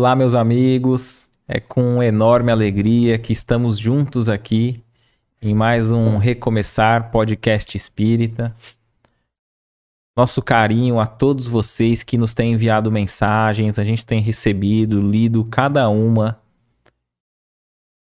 Olá, 0.00 0.14
meus 0.14 0.36
amigos. 0.36 1.28
É 1.48 1.58
com 1.58 2.00
enorme 2.00 2.52
alegria 2.52 3.18
que 3.18 3.32
estamos 3.32 3.76
juntos 3.76 4.28
aqui 4.28 4.80
em 5.42 5.56
mais 5.56 5.90
um 5.90 6.18
Recomeçar 6.18 7.10
Podcast 7.10 7.76
Espírita. 7.76 8.54
Nosso 10.16 10.40
carinho 10.40 11.00
a 11.00 11.06
todos 11.06 11.48
vocês 11.48 12.04
que 12.04 12.16
nos 12.16 12.32
têm 12.32 12.52
enviado 12.52 12.92
mensagens, 12.92 13.76
a 13.76 13.82
gente 13.82 14.06
tem 14.06 14.20
recebido, 14.20 15.00
lido 15.00 15.44
cada 15.44 15.88
uma 15.88 16.40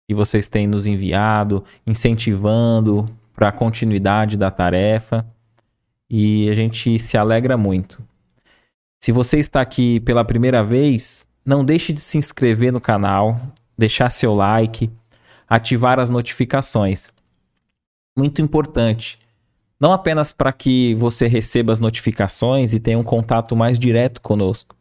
que 0.07 0.15
vocês 0.15 0.47
têm 0.47 0.65
nos 0.65 0.87
enviado, 0.87 1.65
incentivando 1.85 3.13
para 3.33 3.49
a 3.49 3.51
continuidade 3.51 4.37
da 4.37 4.49
tarefa. 4.49 5.27
E 6.09 6.49
a 6.49 6.55
gente 6.55 6.97
se 6.97 7.17
alegra 7.17 7.57
muito. 7.57 8.01
Se 9.03 9.11
você 9.11 9.37
está 9.37 9.59
aqui 9.59 9.99
pela 9.99 10.23
primeira 10.23 10.63
vez, 10.63 11.27
não 11.45 11.63
deixe 11.65 11.91
de 11.91 11.99
se 11.99 12.17
inscrever 12.17 12.71
no 12.71 12.79
canal, 12.79 13.39
deixar 13.77 14.09
seu 14.09 14.33
like, 14.33 14.89
ativar 15.47 15.99
as 15.99 16.09
notificações. 16.09 17.11
Muito 18.17 18.41
importante. 18.41 19.19
Não 19.79 19.91
apenas 19.91 20.31
para 20.31 20.53
que 20.53 20.95
você 20.95 21.27
receba 21.27 21.73
as 21.73 21.79
notificações 21.79 22.73
e 22.73 22.79
tenha 22.79 22.97
um 22.97 23.03
contato 23.03 23.55
mais 23.55 23.77
direto 23.77 24.21
conosco, 24.21 24.75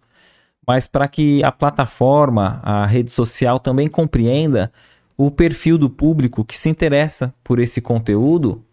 mas 0.67 0.87
para 0.87 1.09
que 1.09 1.43
a 1.43 1.51
plataforma, 1.51 2.61
a 2.62 2.87
rede 2.87 3.11
social 3.11 3.59
também 3.59 3.89
compreenda 3.89 4.73
o 5.17 5.31
perfil 5.31 5.77
do 5.77 5.91
público 5.91 6.45
que 6.45 6.56
se 6.56 6.69
interessa 6.69 7.34
por 7.42 7.59
esse 7.59 7.81
conteúdo 7.81 8.65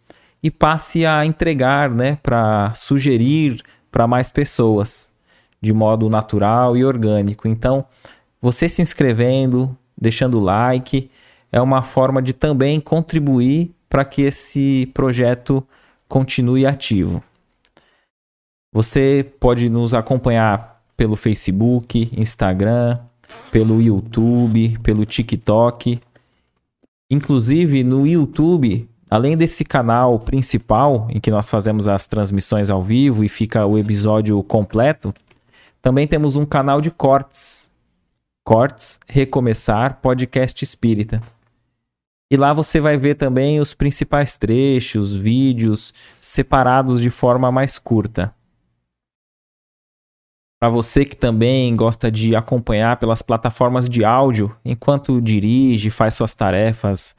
e 0.42 0.52
passe 0.52 1.06
a 1.06 1.26
entregar, 1.26 1.90
né, 1.90 2.18
para 2.22 2.74
sugerir 2.76 3.62
para 3.92 4.08
mais 4.08 4.30
pessoas 4.30 5.09
de 5.62 5.74
modo 5.74 6.10
natural 6.10 6.76
e 6.78 6.86
orgânico. 6.86 7.48
Então, 7.48 7.86
você 8.42 8.70
se 8.70 8.82
inscrevendo, 8.82 9.76
deixando 9.98 10.40
like, 10.40 11.10
é 11.52 11.62
uma 11.62 11.82
forma 11.82 12.22
de 12.22 12.34
também 12.34 12.80
contribuir 12.80 13.72
para 13.90 14.06
que 14.06 14.22
esse 14.22 14.90
projeto 14.94 15.66
continue 16.08 16.66
ativo. 16.66 17.24
Você 18.72 19.26
pode 19.40 19.70
nos 19.70 19.94
acompanhar 19.94 20.82
pelo 20.96 21.16
Facebook, 21.16 22.12
Instagram, 22.16 22.98
pelo 23.52 23.82
YouTube, 23.82 24.78
pelo 24.84 25.06
TikTok. 25.06 26.00
Inclusive 27.10 27.84
no 27.84 28.06
YouTube, 28.06 28.88
além 29.10 29.36
desse 29.36 29.66
canal 29.66 30.20
principal 30.20 31.08
em 31.10 31.20
que 31.20 31.32
nós 31.32 31.50
fazemos 31.50 31.88
as 31.88 32.06
transmissões 32.06 32.70
ao 32.70 32.82
vivo 32.82 33.24
e 33.24 33.30
fica 33.30 33.66
o 33.66 33.78
episódio 33.78 34.42
completo, 34.44 35.12
também 35.82 36.08
temos 36.08 36.36
um 36.36 36.46
canal 36.46 36.82
de 36.82 36.92
cortes. 36.92 37.70
Cortes 38.44 39.00
Recomeçar 39.08 40.00
Podcast 40.02 40.64
Espírita. 40.64 41.22
E 42.32 42.38
lá 42.38 42.54
você 42.54 42.80
vai 42.80 42.98
ver 42.98 43.16
também 43.16 43.60
os 43.60 43.74
principais 43.74 44.38
trechos, 44.38 45.16
vídeos 45.16 45.94
separados 46.22 47.02
de 47.02 47.10
forma 47.10 47.52
mais 47.52 47.80
curta. 47.80 48.34
Para 50.60 50.70
você 50.70 51.06
que 51.06 51.16
também 51.16 51.74
gosta 51.76 52.12
de 52.12 52.36
acompanhar 52.36 52.98
pelas 52.98 53.22
plataformas 53.22 53.88
de 53.88 54.04
áudio 54.04 54.54
enquanto 54.64 55.22
dirige, 55.22 55.90
faz 55.90 56.16
suas 56.16 56.34
tarefas 56.34 57.16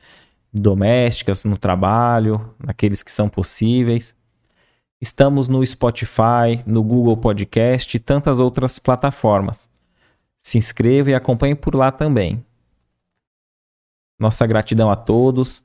domésticas 0.53 1.45
no 1.45 1.57
trabalho, 1.57 2.55
naqueles 2.59 3.03
que 3.03 3.11
são 3.11 3.29
possíveis. 3.29 4.15
Estamos 5.03 5.49
no 5.49 5.65
Spotify, 5.65 6.63
no 6.67 6.83
Google 6.83 7.17
Podcast 7.17 7.97
e 7.97 7.99
tantas 7.99 8.39
outras 8.39 8.79
plataformas. 8.79 9.71
Se 10.37 10.59
inscreva 10.59 11.11
e 11.11 11.15
acompanhe 11.15 11.55
por 11.55 11.75
lá 11.75 11.91
também. 11.91 12.45
Nossa 14.19 14.47
gratidão 14.47 14.91
a 14.91 14.97
todos. 14.97 15.63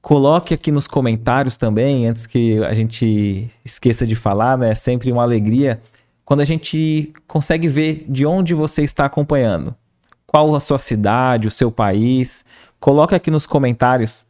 Coloque 0.00 0.54
aqui 0.54 0.70
nos 0.70 0.86
comentários 0.86 1.56
também, 1.56 2.06
antes 2.06 2.24
que 2.24 2.62
a 2.62 2.72
gente 2.72 3.50
esqueça 3.64 4.06
de 4.06 4.14
falar, 4.14 4.56
né? 4.56 4.70
É 4.70 4.74
sempre 4.76 5.10
uma 5.10 5.24
alegria 5.24 5.80
quando 6.24 6.40
a 6.40 6.44
gente 6.44 7.12
consegue 7.26 7.66
ver 7.66 8.06
de 8.08 8.24
onde 8.24 8.54
você 8.54 8.84
está 8.84 9.06
acompanhando. 9.06 9.74
Qual 10.24 10.54
a 10.54 10.60
sua 10.60 10.78
cidade, 10.78 11.48
o 11.48 11.50
seu 11.50 11.72
país. 11.72 12.44
Coloque 12.78 13.14
aqui 13.14 13.28
nos 13.28 13.44
comentários. 13.44 14.24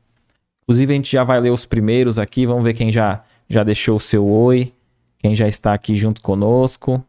Inclusive, 0.63 0.91
a 0.91 0.97
gente 0.97 1.13
já 1.13 1.23
vai 1.23 1.39
ler 1.39 1.51
os 1.51 1.67
primeiros 1.67 2.19
aqui. 2.19 2.47
Vamos 2.47 2.65
ver 2.65 2.73
quem 2.73 2.91
já 2.91 3.23
já 3.49 3.63
deixou 3.63 3.97
o 3.97 4.01
seu 4.01 4.27
oi, 4.27 4.75
quem 5.19 5.35
já 5.35 5.47
está 5.47 5.75
aqui 5.75 5.95
junto 5.95 6.23
conosco. 6.23 7.05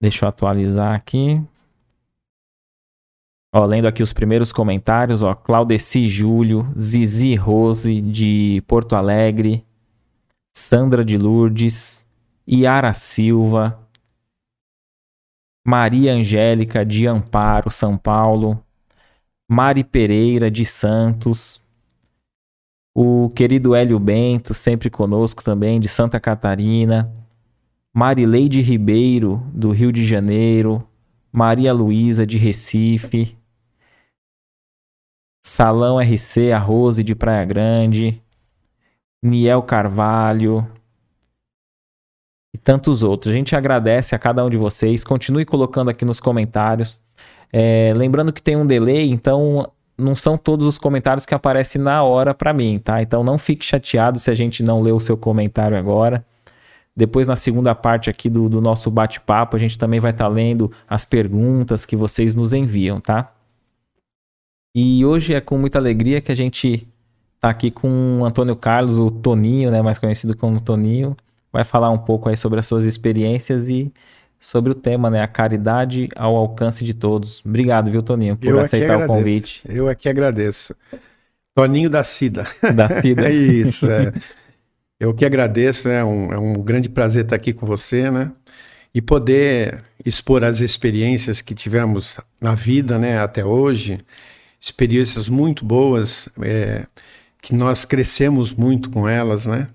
Deixa 0.00 0.24
eu 0.24 0.28
atualizar 0.28 0.94
aqui. 0.94 1.40
Ó, 3.54 3.64
lendo 3.64 3.86
aqui 3.86 4.02
os 4.02 4.12
primeiros 4.12 4.52
comentários, 4.52 5.22
ó, 5.22 5.34
Claudeci 5.34 6.08
Júlio, 6.08 6.72
Zizi 6.76 7.36
Rose 7.36 8.00
de 8.00 8.62
Porto 8.66 8.96
Alegre, 8.96 9.64
Sandra 10.56 11.04
de 11.04 11.16
Lourdes, 11.16 12.04
Iara 12.46 12.92
Silva, 12.92 13.80
Maria 15.66 16.12
Angélica 16.14 16.84
de 16.84 17.06
Amparo, 17.06 17.70
São 17.70 17.96
Paulo, 17.96 18.63
Mari 19.48 19.84
Pereira 19.84 20.50
de 20.50 20.64
Santos, 20.64 21.62
o 22.94 23.28
querido 23.30 23.74
Hélio 23.74 23.98
Bento, 23.98 24.54
sempre 24.54 24.88
conosco 24.88 25.44
também, 25.44 25.78
de 25.78 25.88
Santa 25.88 26.18
Catarina, 26.18 27.12
Marileide 27.92 28.60
Ribeiro, 28.62 29.42
do 29.52 29.70
Rio 29.70 29.92
de 29.92 30.04
Janeiro, 30.04 30.86
Maria 31.30 31.72
Luísa, 31.72 32.26
de 32.26 32.38
Recife, 32.38 33.36
Salão 35.44 36.00
RC, 36.00 36.52
a 36.52 36.58
Rose, 36.58 37.04
de 37.04 37.14
Praia 37.14 37.44
Grande, 37.44 38.22
Niel 39.22 39.62
Carvalho. 39.62 40.66
E 42.54 42.58
tantos 42.58 43.02
outros. 43.02 43.30
A 43.30 43.36
gente 43.36 43.54
agradece 43.54 44.14
a 44.14 44.18
cada 44.18 44.44
um 44.44 44.48
de 44.48 44.56
vocês. 44.56 45.04
Continue 45.04 45.44
colocando 45.44 45.90
aqui 45.90 46.04
nos 46.04 46.20
comentários 46.20 47.03
é, 47.56 47.92
lembrando 47.94 48.32
que 48.32 48.42
tem 48.42 48.56
um 48.56 48.66
delay, 48.66 49.08
então 49.08 49.70
não 49.96 50.16
são 50.16 50.36
todos 50.36 50.66
os 50.66 50.76
comentários 50.76 51.24
que 51.24 51.36
aparecem 51.36 51.80
na 51.80 52.02
hora 52.02 52.34
para 52.34 52.52
mim, 52.52 52.80
tá? 52.80 53.00
Então 53.00 53.22
não 53.22 53.38
fique 53.38 53.64
chateado 53.64 54.18
se 54.18 54.28
a 54.28 54.34
gente 54.34 54.60
não 54.60 54.82
lê 54.82 54.90
o 54.90 54.98
seu 54.98 55.16
comentário 55.16 55.78
agora. 55.78 56.26
Depois, 56.96 57.28
na 57.28 57.36
segunda 57.36 57.72
parte 57.72 58.10
aqui 58.10 58.28
do, 58.28 58.48
do 58.48 58.60
nosso 58.60 58.90
bate-papo, 58.90 59.54
a 59.54 59.58
gente 59.60 59.78
também 59.78 60.00
vai 60.00 60.10
estar 60.10 60.24
tá 60.24 60.30
lendo 60.30 60.68
as 60.88 61.04
perguntas 61.04 61.86
que 61.86 61.94
vocês 61.94 62.34
nos 62.34 62.52
enviam, 62.52 63.00
tá? 63.00 63.32
E 64.74 65.04
hoje 65.04 65.32
é 65.32 65.40
com 65.40 65.56
muita 65.56 65.78
alegria 65.78 66.20
que 66.20 66.32
a 66.32 66.36
gente 66.36 66.88
tá 67.38 67.50
aqui 67.50 67.70
com 67.70 68.18
o 68.20 68.24
Antônio 68.24 68.56
Carlos, 68.56 68.98
o 68.98 69.12
Toninho, 69.12 69.70
né, 69.70 69.80
mais 69.80 70.00
conhecido 70.00 70.36
como 70.36 70.60
Toninho, 70.60 71.16
vai 71.52 71.62
falar 71.62 71.90
um 71.90 71.98
pouco 71.98 72.28
aí 72.28 72.36
sobre 72.36 72.58
as 72.58 72.66
suas 72.66 72.84
experiências 72.84 73.68
e 73.68 73.92
sobre 74.44 74.72
o 74.72 74.74
tema, 74.74 75.08
né? 75.08 75.22
A 75.22 75.26
caridade 75.26 76.10
ao 76.14 76.36
alcance 76.36 76.84
de 76.84 76.92
todos. 76.92 77.42
Obrigado, 77.44 77.90
viu, 77.90 78.02
Toninho, 78.02 78.36
por 78.36 78.46
Eu 78.46 78.60
aceitar 78.60 79.02
o 79.02 79.06
convite. 79.06 79.62
Eu 79.66 79.88
aqui 79.88 80.06
agradeço. 80.06 80.76
Toninho 81.54 81.88
da 81.88 82.04
Cida. 82.04 82.46
Da 82.74 83.00
Cida. 83.00 83.24
é 83.26 83.32
isso, 83.32 83.90
é. 83.90 84.12
Eu 85.00 85.14
que 85.14 85.24
agradeço, 85.24 85.88
é 85.88 86.04
um, 86.04 86.30
é 86.30 86.38
um 86.38 86.52
grande 86.62 86.90
prazer 86.90 87.24
estar 87.24 87.36
aqui 87.36 87.54
com 87.54 87.66
você, 87.66 88.10
né? 88.10 88.30
E 88.94 89.00
poder 89.00 89.82
expor 90.04 90.44
as 90.44 90.60
experiências 90.60 91.40
que 91.40 91.54
tivemos 91.54 92.18
na 92.38 92.54
vida, 92.54 92.98
né, 92.98 93.18
até 93.18 93.42
hoje. 93.42 93.98
Experiências 94.60 95.28
muito 95.28 95.64
boas, 95.64 96.28
é, 96.42 96.84
que 97.40 97.54
nós 97.54 97.86
crescemos 97.86 98.52
muito 98.52 98.90
com 98.90 99.08
elas, 99.08 99.46
né? 99.46 99.68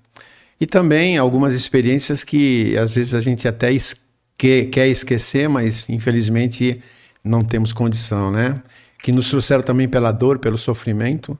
E 0.60 0.66
também 0.66 1.18
algumas 1.18 1.54
experiências 1.54 2.22
que 2.22 2.78
às 2.78 2.94
vezes 2.94 3.14
a 3.14 3.20
gente 3.20 3.48
até 3.48 3.72
esquece 3.72 4.09
que 4.40 4.64
quer 4.64 4.88
esquecer, 4.88 5.50
mas 5.50 5.86
infelizmente 5.90 6.80
não 7.22 7.44
temos 7.44 7.74
condição, 7.74 8.30
né? 8.30 8.54
Que 9.02 9.12
nos 9.12 9.28
trouxeram 9.28 9.62
também 9.62 9.86
pela 9.86 10.10
dor, 10.12 10.38
pelo 10.38 10.56
sofrimento, 10.56 11.38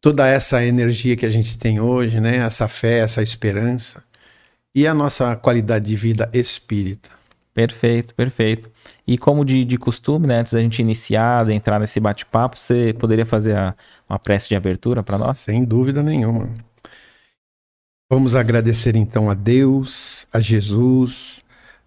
toda 0.00 0.28
essa 0.28 0.64
energia 0.64 1.16
que 1.16 1.26
a 1.26 1.30
gente 1.30 1.58
tem 1.58 1.80
hoje, 1.80 2.20
né? 2.20 2.36
Essa 2.36 2.68
fé, 2.68 3.00
essa 3.00 3.20
esperança 3.20 4.04
e 4.72 4.86
a 4.86 4.94
nossa 4.94 5.34
qualidade 5.34 5.86
de 5.86 5.96
vida 5.96 6.30
espírita. 6.32 7.10
Perfeito, 7.52 8.14
perfeito. 8.14 8.70
E 9.04 9.18
como 9.18 9.44
de, 9.44 9.64
de 9.64 9.76
costume, 9.76 10.28
né, 10.28 10.38
antes 10.38 10.52
da 10.52 10.62
gente 10.62 10.80
iniciar, 10.80 11.44
de 11.44 11.52
entrar 11.52 11.80
nesse 11.80 11.98
bate-papo, 11.98 12.56
você 12.56 12.94
poderia 12.96 13.26
fazer 13.26 13.56
a, 13.56 13.74
uma 14.08 14.20
prece 14.20 14.48
de 14.48 14.54
abertura 14.54 15.02
para 15.02 15.18
nós? 15.18 15.40
Sem 15.40 15.64
dúvida 15.64 16.04
nenhuma. 16.04 16.48
Vamos 18.08 18.36
agradecer 18.36 18.94
então 18.94 19.28
a 19.28 19.34
Deus, 19.34 20.24
a 20.32 20.38
Jesus, 20.38 21.42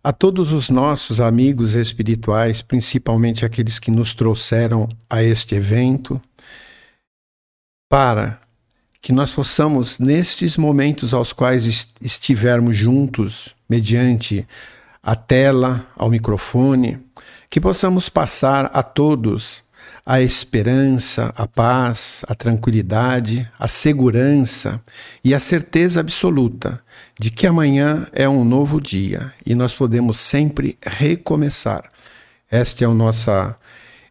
a 0.06 0.14
todos 0.14 0.52
os 0.52 0.70
nossos 0.70 1.20
amigos 1.20 1.74
espirituais, 1.74 2.62
principalmente 2.62 3.44
aqueles 3.44 3.80
que 3.80 3.90
nos 3.90 4.14
trouxeram 4.14 4.88
a 5.10 5.24
este 5.24 5.56
evento, 5.56 6.22
para 7.90 8.40
que 9.02 9.12
nós 9.12 9.34
possamos, 9.34 9.98
nestes 9.98 10.58
momentos 10.58 11.12
aos 11.12 11.34
quais 11.34 11.90
estivermos 12.00 12.78
juntos, 12.78 13.56
mediante 13.68 14.48
a 15.02 15.16
tela, 15.16 15.88
ao 15.96 16.12
microfone, 16.12 17.00
que 17.50 17.60
possamos 17.60 18.08
passar 18.08 18.70
a 18.76 18.84
todos 18.84 19.64
a 20.06 20.22
esperança, 20.22 21.34
a 21.36 21.48
paz, 21.48 22.24
a 22.28 22.36
tranquilidade, 22.36 23.50
a 23.58 23.68
segurança 23.68 24.80
e 25.24 25.34
a 25.34 25.40
certeza 25.40 26.00
absoluta 26.00 26.80
de 27.20 27.32
que 27.32 27.48
amanhã 27.48 28.06
é 28.14 28.30
um 28.30 28.46
novo 28.46 28.80
dia 28.80 29.34
e 29.44 29.56
nós 29.56 29.74
podemos 29.74 30.20
sempre 30.20 30.78
recomeçar. 30.86 31.90
Esta 32.52 32.84
é 32.84 32.88
a 32.88 32.94
nossa, 32.94 33.58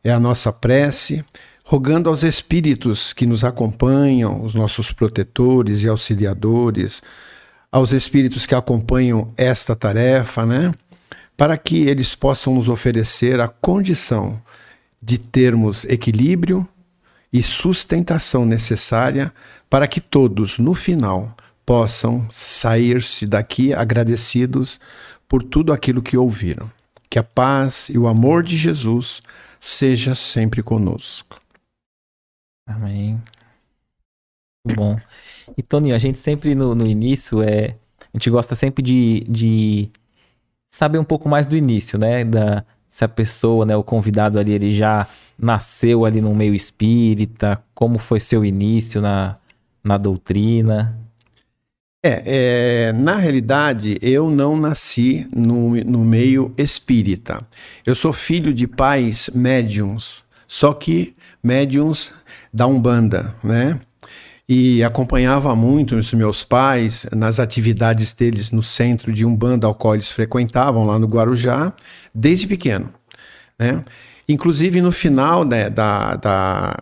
é 0.03 0.11
a 0.11 0.19
nossa 0.19 0.53
prece, 0.53 1.25
rogando 1.65 2.09
aos 2.09 2.25
espíritos 2.25 3.13
que 3.13 3.25
nos 3.25 3.45
acompanham, 3.45 4.43
os 4.43 4.53
nossos 4.53 4.91
protetores 4.91 5.85
e 5.85 5.89
auxiliadores, 5.89 7.03
aos 7.71 7.93
espíritos 7.93 8.47
que 8.47 8.55
acompanham 8.55 9.33
esta 9.37 9.77
tarefa, 9.77 10.45
né? 10.45 10.75
Para 11.37 11.57
que 11.57 11.87
eles 11.87 12.17
possam 12.17 12.55
nos 12.55 12.69
oferecer 12.69 13.41
a 13.41 13.49
condição 13.49 14.41
de 15.05 15.19
termos 15.19 15.85
equilíbrio 15.85 16.67
e 17.31 17.43
sustentação 17.43 18.47
necessária 18.47 19.35
para 19.69 19.87
que 19.87 20.01
todos, 20.01 20.59
no 20.59 20.73
final, 20.73 21.37
possam 21.67 22.27
sair-se 22.31 23.27
daqui 23.27 23.75
agradecidos 23.75 24.81
por 25.29 25.43
tudo 25.43 25.73
aquilo 25.73 26.03
que 26.03 26.17
ouviram. 26.17 26.71
Que 27.11 27.19
a 27.19 27.23
paz 27.23 27.89
e 27.91 27.99
o 27.99 28.07
amor 28.07 28.43
de 28.43 28.57
Jesus 28.57 29.23
seja 29.61 30.15
sempre 30.15 30.63
conosco. 30.63 31.41
Amém. 32.67 33.21
Muito 34.67 34.79
bom. 34.79 34.97
E 35.57 35.63
Toninho, 35.63 35.95
a 35.95 35.99
gente 35.99 36.17
sempre 36.17 36.55
no, 36.55 36.75
no 36.75 36.87
início 36.87 37.43
é. 37.43 37.77
A 38.01 38.17
gente 38.17 38.31
gosta 38.31 38.55
sempre 38.55 38.83
de, 38.83 39.21
de 39.29 39.91
saber 40.67 40.99
um 40.99 41.05
pouco 41.05 41.29
mais 41.29 41.47
do 41.47 41.57
início, 41.57 41.99
né? 41.99 42.25
Da, 42.25 42.65
se 42.95 43.05
a 43.05 43.09
pessoa, 43.09 43.67
né, 43.67 43.77
o 43.77 43.83
convidado 43.83 44.39
ali, 44.39 44.53
ele 44.53 44.71
já 44.71 45.09
nasceu 45.37 46.05
ali 46.05 46.21
no 46.21 46.33
meio 46.33 46.55
espírita, 46.55 47.61
como 47.75 47.99
foi 47.99 48.21
seu 48.21 48.45
início 48.45 49.01
na, 49.01 49.35
na 49.83 49.99
doutrina? 49.99 50.97
É, 52.01 52.23
é, 52.25 52.93
na 52.93 53.17
realidade, 53.17 53.99
eu 54.01 54.31
não 54.31 54.57
nasci 54.57 55.27
no, 55.35 55.75
no 55.75 56.05
meio 56.05 56.55
espírita. 56.57 57.45
Eu 57.85 57.97
sou 57.97 58.13
filho 58.13 58.55
de 58.55 58.69
pais 58.69 59.29
médiums, 59.35 60.25
só 60.47 60.73
que 60.73 61.17
médiums 61.43 62.15
da 62.53 62.65
Umbanda, 62.69 63.35
né? 63.43 63.81
E 64.49 64.85
acompanhava 64.85 65.57
muito 65.57 65.97
os 65.97 66.13
meus 66.13 66.45
pais 66.45 67.07
nas 67.13 67.41
atividades 67.41 68.13
deles 68.13 68.51
no 68.51 68.63
centro 68.63 69.11
de 69.13 69.25
Umbanda 69.25 69.67
ao 69.67 69.75
qual 69.75 69.95
eles 69.95 70.09
frequentavam 70.09 70.85
lá 70.85 70.99
no 70.99 71.07
Guarujá, 71.07 71.73
desde 72.15 72.47
pequeno. 72.47 72.93
Né? 73.59 73.83
Inclusive 74.29 74.81
no 74.81 74.93
final 74.93 75.45
né, 75.45 75.71
da, 75.71 76.17
da, 76.17 76.77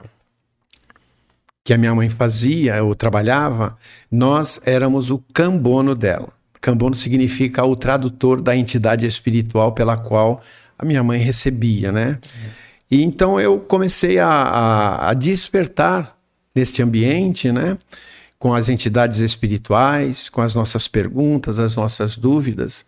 que 1.65 1.73
a 1.73 1.79
minha 1.79 1.95
mãe 1.95 2.09
fazia 2.09 2.83
ou 2.83 2.95
trabalhava, 2.95 3.77
nós 4.11 4.61
éramos 4.65 5.11
o 5.11 5.19
cambono 5.33 5.95
dela. 5.95 6.31
Cambono 6.61 6.95
significa 6.95 7.65
o 7.65 7.75
tradutor 7.75 8.41
da 8.41 8.57
entidade 8.57 9.07
espiritual 9.07 9.73
pela 9.73 9.97
qual 9.97 10.41
a 10.79 10.85
minha 10.85 11.03
mãe 11.03 11.19
recebia, 11.19 11.91
né? 11.91 12.19
E 12.91 13.03
então 13.03 13.41
eu 13.41 13.59
comecei 13.59 14.19
a, 14.19 14.29
a, 14.29 15.11
a 15.11 15.15
despertar 15.15 16.17
neste 16.55 16.83
ambiente, 16.83 17.51
né? 17.51 17.79
Com 18.39 18.55
as 18.55 18.69
entidades 18.69 19.21
espirituais, 19.21 20.29
com 20.29 20.41
as 20.41 20.55
nossas 20.55 20.89
perguntas, 20.89 21.59
as 21.59 21.77
nossas 21.77 22.17
dúvidas. 22.17 22.85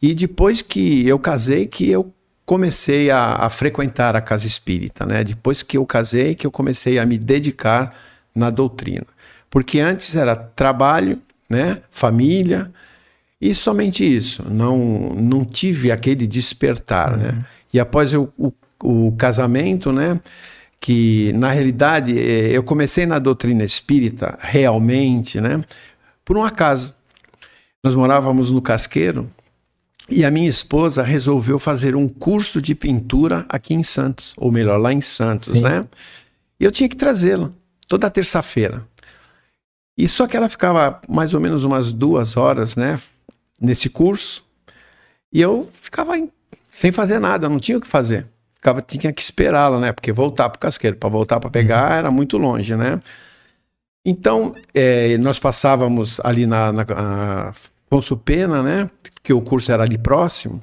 E 0.00 0.14
depois 0.14 0.62
que 0.62 1.06
eu 1.06 1.18
casei, 1.18 1.66
que 1.66 1.90
eu 1.90 2.12
comecei 2.44 3.10
a, 3.10 3.34
a, 3.36 3.50
frequentar 3.50 4.16
a 4.16 4.20
casa 4.20 4.46
espírita, 4.46 5.06
né? 5.06 5.24
Depois 5.24 5.62
que 5.62 5.76
eu 5.76 5.86
casei, 5.86 6.34
que 6.34 6.46
eu 6.46 6.50
comecei 6.50 6.98
a 6.98 7.06
me 7.06 7.18
dedicar 7.18 7.94
na 8.34 8.50
doutrina. 8.50 9.06
Porque 9.48 9.78
antes 9.80 10.16
era 10.16 10.34
trabalho, 10.34 11.20
né? 11.48 11.80
Família 11.90 12.70
e 13.40 13.54
somente 13.54 14.04
isso. 14.04 14.42
Não, 14.48 15.14
não 15.14 15.44
tive 15.44 15.90
aquele 15.92 16.26
despertar, 16.26 17.16
né? 17.16 17.28
uhum. 17.28 17.32
né? 17.32 17.44
E 17.72 17.80
após 17.80 18.14
o, 18.14 18.32
o, 18.38 18.52
o 18.82 19.12
casamento, 19.12 19.92
né? 19.92 20.20
Que 20.84 21.32
na 21.32 21.50
realidade 21.50 22.12
eh, 22.18 22.50
eu 22.52 22.62
comecei 22.62 23.06
na 23.06 23.18
doutrina 23.18 23.64
espírita 23.64 24.38
realmente, 24.38 25.40
né? 25.40 25.64
Por 26.22 26.36
um 26.36 26.44
acaso. 26.44 26.94
Nós 27.82 27.94
morávamos 27.94 28.50
no 28.50 28.60
Casqueiro 28.60 29.30
e 30.10 30.26
a 30.26 30.30
minha 30.30 30.46
esposa 30.46 31.02
resolveu 31.02 31.58
fazer 31.58 31.96
um 31.96 32.06
curso 32.06 32.60
de 32.60 32.74
pintura 32.74 33.46
aqui 33.48 33.72
em 33.72 33.82
Santos, 33.82 34.34
ou 34.36 34.52
melhor, 34.52 34.76
lá 34.78 34.92
em 34.92 35.00
Santos, 35.00 35.54
Sim. 35.54 35.62
né? 35.64 35.86
E 36.60 36.64
eu 36.64 36.70
tinha 36.70 36.86
que 36.86 36.96
trazê-la 36.96 37.50
toda 37.88 38.10
terça-feira. 38.10 38.86
E 39.96 40.06
só 40.06 40.26
que 40.26 40.36
ela 40.36 40.50
ficava 40.50 41.00
mais 41.08 41.32
ou 41.32 41.40
menos 41.40 41.64
umas 41.64 41.94
duas 41.94 42.36
horas, 42.36 42.76
né, 42.76 43.00
nesse 43.58 43.88
curso, 43.88 44.44
e 45.32 45.40
eu 45.40 45.70
ficava 45.80 46.18
em, 46.18 46.30
sem 46.70 46.92
fazer 46.92 47.18
nada, 47.18 47.48
não 47.48 47.58
tinha 47.58 47.78
o 47.78 47.80
que 47.80 47.88
fazer. 47.88 48.26
Ficava, 48.64 48.80
tinha 48.80 49.12
que 49.12 49.20
esperá-la, 49.20 49.78
né? 49.78 49.92
Porque 49.92 50.10
voltar 50.10 50.48
para 50.48 50.56
o 50.56 50.60
casqueiro, 50.60 50.96
para 50.96 51.10
voltar 51.10 51.38
para 51.38 51.50
pegar, 51.50 51.90
uhum. 51.90 51.96
era 51.98 52.10
muito 52.10 52.38
longe, 52.38 52.74
né? 52.74 52.98
Então, 54.02 54.54
é, 54.72 55.18
nós 55.18 55.38
passávamos 55.38 56.18
ali 56.24 56.46
na, 56.46 56.72
na, 56.72 56.82
na 56.82 57.52
Pena, 58.24 58.62
né? 58.62 58.90
Que 59.22 59.34
o 59.34 59.42
curso 59.42 59.70
era 59.70 59.82
ali 59.82 59.98
próximo. 59.98 60.62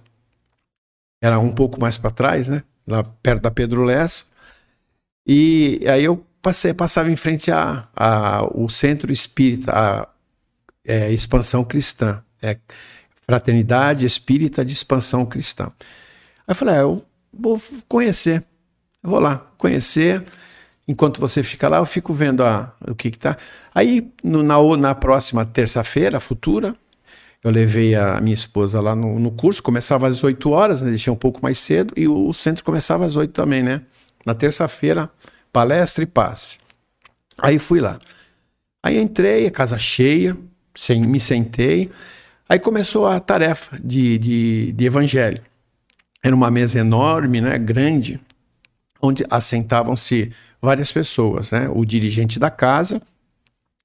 Era 1.22 1.38
um 1.38 1.52
pouco 1.52 1.80
mais 1.80 2.00
para 2.00 2.10
trás, 2.10 2.48
né? 2.48 2.64
Lá 2.88 3.04
perto 3.04 3.44
da 3.44 3.52
Pedro 3.52 3.84
Lessa. 3.84 4.26
E 5.24 5.82
aí 5.88 6.04
eu 6.04 6.26
passei, 6.42 6.74
passava 6.74 7.12
em 7.12 7.16
frente 7.16 7.52
a, 7.52 7.88
a 7.96 8.44
o 8.52 8.68
Centro 8.68 9.12
Espírita, 9.12 9.72
a 9.76 10.08
é, 10.84 11.12
Expansão 11.12 11.64
Cristã. 11.64 12.24
É, 12.42 12.58
Fraternidade 13.28 14.08
Espírita 14.08 14.66
de 14.66 14.74
Expansão 14.74 15.24
Cristã. 15.24 15.66
Aí 15.66 16.50
eu 16.50 16.56
falei, 16.56 16.74
ah, 16.74 16.80
eu 16.80 17.06
vou 17.34 17.62
conhecer. 17.88 18.44
Vou 19.04 19.20
lá 19.20 19.38
conhecer. 19.58 20.24
Enquanto 20.88 21.20
você 21.20 21.42
fica 21.44 21.70
lá, 21.70 21.78
eu 21.78 21.86
fico 21.86 22.14
vendo 22.14 22.44
a, 22.44 22.74
o 22.88 22.96
que, 22.96 23.12
que 23.12 23.20
tá. 23.20 23.38
Aí, 23.74 24.12
no, 24.24 24.44
na, 24.44 24.58
na 24.78 24.96
próxima 24.96 25.46
terça-feira, 25.46 26.20
futura, 26.20 26.76
eu 27.44 27.50
levei 27.50 27.96
a 27.96 28.20
minha 28.20 28.34
esposa 28.34 28.80
lá 28.82 28.96
no, 28.96 29.18
no 29.18 29.32
curso, 29.32 29.64
começava 29.64 30.08
às 30.08 30.24
8 30.24 30.50
horas, 30.50 30.82
né? 30.82 30.90
Deixei 30.90 31.12
um 31.12 31.16
pouco 31.16 31.40
mais 31.42 31.58
cedo, 31.58 31.94
e 31.96 32.08
o, 32.08 32.28
o 32.28 32.34
centro 32.34 32.64
começava 32.64 33.06
às 33.06 33.16
8 33.16 33.32
também, 33.32 33.64
né? 33.64 33.82
Na 34.26 34.34
terça-feira, 34.34 35.10
palestra 35.52 36.04
e 36.04 36.08
passe. 36.08 36.60
Aí 37.38 37.58
fui 37.58 37.80
lá. 37.80 37.98
Aí 38.84 39.00
entrei, 39.00 39.48
a 39.48 39.52
casa 39.52 39.78
cheia, 39.78 40.38
sem, 40.76 41.02
me 41.02 41.20
sentei. 41.20 41.90
Aí 42.50 42.60
começou 42.60 43.08
a 43.08 43.20
tarefa 43.20 43.80
de, 43.82 44.18
de, 44.18 44.72
de 44.74 44.86
evangelho. 44.86 45.42
Era 46.24 46.36
uma 46.36 46.52
mesa 46.52 46.80
enorme, 46.80 47.42
né, 47.42 47.58
grande, 47.58 48.20
onde 49.02 49.26
assentavam-se 49.30 50.32
várias 50.62 50.92
pessoas, 50.92 51.52
né? 51.52 51.68
O 51.74 51.84
dirigente 51.84 52.38
da 52.38 52.52
casa, 52.52 53.02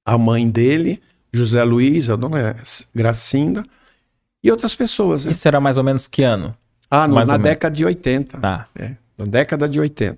a 0.05 0.17
mãe 0.17 0.49
dele, 0.49 1.01
José 1.33 1.63
Luiz, 1.63 2.09
a 2.09 2.15
dona 2.15 2.55
Gracinda 2.93 3.65
e 4.43 4.51
outras 4.51 4.75
pessoas. 4.75 5.25
Né? 5.25 5.31
Isso 5.31 5.47
era 5.47 5.59
mais 5.59 5.77
ou 5.77 5.83
menos 5.83 6.07
que 6.07 6.23
ano? 6.23 6.55
Ah, 6.89 7.07
no, 7.07 7.15
na 7.15 7.37
década 7.37 7.75
de 7.75 7.83
80. 7.83 8.37
Tá. 8.37 8.67
É, 8.75 8.91
na 9.17 9.25
década 9.25 9.67
de 9.67 9.79
80. 9.79 10.17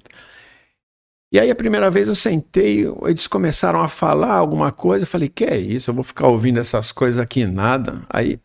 E 1.32 1.40
aí 1.40 1.50
a 1.50 1.56
primeira 1.56 1.92
vez 1.92 2.08
eu 2.08 2.16
sentei, 2.16 2.86
eles 3.04 3.28
começaram 3.28 3.82
a 3.82 3.88
falar 3.88 4.34
alguma 4.34 4.72
coisa, 4.72 5.04
eu 5.04 5.08
falei, 5.08 5.30
que 5.30 5.46
é 5.46 5.58
isso? 5.58 5.92
Eu 5.92 5.94
vou 5.94 6.04
ficar 6.04 6.28
ouvindo 6.28 6.60
essas 6.60 6.92
coisas 6.92 7.20
aqui 7.20 7.46
nada. 7.46 8.02
Aí 8.10 8.40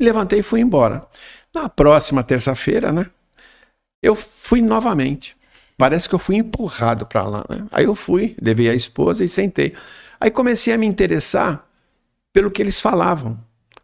levantei 0.00 0.40
e 0.40 0.42
fui 0.42 0.60
embora. 0.60 1.06
Na 1.54 1.68
próxima 1.68 2.22
terça-feira, 2.22 2.92
né? 2.92 3.06
Eu 4.02 4.14
fui 4.14 4.60
novamente. 4.60 5.36
Parece 5.76 6.08
que 6.08 6.14
eu 6.14 6.18
fui 6.18 6.36
empurrado 6.36 7.06
para 7.06 7.22
lá, 7.24 7.44
né? 7.48 7.66
Aí 7.70 7.84
eu 7.84 7.94
fui, 7.94 8.36
levei 8.40 8.68
a 8.68 8.74
esposa 8.74 9.24
e 9.24 9.28
sentei. 9.28 9.74
Aí 10.20 10.30
comecei 10.30 10.72
a 10.72 10.78
me 10.78 10.86
interessar 10.86 11.66
pelo 12.32 12.50
que 12.50 12.62
eles 12.62 12.80
falavam. 12.80 13.38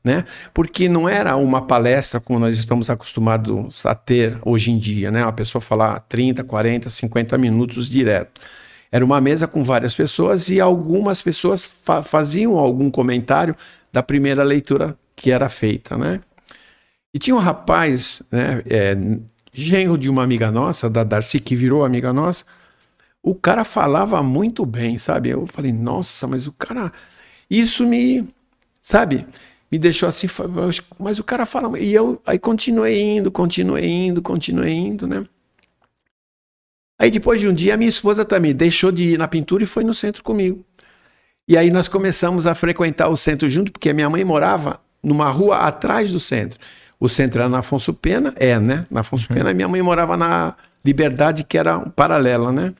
Né? 0.04 0.24
Porque 0.54 0.88
não 0.88 1.08
era 1.08 1.36
uma 1.36 1.60
palestra 1.60 2.20
como 2.20 2.38
nós 2.38 2.56
estamos 2.56 2.88
acostumados 2.88 3.84
a 3.84 3.94
ter 3.94 4.38
hoje 4.42 4.70
em 4.70 4.78
dia, 4.78 5.10
né? 5.10 5.22
Uma 5.22 5.32
pessoa 5.32 5.60
falar 5.60 6.00
30, 6.08 6.44
40, 6.44 6.88
50 6.88 7.36
minutos 7.36 7.90
direto. 7.90 8.40
Era 8.90 9.04
uma 9.04 9.20
mesa 9.20 9.46
com 9.46 9.62
várias 9.62 9.94
pessoas 9.94 10.48
e 10.48 10.60
algumas 10.60 11.20
pessoas 11.20 11.64
fa 11.64 12.02
faziam 12.02 12.56
algum 12.56 12.90
comentário 12.90 13.54
da 13.92 14.02
primeira 14.02 14.42
leitura 14.42 14.96
que 15.14 15.30
era 15.30 15.48
feita, 15.48 15.98
né? 15.98 16.20
E 17.18 17.20
tinha 17.20 17.34
um 17.34 17.40
rapaz, 17.40 18.22
né, 18.30 18.62
é, 18.70 18.96
genro 19.52 19.98
de 19.98 20.08
uma 20.08 20.22
amiga 20.22 20.52
nossa, 20.52 20.88
da 20.88 21.02
Darcy, 21.02 21.40
que 21.40 21.56
virou 21.56 21.84
amiga 21.84 22.12
nossa, 22.12 22.44
o 23.20 23.34
cara 23.34 23.64
falava 23.64 24.22
muito 24.22 24.64
bem, 24.64 24.98
sabe? 24.98 25.30
Eu 25.30 25.44
falei, 25.44 25.72
nossa, 25.72 26.28
mas 26.28 26.46
o 26.46 26.52
cara. 26.52 26.92
Isso 27.50 27.84
me 27.84 28.24
Sabe? 28.80 29.26
me 29.70 29.80
deixou 29.80 30.08
assim, 30.08 30.28
mas 30.96 31.18
o 31.18 31.24
cara 31.24 31.44
fala, 31.44 31.76
e 31.76 31.92
eu 31.92 32.22
aí 32.24 32.38
continuei 32.38 33.02
indo, 33.02 33.32
continuei 33.32 33.84
indo, 33.84 34.22
continuei 34.22 34.72
indo, 34.72 35.06
né? 35.08 35.26
Aí 36.98 37.10
depois 37.10 37.40
de 37.40 37.48
um 37.48 37.52
dia, 37.52 37.76
minha 37.76 37.88
esposa 37.88 38.24
também 38.24 38.54
deixou 38.54 38.92
de 38.92 39.14
ir 39.14 39.18
na 39.18 39.26
pintura 39.26 39.64
e 39.64 39.66
foi 39.66 39.82
no 39.82 39.92
centro 39.92 40.22
comigo. 40.22 40.64
E 41.48 41.56
aí 41.56 41.68
nós 41.68 41.88
começamos 41.88 42.46
a 42.46 42.54
frequentar 42.54 43.08
o 43.08 43.16
centro 43.16 43.50
junto, 43.50 43.72
porque 43.72 43.92
minha 43.92 44.08
mãe 44.08 44.24
morava 44.24 44.80
numa 45.02 45.28
rua 45.28 45.58
atrás 45.58 46.12
do 46.12 46.20
centro. 46.20 46.60
O 47.00 47.08
centro 47.08 47.40
era 47.40 47.48
na 47.48 47.58
Afonso 47.58 47.94
Pena, 47.94 48.32
é, 48.36 48.58
né? 48.58 48.86
Na 48.90 49.00
Afonso 49.00 49.26
uhum. 49.30 49.36
Pena, 49.36 49.50
e 49.50 49.54
minha 49.54 49.68
mãe 49.68 49.80
morava 49.80 50.16
na 50.16 50.54
Liberdade, 50.84 51.44
que 51.44 51.56
era 51.56 51.78
paralela, 51.90 52.50
né? 52.50 52.74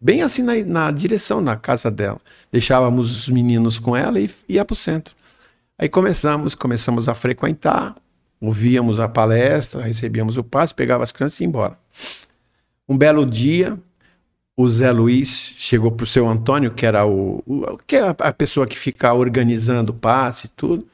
Bem 0.00 0.22
assim 0.22 0.42
na, 0.42 0.54
na 0.64 0.90
direção, 0.90 1.40
na 1.40 1.56
casa 1.56 1.90
dela. 1.90 2.20
Deixávamos 2.52 3.16
os 3.18 3.28
meninos 3.28 3.78
com 3.78 3.96
ela 3.96 4.20
e 4.20 4.30
ia 4.48 4.64
para 4.64 4.74
o 4.74 4.76
centro. 4.76 5.14
Aí 5.78 5.88
começamos, 5.88 6.54
começamos 6.54 7.08
a 7.08 7.14
frequentar, 7.14 7.94
ouvíamos 8.40 9.00
a 9.00 9.08
palestra, 9.08 9.82
recebíamos 9.82 10.36
o 10.36 10.44
passe, 10.44 10.74
pegava 10.74 11.02
as 11.02 11.12
crianças 11.12 11.40
e 11.40 11.44
ia 11.44 11.48
embora. 11.48 11.78
Um 12.88 12.96
belo 12.96 13.26
dia, 13.26 13.78
o 14.56 14.68
Zé 14.68 14.90
Luiz 14.90 15.54
chegou 15.56 15.90
para 15.90 16.04
o 16.04 16.06
seu 16.06 16.28
Antônio, 16.28 16.70
que 16.70 16.86
era 16.86 17.06
o, 17.06 17.42
o, 17.46 17.78
que 17.86 17.96
era 17.96 18.10
a 18.10 18.32
pessoa 18.32 18.66
que 18.66 18.78
fica 18.78 19.12
organizando 19.12 19.92
o 19.92 19.94
passe 19.94 20.46
e 20.46 20.50
tudo. 20.50 20.86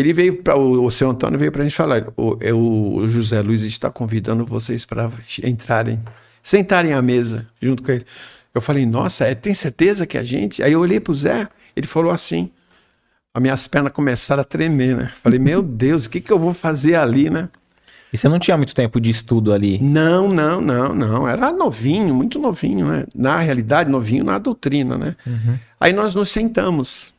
Ele 0.00 0.12
veio 0.12 0.42
para 0.42 0.58
o, 0.58 0.84
o 0.84 0.90
seu 0.90 1.10
Antônio 1.10 1.38
veio 1.38 1.52
para 1.52 1.62
a 1.62 1.64
gente 1.64 1.76
falar: 1.76 2.06
o, 2.16 2.36
é, 2.40 2.52
o 2.52 3.06
José 3.06 3.40
Luiz 3.40 3.62
está 3.62 3.90
convidando 3.90 4.44
vocês 4.46 4.84
para 4.84 5.10
entrarem, 5.44 6.00
sentarem 6.42 6.92
à 6.92 7.02
mesa 7.02 7.46
junto 7.60 7.82
com 7.82 7.92
ele. 7.92 8.06
Eu 8.54 8.60
falei: 8.60 8.86
Nossa, 8.86 9.24
é, 9.24 9.34
tem 9.34 9.54
certeza 9.54 10.06
que 10.06 10.16
a 10.16 10.24
gente? 10.24 10.62
Aí 10.62 10.72
eu 10.72 10.80
olhei 10.80 10.98
para 10.98 11.12
o 11.12 11.14
Zé, 11.14 11.48
ele 11.76 11.86
falou 11.86 12.10
assim: 12.10 12.50
as 13.32 13.40
minhas 13.40 13.66
pernas 13.66 13.92
começaram 13.92 14.40
a 14.40 14.44
tremer, 14.44 14.96
né? 14.96 15.10
Falei, 15.22 15.38
meu 15.38 15.62
Deus, 15.62 16.06
o 16.06 16.10
que, 16.10 16.20
que 16.20 16.32
eu 16.32 16.38
vou 16.38 16.52
fazer 16.52 16.96
ali, 16.96 17.30
né? 17.30 17.48
E 18.12 18.16
você 18.16 18.28
não 18.28 18.40
tinha 18.40 18.56
muito 18.56 18.74
tempo 18.74 19.00
de 19.00 19.08
estudo 19.08 19.52
ali? 19.52 19.78
Não, 19.78 20.28
não, 20.28 20.60
não, 20.60 20.92
não. 20.92 21.28
Era 21.28 21.52
novinho, 21.52 22.12
muito 22.12 22.40
novinho, 22.40 22.88
né? 22.88 23.06
Na 23.14 23.38
realidade, 23.38 23.88
novinho 23.88 24.24
na 24.24 24.36
doutrina, 24.36 24.98
né? 24.98 25.14
Uhum. 25.24 25.56
Aí 25.78 25.92
nós 25.92 26.14
nos 26.16 26.28
sentamos. 26.28 27.14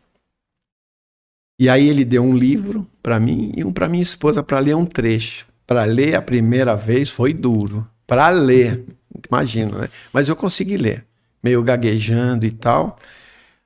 E 1.62 1.70
aí 1.70 1.88
ele 1.88 2.04
deu 2.04 2.24
um 2.24 2.36
livro 2.36 2.88
para 3.04 3.20
mim 3.20 3.52
e 3.56 3.64
um 3.64 3.72
para 3.72 3.88
minha 3.88 4.02
esposa 4.02 4.42
para 4.42 4.58
ler 4.58 4.76
um 4.76 4.84
trecho. 4.84 5.46
Para 5.68 5.84
ler 5.84 6.16
a 6.16 6.22
primeira 6.22 6.76
vez 6.76 7.08
foi 7.08 7.36
duro. 7.36 7.88
Para 8.08 8.30
ler, 8.30 8.84
imagina, 9.30 9.82
né? 9.82 9.90
Mas 10.12 10.28
eu 10.28 10.36
consegui 10.36 10.76
ler, 10.76 11.06
meio 11.44 11.62
gaguejando 11.62 12.48
e 12.48 12.52
tal. 12.52 12.98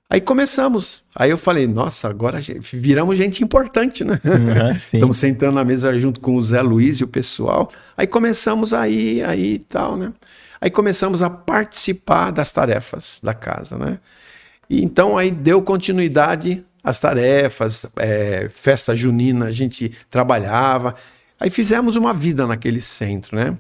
Aí 0.09 0.19
começamos. 0.19 1.03
Aí 1.15 1.29
eu 1.29 1.37
falei, 1.37 1.67
nossa, 1.67 2.09
agora 2.09 2.41
viramos 2.73 3.17
gente 3.17 3.41
importante, 3.41 4.03
né? 4.03 4.19
Uhum, 4.25 4.71
Estamos 4.75 5.15
sentando 5.15 5.53
na 5.53 5.63
mesa 5.63 5.97
junto 5.97 6.19
com 6.19 6.35
o 6.35 6.41
Zé 6.41 6.61
Luiz 6.61 6.97
e 6.97 7.05
o 7.05 7.07
pessoal. 7.07 7.71
Aí 7.95 8.05
começamos 8.05 8.73
aí, 8.73 9.23
aí 9.23 9.53
e 9.53 9.59
tal, 9.59 9.95
né? 9.95 10.11
Aí 10.59 10.69
começamos 10.69 11.21
a 11.21 11.29
participar 11.29 12.31
das 12.31 12.51
tarefas 12.51 13.21
da 13.23 13.33
casa, 13.33 13.77
né? 13.77 13.99
E 14.69 14.83
então 14.83 15.17
aí 15.17 15.31
deu 15.31 15.61
continuidade 15.61 16.61
às 16.85 16.99
tarefas, 16.99 17.87
é, 17.95 18.47
festa 18.53 18.95
junina, 18.95 19.45
a 19.45 19.51
gente 19.51 19.91
trabalhava. 20.07 20.93
Aí 21.39 21.49
fizemos 21.49 21.95
uma 21.95 22.13
vida 22.13 22.45
naquele 22.45 22.79
centro, 22.79 23.35
né? 23.35 23.57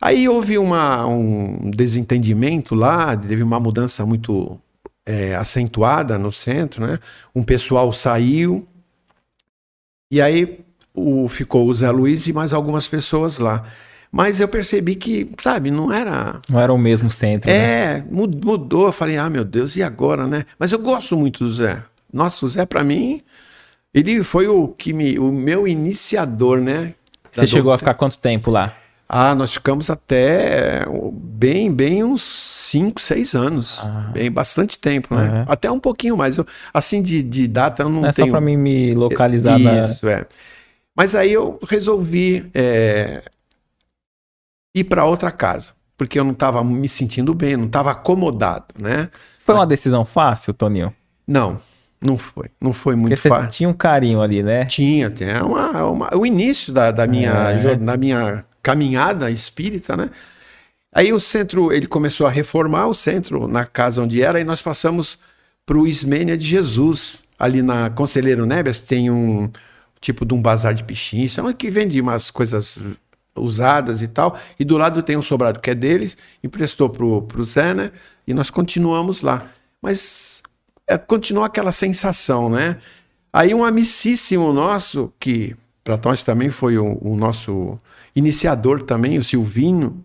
Aí 0.00 0.28
houve 0.28 0.56
uma, 0.56 1.04
um 1.04 1.70
desentendimento 1.70 2.74
lá, 2.76 3.16
teve 3.16 3.42
uma 3.42 3.58
mudança 3.58 4.06
muito 4.06 4.58
é, 5.04 5.34
acentuada 5.34 6.16
no 6.16 6.30
centro, 6.30 6.86
né? 6.86 7.00
Um 7.34 7.42
pessoal 7.42 7.92
saiu 7.92 8.66
e 10.10 10.22
aí 10.22 10.60
o, 10.94 11.28
ficou 11.28 11.66
o 11.66 11.74
Zé 11.74 11.90
Luiz 11.90 12.28
e 12.28 12.32
mais 12.32 12.52
algumas 12.52 12.86
pessoas 12.86 13.40
lá. 13.40 13.64
Mas 14.12 14.38
eu 14.38 14.46
percebi 14.46 14.94
que, 14.94 15.28
sabe, 15.40 15.72
não 15.72 15.92
era. 15.92 16.40
Não 16.48 16.60
era 16.60 16.72
o 16.72 16.78
mesmo 16.78 17.10
centro. 17.10 17.50
É, 17.50 17.94
né? 17.94 18.06
mudou. 18.08 18.86
Eu 18.86 18.92
falei, 18.92 19.16
ah, 19.16 19.28
meu 19.28 19.44
Deus, 19.44 19.74
e 19.74 19.82
agora, 19.82 20.28
né? 20.28 20.44
Mas 20.56 20.70
eu 20.70 20.78
gosto 20.78 21.16
muito 21.16 21.42
do 21.42 21.52
Zé. 21.52 21.82
Nossa, 22.14 22.46
o 22.46 22.48
Zé, 22.48 22.64
para 22.64 22.84
mim, 22.84 23.20
ele 23.92 24.22
foi 24.22 24.46
o 24.46 24.68
que 24.68 24.92
me, 24.92 25.18
o 25.18 25.32
meu 25.32 25.66
iniciador, 25.66 26.60
né? 26.60 26.94
Você 27.32 27.44
chegou 27.44 27.72
a 27.72 27.78
ficar 27.78 27.94
quanto 27.94 28.16
tempo 28.18 28.52
lá? 28.52 28.72
Ah, 29.08 29.34
nós 29.34 29.52
ficamos 29.54 29.90
até 29.90 30.84
bem, 31.12 31.72
bem 31.72 32.04
uns 32.04 32.22
5, 32.22 33.00
6 33.00 33.34
anos. 33.34 33.80
Ah. 33.84 34.10
Bem, 34.12 34.30
bastante 34.30 34.78
tempo, 34.78 35.14
né? 35.16 35.28
Uhum. 35.28 35.44
Até 35.48 35.68
um 35.68 35.80
pouquinho 35.80 36.16
mais. 36.16 36.38
Eu, 36.38 36.46
assim, 36.72 37.02
de, 37.02 37.20
de 37.20 37.48
data 37.48 37.82
eu 37.82 37.88
não 37.88 38.06
é 38.06 38.12
tenho. 38.12 38.26
É 38.26 38.28
só 38.28 38.30
para 38.30 38.40
mim 38.40 38.56
me 38.56 38.94
localizar. 38.94 39.58
Isso, 39.60 40.06
na... 40.06 40.12
é. 40.12 40.26
Mas 40.96 41.16
aí 41.16 41.32
eu 41.32 41.58
resolvi 41.68 42.48
é, 42.54 43.24
ir 44.72 44.84
para 44.84 45.04
outra 45.04 45.32
casa. 45.32 45.72
Porque 45.96 46.18
eu 46.18 46.24
não 46.24 46.32
estava 46.32 46.62
me 46.62 46.88
sentindo 46.88 47.34
bem, 47.34 47.56
não 47.56 47.66
estava 47.66 47.90
acomodado, 47.90 48.66
né? 48.78 49.10
Foi 49.38 49.54
uma 49.54 49.66
decisão 49.66 50.04
fácil, 50.04 50.54
Toninho? 50.54 50.92
Não, 51.26 51.60
não 52.00 52.18
foi. 52.18 52.50
Não 52.60 52.72
foi 52.72 52.94
muito 52.94 53.16
fácil. 53.16 53.50
Tinha 53.50 53.68
um 53.68 53.72
carinho 53.72 54.20
ali, 54.20 54.42
né? 54.42 54.64
Tinha, 54.64 55.10
tinha. 55.10 55.44
Uma, 55.44 55.84
uma, 55.84 56.16
o 56.16 56.26
início 56.26 56.72
da, 56.72 56.90
da 56.90 57.06
minha, 57.06 57.30
é. 57.30 57.76
da 57.76 57.96
minha 57.96 58.44
caminhada 58.62 59.30
espírita, 59.30 59.96
né? 59.96 60.10
Aí 60.92 61.12
o 61.12 61.18
centro, 61.18 61.72
ele 61.72 61.86
começou 61.86 62.26
a 62.26 62.30
reformar 62.30 62.86
o 62.86 62.94
centro 62.94 63.48
na 63.48 63.64
casa 63.66 64.00
onde 64.00 64.22
era 64.22 64.40
e 64.40 64.44
nós 64.44 64.62
passamos 64.62 65.18
para 65.66 65.76
o 65.76 65.86
Ismênia 65.86 66.36
de 66.36 66.46
Jesus, 66.46 67.24
ali 67.38 67.62
na 67.62 67.90
Conselheiro 67.90 68.46
Neves, 68.46 68.78
tem 68.78 69.10
um 69.10 69.48
tipo 70.00 70.24
de 70.24 70.34
um 70.34 70.40
bazar 70.40 70.74
de 70.74 70.84
pichincha, 70.84 71.42
que 71.54 71.70
vende 71.70 72.00
umas 72.00 72.30
coisas 72.30 72.78
usadas 73.34 74.02
e 74.02 74.08
tal, 74.08 74.38
e 74.58 74.64
do 74.64 74.76
lado 74.76 75.02
tem 75.02 75.16
um 75.16 75.22
sobrado 75.22 75.58
que 75.58 75.70
é 75.70 75.74
deles, 75.74 76.16
emprestou 76.42 76.88
pro, 76.88 77.22
pro 77.22 77.42
Zé, 77.42 77.74
né? 77.74 77.90
E 78.26 78.32
nós 78.32 78.50
continuamos 78.50 79.22
lá. 79.22 79.46
Mas 79.82 80.42
é, 80.88 80.98
continua 80.98 81.46
aquela 81.46 81.72
sensação, 81.72 82.48
né? 82.50 82.78
Aí 83.32 83.54
um 83.54 83.64
amicíssimo 83.64 84.52
nosso, 84.52 85.12
que 85.18 85.56
para 85.82 85.98
nós 86.02 86.22
também 86.22 86.50
foi 86.50 86.78
o, 86.78 86.98
o 87.00 87.16
nosso 87.16 87.78
iniciador 88.14 88.82
também, 88.82 89.18
o 89.18 89.24
Silvinho, 89.24 90.04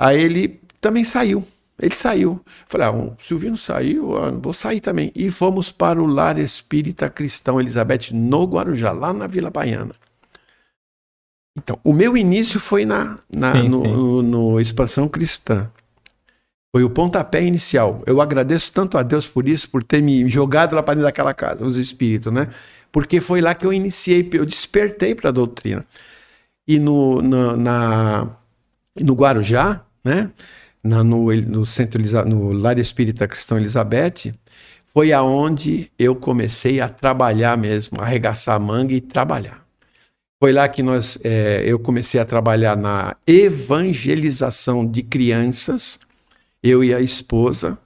aí 0.00 0.20
ele 0.20 0.60
também 0.80 1.04
saiu. 1.04 1.46
Ele 1.78 1.94
saiu. 1.94 2.40
Falei, 2.66 2.86
ah, 2.86 2.92
o 2.92 3.16
Silvino 3.18 3.56
saiu, 3.56 4.12
vou 4.40 4.52
sair 4.52 4.80
também. 4.80 5.10
E 5.14 5.30
fomos 5.30 5.72
para 5.72 6.00
o 6.00 6.06
Lar 6.06 6.38
Espírita 6.38 7.10
Cristão 7.10 7.60
Elizabeth, 7.60 8.12
no 8.12 8.44
Guarujá, 8.44 8.92
lá 8.92 9.12
na 9.12 9.26
Vila 9.26 9.50
Baiana. 9.50 9.94
Então, 11.56 11.78
o 11.84 11.92
meu 11.92 12.16
início 12.16 12.58
foi 12.58 12.84
na, 12.84 13.18
na 13.30 13.52
sim, 13.52 13.68
no, 13.68 13.80
sim. 13.80 13.88
No, 13.88 14.22
no, 14.22 14.60
Expansão 14.60 15.08
Cristã. 15.08 15.70
Foi 16.74 16.82
o 16.84 16.90
pontapé 16.90 17.44
inicial. 17.44 18.02
Eu 18.06 18.20
agradeço 18.20 18.72
tanto 18.72 18.96
a 18.96 19.02
Deus 19.02 19.26
por 19.26 19.46
isso, 19.46 19.68
por 19.68 19.84
ter 19.84 20.02
me 20.02 20.26
jogado 20.28 20.74
lá 20.74 20.82
para 20.82 20.94
dentro 20.94 21.06
daquela 21.06 21.34
casa, 21.34 21.64
os 21.64 21.76
espíritos, 21.76 22.32
né? 22.32 22.48
Porque 22.90 23.20
foi 23.20 23.40
lá 23.40 23.54
que 23.54 23.66
eu 23.66 23.72
iniciei, 23.72 24.28
eu 24.32 24.46
despertei 24.46 25.14
para 25.14 25.28
a 25.28 25.32
doutrina 25.32 25.84
e 26.66 26.78
no, 26.78 27.20
na, 27.22 27.56
na 27.56 28.28
no 29.00 29.14
Guarujá, 29.14 29.82
né? 30.04 30.30
Na, 30.82 31.04
no, 31.04 31.32
no 31.32 31.64
centro 31.64 32.02
no 32.26 32.52
Lar 32.52 32.78
Espírita 32.78 33.28
Cristão 33.28 33.56
Elizabeth, 33.56 34.32
foi 34.86 35.12
aonde 35.12 35.90
eu 35.98 36.14
comecei 36.16 36.80
a 36.80 36.88
trabalhar 36.88 37.56
mesmo, 37.56 38.00
arregaçar 38.00 38.56
a 38.56 38.58
manga 38.58 38.92
e 38.92 39.00
trabalhar. 39.00 39.64
Foi 40.40 40.52
lá 40.52 40.68
que 40.68 40.82
nós, 40.82 41.18
é, 41.22 41.62
eu 41.64 41.78
comecei 41.78 42.20
a 42.20 42.24
trabalhar 42.24 42.76
na 42.76 43.16
evangelização 43.26 44.84
de 44.84 45.02
crianças, 45.02 46.00
eu 46.62 46.82
e 46.84 46.94
a 46.94 47.00
esposa, 47.00 47.78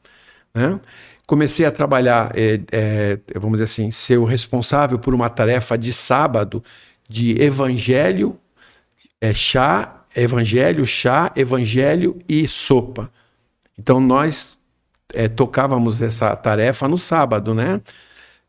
né? 0.54 0.78
Comecei 1.26 1.66
a 1.66 1.72
trabalhar, 1.72 2.30
é, 2.36 2.60
é, 2.70 3.18
vamos 3.34 3.58
dizer 3.58 3.64
assim, 3.64 3.90
ser 3.90 4.16
o 4.16 4.24
responsável 4.24 4.96
por 4.96 5.12
uma 5.12 5.28
tarefa 5.28 5.76
de 5.76 5.92
sábado 5.92 6.62
de 7.08 7.40
evangelho 7.42 8.38
é 9.20 9.34
chá, 9.34 10.04
evangelho, 10.14 10.86
chá, 10.86 11.32
evangelho 11.34 12.18
e 12.28 12.46
sopa. 12.46 13.10
Então 13.78 14.00
nós 14.00 14.56
é, 15.12 15.28
tocávamos 15.28 16.00
essa 16.00 16.34
tarefa 16.36 16.86
no 16.88 16.96
sábado, 16.96 17.54
né? 17.54 17.80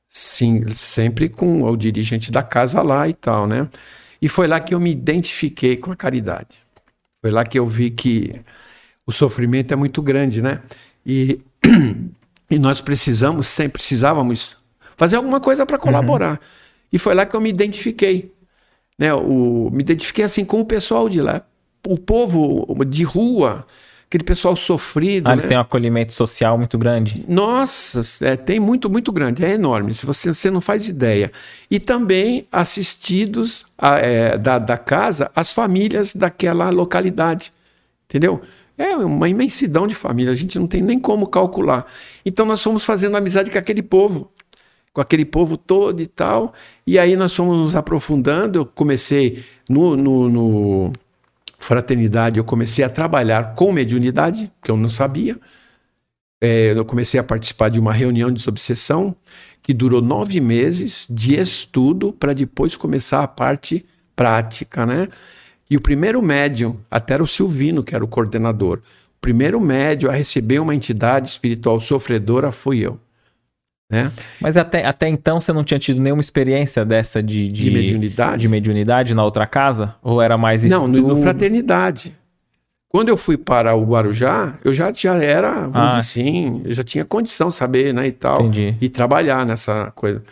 Sim, 0.07 0.65
sempre 0.73 1.29
com 1.29 1.63
o 1.63 1.75
dirigente 1.75 2.31
da 2.31 2.43
casa 2.43 2.81
lá 2.81 3.07
e 3.07 3.13
tal, 3.13 3.47
né? 3.47 3.67
E 4.21 4.29
foi 4.29 4.47
lá 4.47 4.59
que 4.59 4.73
eu 4.73 4.79
me 4.79 4.91
identifiquei 4.91 5.77
com 5.77 5.91
a 5.91 5.95
caridade. 5.95 6.59
Foi 7.21 7.31
lá 7.31 7.43
que 7.43 7.59
eu 7.59 7.65
vi 7.65 7.91
que 7.91 8.33
o 9.07 9.11
sofrimento 9.11 9.73
é 9.73 9.75
muito 9.75 10.01
grande, 10.01 10.41
né? 10.41 10.61
E, 11.03 11.41
e 12.51 12.59
nós 12.59 12.81
precisamos, 12.81 13.47
sempre 13.47 13.79
precisávamos 13.79 14.57
fazer 14.95 15.15
alguma 15.15 15.39
coisa 15.39 15.65
para 15.65 15.79
colaborar. 15.79 16.33
Uhum. 16.33 16.37
E 16.93 16.99
foi 16.99 17.15
lá 17.15 17.25
que 17.25 17.35
eu 17.35 17.41
me 17.41 17.49
identifiquei 17.49 18.31
né, 18.97 19.13
o, 19.13 19.69
me 19.71 19.81
identifiquei 19.81 20.25
assim 20.25 20.43
com 20.43 20.59
o 20.59 20.65
pessoal 20.65 21.07
de 21.07 21.21
lá. 21.21 21.43
O 21.87 21.97
povo 21.97 22.83
de 22.85 23.03
rua, 23.03 23.65
aquele 24.07 24.23
pessoal 24.23 24.55
sofrido. 24.55 25.27
Ah, 25.27 25.33
eles 25.33 25.43
né? 25.43 25.49
têm 25.49 25.57
um 25.57 25.61
acolhimento 25.61 26.11
social 26.13 26.57
muito 26.57 26.77
grande. 26.77 27.23
Nossa, 27.27 28.01
é, 28.25 28.35
tem 28.35 28.59
muito, 28.59 28.89
muito 28.89 29.11
grande, 29.11 29.45
é 29.45 29.51
enorme, 29.51 29.93
se 29.93 30.05
você, 30.05 30.33
você 30.33 30.49
não 30.49 30.59
faz 30.59 30.87
ideia. 30.87 31.31
E 31.69 31.79
também 31.79 32.47
assistidos 32.51 33.65
a, 33.77 33.99
é, 33.99 34.37
da, 34.37 34.57
da 34.57 34.77
casa 34.77 35.31
as 35.35 35.53
famílias 35.53 36.13
daquela 36.13 36.69
localidade, 36.69 37.53
entendeu? 38.09 38.41
É 38.77 38.95
uma 38.95 39.27
imensidão 39.27 39.87
de 39.87 39.95
família, 39.95 40.31
a 40.31 40.35
gente 40.35 40.59
não 40.59 40.67
tem 40.67 40.81
nem 40.81 40.99
como 40.99 41.27
calcular. 41.27 41.85
Então 42.23 42.45
nós 42.45 42.61
fomos 42.61 42.83
fazendo 42.83 43.17
amizade 43.17 43.49
com 43.49 43.57
aquele 43.57 43.81
povo, 43.81 44.31
com 44.93 45.01
aquele 45.01 45.25
povo 45.25 45.57
todo 45.57 46.01
e 46.01 46.07
tal, 46.07 46.53
e 46.85 46.99
aí 46.99 47.15
nós 47.15 47.35
fomos 47.35 47.57
nos 47.57 47.75
aprofundando. 47.75 48.59
Eu 48.59 48.65
comecei 48.65 49.43
no, 49.67 49.95
no, 49.97 50.29
no 50.29 50.93
Fraternidade, 51.57 52.37
eu 52.37 52.43
comecei 52.43 52.85
a 52.85 52.89
trabalhar 52.89 53.55
com 53.55 53.71
mediunidade, 53.71 54.51
que 54.63 54.69
eu 54.69 54.77
não 54.77 54.89
sabia. 54.89 55.39
É, 56.39 56.73
eu 56.77 56.85
comecei 56.85 57.19
a 57.19 57.23
participar 57.23 57.69
de 57.69 57.79
uma 57.79 57.91
reunião 57.91 58.29
de 58.29 58.35
desobsessão 58.35 59.15
que 59.63 59.73
durou 59.73 60.01
nove 60.01 60.39
meses 60.39 61.07
de 61.09 61.35
estudo 61.35 62.13
para 62.13 62.31
depois 62.31 62.75
começar 62.75 63.23
a 63.23 63.27
parte 63.27 63.83
prática, 64.15 64.85
né? 64.85 65.07
E 65.69 65.75
o 65.77 65.81
primeiro 65.81 66.21
médium, 66.21 66.77
até 66.89 67.15
era 67.15 67.23
o 67.23 67.27
Silvino, 67.27 67.83
que 67.83 67.93
era 67.93 68.03
o 68.03 68.07
coordenador, 68.07 68.77
o 68.77 69.19
primeiro 69.21 69.59
médium 69.59 70.09
a 70.09 70.13
receber 70.13 70.59
uma 70.59 70.73
entidade 70.75 71.27
espiritual 71.27 71.79
sofredora 71.79 72.51
fui 72.51 72.79
eu. 72.79 72.99
Né? 73.89 74.11
Mas 74.41 74.57
até, 74.57 74.85
até 74.85 75.07
então 75.07 75.39
você 75.39 75.53
não 75.53 75.63
tinha 75.63 75.79
tido 75.79 76.01
nenhuma 76.01 76.21
experiência 76.21 76.83
dessa 76.83 77.23
de, 77.23 77.47
de, 77.47 77.63
De 77.63 77.71
mediunidade? 77.71 78.41
de 78.41 78.47
mediunidade 78.49 79.13
na 79.13 79.23
outra 79.23 79.47
casa? 79.47 79.95
Ou 80.01 80.21
era 80.21 80.37
mais 80.37 80.63
isso? 80.65 80.75
Não, 80.75 80.87
no, 80.87 81.15
no 81.15 81.21
Fraternidade. 81.21 82.13
Quando 82.89 83.09
eu 83.09 83.17
fui 83.17 83.37
para 83.37 83.75
o 83.75 83.83
Guarujá, 83.85 84.55
eu 84.63 84.73
já, 84.73 84.91
já 84.93 85.15
era, 85.21 85.67
vamos 85.67 85.95
Ah. 85.95 85.97
assim, 85.97 86.61
eu 86.65 86.73
já 86.73 86.83
tinha 86.83 87.03
condição 87.05 87.49
de 87.49 87.55
saber, 87.55 87.93
né, 87.93 88.07
e 88.07 88.11
tal. 88.11 88.41
Entendi. 88.41 88.75
E 88.81 88.89
trabalhar 88.89 89.45
nessa 89.45 89.91
coisa. 89.95 90.23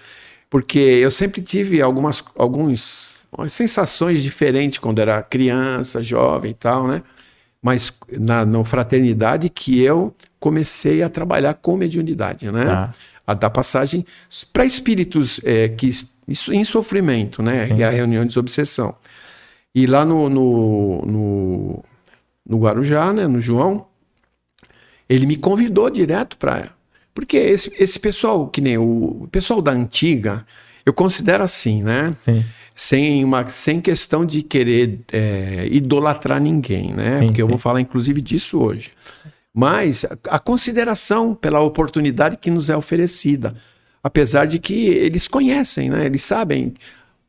Porque 0.49 0.79
eu 0.79 1.11
sempre 1.11 1.41
tive 1.41 1.81
algumas 1.81 2.23
alguns, 2.37 3.24
umas 3.37 3.53
sensações 3.53 4.21
diferentes 4.23 4.79
quando 4.79 4.99
era 4.99 5.21
criança, 5.21 6.03
jovem 6.03 6.51
e 6.51 6.53
tal, 6.53 6.87
né? 6.87 7.01
Mas 7.61 7.91
na 8.11 8.45
no 8.45 8.63
Fraternidade 8.63 9.49
que 9.49 9.81
eu 9.81 10.13
comecei 10.39 11.01
a 11.01 11.09
trabalhar 11.09 11.55
com 11.55 11.75
mediunidade, 11.77 12.51
né? 12.51 12.65
Tá. 12.65 12.93
A 13.27 13.33
dar 13.33 13.49
passagem 13.49 14.05
para 14.53 14.65
espíritos 14.65 15.41
é, 15.43 15.69
que 15.69 15.87
isso 16.27 16.53
em 16.53 16.63
sofrimento, 16.63 17.41
né? 17.41 17.67
Sim. 17.67 17.77
E 17.77 17.83
a 17.83 17.89
reunião 17.89 18.23
de 18.23 18.29
desobsessão. 18.29 18.95
E 19.73 19.85
lá 19.85 20.05
no, 20.05 20.29
no, 20.29 21.01
no, 21.05 21.83
no 22.47 22.57
Guarujá, 22.59 23.11
né, 23.11 23.27
no 23.27 23.41
João, 23.41 23.85
ele 25.09 25.25
me 25.25 25.35
convidou 25.35 25.89
direto 25.89 26.37
para. 26.37 26.69
Porque 27.13 27.37
esse, 27.37 27.71
esse 27.77 27.99
pessoal, 27.99 28.47
que 28.47 28.61
nem 28.61 28.77
o, 28.77 29.23
o 29.23 29.27
pessoal 29.31 29.61
da 29.61 29.71
antiga, 29.71 30.45
eu 30.85 30.93
considero 30.93 31.43
assim, 31.43 31.83
né? 31.83 32.15
Sim. 32.21 32.43
Sem, 32.77 33.23
uma, 33.23 33.45
sem 33.47 33.79
questão 33.79 34.25
de 34.25 34.43
querer 34.43 34.99
é, 35.11 35.65
idolatrar 35.71 36.41
ninguém, 36.41 36.93
né? 36.93 37.19
Sim, 37.19 37.25
Porque 37.27 37.41
eu 37.41 37.45
sim. 37.45 37.49
vou 37.51 37.57
falar 37.57 37.79
inclusive 37.79 38.19
disso 38.21 38.59
hoje. 38.59 38.91
Mas 39.53 40.03
a, 40.03 40.35
a 40.35 40.39
consideração 40.39 41.33
pela 41.33 41.61
oportunidade 41.61 42.35
que 42.35 42.51
nos 42.51 42.69
é 42.69 42.75
oferecida. 42.75 43.55
Apesar 44.03 44.45
de 44.45 44.59
que 44.59 44.87
eles 44.87 45.27
conhecem, 45.27 45.89
né? 45.89 46.05
Eles 46.05 46.21
sabem 46.23 46.73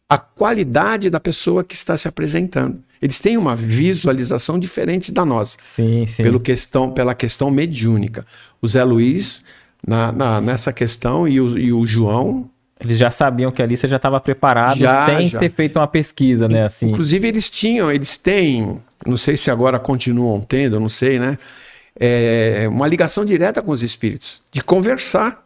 a 0.09 0.19
qualidade 0.19 1.09
da 1.11 1.21
pessoa 1.21 1.63
que 1.63 1.75
está 1.77 1.97
se 1.97 2.09
apresentando. 2.09 2.79
Eles 3.01 3.21
têm 3.21 3.37
uma 3.37 3.55
visualização 3.55 4.59
diferente 4.59 5.13
da 5.13 5.25
nossa, 5.25 5.59
Sim, 5.63 6.07
sim. 6.07 6.23
pelo 6.25 6.41
questão, 6.41 6.91
pela 6.91 7.15
questão 7.15 7.51
mediúnica. 7.51 8.27
O 8.61 8.67
Zé 8.67 8.83
Luiz, 8.83 9.41
na, 9.87 10.11
na- 10.11 10.41
nessa 10.41 10.73
questão, 10.73 11.29
e 11.29 11.41
o, 11.41 11.57
e 11.59 11.73
o 11.73 11.87
João, 11.87 12.51
Eles 12.79 12.99
já 12.99 13.11
sabiam 13.11 13.51
que 13.51 13.63
ali 13.63 13.77
você 13.77 13.89
já 13.89 13.97
estava 13.97 14.21
preparado 14.21 14.79
Já, 14.79 15.07
sem 15.07 15.29
já. 15.29 15.39
ter 15.39 15.51
feito 15.51 15.79
uma 15.79 15.87
pesquisa, 15.87 16.47
né? 16.49 16.65
Assim. 16.65 16.89
Inclusive, 16.89 17.27
eles 17.27 17.49
tinham, 17.49 17.91
eles 17.91 18.17
têm, 18.19 18.79
não 19.07 19.17
sei 19.17 19.37
se 19.37 19.51
agora 19.51 19.79
continuam 19.79 20.41
tendo, 20.41 20.77
eu 20.77 20.81
não 20.81 20.89
sei, 20.89 21.19
né? 21.19 21.39
É, 21.99 22.67
uma 22.69 22.87
ligação 22.87 23.25
direta 23.25 23.63
com 23.63 23.71
os 23.71 23.83
espíritos, 23.83 24.43
de 24.53 24.63
conversar, 24.63 25.43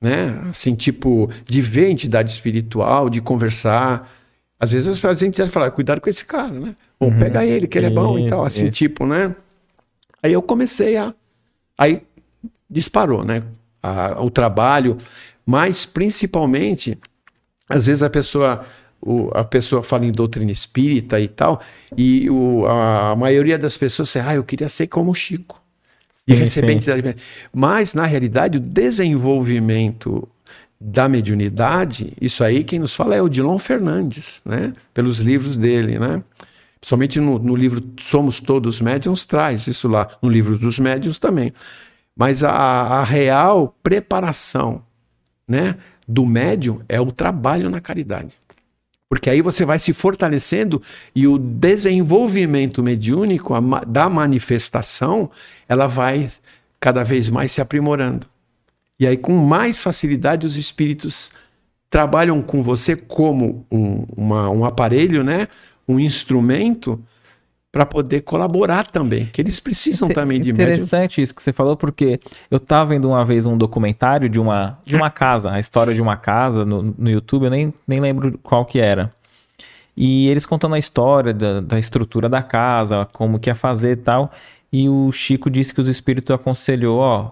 né? 0.00 0.40
Assim, 0.48 0.76
tipo, 0.76 1.28
de 1.44 1.60
ver 1.60 1.86
a 1.86 1.90
entidade 1.90 2.30
espiritual, 2.30 3.10
de 3.10 3.20
conversar. 3.20 4.08
Às 4.58 4.70
vezes 4.70 4.86
as 4.88 5.00
pacientes 5.00 5.36
dizem, 5.38 5.50
falar, 5.50 5.72
cuidado 5.72 6.00
com 6.00 6.08
esse 6.08 6.24
cara, 6.24 6.52
né? 6.52 6.76
Ou 7.00 7.10
pega 7.10 7.44
ele, 7.44 7.66
que 7.66 7.78
ele 7.78 7.86
é 7.86 7.90
bom 7.90 8.16
e 8.18 8.28
tal, 8.28 8.40
Isso, 8.40 8.46
assim, 8.46 8.68
isso. 8.68 8.76
tipo, 8.78 9.04
né? 9.06 9.34
Aí 10.22 10.32
eu 10.32 10.42
comecei 10.42 10.96
a. 10.96 11.12
Aí 11.76 12.02
disparou, 12.68 13.24
né? 13.24 13.42
A- 13.82 14.22
o 14.22 14.30
trabalho, 14.30 14.96
mas 15.50 15.84
principalmente, 15.86 16.98
às 17.68 17.86
vezes 17.86 18.02
a 18.02 18.10
pessoa. 18.10 18.64
o- 19.02 19.30
a 19.34 19.44
pessoa 19.44 19.82
fala 19.82 20.06
em 20.06 20.12
doutrina 20.12 20.52
espírita 20.52 21.20
e 21.20 21.28
tal, 21.28 21.60
e 21.96 22.28
o- 22.30 22.66
a, 22.66 23.12
a 23.12 23.16
maioria 23.16 23.58
das 23.58 23.76
pessoas 23.78 24.08
diz, 24.08 24.16
ah, 24.18 24.34
eu 24.36 24.44
queria 24.44 24.68
ser 24.68 24.88
como 24.88 25.10
o 25.12 25.14
Chico. 25.14 25.60
E 26.28 26.32
Sim, 26.32 26.36
receber 26.36 26.80
sim. 26.80 26.90
Mas, 27.52 27.94
na 27.94 28.06
realidade, 28.06 28.58
o 28.58 28.60
desenvolvimento 28.60 30.28
da 30.80 31.08
mediunidade, 31.08 32.12
isso 32.20 32.44
aí 32.44 32.64
quem 32.64 32.78
nos 32.78 32.94
fala 32.94 33.14
é 33.16 33.22
o 33.22 33.28
Dilon 33.28 33.58
Fernandes, 33.58 34.42
né? 34.44 34.72
Pelos 34.94 35.18
livros 35.20 35.56
dele, 35.56 35.98
né? 35.98 36.22
Principalmente 36.80 37.20
no, 37.20 37.38
no 37.38 37.56
livro 37.56 37.82
Somos 38.00 38.40
Todos 38.40 38.80
Médiuns, 38.80 39.24
traz 39.26 39.66
isso 39.66 39.88
lá. 39.88 40.08
No 40.22 40.30
livro 40.30 40.58
dos 40.58 40.78
médiuns 40.78 41.18
também. 41.18 41.52
Mas 42.16 42.44
a, 42.44 42.50
a 42.52 43.04
real 43.04 43.74
preparação 43.82 44.82
né, 45.50 45.74
do 46.06 46.24
médium 46.24 46.80
é 46.88 47.00
o 47.00 47.10
trabalho 47.10 47.68
na 47.68 47.80
caridade. 47.80 48.36
Porque 49.08 49.28
aí 49.28 49.42
você 49.42 49.64
vai 49.64 49.80
se 49.80 49.92
fortalecendo 49.92 50.80
e 51.12 51.26
o 51.26 51.36
desenvolvimento 51.36 52.80
mediúnico 52.80 53.52
a 53.54 53.60
da 53.84 54.08
manifestação, 54.08 55.28
ela 55.68 55.88
vai 55.88 56.30
cada 56.78 57.02
vez 57.02 57.28
mais 57.28 57.50
se 57.50 57.60
aprimorando. 57.60 58.28
E 59.00 59.06
aí, 59.06 59.16
com 59.16 59.36
mais 59.36 59.82
facilidade, 59.82 60.46
os 60.46 60.56
espíritos 60.56 61.32
trabalham 61.88 62.40
com 62.40 62.62
você 62.62 62.94
como 62.94 63.66
um, 63.70 64.04
uma- 64.16 64.48
um 64.50 64.64
aparelho, 64.64 65.24
né? 65.24 65.48
um 65.88 65.98
instrumento 65.98 67.02
para 67.72 67.86
poder 67.86 68.22
colaborar 68.22 68.86
também, 68.86 69.26
que 69.26 69.40
eles 69.40 69.60
precisam 69.60 70.08
também 70.08 70.40
de 70.40 70.52
médium. 70.52 70.64
Interessante 70.64 71.22
isso 71.22 71.34
que 71.34 71.42
você 71.42 71.52
falou, 71.52 71.76
porque 71.76 72.18
eu 72.50 72.58
tava 72.58 72.90
vendo 72.90 73.08
uma 73.08 73.24
vez 73.24 73.46
um 73.46 73.56
documentário 73.56 74.28
de 74.28 74.40
uma, 74.40 74.78
de 74.84 74.96
uma 74.96 75.08
casa, 75.08 75.52
a 75.52 75.60
história 75.60 75.94
de 75.94 76.02
uma 76.02 76.16
casa 76.16 76.64
no, 76.64 76.82
no 76.82 77.08
YouTube, 77.08 77.44
eu 77.44 77.50
nem, 77.50 77.72
nem 77.86 78.00
lembro 78.00 78.38
qual 78.42 78.64
que 78.64 78.80
era. 78.80 79.12
E 79.96 80.28
eles 80.28 80.46
contando 80.46 80.74
a 80.74 80.78
história 80.78 81.32
da, 81.32 81.60
da 81.60 81.78
estrutura 81.78 82.28
da 82.28 82.42
casa, 82.42 83.06
como 83.12 83.38
que 83.38 83.50
ia 83.50 83.54
fazer 83.54 83.92
e 83.92 83.96
tal. 83.96 84.32
E 84.72 84.88
o 84.88 85.12
Chico 85.12 85.50
disse 85.50 85.74
que 85.74 85.80
os 85.80 85.88
espíritos 85.88 86.34
aconselhou, 86.34 86.98
ó, 86.98 87.30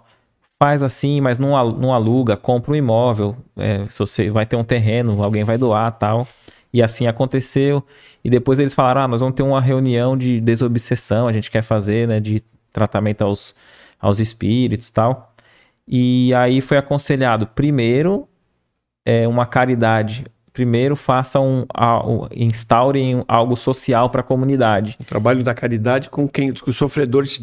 faz 0.61 0.83
assim, 0.83 1.21
mas 1.21 1.39
não, 1.39 1.51
não 1.73 1.95
aluga, 1.95 2.37
compra 2.37 2.73
um 2.73 2.77
imóvel, 2.77 3.37
é, 3.57 3.87
se 3.89 3.99
você 3.99 4.29
vai 4.29 4.45
ter 4.45 4.57
um 4.57 4.65
terreno, 4.65 5.23
alguém 5.23 5.45
vai 5.45 5.57
doar 5.57 5.91
tal. 5.93 6.27
E 6.73 6.83
assim 6.83 7.07
aconteceu. 7.07 7.83
E 8.29 8.31
depois 8.31 8.61
eles 8.61 8.75
falaram: 8.75 9.01
ah, 9.01 9.09
nós 9.09 9.23
vamos 9.23 9.35
ter 9.35 9.43
uma 9.43 9.59
reunião 9.61 10.15
de 10.19 10.39
desobsessão, 10.39 11.27
a 11.27 11.33
gente 11.33 11.51
quer 11.51 11.63
fazer, 11.63 12.07
né, 12.07 12.21
de 12.21 12.43
tratamento 12.71 13.23
aos, 13.23 13.55
aos 13.99 14.21
espíritos 14.21 14.91
tal. 14.91 15.35
E 15.89 16.35
aí 16.35 16.61
foi 16.61 16.77
aconselhado: 16.77 17.47
primeiro, 17.47 18.29
é, 19.07 19.27
uma 19.27 19.47
caridade. 19.47 20.25
Primeiro, 20.53 20.97
faça 20.97 21.39
um, 21.39 21.65
um- 22.05 22.27
instaurem 22.35 23.25
algo 23.29 23.57
social 23.57 24.11
para 24.11 24.23
a 24.23 24.25
comunidade. 24.25 24.97
O 25.01 25.05
trabalho 25.05 25.43
da 25.45 25.55
caridade 25.55 26.11
com 26.11 26.29
quem 26.29 26.53
com 26.53 26.69
os 26.69 26.77
sofredores 26.77 27.41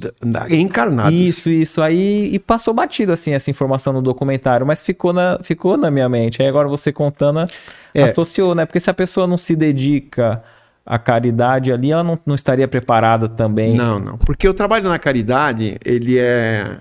encarnados. 0.51 1.17
Isso, 1.17 1.49
isso 1.49 1.81
aí. 1.81 2.29
E 2.33 2.37
passou 2.39 2.73
batido, 2.73 3.13
assim, 3.13 3.31
essa 3.33 3.49
informação 3.49 3.93
no 3.93 4.01
documentário, 4.01 4.65
mas 4.67 4.83
ficou 4.83 5.13
na, 5.13 5.39
ficou 5.41 5.77
na 5.77 5.89
minha 5.89 6.09
mente. 6.09 6.41
Aí 6.41 6.47
agora 6.49 6.67
você 6.67 6.91
contando, 6.91 7.45
É. 7.93 8.03
associou, 8.03 8.53
né? 8.53 8.65
Porque 8.65 8.81
se 8.81 8.89
a 8.89 8.93
pessoa 8.93 9.25
não 9.25 9.37
se 9.37 9.55
dedica 9.55 10.43
à 10.85 10.99
caridade 10.99 11.71
ali, 11.71 11.91
ela 11.91 12.03
não, 12.03 12.19
não 12.25 12.35
estaria 12.35 12.67
preparada 12.67 13.27
também. 13.27 13.73
Não, 13.73 13.99
não. 13.99 14.17
Porque 14.17 14.47
o 14.47 14.53
trabalho 14.53 14.87
na 14.87 14.99
caridade, 14.99 15.77
ele 15.83 16.17
é, 16.19 16.77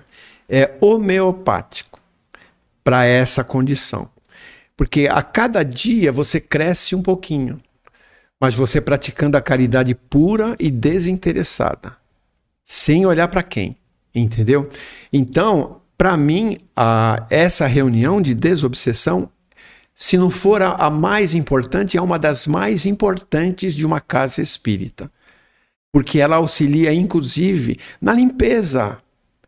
é 0.47 0.71
homeopático 0.79 1.99
para 2.83 3.05
essa 3.05 3.43
condição. 3.43 4.07
Porque 4.77 5.07
a 5.11 5.23
cada 5.23 5.63
dia 5.63 6.11
você 6.11 6.39
cresce 6.39 6.95
um 6.95 7.01
pouquinho. 7.01 7.57
Mas 8.39 8.53
você 8.53 8.79
praticando 8.81 9.37
a 9.37 9.41
caridade 9.41 9.95
pura 9.95 10.55
e 10.59 10.69
desinteressada. 10.69 11.93
Sem 12.63 13.05
olhar 13.05 13.27
para 13.29 13.41
quem. 13.41 13.75
Entendeu? 14.13 14.69
Então, 15.11 15.81
para 15.97 16.15
mim, 16.17 16.57
a- 16.75 17.25
essa 17.29 17.65
reunião 17.65 18.21
de 18.21 18.35
desobsessão, 18.35 19.29
se 19.95 20.17
não 20.17 20.29
for 20.29 20.61
a, 20.61 20.71
a 20.71 20.89
mais 20.89 21.33
importante, 21.33 21.97
é 21.97 22.01
uma 22.01 22.19
das 22.19 22.45
mais 22.45 22.85
importantes 22.85 23.73
de 23.73 23.85
uma 23.85 24.01
casa 24.01 24.41
espírita. 24.41 25.09
porque 25.91 26.19
ela 26.19 26.35
auxilia, 26.35 26.93
inclusive, 26.93 27.77
na 28.01 28.11
limpeza 28.13 28.97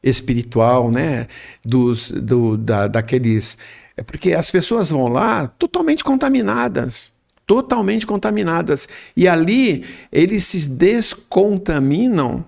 espiritual, 0.02 0.90
né? 0.90 1.28
Dos, 1.64 2.10
do, 2.10 2.56
da, 2.58 2.88
daqueles. 2.88 3.58
É 3.98 4.02
porque 4.02 4.34
as 4.34 4.50
pessoas 4.50 4.90
vão 4.90 5.10
lá 5.10 5.48
totalmente 5.60 6.06
contaminadas. 6.06 7.12
Totalmente 7.46 8.08
contaminadas. 8.08 8.88
E 9.16 9.28
ali 9.28 9.84
eles 10.10 10.46
se 10.46 10.70
descontaminam 10.70 12.46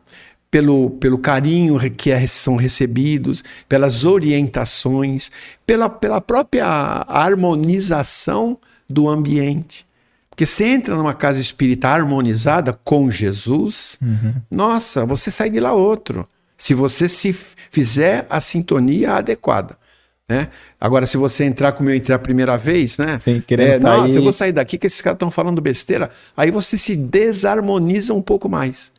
pelo, 0.52 0.92
pelo 0.92 1.18
carinho 1.18 1.80
que 1.92 2.12
é, 2.12 2.26
são 2.28 2.56
recebidos, 2.56 3.44
pelas 3.68 4.04
orientações, 4.04 5.32
pela, 5.66 5.90
pela 5.90 6.20
própria 6.20 6.66
harmonização 7.08 8.58
do 8.90 9.08
ambiente. 9.08 9.86
Porque 10.30 10.46
você 10.46 10.66
entra 10.66 10.96
numa 10.96 11.14
casa 11.14 11.40
espírita 11.40 11.90
harmonizada 11.90 12.74
com 12.74 13.12
Jesus, 13.12 13.98
uhum. 14.02 14.36
nossa, 14.50 15.06
você 15.06 15.30
sai 15.30 15.50
de 15.50 15.60
lá 15.60 15.74
outro 15.74 16.28
se 16.60 16.74
você 16.74 17.08
se 17.08 17.34
fizer 17.72 18.28
a 18.30 18.42
sintonia 18.42 19.14
adequada. 19.14 19.78
Né? 20.28 20.50
Agora, 20.80 21.08
se 21.08 21.18
você 21.18 21.46
entrar 21.46 21.72
como 21.72 21.90
eu 21.90 21.96
entrei 21.96 22.16
a 22.16 22.20
primeira 22.20 22.56
vez, 22.58 23.00
né? 23.00 23.18
Sim, 23.20 23.42
querendo 23.48 23.72
é, 23.72 23.80
Nossa, 23.80 24.16
eu 24.16 24.22
vou 24.22 24.32
sair 24.32 24.52
daqui 24.52 24.78
que 24.78 24.86
esses 24.86 25.02
caras 25.02 25.16
estão 25.16 25.32
falando 25.32 25.60
besteira. 25.60 26.12
Aí 26.38 26.52
você 26.52 26.78
se 26.78 26.96
desarmoniza 26.96 28.14
um 28.14 28.22
pouco 28.22 28.48
mais. 28.48 28.92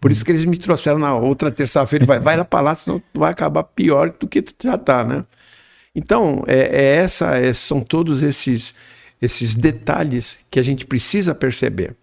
Por 0.00 0.10
isso 0.10 0.24
que 0.24 0.30
eles 0.30 0.44
me 0.44 0.56
trouxeram 0.56 0.98
na 0.98 1.14
outra 1.14 1.50
terça-feira. 1.50 2.04
Vai, 2.04 2.18
vai 2.18 2.36
lá 2.36 2.44
para 2.44 2.60
lá, 2.60 2.74
senão 2.74 3.02
vai 3.14 3.30
acabar 3.30 3.62
pior 3.64 4.10
do 4.18 4.26
que 4.26 4.44
já 4.62 4.74
está, 4.74 5.04
né? 5.04 5.24
Então, 5.94 6.44
é, 6.46 6.58
é 6.58 6.96
essa, 6.96 7.36
é, 7.36 7.52
são 7.52 7.80
todos 7.80 8.22
esses, 8.22 8.74
esses 9.20 9.54
detalhes 9.54 10.40
que 10.50 10.60
a 10.60 10.62
gente 10.62 10.86
precisa 10.86 11.34
perceber. 11.34 11.96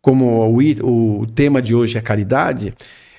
Como 0.00 0.26
o, 0.50 1.20
o 1.20 1.26
tema 1.26 1.60
de 1.60 1.74
hoje 1.74 1.98
é 1.98 2.00
caridade, 2.00 2.74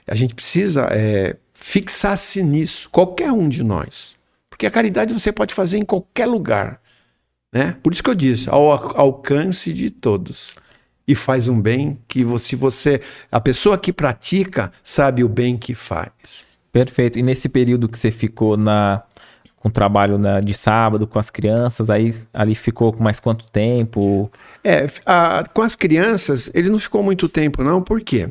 a 0.08 0.16
gente 0.16 0.34
precisa 0.36 0.88
é, 0.92 1.36
fixar-se 1.54 2.42
nisso, 2.44 2.90
qualquer 2.90 3.32
um 3.32 3.48
de 3.48 3.64
nós. 3.64 4.16
Porque 4.50 4.66
a 4.66 4.72
caridade 4.72 5.14
você 5.14 5.32
pode 5.32 5.54
fazer 5.54 5.78
em 5.78 5.86
qualquer 5.86 6.26
lugar. 6.26 6.82
Né? 7.52 7.76
Por 7.82 7.94
isso 7.94 8.04
que 8.04 8.10
eu 8.10 8.16
disse, 8.16 8.50
ao 8.50 8.72
alcance 9.00 9.72
de 9.72 9.90
todos. 9.90 10.56
E 11.10 11.16
faz 11.16 11.50
um 11.50 11.60
bem 11.60 11.98
que 12.08 12.24
você, 12.24 12.56
você, 12.56 13.02
a 13.32 13.42
pessoa 13.42 13.80
que 13.80 13.92
pratica 13.92 14.72
sabe 14.84 15.24
o 15.24 15.28
bem 15.28 15.58
que 15.58 15.74
faz. 15.74 16.46
Perfeito. 16.72 17.18
E 17.18 17.24
nesse 17.24 17.50
período 17.50 17.90
que 17.90 17.98
você 17.98 18.12
ficou 18.12 18.56
na 18.56 19.02
com 19.60 19.70
trabalho 19.70 20.18
na, 20.18 20.40
de 20.40 20.54
sábado 20.54 21.06
com 21.06 21.20
as 21.20 21.30
crianças, 21.30 21.90
aí 21.90 22.16
ali 22.34 22.56
ficou 22.56 22.94
com 22.94 23.04
mais 23.04 23.20
quanto 23.20 23.46
tempo? 23.52 24.32
É, 24.64 24.88
a, 25.06 25.44
com 25.54 25.62
as 25.62 25.76
crianças 25.76 26.50
ele 26.54 26.70
não 26.70 26.80
ficou 26.80 27.04
muito 27.04 27.28
tempo 27.28 27.62
não, 27.64 27.82
por 27.82 28.00
quê? 28.02 28.30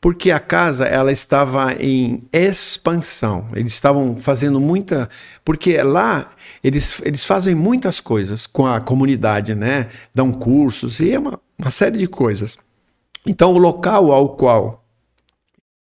Porque 0.00 0.30
a 0.30 0.38
casa 0.38 0.84
ela 0.84 1.10
estava 1.10 1.72
em 1.74 2.24
expansão, 2.32 3.46
eles 3.54 3.72
estavam 3.72 4.18
fazendo 4.18 4.60
muita, 4.60 5.08
porque 5.44 5.80
lá 5.82 6.30
eles, 6.62 7.00
eles 7.02 7.24
fazem 7.24 7.54
muitas 7.54 7.98
coisas 7.98 8.46
com 8.46 8.66
a 8.66 8.80
comunidade, 8.80 9.54
né? 9.54 9.88
Dão 10.14 10.30
cursos 10.30 11.00
e 11.00 11.12
é 11.12 11.18
uma, 11.18 11.40
uma 11.58 11.70
série 11.70 11.98
de 11.98 12.06
coisas. 12.06 12.58
Então 13.26 13.52
o 13.52 13.58
local 13.58 14.12
ao 14.12 14.36
qual 14.36 14.84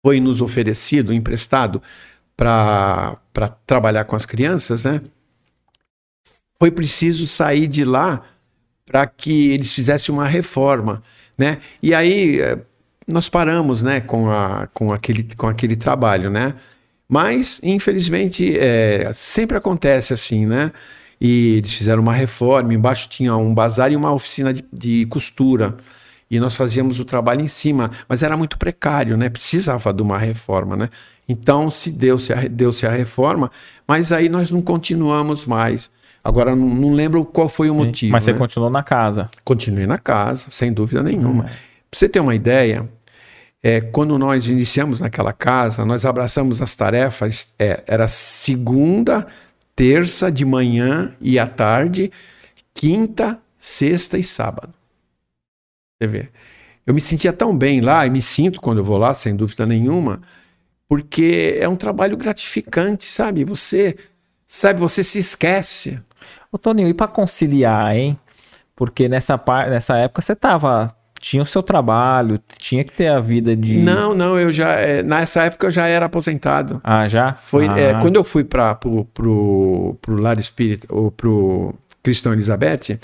foi 0.05 0.19
nos 0.19 0.41
oferecido, 0.41 1.13
emprestado, 1.13 1.81
para 2.35 3.17
trabalhar 3.65 4.05
com 4.05 4.15
as 4.15 4.25
crianças, 4.25 4.85
né? 4.85 5.01
Foi 6.59 6.71
preciso 6.71 7.27
sair 7.27 7.67
de 7.67 7.83
lá 7.83 8.23
para 8.85 9.05
que 9.05 9.49
eles 9.51 9.73
fizessem 9.73 10.13
uma 10.13 10.25
reforma, 10.25 11.03
né? 11.37 11.59
E 11.83 11.93
aí 11.93 12.39
eh, 12.39 12.57
nós 13.07 13.29
paramos, 13.29 13.83
né, 13.83 13.99
com, 14.01 14.29
a, 14.29 14.67
com, 14.73 14.91
aquele, 14.91 15.23
com 15.35 15.47
aquele 15.47 15.75
trabalho, 15.75 16.29
né? 16.29 16.55
Mas, 17.07 17.59
infelizmente, 17.63 18.57
é, 18.57 19.11
sempre 19.13 19.57
acontece 19.57 20.13
assim, 20.13 20.45
né? 20.45 20.71
E 21.19 21.55
eles 21.57 21.73
fizeram 21.73 22.01
uma 22.01 22.13
reforma, 22.13 22.73
embaixo 22.73 23.09
tinha 23.09 23.35
um 23.35 23.53
bazar 23.53 23.91
e 23.91 23.95
uma 23.95 24.11
oficina 24.11 24.53
de, 24.53 24.63
de 24.71 25.05
costura 25.07 25.77
e 26.29 26.39
nós 26.39 26.55
fazíamos 26.55 26.99
o 26.99 27.05
trabalho 27.05 27.41
em 27.41 27.47
cima, 27.47 27.89
mas 28.07 28.21
era 28.21 28.35
muito 28.35 28.57
precário, 28.57 29.15
né? 29.15 29.29
Precisava 29.29 29.93
de 29.93 30.01
uma 30.01 30.17
reforma, 30.17 30.75
né? 30.75 30.89
Então 31.27 31.71
se 31.71 31.91
deu-se 31.91 32.33
a, 32.33 32.47
deu 32.47 32.71
a 32.83 32.89
reforma, 32.89 33.49
mas 33.87 34.11
aí 34.11 34.27
nós 34.27 34.51
não 34.51 34.61
continuamos 34.61 35.45
mais. 35.45 35.89
Agora 36.23 36.55
não, 36.55 36.67
não 36.67 36.93
lembro 36.93 37.23
qual 37.23 37.47
foi 37.47 37.69
o 37.69 37.73
Sim, 37.73 37.77
motivo. 37.77 38.11
Mas 38.11 38.23
você 38.23 38.33
né? 38.33 38.39
continuou 38.39 38.69
na 38.69 38.83
casa? 38.83 39.29
Continuei 39.45 39.87
na 39.87 39.97
casa, 39.97 40.47
sem 40.49 40.73
dúvida 40.73 41.01
nenhuma. 41.01 41.45
Hum. 41.45 41.47
Para 41.89 41.99
você 41.99 42.09
ter 42.09 42.19
uma 42.19 42.35
ideia, 42.35 42.87
é, 43.63 43.79
quando 43.79 44.17
nós 44.17 44.49
iniciamos 44.49 44.99
naquela 44.99 45.31
casa, 45.31 45.85
nós 45.85 46.05
abraçamos 46.05 46.61
as 46.61 46.75
tarefas, 46.75 47.53
é, 47.57 47.81
era 47.87 48.07
segunda, 48.09 49.25
terça 49.77 50.31
de 50.31 50.43
manhã 50.43 51.15
e 51.21 51.37
à 51.37 51.45
tarde, 51.45 52.11
quinta, 52.73 53.39
sexta 53.59 54.17
e 54.17 54.23
sábado. 54.23 54.73
Você 56.01 56.07
vê. 56.07 56.29
Eu 56.83 56.95
me 56.95 56.99
sentia 56.99 57.31
tão 57.31 57.55
bem 57.55 57.79
lá, 57.79 58.03
e 58.07 58.09
me 58.09 58.21
sinto 58.21 58.59
quando 58.59 58.79
eu 58.79 58.83
vou 58.83 58.97
lá, 58.97 59.13
sem 59.13 59.35
dúvida 59.35 59.67
nenhuma, 59.67 60.19
porque 60.87 61.59
é 61.61 61.69
um 61.69 61.75
trabalho 61.75 62.17
gratificante, 62.17 63.05
sabe? 63.05 63.43
Você, 63.43 63.95
sabe, 64.47 64.79
você 64.79 65.03
se 65.03 65.19
esquece. 65.19 66.01
Ô 66.51 66.57
Toninho, 66.57 66.87
e 66.87 66.93
para 66.93 67.07
conciliar, 67.07 67.95
hein? 67.95 68.19
Porque 68.75 69.07
nessa, 69.07 69.39
nessa 69.69 69.95
época 69.97 70.23
você 70.23 70.35
tava 70.35 70.96
tinha 71.19 71.41
o 71.41 71.45
seu 71.45 71.63
trabalho, 71.63 72.39
tinha 72.57 72.83
que 72.83 72.91
ter 72.91 73.07
a 73.07 73.19
vida 73.19 73.55
de. 73.55 73.77
Não, 73.77 74.13
não, 74.13 74.37
eu 74.39 74.51
já. 74.51 74.73
É, 74.73 75.03
nessa 75.03 75.43
época 75.43 75.67
eu 75.67 75.71
já 75.71 75.87
era 75.87 76.05
aposentado. 76.05 76.79
Ah, 76.83 77.07
já? 77.07 77.33
Foi 77.33 77.67
ah. 77.67 77.79
É, 77.79 77.93
quando 77.99 78.15
eu 78.15 78.23
fui 78.23 78.43
para 78.43 78.75
pro, 78.75 79.05
pro, 79.05 79.97
pro 80.01 80.15
Lar 80.15 80.37
Espírita, 80.37 80.87
ou 80.89 81.11
pro 81.11 81.73
Cristão 82.03 82.33
Elizabeth, 82.33 82.99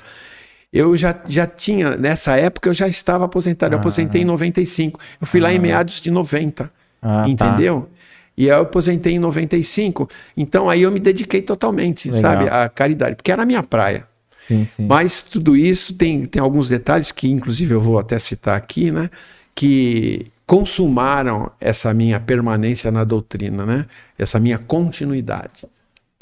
eu 0.72 0.96
já, 0.98 1.16
já 1.28 1.46
tinha, 1.46 1.98
nessa 1.98 2.36
época 2.36 2.70
eu 2.70 2.74
já 2.74 2.88
estava 2.88 3.26
aposentado. 3.26 3.74
Eu 3.74 3.80
aposentei 3.80 4.22
em 4.22 4.26
95. 4.26 5.00
Eu 5.22 5.28
fui 5.28 5.40
ah. 5.40 5.44
lá 5.44 5.54
em 5.54 5.60
meados 5.60 6.02
de 6.02 6.10
90. 6.10 6.72
Ah, 7.02 7.24
tá. 7.24 7.30
entendeu? 7.30 7.82
Tá. 7.82 7.88
E 8.36 8.48
eu 8.48 8.62
aposentei 8.62 9.14
em 9.14 9.20
95. 9.20 10.10
Então 10.36 10.70
aí 10.70 10.82
eu 10.82 10.92
me 10.92 11.00
dediquei 11.00 11.42
totalmente, 11.42 12.10
Legal. 12.10 12.32
sabe, 12.32 12.50
à 12.50 12.68
caridade, 12.68 13.16
porque 13.16 13.32
era 13.32 13.44
a 13.44 13.46
minha 13.46 13.62
praia. 13.62 14.08
Sim, 14.48 14.66
sim. 14.66 14.86
Mas 14.88 15.22
tudo 15.22 15.56
isso 15.56 15.94
tem, 15.94 16.26
tem 16.26 16.42
alguns 16.42 16.68
detalhes 16.68 17.14
que, 17.14 17.32
inclusive, 17.32 17.74
eu 17.74 17.80
vou 17.80 17.98
até 17.98 18.20
citar 18.20 18.58
aqui, 18.58 18.92
né? 18.92 19.10
Que 19.56 20.28
consumaram 20.46 21.50
essa 21.62 21.94
minha 21.94 22.20
permanência 22.20 22.92
na 22.92 23.06
doutrina, 23.06 23.66
né? 23.66 23.86
Essa 24.20 24.42
minha 24.42 24.58
continuidade. 24.58 25.66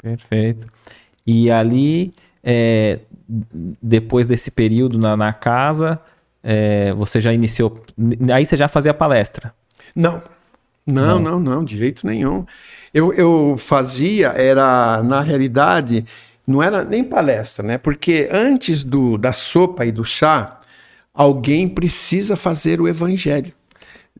Perfeito. 0.00 0.68
E 1.26 1.50
ali, 1.50 2.14
é, 2.44 3.00
depois 3.82 4.28
desse 4.28 4.52
período 4.52 4.98
na, 4.98 5.16
na 5.16 5.32
casa, 5.32 5.98
é, 6.44 6.92
você 6.92 7.20
já 7.20 7.34
iniciou. 7.34 7.82
Aí 8.32 8.46
você 8.46 8.56
já 8.56 8.68
fazia 8.68 8.94
palestra? 8.94 9.52
Não. 9.96 10.22
Não, 10.86 11.18
não, 11.18 11.20
não, 11.20 11.40
não, 11.40 11.64
de 11.64 11.76
jeito 11.76 12.06
nenhum. 12.06 12.44
Eu, 12.94 13.12
eu 13.12 13.56
fazia, 13.56 14.28
era, 14.28 15.02
na 15.02 15.20
realidade, 15.20 16.04
não 16.46 16.62
era 16.62 16.84
nem 16.84 17.04
palestra, 17.04 17.66
né? 17.66 17.78
Porque 17.78 18.28
antes 18.30 18.82
do, 18.82 19.16
da 19.16 19.32
sopa 19.32 19.84
e 19.86 19.92
do 19.92 20.04
chá, 20.04 20.58
alguém 21.14 21.68
precisa 21.68 22.36
fazer 22.36 22.80
o 22.80 22.88
evangelho. 22.88 23.52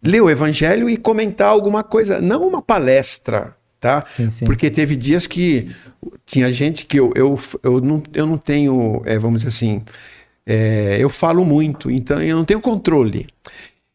Ler 0.02 0.20
o 0.20 0.30
evangelho 0.30 0.90
e 0.90 0.96
comentar 0.96 1.48
alguma 1.48 1.82
coisa, 1.82 2.20
não 2.20 2.46
uma 2.46 2.61
palestra, 2.61 3.56
tá? 3.80 4.02
Sim, 4.02 4.30
sim. 4.30 4.44
Porque 4.44 4.70
teve 4.70 4.96
dias 4.96 5.26
que 5.26 5.70
tinha 6.26 6.50
gente 6.50 6.87
que 6.87 6.98
eu, 6.98 7.12
eu, 7.14 7.38
eu, 7.62 7.80
não, 7.80 8.02
eu 8.12 8.26
não 8.26 8.37
tenho, 8.38 9.02
é, 9.04 9.18
vamos 9.18 9.42
dizer 9.42 9.48
assim, 9.48 9.82
é, 10.44 10.96
eu 11.00 11.08
falo 11.08 11.44
muito, 11.44 11.90
então 11.90 12.20
eu 12.20 12.37
não 12.37 12.44
tenho 12.44 12.61
controle. 12.61 13.28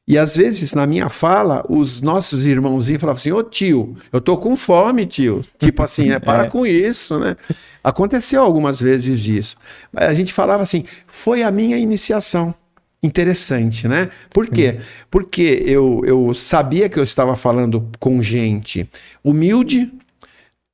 E 0.07 0.17
às 0.17 0.37
vezes, 0.37 0.73
na 0.73 0.87
minha 0.87 1.09
fala, 1.09 1.65
os 1.67 1.99
nossos 1.99 2.45
irmãozinhos 2.45 3.01
falavam 3.01 3.19
assim: 3.19 3.31
Ô 3.31 3.43
tio, 3.43 3.97
eu 4.11 4.21
tô 4.21 4.37
com 4.37 4.55
fome, 4.55 5.05
tio. 5.05 5.43
Tipo 5.59 5.83
assim, 5.83 6.11
é, 6.11 6.19
para 6.19 6.45
é. 6.47 6.49
com 6.49 6.65
isso, 6.65 7.19
né? 7.19 7.35
Aconteceu 7.83 8.41
algumas 8.41 8.79
vezes 8.79 9.27
isso. 9.27 9.57
A 9.93 10.13
gente 10.13 10.31
falava 10.31 10.63
assim: 10.63 10.85
foi 11.05 11.43
a 11.43 11.51
minha 11.51 11.77
iniciação. 11.77 12.55
Interessante, 13.03 13.87
né? 13.87 14.09
Por 14.31 14.47
quê? 14.47 14.79
Porque 15.11 15.63
eu, 15.65 16.01
eu 16.03 16.33
sabia 16.33 16.89
que 16.89 16.97
eu 16.97 17.03
estava 17.03 17.35
falando 17.35 17.87
com 17.99 18.23
gente 18.23 18.89
humilde, 19.23 19.91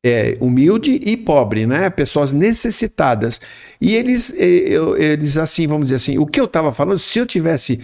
é, 0.06 0.38
humilde 0.40 1.02
e 1.04 1.18
pobre, 1.18 1.66
né? 1.66 1.90
Pessoas 1.90 2.32
necessitadas. 2.32 3.42
E 3.80 3.94
eles, 3.94 4.34
eu, 4.38 4.98
eles 4.98 5.38
assim, 5.38 5.68
vamos 5.68 5.86
dizer 5.86 5.98
assim, 5.98 6.18
o 6.18 6.26
que 6.26 6.40
eu 6.40 6.46
estava 6.46 6.74
falando, 6.74 6.98
se 6.98 7.20
eu 7.20 7.26
tivesse 7.26 7.82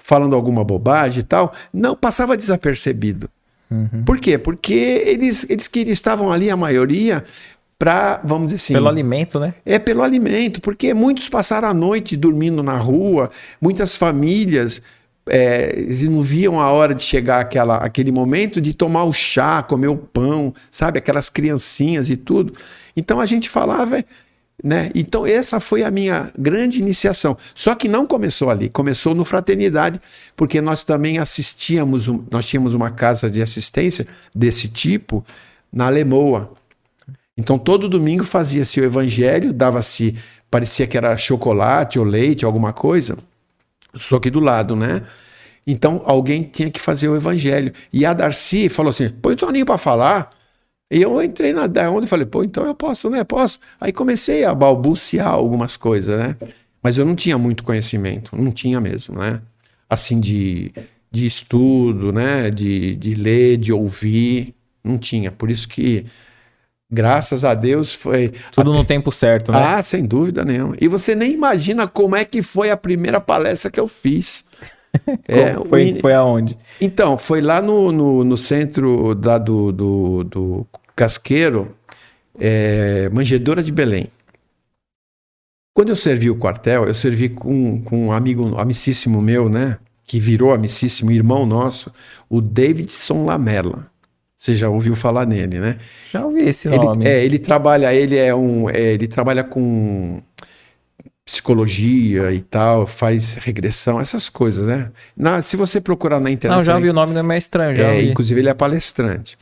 falando 0.00 0.34
alguma 0.34 0.64
bobagem 0.64 1.20
e 1.20 1.22
tal, 1.22 1.52
não 1.72 1.94
passava 1.94 2.36
desapercebido. 2.36 3.30
Uhum. 3.70 4.02
Por 4.04 4.18
quê? 4.18 4.36
Porque 4.36 5.04
eles, 5.06 5.46
eles 5.48 5.68
que 5.68 5.80
estavam 5.80 6.32
ali, 6.32 6.50
a 6.50 6.56
maioria, 6.56 7.22
para, 7.78 8.20
vamos 8.24 8.46
dizer 8.46 8.56
assim. 8.56 8.74
Pelo 8.74 8.88
alimento, 8.88 9.38
né? 9.38 9.54
É 9.64 9.78
pelo 9.78 10.02
alimento, 10.02 10.60
porque 10.60 10.92
muitos 10.92 11.28
passaram 11.28 11.68
a 11.68 11.74
noite 11.74 12.16
dormindo 12.16 12.62
na 12.62 12.76
rua, 12.76 13.30
muitas 13.60 13.94
famílias 13.94 14.82
é, 15.28 15.72
eles 15.76 16.02
não 16.08 16.22
viam 16.22 16.60
a 16.60 16.70
hora 16.70 16.94
de 16.94 17.02
chegar 17.02 17.40
aquela, 17.40 17.76
aquele 17.76 18.10
momento 18.10 18.60
de 18.60 18.74
tomar 18.74 19.04
o 19.04 19.12
chá, 19.12 19.62
comer 19.62 19.88
o 19.88 19.96
pão, 19.96 20.52
sabe? 20.70 20.98
Aquelas 20.98 21.30
criancinhas 21.30 22.10
e 22.10 22.16
tudo. 22.16 22.52
Então 22.96 23.20
a 23.20 23.26
gente 23.26 23.48
falava, 23.48 24.04
né? 24.62 24.90
Então 24.94 25.26
essa 25.26 25.60
foi 25.60 25.82
a 25.82 25.90
minha 25.90 26.30
grande 26.38 26.78
iniciação. 26.78 27.36
Só 27.54 27.74
que 27.74 27.88
não 27.88 28.06
começou 28.06 28.50
ali, 28.50 28.68
começou 28.68 29.14
no 29.14 29.24
Fraternidade, 29.24 30.00
porque 30.36 30.60
nós 30.60 30.82
também 30.82 31.18
assistíamos, 31.18 32.06
nós 32.30 32.46
tínhamos 32.46 32.74
uma 32.74 32.90
casa 32.90 33.30
de 33.30 33.40
assistência 33.42 34.06
desse 34.34 34.68
tipo 34.68 35.24
na 35.72 35.88
Lemoa. 35.88 36.52
Então 37.36 37.58
todo 37.58 37.88
domingo 37.88 38.24
fazia-se 38.24 38.80
o 38.80 38.84
evangelho, 38.84 39.52
dava-se, 39.52 40.16
parecia 40.50 40.86
que 40.86 40.96
era 40.96 41.16
chocolate 41.16 41.98
ou 41.98 42.04
leite, 42.04 42.44
alguma 42.44 42.72
coisa 42.72 43.16
só 43.94 44.18
que 44.18 44.30
do 44.30 44.40
lado, 44.40 44.76
né? 44.76 45.02
Então 45.66 46.02
alguém 46.04 46.42
tinha 46.42 46.70
que 46.70 46.80
fazer 46.80 47.08
o 47.08 47.16
evangelho. 47.16 47.72
E 47.92 48.04
a 48.04 48.12
Darcy 48.12 48.68
falou 48.68 48.90
assim: 48.90 49.08
põe 49.08 49.34
o 49.34 49.36
Toninho 49.36 49.66
para 49.66 49.78
falar. 49.78 50.30
E 50.90 51.00
eu 51.02 51.22
entrei 51.22 51.52
na 51.52 51.66
da 51.66 51.90
onda 51.90 52.06
e 52.06 52.08
falei: 52.08 52.26
pô, 52.26 52.42
então 52.42 52.66
eu 52.66 52.74
posso, 52.74 53.08
né? 53.08 53.22
Posso. 53.24 53.58
Aí 53.80 53.92
comecei 53.92 54.44
a 54.44 54.54
balbuciar 54.54 55.28
algumas 55.28 55.76
coisas, 55.76 56.18
né? 56.18 56.36
Mas 56.82 56.98
eu 56.98 57.04
não 57.04 57.14
tinha 57.14 57.38
muito 57.38 57.62
conhecimento, 57.62 58.34
não 58.34 58.50
tinha 58.50 58.80
mesmo, 58.80 59.18
né? 59.18 59.40
Assim, 59.88 60.18
de, 60.18 60.72
de 61.10 61.26
estudo, 61.26 62.12
né? 62.12 62.50
De, 62.50 62.96
de 62.96 63.14
ler, 63.14 63.58
de 63.58 63.72
ouvir, 63.72 64.54
não 64.82 64.98
tinha. 64.98 65.30
Por 65.30 65.50
isso 65.50 65.68
que 65.68 66.06
Graças 66.92 67.44
a 67.44 67.54
Deus 67.54 67.94
foi. 67.94 68.32
Tudo 68.50 68.72
até... 68.72 68.78
no 68.78 68.84
tempo 68.84 69.12
certo, 69.12 69.52
né? 69.52 69.62
Ah, 69.62 69.82
sem 69.82 70.04
dúvida 70.04 70.44
nenhuma. 70.44 70.74
E 70.80 70.88
você 70.88 71.14
nem 71.14 71.32
imagina 71.32 71.86
como 71.86 72.16
é 72.16 72.24
que 72.24 72.42
foi 72.42 72.70
a 72.70 72.76
primeira 72.76 73.20
palestra 73.20 73.70
que 73.70 73.78
eu 73.78 73.86
fiz. 73.86 74.44
é, 75.28 75.54
foi, 75.68 75.98
foi 76.00 76.12
aonde? 76.14 76.58
Então, 76.80 77.16
foi 77.16 77.40
lá 77.40 77.62
no, 77.62 77.92
no, 77.92 78.24
no 78.24 78.36
centro 78.36 79.14
da, 79.14 79.38
do, 79.38 79.70
do, 79.70 80.24
do 80.24 80.66
Casqueiro, 81.00 81.74
é, 82.38 83.08
Manjedora 83.08 83.62
de 83.62 83.72
Belém. 83.72 84.08
Quando 85.72 85.88
eu 85.88 85.96
servi 85.96 86.28
o 86.28 86.36
quartel, 86.36 86.84
eu 86.84 86.92
servi 86.92 87.30
com, 87.30 87.80
com 87.80 88.08
um 88.08 88.12
amigo 88.12 88.54
amicíssimo 88.58 89.18
meu, 89.18 89.48
né? 89.48 89.78
Que 90.04 90.20
virou 90.20 90.52
amicíssimo, 90.52 91.10
irmão 91.10 91.46
nosso, 91.46 91.90
o 92.28 92.42
Davidson 92.42 93.24
Lamela. 93.24 93.90
Você 94.36 94.54
já 94.54 94.68
ouviu 94.68 94.94
falar 94.94 95.24
nele, 95.24 95.58
né? 95.58 95.78
Já 96.12 96.22
ouvi 96.22 96.40
esse 96.42 96.68
ele, 96.68 96.84
nome. 96.84 97.06
É, 97.06 97.24
ele 97.24 97.38
trabalha, 97.38 97.94
ele 97.94 98.18
é 98.18 98.34
um, 98.34 98.68
é, 98.68 98.92
ele 98.92 99.08
trabalha 99.08 99.42
com 99.42 100.20
psicologia 101.24 102.30
e 102.30 102.42
tal, 102.42 102.86
faz 102.86 103.36
regressão, 103.36 103.98
essas 103.98 104.28
coisas, 104.28 104.66
né? 104.66 104.90
Na, 105.16 105.40
se 105.40 105.56
você 105.56 105.80
procurar 105.80 106.20
na 106.20 106.30
internet. 106.30 106.58
Não, 106.58 106.62
já 106.62 106.74
ouvi 106.74 106.90
o 106.90 106.92
nome, 106.92 107.14
não 107.14 107.32
é 107.32 107.38
estranho, 107.38 107.74
já. 107.74 107.84
É, 107.84 108.02
inclusive 108.02 108.38
ele 108.38 108.50
é 108.50 108.54
palestrante. 108.54 109.38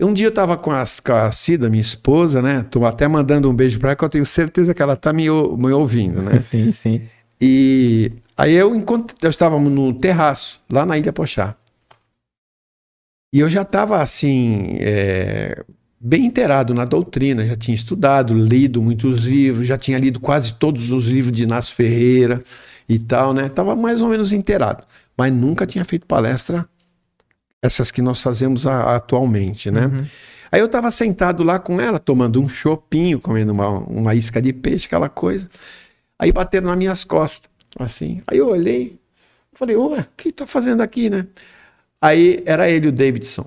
Um 0.00 0.12
dia 0.12 0.28
eu 0.28 0.32
tava 0.32 0.56
com, 0.56 0.70
as, 0.70 1.00
com 1.00 1.12
a 1.12 1.30
Cida, 1.32 1.68
minha 1.68 1.80
esposa, 1.80 2.40
né? 2.40 2.64
Tô 2.70 2.84
até 2.84 3.08
mandando 3.08 3.50
um 3.50 3.54
beijo 3.54 3.80
para 3.80 3.90
ela, 3.90 3.96
que 3.96 4.04
eu 4.04 4.08
tenho 4.08 4.26
certeza 4.26 4.72
que 4.72 4.80
ela 4.80 4.96
tá 4.96 5.12
me, 5.12 5.24
me 5.24 5.72
ouvindo, 5.72 6.22
né? 6.22 6.38
sim, 6.40 6.70
sim. 6.70 7.02
E 7.40 8.12
aí 8.36 8.54
eu 8.54 8.74
encontrei, 8.76 9.16
eu 9.22 9.30
estávamos 9.30 9.72
no 9.72 9.92
terraço, 9.92 10.62
lá 10.70 10.86
na 10.86 10.96
Ilha 10.96 11.12
Pochá. 11.12 11.56
E 13.32 13.40
eu 13.40 13.50
já 13.50 13.62
estava 13.62 14.00
assim, 14.00 14.76
é, 14.78 15.64
bem 16.00 16.26
inteirado 16.26 16.72
na 16.72 16.84
doutrina, 16.84 17.44
já 17.44 17.56
tinha 17.56 17.74
estudado, 17.74 18.34
lido 18.34 18.80
muitos 18.80 19.24
livros, 19.24 19.66
já 19.66 19.76
tinha 19.76 19.98
lido 19.98 20.20
quase 20.20 20.54
todos 20.54 20.92
os 20.92 21.06
livros 21.06 21.32
de 21.32 21.42
Inácio 21.42 21.74
Ferreira 21.74 22.40
e 22.88 23.00
tal, 23.00 23.34
né? 23.34 23.46
Estava 23.46 23.74
mais 23.74 24.00
ou 24.00 24.08
menos 24.08 24.32
inteirado, 24.32 24.84
mas 25.16 25.32
nunca 25.32 25.66
tinha 25.66 25.84
feito 25.84 26.06
palestra 26.06 26.68
essas 27.62 27.90
que 27.90 28.02
nós 28.02 28.22
fazemos 28.22 28.66
a, 28.66 28.96
atualmente, 28.96 29.70
né? 29.70 29.86
Uhum. 29.86 30.06
Aí 30.50 30.60
eu 30.60 30.66
estava 30.66 30.90
sentado 30.90 31.42
lá 31.42 31.58
com 31.58 31.80
ela, 31.80 31.98
tomando 31.98 32.40
um 32.40 32.48
chopinho, 32.48 33.20
comendo 33.20 33.52
uma, 33.52 33.68
uma 33.68 34.14
isca 34.14 34.40
de 34.40 34.52
peixe, 34.52 34.86
aquela 34.86 35.08
coisa. 35.08 35.48
Aí 36.18 36.32
bateram 36.32 36.68
nas 36.68 36.78
minhas 36.78 37.04
costas, 37.04 37.50
assim. 37.78 38.22
Aí 38.26 38.38
eu 38.38 38.48
olhei, 38.48 38.98
falei, 39.52 39.76
ué, 39.76 40.00
o 40.00 40.06
que 40.16 40.32
tá 40.32 40.46
fazendo 40.46 40.80
aqui, 40.80 41.10
né? 41.10 41.26
Aí 42.00 42.42
era 42.46 42.70
ele, 42.70 42.88
o 42.88 42.92
Davidson. 42.92 43.46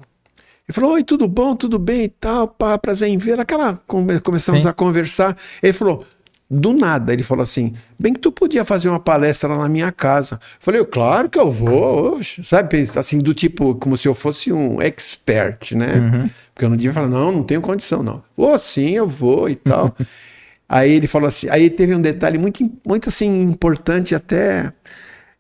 Ele 0.68 0.74
falou: 0.74 0.94
Oi, 0.94 1.04
tudo 1.04 1.28
bom, 1.28 1.56
tudo 1.56 1.80
bem 1.80 2.04
e 2.04 2.10
tal, 2.10 2.48
pá, 2.48 2.78
prazer 2.78 3.10
em 3.10 3.18
ver. 3.18 3.40
Aquela, 3.40 3.76
começamos 4.24 4.64
Sim. 4.64 4.68
a 4.68 4.74
conversar. 4.74 5.38
Ele 5.62 5.74
falou: 5.74 6.06
do 6.54 6.74
nada, 6.74 7.14
ele 7.14 7.24
falou 7.24 7.44
assim: 7.44 7.74
bem 7.98 8.12
que 8.14 8.20
tu 8.20 8.30
podia 8.30 8.66
fazer 8.66 8.90
uma 8.90 9.00
palestra 9.00 9.48
lá 9.50 9.58
na 9.60 9.70
minha 9.70 9.90
casa. 9.90 10.36
Eu 10.36 10.40
falei, 10.60 10.84
claro 10.84 11.30
que 11.30 11.40
eu 11.40 11.50
vou, 11.50 12.20
sabe? 12.44 12.84
Assim, 12.98 13.20
do 13.20 13.34
tipo, 13.34 13.74
como 13.76 13.96
se 13.96 14.06
eu 14.06 14.14
fosse 14.14 14.52
um 14.52 14.82
expert, 14.82 15.72
né? 15.74 15.96
Uhum. 15.96 16.30
Porque 16.54 16.66
eu 16.66 16.70
não 16.70 16.76
devia 16.76 16.92
falar, 16.92 17.08
não, 17.08 17.32
não 17.32 17.44
tenho 17.44 17.62
condição, 17.62 18.04
não. 18.04 18.22
Ô, 18.36 18.48
oh, 18.48 18.60
sim, 18.60 18.92
eu 18.92 19.08
vou 19.08 19.50
e 19.50 19.56
tal. 19.56 19.96
aí 20.68 20.92
ele 20.92 21.08
falou 21.08 21.30
assim, 21.30 21.48
aí 21.50 21.70
teve 21.70 21.96
um 21.96 22.02
detalhe 22.02 22.38
muito, 22.38 22.70
muito 22.86 23.08
assim, 23.08 23.44
importante, 23.44 24.14
até 24.14 24.74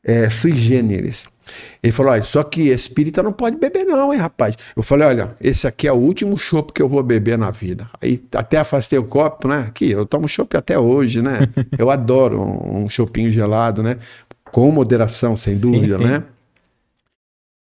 é, 0.01 0.29
sui 0.29 0.55
generis. 0.55 1.27
Ele 1.81 1.91
falou: 1.91 2.11
olha, 2.11 2.23
só 2.23 2.43
que 2.43 2.69
espírita 2.69 3.23
não 3.23 3.31
pode 3.31 3.57
beber, 3.57 3.85
não, 3.85 4.13
hein, 4.13 4.19
rapaz. 4.19 4.55
Eu 4.75 4.83
falei: 4.83 5.07
olha, 5.07 5.35
esse 5.41 5.67
aqui 5.67 5.87
é 5.87 5.91
o 5.91 5.95
último 5.95 6.37
chopp 6.37 6.73
que 6.73 6.81
eu 6.81 6.87
vou 6.87 7.01
beber 7.03 7.37
na 7.37 7.51
vida. 7.51 7.87
Aí 8.01 8.21
até 8.33 8.57
afastei 8.57 8.99
o 8.99 9.03
copo, 9.03 9.47
né? 9.47 9.65
Aqui, 9.67 9.91
eu 9.91 10.05
tomo 10.05 10.27
chopp 10.27 10.55
até 10.55 10.77
hoje, 10.77 11.21
né? 11.21 11.39
Eu 11.77 11.89
adoro 11.89 12.41
um, 12.41 12.83
um 12.83 12.89
choppinho 12.89 13.31
gelado, 13.31 13.81
né? 13.81 13.97
Com 14.51 14.71
moderação, 14.71 15.35
sem 15.35 15.57
dúvida, 15.57 15.97
sim, 15.97 16.03
sim. 16.03 16.09
né? 16.09 16.23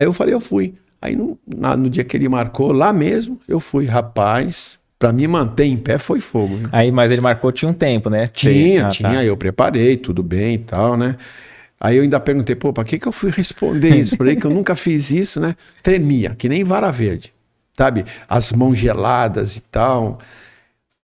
Aí 0.00 0.06
eu 0.06 0.12
falei: 0.12 0.34
eu 0.34 0.40
fui. 0.40 0.74
Aí 1.00 1.14
no, 1.14 1.38
na, 1.46 1.76
no 1.76 1.88
dia 1.88 2.04
que 2.04 2.16
ele 2.16 2.28
marcou, 2.28 2.72
lá 2.72 2.92
mesmo, 2.92 3.38
eu 3.48 3.60
fui, 3.60 3.86
rapaz. 3.86 4.78
Pra 4.98 5.12
me 5.12 5.28
manter 5.28 5.64
em 5.64 5.76
pé 5.76 5.96
foi 5.96 6.18
fogo. 6.18 6.58
Aí, 6.72 6.90
mas 6.90 7.12
ele 7.12 7.20
marcou 7.20 7.52
tinha 7.52 7.70
um 7.70 7.74
tempo, 7.74 8.10
né? 8.10 8.26
Tinha, 8.26 8.86
ah, 8.86 8.88
tinha. 8.88 9.12
Tá. 9.12 9.24
Eu 9.24 9.36
preparei, 9.36 9.96
tudo 9.96 10.24
bem 10.24 10.54
e 10.54 10.58
tal, 10.58 10.96
né? 10.96 11.16
Aí 11.80 11.96
eu 11.96 12.02
ainda 12.02 12.18
perguntei, 12.18 12.56
pô, 12.56 12.72
pra 12.72 12.84
que, 12.84 12.98
que 12.98 13.06
eu 13.06 13.12
fui 13.12 13.30
responder 13.30 13.94
isso? 13.96 14.16
Por 14.16 14.26
aí 14.26 14.36
que 14.36 14.44
eu 14.44 14.50
nunca 14.50 14.74
fiz 14.74 15.10
isso, 15.10 15.40
né? 15.40 15.54
Tremia, 15.82 16.34
que 16.34 16.48
nem 16.48 16.64
vara 16.64 16.90
verde, 16.90 17.32
sabe? 17.76 18.04
As 18.28 18.52
mãos 18.52 18.76
geladas 18.76 19.56
e 19.56 19.60
tal. 19.60 20.18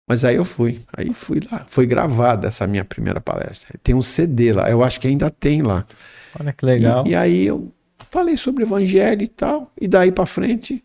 Mas 0.07 0.23
aí 0.23 0.35
eu 0.35 0.45
fui, 0.45 0.79
aí 0.95 1.13
fui 1.13 1.41
lá. 1.51 1.65
Foi 1.67 1.85
gravada 1.85 2.47
essa 2.47 2.65
minha 2.65 2.85
primeira 2.85 3.19
palestra. 3.19 3.77
Tem 3.83 3.93
um 3.93 4.01
CD 4.01 4.53
lá, 4.53 4.69
eu 4.69 4.83
acho 4.83 4.99
que 4.99 5.07
ainda 5.07 5.29
tem 5.29 5.61
lá. 5.61 5.85
Olha 6.39 6.53
que 6.53 6.65
legal. 6.65 7.05
E, 7.05 7.11
e 7.11 7.15
aí 7.15 7.47
eu 7.47 7.71
falei 8.09 8.37
sobre 8.37 8.63
o 8.63 8.65
evangelho 8.67 9.21
e 9.21 9.27
tal, 9.27 9.71
e 9.79 9.87
daí 9.87 10.11
para 10.11 10.25
frente 10.25 10.83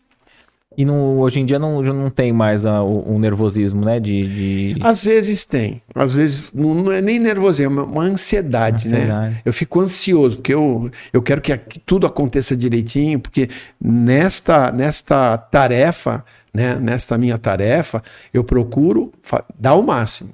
e 0.77 0.85
não, 0.85 1.19
hoje 1.19 1.39
em 1.39 1.45
dia 1.45 1.59
não, 1.59 1.81
não 1.81 2.09
tem 2.09 2.31
mais 2.31 2.65
a, 2.65 2.81
o, 2.81 3.15
o, 3.15 3.19
nervosismo, 3.19 3.85
né? 3.85 3.99
De, 3.99 4.73
de, 4.73 4.81
Às 4.81 5.03
vezes 5.03 5.45
tem. 5.45 5.81
Às 5.93 6.15
vezes 6.15 6.53
não, 6.53 6.73
não 6.73 6.91
é 6.91 7.01
nem 7.01 7.19
nervosismo, 7.19 7.81
é 7.81 7.83
uma 7.83 8.03
ansiedade, 8.03 8.87
né? 8.87 8.97
ansiedade, 8.97 9.29
né? 9.31 9.41
Eu 9.45 9.53
fico 9.53 9.79
ansioso, 9.79 10.37
porque 10.37 10.53
eu, 10.53 10.89
eu 11.11 11.21
quero 11.21 11.41
que 11.41 11.57
tudo 11.85 12.07
aconteça 12.07 12.55
direitinho, 12.55 13.19
porque 13.19 13.49
nesta, 13.79 14.71
nesta 14.71 15.37
tarefa, 15.37 16.23
né? 16.53 16.75
Nesta 16.75 17.17
minha 17.17 17.37
tarefa, 17.37 18.01
eu 18.33 18.43
procuro 18.43 19.11
dar 19.59 19.75
o 19.75 19.83
máximo. 19.83 20.31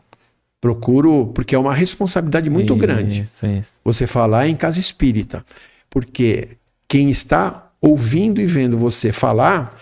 Procuro, 0.62 1.28
porque 1.34 1.56
é 1.56 1.60
uma 1.60 1.74
responsabilidade 1.74 2.50
muito 2.50 2.74
isso, 2.74 2.80
grande. 2.80 3.22
Isso. 3.22 3.80
Você 3.84 4.06
falar 4.06 4.48
em 4.48 4.56
casa 4.56 4.78
espírita. 4.78 5.46
Porque 5.90 6.50
quem 6.88 7.10
está 7.10 7.70
ouvindo 7.82 8.42
e 8.42 8.46
vendo 8.46 8.78
você 8.78 9.12
falar 9.12 9.80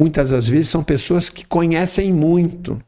muitas 0.00 0.30
das 0.30 0.48
vezes 0.48 0.70
são 0.70 0.82
pessoas 0.82 1.28
que 1.28 1.44
conhecem 1.44 2.10
muito 2.10 2.80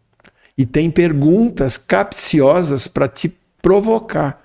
e 0.57 0.64
têm 0.64 0.90
perguntas 0.90 1.77
capciosas 1.77 2.88
para 2.88 3.07
te 3.07 3.31
provocar. 3.61 4.42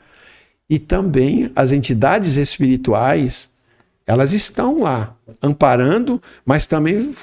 E 0.70 0.78
também 0.78 1.50
as 1.56 1.72
entidades 1.72 2.36
espirituais, 2.36 3.50
elas 4.06 4.34
estão 4.34 4.82
lá, 4.82 5.16
amparando, 5.42 6.22
mas 6.46 6.68
também 6.68 7.16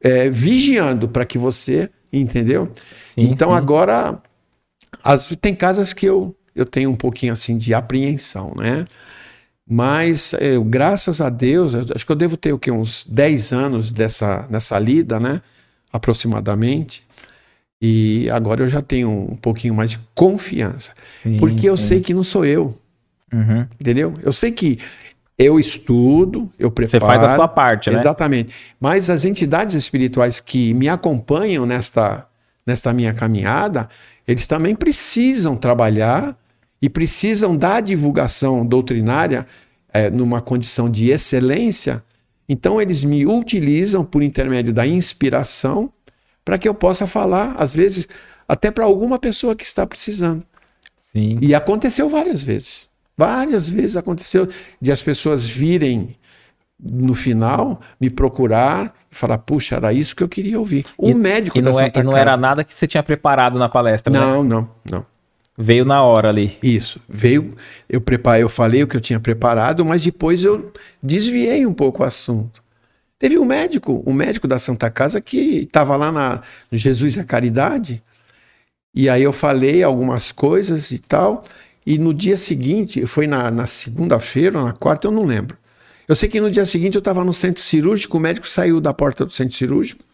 é, 0.00 0.30
vigiando 0.30 1.08
para 1.08 1.26
que 1.26 1.38
você, 1.38 1.90
entendeu? 2.12 2.70
Sim, 3.00 3.22
então 3.22 3.50
sim. 3.50 3.56
agora, 3.56 4.22
as, 5.02 5.26
tem 5.40 5.56
casas 5.56 5.92
que 5.92 6.06
eu, 6.06 6.36
eu 6.54 6.64
tenho 6.64 6.88
um 6.90 6.96
pouquinho 6.96 7.32
assim 7.32 7.58
de 7.58 7.74
apreensão, 7.74 8.52
né? 8.56 8.86
Mas, 9.70 10.32
eu, 10.40 10.64
graças 10.64 11.20
a 11.20 11.28
Deus, 11.28 11.74
acho 11.74 12.06
que 12.06 12.10
eu 12.10 12.16
devo 12.16 12.38
ter 12.38 12.52
o 12.54 12.58
quê? 12.58 12.70
uns 12.70 13.04
10 13.04 13.52
anos 13.52 13.92
dessa, 13.92 14.46
nessa 14.48 14.78
lida, 14.78 15.20
né? 15.20 15.42
Aproximadamente. 15.92 17.06
E 17.80 18.28
agora 18.30 18.62
eu 18.62 18.68
já 18.68 18.80
tenho 18.80 19.10
um 19.10 19.36
pouquinho 19.36 19.74
mais 19.74 19.90
de 19.90 20.00
confiança. 20.14 20.92
Sim, 21.04 21.36
porque 21.36 21.68
eu 21.68 21.76
sim. 21.76 21.86
sei 21.86 22.00
que 22.00 22.14
não 22.14 22.22
sou 22.22 22.46
eu. 22.46 22.76
Uhum. 23.32 23.66
Entendeu? 23.78 24.14
Eu 24.22 24.32
sei 24.32 24.50
que 24.50 24.78
eu 25.38 25.60
estudo, 25.60 26.50
eu 26.58 26.70
preparo. 26.70 26.90
Você 26.90 27.00
faz 27.00 27.22
a 27.22 27.34
sua 27.36 27.46
parte, 27.46 27.90
né? 27.90 27.96
Exatamente. 27.96 28.52
Mas 28.80 29.10
as 29.10 29.24
entidades 29.24 29.74
espirituais 29.74 30.40
que 30.40 30.72
me 30.74 30.88
acompanham 30.88 31.66
nesta, 31.66 32.26
nesta 32.66 32.92
minha 32.92 33.12
caminhada, 33.12 33.88
eles 34.26 34.46
também 34.46 34.74
precisam 34.74 35.54
trabalhar 35.56 36.36
e 36.80 36.88
precisam 36.88 37.56
da 37.56 37.80
divulgação 37.80 38.64
doutrinária 38.64 39.46
é, 39.92 40.10
numa 40.10 40.40
condição 40.40 40.88
de 40.90 41.08
excelência, 41.10 42.02
então 42.48 42.80
eles 42.80 43.04
me 43.04 43.26
utilizam 43.26 44.04
por 44.04 44.22
intermédio 44.22 44.72
da 44.72 44.86
inspiração 44.86 45.90
para 46.44 46.56
que 46.58 46.68
eu 46.68 46.74
possa 46.74 47.06
falar, 47.06 47.54
às 47.58 47.74
vezes, 47.74 48.08
até 48.48 48.70
para 48.70 48.84
alguma 48.84 49.18
pessoa 49.18 49.54
que 49.54 49.64
está 49.64 49.86
precisando. 49.86 50.42
Sim. 50.96 51.38
E 51.42 51.54
aconteceu 51.54 52.08
várias 52.08 52.42
vezes. 52.42 52.88
Várias 53.16 53.68
vezes 53.68 53.96
aconteceu 53.96 54.48
de 54.80 54.92
as 54.92 55.02
pessoas 55.02 55.46
virem 55.48 56.16
no 56.80 57.12
final 57.14 57.80
me 58.00 58.08
procurar 58.08 58.94
e 59.10 59.14
falar, 59.14 59.38
puxa, 59.38 59.74
era 59.76 59.92
isso 59.92 60.14
que 60.14 60.22
eu 60.22 60.28
queria 60.28 60.58
ouvir. 60.58 60.86
Um 60.98 61.10
E- 61.10 61.14
médico 61.14 61.58
E 61.58 61.60
da 61.62 61.70
não, 61.70 61.78
é, 61.78 61.84
Santa 61.84 62.00
e 62.00 62.02
não 62.02 62.12
Casa. 62.12 62.20
era 62.22 62.36
nada 62.36 62.62
que 62.62 62.74
você 62.74 62.86
tinha 62.86 63.02
preparado 63.02 63.58
na 63.58 63.68
palestra, 63.68 64.12
né? 64.12 64.20
Não, 64.20 64.44
não, 64.44 64.70
não. 64.90 65.04
Veio 65.60 65.84
na 65.84 66.04
hora 66.04 66.28
ali. 66.28 66.56
Isso. 66.62 67.00
Veio, 67.08 67.56
eu 67.88 68.00
preparei, 68.00 68.44
eu 68.44 68.48
falei 68.48 68.84
o 68.84 68.86
que 68.86 68.96
eu 68.96 69.00
tinha 69.00 69.18
preparado, 69.18 69.84
mas 69.84 70.04
depois 70.04 70.44
eu 70.44 70.72
desviei 71.02 71.66
um 71.66 71.74
pouco 71.74 72.04
o 72.04 72.06
assunto. 72.06 72.62
Teve 73.18 73.36
um 73.36 73.44
médico, 73.44 74.00
um 74.06 74.12
médico 74.12 74.46
da 74.46 74.56
Santa 74.56 74.88
Casa 74.88 75.20
que 75.20 75.64
estava 75.64 75.96
lá 75.96 76.12
na 76.12 76.42
no 76.70 76.78
Jesus 76.78 77.16
e 77.16 77.20
a 77.20 77.24
Caridade, 77.24 78.00
e 78.94 79.08
aí 79.08 79.24
eu 79.24 79.32
falei 79.32 79.82
algumas 79.82 80.30
coisas 80.30 80.92
e 80.92 81.00
tal, 81.00 81.42
e 81.84 81.98
no 81.98 82.14
dia 82.14 82.36
seguinte, 82.36 83.04
foi 83.04 83.26
na, 83.26 83.50
na 83.50 83.66
segunda-feira 83.66 84.60
ou 84.60 84.64
na 84.64 84.72
quarta, 84.72 85.08
eu 85.08 85.10
não 85.10 85.24
lembro. 85.24 85.58
Eu 86.06 86.14
sei 86.14 86.28
que 86.28 86.40
no 86.40 86.52
dia 86.52 86.64
seguinte 86.64 86.94
eu 86.94 87.00
estava 87.00 87.24
no 87.24 87.34
centro 87.34 87.60
cirúrgico, 87.60 88.16
o 88.16 88.20
médico 88.20 88.48
saiu 88.48 88.80
da 88.80 88.94
porta 88.94 89.26
do 89.26 89.32
centro 89.32 89.56
cirúrgico, 89.56 90.04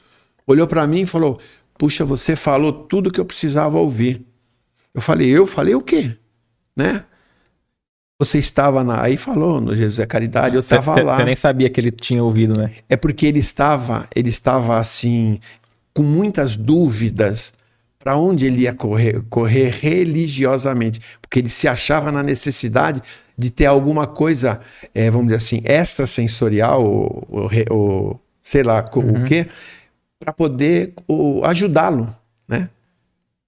olhou 0.47 0.67
para 0.67 0.87
mim 0.87 1.03
e 1.03 1.07
falou: 1.07 1.39
Puxa, 1.77 2.03
você 2.03 2.35
falou 2.35 2.73
tudo 2.73 3.13
que 3.13 3.21
eu 3.21 3.25
precisava 3.27 3.79
ouvir. 3.79 4.25
Eu 4.95 5.01
falei: 5.01 5.29
Eu 5.29 5.47
falei 5.47 5.75
o 5.75 5.81
quê? 5.81 6.17
Né? 6.77 7.05
Você 8.19 8.39
estava 8.39 8.85
na. 8.85 9.03
Aí 9.03 9.17
falou 9.17 9.61
no 9.61 9.75
Jesus 9.75 9.99
é 9.99 10.07
Caridade, 10.07 10.55
eu 10.55 10.61
estava 10.61 10.95
lá. 11.03 11.17
Você 11.17 11.25
nem 11.25 11.37
sabia 11.37 11.69
que 11.69 11.81
ele 11.81 11.91
tinha 11.91 12.23
ouvido, 12.23 12.57
né? 12.57 12.71
É 12.89 12.97
porque 12.97 13.27
ele 13.27 13.41
estava, 13.41 14.09
ele 14.15 14.29
estava 14.29 14.79
assim, 14.79 15.41
com 15.93 16.03
muitas 16.03 16.57
dúvidas 16.57 17.53
para 17.99 18.17
onde 18.17 18.47
ele 18.47 18.63
ia 18.63 18.75
correr, 18.75 19.23
correr 19.31 19.71
religiosamente, 19.71 21.01
porque 21.23 21.39
ele 21.39 21.49
se 21.49 21.67
achava 21.67 22.13
na 22.13 22.23
necessidade 22.23 23.03
de 23.37 23.51
ter 23.51 23.65
alguma 23.67 24.07
coisa, 24.07 24.61
eh, 24.95 25.11
vamos 25.11 25.29
dizer 25.29 25.37
assim, 25.37 25.63
extrasensorial, 25.65 26.85
ou, 26.85 27.27
ou, 27.31 27.51
ou 27.71 28.21
sei 28.43 28.63
lá 28.63 28.83
co- 28.83 29.01
o 29.01 29.25
quê, 29.25 29.47
para 30.21 30.33
poder 30.35 30.93
ajudá-lo, 31.45 32.15
né? 32.47 32.69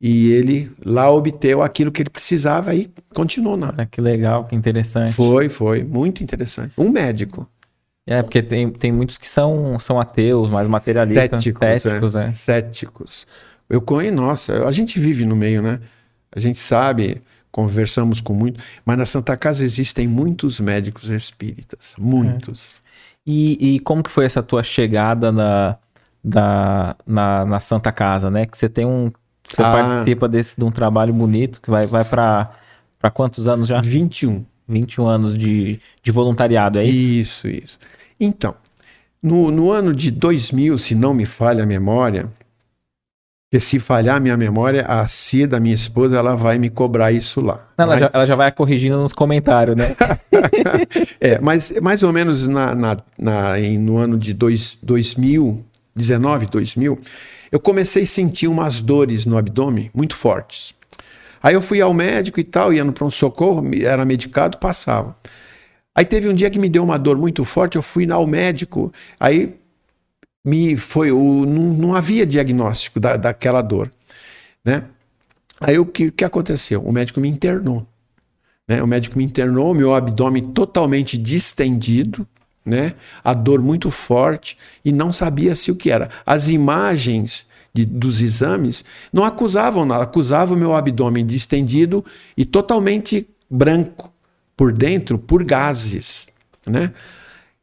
E 0.00 0.30
ele 0.32 0.70
lá 0.84 1.10
obteve 1.10 1.60
aquilo 1.62 1.90
que 1.90 2.02
ele 2.02 2.10
precisava 2.10 2.74
e 2.74 2.90
continuou 3.14 3.56
na. 3.56 3.74
Ah, 3.76 3.86
que 3.86 4.00
legal, 4.00 4.44
que 4.44 4.54
interessante. 4.54 5.12
Foi, 5.12 5.48
foi, 5.48 5.82
muito 5.82 6.22
interessante. 6.22 6.74
Um 6.76 6.90
médico. 6.90 7.48
É, 8.06 8.22
porque 8.22 8.42
tem, 8.42 8.70
tem 8.70 8.92
muitos 8.92 9.18
que 9.18 9.28
são, 9.28 9.78
são 9.80 9.98
ateus, 9.98 10.52
mais 10.52 10.68
materialistas, 10.68 11.42
Céticos, 11.42 11.82
céticos, 11.82 12.14
é. 12.14 12.28
é. 12.28 12.32
Céticos. 12.32 13.26
Eu 13.68 13.80
conheço, 13.80 14.14
nossa, 14.14 14.68
a 14.68 14.70
gente 14.70 15.00
vive 15.00 15.24
no 15.24 15.34
meio, 15.34 15.60
né? 15.60 15.80
A 16.30 16.38
gente 16.38 16.58
sabe, 16.58 17.20
conversamos 17.50 18.20
com 18.20 18.32
muito, 18.32 18.62
mas 18.84 18.96
na 18.96 19.06
Santa 19.06 19.36
Casa 19.36 19.64
existem 19.64 20.06
muitos 20.06 20.60
médicos 20.60 21.10
espíritas, 21.10 21.96
muitos. 21.98 22.82
E, 23.26 23.74
e 23.74 23.80
como 23.80 24.04
que 24.04 24.10
foi 24.10 24.24
essa 24.24 24.42
tua 24.42 24.62
chegada 24.62 25.32
na, 25.32 25.76
da, 26.22 26.96
na, 27.04 27.44
na 27.44 27.60
Santa 27.60 27.90
Casa, 27.90 28.30
né? 28.30 28.46
Que 28.46 28.56
você 28.56 28.68
tem 28.68 28.86
um. 28.86 29.10
Você 29.56 29.62
Ah. 29.62 29.72
participa 29.72 30.28
desse, 30.28 30.56
de 30.58 30.64
um 30.64 30.70
trabalho 30.70 31.12
bonito 31.14 31.60
que 31.62 31.70
vai, 31.70 31.86
vai 31.86 32.04
para 32.04 32.50
quantos 33.14 33.48
anos 33.48 33.66
já? 33.68 33.80
21. 33.80 34.44
21 34.68 35.08
anos 35.08 35.36
de, 35.36 35.80
de 36.02 36.10
voluntariado, 36.12 36.78
é 36.78 36.84
isso? 36.84 36.98
Isso, 36.98 37.48
isso. 37.48 37.78
Então, 38.20 38.54
no, 39.22 39.50
no 39.50 39.70
ano 39.70 39.94
de 39.94 40.10
2000, 40.10 40.76
se 40.76 40.94
não 40.94 41.14
me 41.14 41.24
falha 41.24 41.62
a 41.62 41.66
memória, 41.66 42.28
porque 43.48 43.60
se 43.64 43.78
falhar 43.78 44.16
a 44.16 44.20
minha 44.20 44.36
memória, 44.36 44.84
a 44.86 45.06
Cida, 45.06 45.60
minha 45.60 45.74
esposa, 45.74 46.16
ela 46.18 46.34
vai 46.34 46.58
me 46.58 46.68
cobrar 46.68 47.12
isso 47.12 47.40
lá. 47.40 47.64
Não, 47.78 47.84
ela, 47.84 47.98
já, 47.98 48.10
ela 48.12 48.26
já 48.26 48.34
vai 48.34 48.50
corrigindo 48.50 48.96
nos 48.98 49.12
comentários, 49.12 49.76
né? 49.76 49.94
É, 51.20 51.40
mas 51.40 51.72
mais 51.80 52.02
ou 52.02 52.12
menos 52.12 52.46
na, 52.48 52.74
na- 52.74 52.96
na- 53.18 53.58
em- 53.60 53.78
no 53.78 53.96
ano 53.98 54.18
de 54.18 54.34
dois, 54.34 54.76
2019, 54.82 56.46
2000, 56.46 56.98
eu 57.56 57.60
comecei 57.60 58.02
a 58.02 58.06
sentir 58.06 58.48
umas 58.48 58.80
dores 58.80 59.24
no 59.24 59.36
abdômen 59.36 59.90
muito 59.94 60.14
fortes. 60.14 60.74
Aí 61.42 61.54
eu 61.54 61.62
fui 61.62 61.80
ao 61.80 61.94
médico 61.94 62.38
e 62.38 62.44
tal, 62.44 62.72
ia 62.72 62.84
no 62.84 62.92
pronto-socorro, 62.92 63.64
era 63.82 64.04
medicado, 64.04 64.58
passava. 64.58 65.16
Aí 65.94 66.04
teve 66.04 66.28
um 66.28 66.34
dia 66.34 66.50
que 66.50 66.58
me 66.58 66.68
deu 66.68 66.84
uma 66.84 66.98
dor 66.98 67.16
muito 67.16 67.44
forte, 67.44 67.76
eu 67.76 67.82
fui 67.82 68.10
ao 68.10 68.26
médico, 68.26 68.92
aí 69.18 69.54
me 70.44 70.76
foi 70.76 71.10
o, 71.10 71.46
não, 71.46 71.62
não 71.74 71.94
havia 71.94 72.26
diagnóstico 72.26 73.00
da, 73.00 73.16
daquela 73.16 73.62
dor, 73.62 73.90
né? 74.64 74.84
Aí 75.58 75.78
o 75.78 75.86
que, 75.86 76.10
que 76.10 76.24
aconteceu? 76.24 76.82
O 76.82 76.92
médico 76.92 77.20
me 77.20 77.28
internou 77.28 77.86
né? 78.66 78.82
O 78.82 78.86
médico 78.86 79.18
me 79.18 79.24
internou, 79.24 79.72
meu 79.74 79.94
abdômen 79.94 80.52
totalmente 80.52 81.16
distendido, 81.16 82.26
né? 82.66 82.94
A 83.22 83.32
dor 83.32 83.62
muito 83.62 83.90
forte 83.90 84.58
e 84.84 84.90
não 84.90 85.12
sabia-se 85.12 85.70
o 85.70 85.76
que 85.76 85.90
era. 85.90 86.10
As 86.26 86.48
imagens 86.48 87.46
de- 87.72 87.84
dos 87.86 88.20
exames 88.20 88.84
não 89.12 89.24
acusavam 89.24 89.84
nada, 89.86 90.02
acusavam 90.02 90.58
meu 90.58 90.74
abdômen 90.74 91.24
distendido 91.24 92.04
e 92.36 92.44
totalmente 92.44 93.28
branco 93.48 94.12
por 94.56 94.72
dentro 94.72 95.18
por 95.18 95.44
gases, 95.44 96.26
né? 96.66 96.92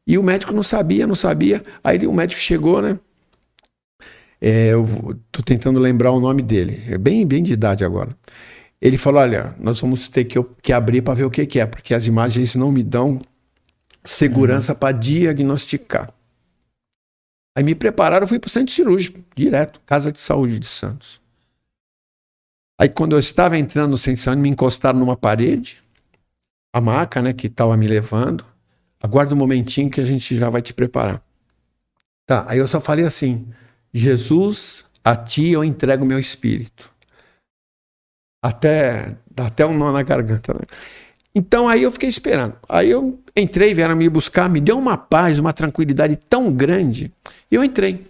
E 0.06 0.18
o 0.18 0.24
médico 0.24 0.54
não 0.54 0.64
sabia, 0.64 1.08
não 1.08 1.16
sabia. 1.16 1.64
Aí 1.84 2.06
o 2.06 2.14
médico 2.14 2.40
chegou, 2.40 2.82
né? 2.82 3.00
É, 4.40 4.74
eu 4.74 5.18
tô 5.32 5.42
tentando 5.42 5.80
lembrar 5.80 6.12
o 6.12 6.20
nome 6.20 6.42
dele. 6.42 6.84
É 6.90 6.98
bem, 6.98 7.26
bem 7.26 7.42
de 7.42 7.54
idade 7.54 7.86
agora. 7.86 8.10
Ele 8.82 8.98
falou: 8.98 9.22
Olha, 9.22 9.56
nós 9.60 9.80
vamos 9.80 10.10
ter 10.10 10.26
que, 10.26 10.38
que 10.62 10.74
abrir 10.74 11.02
para 11.02 11.14
ver 11.14 11.24
o 11.24 11.32
que, 11.32 11.46
que 11.46 11.60
é, 11.60 11.66
porque 11.66 11.94
as 11.94 12.06
imagens 12.06 12.54
não 12.56 12.72
me 12.72 12.84
dão 12.84 13.22
segurança 14.04 14.76
para 14.76 14.98
diagnosticar. 14.98 16.14
Aí 17.56 17.64
me 17.64 17.76
prepararam, 17.76 18.28
fui 18.28 18.40
para 18.40 18.48
o 18.48 18.52
centro 18.52 18.74
cirúrgico, 18.74 19.24
direto, 19.36 19.80
Casa 19.86 20.12
de 20.12 20.20
Saúde 20.20 20.60
de 20.60 20.66
Santos. 20.66 21.22
Aí 22.80 22.90
quando 22.90 23.16
eu 23.16 23.20
estava 23.20 23.58
entrando 23.58 23.92
no 23.92 23.98
centro 23.98 24.18
de 24.18 24.24
saúde, 24.24 24.42
me 24.42 24.50
encostaram 24.50 25.00
numa 25.00 25.16
parede, 25.16 25.82
a 26.74 26.82
maca, 26.82 27.22
né, 27.22 27.32
que 27.32 27.48
estava 27.48 27.78
me 27.78 27.88
levando. 27.88 28.44
Aguarda 29.00 29.36
um 29.36 29.38
momentinho 29.38 29.90
que 29.90 30.02
a 30.02 30.06
gente 30.06 30.36
já 30.36 30.50
vai 30.50 30.62
te 30.62 30.74
preparar. 30.74 31.22
Tá, 32.26 32.46
aí 32.48 32.58
eu 32.58 32.68
só 32.68 32.82
falei 32.82 33.06
assim: 33.06 33.48
Jesus, 33.94 34.86
a 35.04 35.16
ti 35.16 35.50
eu 35.50 35.64
entrego 35.64 36.06
meu 36.06 36.18
espírito. 36.18 36.92
Até, 38.42 39.16
dá 39.30 39.48
até 39.48 39.66
um 39.66 39.78
nó 39.78 39.92
na 39.92 40.02
garganta, 40.02 40.54
né? 40.54 40.62
Então 41.36 41.68
aí 41.68 41.84
eu 41.84 41.92
fiquei 41.92 42.10
esperando. 42.10 42.56
Aí 42.70 42.90
eu 42.90 43.20
entrei, 43.36 43.74
vieram 43.74 43.96
me 43.96 44.08
buscar, 44.08 44.50
me 44.50 44.60
deu 44.60 44.78
uma 44.78 44.98
paz, 44.98 45.40
uma 45.40 45.52
tranquilidade 45.52 46.16
tão 46.16 46.52
grande. 46.52 47.12
E 47.50 47.56
eu 47.56 47.64
entrei. 47.64 48.06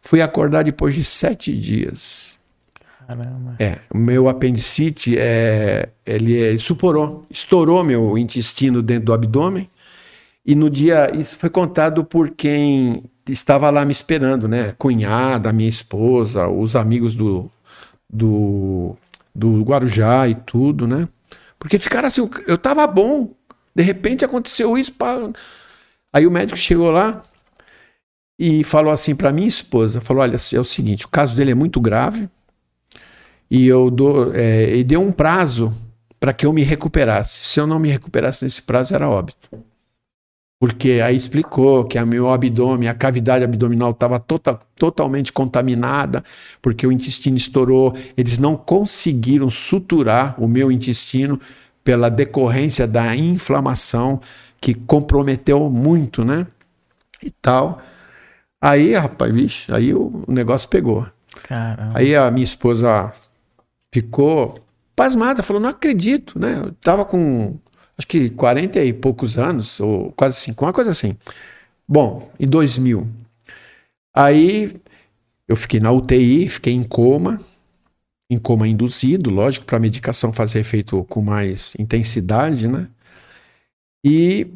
Fui 0.00 0.20
acordar 0.20 0.64
depois 0.64 0.94
de 0.94 1.02
sete 1.02 1.54
dias. 1.56 2.38
Caramba. 3.06 3.56
É, 3.58 3.78
o 3.90 3.98
meu 3.98 4.28
apendicite, 4.28 5.16
é, 5.18 5.88
ele 6.06 6.40
é, 6.40 6.56
suporou, 6.58 7.22
estourou 7.30 7.82
meu 7.84 8.16
intestino 8.16 8.82
dentro 8.82 9.06
do 9.06 9.12
abdômen. 9.12 9.68
E 10.44 10.54
no 10.54 10.68
dia, 10.68 11.10
isso 11.14 11.36
foi 11.36 11.50
contado 11.50 12.04
por 12.04 12.30
quem 12.30 13.04
estava 13.28 13.70
lá 13.70 13.84
me 13.84 13.92
esperando, 13.92 14.48
né? 14.48 14.74
Cunhada, 14.78 15.52
minha 15.52 15.68
esposa, 15.68 16.48
os 16.48 16.74
amigos 16.74 17.14
do, 17.14 17.50
do, 18.10 18.96
do 19.34 19.62
Guarujá 19.62 20.28
e 20.28 20.34
tudo, 20.34 20.86
né? 20.86 21.08
Porque 21.62 21.78
ficaram 21.78 22.08
assim, 22.08 22.28
eu 22.48 22.58
tava 22.58 22.84
bom, 22.88 23.36
de 23.72 23.84
repente 23.84 24.24
aconteceu 24.24 24.76
isso. 24.76 24.92
Pá. 24.92 25.30
Aí 26.12 26.26
o 26.26 26.30
médico 26.30 26.58
chegou 26.58 26.90
lá 26.90 27.22
e 28.36 28.64
falou 28.64 28.92
assim 28.92 29.14
para 29.14 29.32
minha 29.32 29.46
esposa, 29.46 30.00
falou, 30.00 30.24
olha, 30.24 30.34
é 30.34 30.58
o 30.58 30.64
seguinte, 30.64 31.06
o 31.06 31.08
caso 31.08 31.36
dele 31.36 31.52
é 31.52 31.54
muito 31.54 31.80
grave, 31.80 32.28
e 33.48 33.68
eu 33.68 33.92
dou, 33.92 34.34
é, 34.34 34.74
e 34.74 34.82
deu 34.82 35.00
um 35.00 35.12
prazo 35.12 35.72
para 36.18 36.32
que 36.32 36.44
eu 36.44 36.52
me 36.52 36.62
recuperasse. 36.62 37.44
Se 37.44 37.60
eu 37.60 37.66
não 37.66 37.78
me 37.78 37.90
recuperasse 37.90 38.44
nesse 38.44 38.60
prazo, 38.60 38.92
era 38.92 39.08
óbito. 39.08 39.48
Porque 40.62 41.00
aí 41.04 41.16
explicou 41.16 41.84
que 41.84 41.98
a 41.98 42.06
meu 42.06 42.30
abdômen, 42.30 42.88
a 42.88 42.94
cavidade 42.94 43.42
abdominal 43.42 43.90
estava 43.90 44.20
tota, 44.20 44.54
totalmente 44.76 45.32
contaminada, 45.32 46.22
porque 46.62 46.86
o 46.86 46.92
intestino 46.92 47.36
estourou. 47.36 47.92
Eles 48.16 48.38
não 48.38 48.56
conseguiram 48.56 49.50
suturar 49.50 50.40
o 50.40 50.46
meu 50.46 50.70
intestino 50.70 51.40
pela 51.82 52.08
decorrência 52.08 52.86
da 52.86 53.16
inflamação 53.16 54.20
que 54.60 54.72
comprometeu 54.72 55.68
muito, 55.68 56.24
né? 56.24 56.46
E 57.20 57.30
tal. 57.30 57.82
Aí, 58.60 58.94
rapaz, 58.94 59.34
vixe, 59.34 59.74
aí 59.74 59.92
o 59.92 60.22
negócio 60.28 60.68
pegou. 60.68 61.04
Caramba. 61.42 61.90
Aí 61.98 62.14
a 62.14 62.30
minha 62.30 62.44
esposa 62.44 63.12
ficou 63.90 64.64
pasmada, 64.94 65.42
falou: 65.42 65.60
não 65.60 65.70
acredito, 65.70 66.38
né? 66.38 66.62
Eu 66.64 66.72
tava 66.74 67.04
com 67.04 67.58
acho 67.96 68.06
que 68.06 68.30
40 68.30 68.82
e 68.84 68.92
poucos 68.92 69.38
anos, 69.38 69.80
ou 69.80 70.12
quase 70.12 70.36
50, 70.40 70.66
uma 70.66 70.72
coisa 70.72 70.90
assim. 70.90 71.16
Bom, 71.86 72.30
em 72.38 72.46
2000. 72.46 73.06
Aí 74.14 74.74
eu 75.48 75.56
fiquei 75.56 75.80
na 75.80 75.90
UTI, 75.90 76.48
fiquei 76.48 76.72
em 76.72 76.82
coma, 76.82 77.40
em 78.30 78.38
coma 78.38 78.66
induzido, 78.66 79.30
lógico, 79.30 79.66
para 79.66 79.76
a 79.76 79.80
medicação 79.80 80.32
fazer 80.32 80.60
efeito 80.60 81.04
com 81.04 81.20
mais 81.22 81.74
intensidade, 81.78 82.66
né? 82.66 82.88
E 84.04 84.46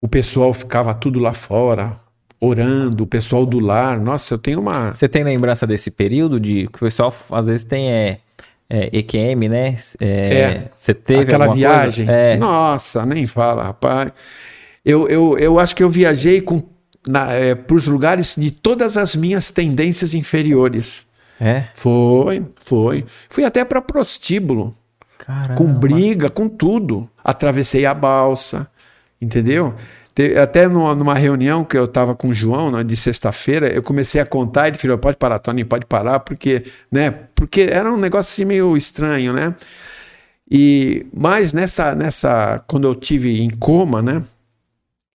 o 0.00 0.08
pessoal 0.08 0.52
ficava 0.52 0.94
tudo 0.94 1.18
lá 1.18 1.32
fora, 1.32 2.00
orando, 2.40 3.04
o 3.04 3.06
pessoal 3.06 3.44
do 3.44 3.58
lar. 3.58 3.98
Nossa, 4.00 4.34
eu 4.34 4.38
tenho 4.38 4.60
uma. 4.60 4.92
Você 4.92 5.08
tem 5.08 5.24
lembrança 5.24 5.66
desse 5.66 5.90
período 5.90 6.38
de 6.38 6.68
que 6.68 6.76
o 6.76 6.80
pessoal 6.80 7.14
às 7.30 7.46
vezes 7.46 7.64
tem 7.64 7.90
é, 7.90 8.20
é 8.68 8.88
EQM, 8.92 9.48
né? 9.48 9.76
É, 10.00 10.40
É, 10.40 10.70
Você 10.74 10.94
teve 10.94 11.22
Aquela 11.22 11.54
viagem. 11.54 12.06
É. 12.08 12.36
Nossa, 12.36 13.04
nem 13.04 13.26
fala, 13.26 13.64
rapaz. 13.64 14.12
Eu, 14.84 15.08
eu, 15.08 15.38
eu 15.38 15.58
acho 15.58 15.74
que 15.74 15.82
eu 15.82 15.88
viajei 15.88 16.40
com, 16.40 16.62
é, 17.30 17.54
para 17.54 17.76
os 17.76 17.86
lugares 17.86 18.34
de 18.36 18.50
todas 18.50 18.96
as 18.96 19.14
minhas 19.16 19.50
tendências 19.50 20.14
inferiores. 20.14 21.06
É. 21.40 21.64
Foi, 21.74 22.44
foi. 22.60 23.04
Fui 23.28 23.44
até 23.44 23.64
para 23.64 23.80
prostíbulo, 23.80 24.74
Caramba. 25.18 25.54
com 25.54 25.66
briga, 25.66 26.30
com 26.30 26.48
tudo. 26.48 27.08
Atravessei 27.22 27.86
a 27.86 27.94
balsa, 27.94 28.68
entendeu? 29.20 29.74
Até 30.40 30.68
numa, 30.68 30.94
numa 30.94 31.14
reunião 31.14 31.64
que 31.64 31.76
eu 31.76 31.86
estava 31.86 32.14
com 32.14 32.28
o 32.28 32.34
João, 32.34 32.70
né, 32.70 32.84
de 32.84 32.96
sexta-feira, 32.96 33.66
eu 33.72 33.82
comecei 33.82 34.20
a 34.20 34.26
contar, 34.26 34.68
ele 34.68 34.78
falou, 34.78 34.96
pode 34.96 35.16
parar, 35.16 35.40
Tony, 35.40 35.64
pode 35.64 35.86
parar, 35.86 36.20
porque, 36.20 36.64
né, 36.90 37.10
porque 37.10 37.62
era 37.62 37.92
um 37.92 37.96
negócio 37.96 38.32
assim 38.32 38.44
meio 38.44 38.76
estranho, 38.76 39.32
né? 39.32 39.54
E, 40.48 41.06
mas 41.12 41.52
nessa, 41.52 41.96
nessa, 41.96 42.62
quando 42.68 42.86
eu 42.86 42.94
tive 42.94 43.40
em 43.40 43.50
coma, 43.50 44.00
né, 44.00 44.22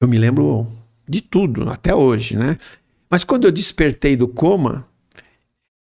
eu 0.01 0.07
me 0.07 0.17
lembro 0.17 0.67
de 1.07 1.21
tudo, 1.21 1.69
até 1.69 1.93
hoje, 1.93 2.35
né? 2.35 2.57
Mas 3.09 3.23
quando 3.23 3.45
eu 3.45 3.51
despertei 3.51 4.15
do 4.15 4.27
coma, 4.27 4.85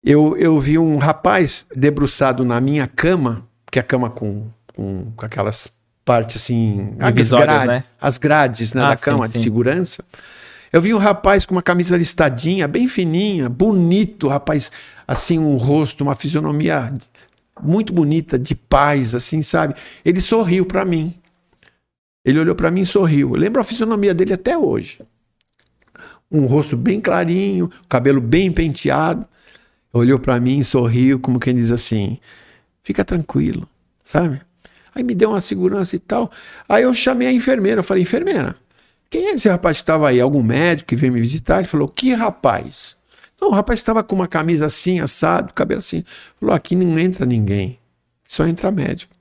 eu, 0.04 0.36
eu 0.36 0.58
vi 0.58 0.76
um 0.78 0.98
rapaz 0.98 1.66
debruçado 1.74 2.44
na 2.44 2.60
minha 2.60 2.86
cama, 2.86 3.46
que 3.70 3.78
é 3.78 3.82
a 3.82 3.84
cama 3.84 4.10
com, 4.10 4.48
com, 4.74 5.12
com 5.16 5.26
aquelas 5.26 5.72
partes 6.08 6.36
assim, 6.42 6.94
as 6.98 7.30
grades, 7.30 7.66
né? 7.68 7.84
as 8.00 8.16
grades 8.16 8.72
né, 8.72 8.82
Ah, 8.82 8.88
da 8.90 8.96
sim, 8.96 9.04
cama 9.04 9.28
de 9.28 9.36
sim. 9.36 9.42
segurança. 9.44 10.02
Eu 10.72 10.80
vi 10.80 10.94
um 10.94 10.98
rapaz 10.98 11.44
com 11.44 11.54
uma 11.54 11.62
camisa 11.62 11.98
listadinha, 11.98 12.66
bem 12.66 12.88
fininha, 12.88 13.46
bonito, 13.48 14.26
rapaz, 14.26 14.72
assim, 15.06 15.38
um 15.38 15.56
rosto, 15.56 16.02
uma 16.02 16.14
fisionomia 16.16 16.92
muito 17.62 17.92
bonita, 17.92 18.38
de 18.38 18.54
paz, 18.54 19.14
assim, 19.14 19.42
sabe? 19.42 19.74
Ele 20.02 20.20
sorriu 20.20 20.64
para 20.64 20.82
mim. 20.82 21.14
Ele 22.24 22.38
olhou 22.38 22.54
para 22.54 22.70
mim 22.70 22.82
e 22.82 22.86
sorriu. 22.86 23.34
Eu 23.34 23.40
lembro 23.40 23.60
a 23.60 23.64
fisionomia 23.64 24.14
dele 24.14 24.32
até 24.32 24.56
hoje. 24.56 25.00
Um 26.30 26.46
rosto 26.46 26.76
bem 26.76 27.00
clarinho, 27.00 27.70
cabelo 27.86 28.20
bem 28.20 28.50
penteado. 28.50 29.26
Olhou 29.92 30.18
para 30.18 30.40
mim 30.40 30.58
e 30.58 30.64
sorriu, 30.64 31.18
como 31.18 31.38
quem 31.38 31.54
diz 31.54 31.70
assim: 31.72 32.18
fica 32.82 33.04
tranquilo, 33.04 33.66
sabe? 34.02 34.40
Aí 34.98 35.04
me 35.04 35.14
deu 35.14 35.30
uma 35.30 35.40
segurança 35.40 35.94
e 35.94 35.98
tal. 36.00 36.30
Aí 36.68 36.82
eu 36.82 36.92
chamei 36.92 37.28
a 37.28 37.32
enfermeira. 37.32 37.80
Eu 37.80 37.84
falei: 37.84 38.02
enfermeira, 38.02 38.56
quem 39.08 39.28
é 39.28 39.34
esse 39.34 39.48
rapaz 39.48 39.78
que 39.78 39.82
estava 39.84 40.08
aí? 40.08 40.20
Algum 40.20 40.42
médico 40.42 40.88
que 40.88 40.96
veio 40.96 41.12
me 41.12 41.20
visitar? 41.20 41.58
Ele 41.58 41.68
falou: 41.68 41.88
que 41.88 42.12
rapaz? 42.12 42.96
Não, 43.40 43.50
o 43.50 43.52
rapaz 43.52 43.78
estava 43.78 44.02
com 44.02 44.16
uma 44.16 44.26
camisa 44.26 44.66
assim, 44.66 44.98
assado, 44.98 45.54
cabelo 45.54 45.78
assim. 45.78 46.04
Falou: 46.40 46.54
aqui 46.54 46.74
não 46.74 46.98
entra 46.98 47.24
ninguém, 47.24 47.78
só 48.26 48.44
entra 48.44 48.72
médico. 48.72 49.14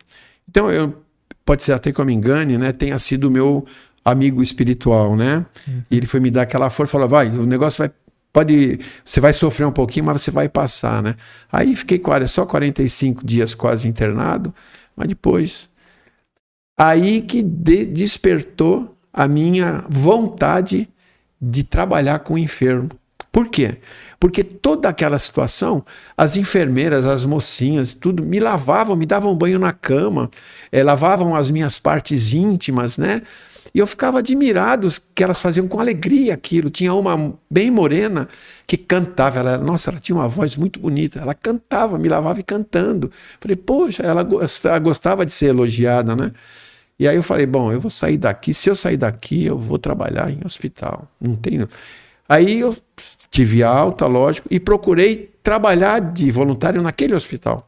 Então, 0.50 0.72
eu, 0.72 0.96
pode 1.46 1.62
ser 1.62 1.74
até 1.74 1.92
que 1.92 2.00
eu 2.00 2.06
me 2.06 2.14
engane, 2.14 2.58
né? 2.58 2.72
Tenha 2.72 2.98
sido 2.98 3.26
o 3.26 3.32
meu 3.32 3.64
amigo 4.04 4.42
espiritual, 4.42 5.16
né? 5.16 5.46
E 5.92 5.98
ele 5.98 6.08
foi 6.08 6.20
me 6.20 6.32
dar 6.32 6.42
aquela 6.42 6.72
força, 6.72 6.92
falou: 6.92 7.08
vai, 7.08 7.30
o 7.30 7.46
negócio 7.46 7.78
vai. 7.78 7.92
Pode, 8.34 8.80
você 9.06 9.20
vai 9.20 9.34
sofrer 9.34 9.66
um 9.66 9.72
pouquinho, 9.72 10.06
mas 10.06 10.22
você 10.22 10.32
vai 10.32 10.50
passar, 10.50 11.04
né? 11.04 11.16
Aí 11.52 11.76
fiquei 11.76 12.00
só 12.28 12.46
45 12.46 13.26
dias 13.26 13.56
quase 13.56 13.88
internado, 13.88 14.54
mas 14.98 15.08
depois. 15.08 15.70
Aí 16.78 17.22
que 17.22 17.42
de- 17.44 17.86
despertou 17.86 18.98
a 19.14 19.28
minha 19.28 19.86
vontade 19.88 20.90
de 21.40 21.64
trabalhar 21.64 22.20
com 22.20 22.34
o 22.34 22.38
enfermo. 22.38 22.90
Por 23.32 23.50
quê? 23.50 23.78
Porque 24.20 24.44
toda 24.44 24.90
aquela 24.90 25.20
situação, 25.20 25.86
as 26.18 26.36
enfermeiras, 26.36 27.06
as 27.06 27.24
mocinhas, 27.24 27.94
tudo, 27.94 28.24
me 28.24 28.40
lavavam, 28.40 28.96
me 28.96 29.06
davam 29.06 29.36
banho 29.36 29.60
na 29.60 29.72
cama, 29.72 30.30
eh, 30.72 30.84
lavavam 30.84 31.36
as 31.36 31.52
minhas 31.52 31.78
partes 31.78 32.34
íntimas, 32.34 32.98
né? 32.98 33.22
E 33.78 33.80
eu 33.80 33.86
ficava 33.86 34.18
admirado 34.18 34.88
que 35.14 35.24
elas 35.24 35.40
faziam 35.40 35.68
com 35.68 35.80
alegria 35.80 36.34
aquilo. 36.34 36.68
Tinha 36.68 36.92
uma 36.96 37.36
bem 37.48 37.70
morena 37.70 38.28
que 38.66 38.76
cantava. 38.76 39.38
Ela, 39.38 39.56
nossa, 39.60 39.92
ela 39.92 40.00
tinha 40.00 40.16
uma 40.16 40.28
voz 40.28 40.56
muito 40.56 40.80
bonita. 40.80 41.20
Ela 41.20 41.36
cantava, 41.36 42.00
me 42.00 42.10
lavava 42.10 42.40
e 42.40 42.44
cantando. 42.44 43.12
Falei, 43.40 43.56
poxa, 43.56 44.02
ela 44.02 44.24
gosta- 44.24 44.80
gostava 44.80 45.24
de 45.24 45.32
ser 45.32 45.50
elogiada, 45.50 46.16
né? 46.16 46.32
E 46.98 47.08
aí 47.08 47.16
eu 47.16 47.22
falei, 47.22 47.46
bom, 47.46 47.72
eu 47.72 47.80
vou 47.80 47.92
sair 47.92 48.18
daqui. 48.18 48.52
Se 48.52 48.68
eu 48.68 48.76
sair 48.76 48.98
daqui, 48.98 49.46
eu 49.46 49.60
vou 49.60 49.78
trabalhar 49.78 50.32
em 50.32 50.40
hospital. 50.44 51.08
Não 51.22 51.36
tenho. 51.36 51.70
Aí 52.28 52.60
eu 52.60 52.76
tive 53.30 53.62
alta, 53.62 54.08
lógico, 54.08 54.48
e 54.50 54.60
procurei 54.60 55.30
trabalhar 55.44 56.00
de 56.00 56.32
voluntário 56.32 56.82
naquele 56.82 57.14
hospital. 57.14 57.64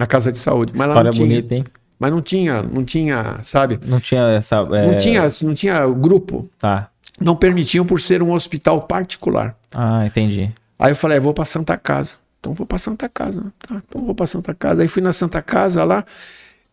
Na 0.00 0.06
casa 0.06 0.32
de 0.32 0.38
saúde. 0.38 0.72
Mas 0.74 0.86
lá 0.86 0.94
História 0.94 1.10
não 1.10 1.12
tinha. 1.12 1.26
bonita, 1.26 1.54
hein? 1.54 1.64
Mas 1.98 2.10
não 2.10 2.20
tinha, 2.20 2.62
não 2.62 2.84
tinha, 2.84 3.38
sabe? 3.42 3.78
Não 3.86 4.00
tinha 4.00 4.22
essa. 4.22 4.56
é, 4.72 4.86
Não 4.86 4.98
tinha, 4.98 5.22
não 5.42 5.54
tinha 5.54 5.86
grupo. 5.88 6.48
Tá. 6.58 6.88
Não 7.20 7.34
permitiam 7.34 7.86
por 7.86 8.00
ser 8.00 8.22
um 8.22 8.32
hospital 8.34 8.82
particular. 8.82 9.56
Ah, 9.72 10.04
entendi. 10.06 10.52
Aí 10.78 10.92
eu 10.92 10.96
falei, 10.96 11.16
"Ah, 11.16 11.20
vou 11.20 11.32
para 11.32 11.44
Santa 11.46 11.76
Casa. 11.78 12.10
Então 12.38 12.52
vou 12.52 12.66
para 12.66 12.76
Santa 12.78 13.08
Casa. 13.08 13.42
Tá, 13.66 13.80
então 13.88 14.04
vou 14.04 14.14
para 14.14 14.26
Santa 14.26 14.54
Casa. 14.54 14.82
Aí 14.82 14.88
fui 14.88 15.02
na 15.02 15.12
Santa 15.12 15.40
Casa 15.40 15.82
lá. 15.84 16.04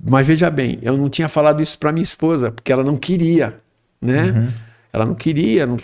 Mas 0.05 0.27
veja 0.27 0.49
bem, 0.49 0.79
eu 0.81 0.97
não 0.97 1.09
tinha 1.09 1.29
falado 1.29 1.61
isso 1.61 1.77
para 1.79 1.91
minha 1.93 2.03
esposa, 2.03 2.51
porque 2.51 2.73
ela 2.73 2.83
não 2.83 2.97
queria, 2.97 3.55
né? 4.01 4.51
Ela 4.91 5.05
não 5.05 5.15
queria, 5.15 5.65
não 5.65 5.77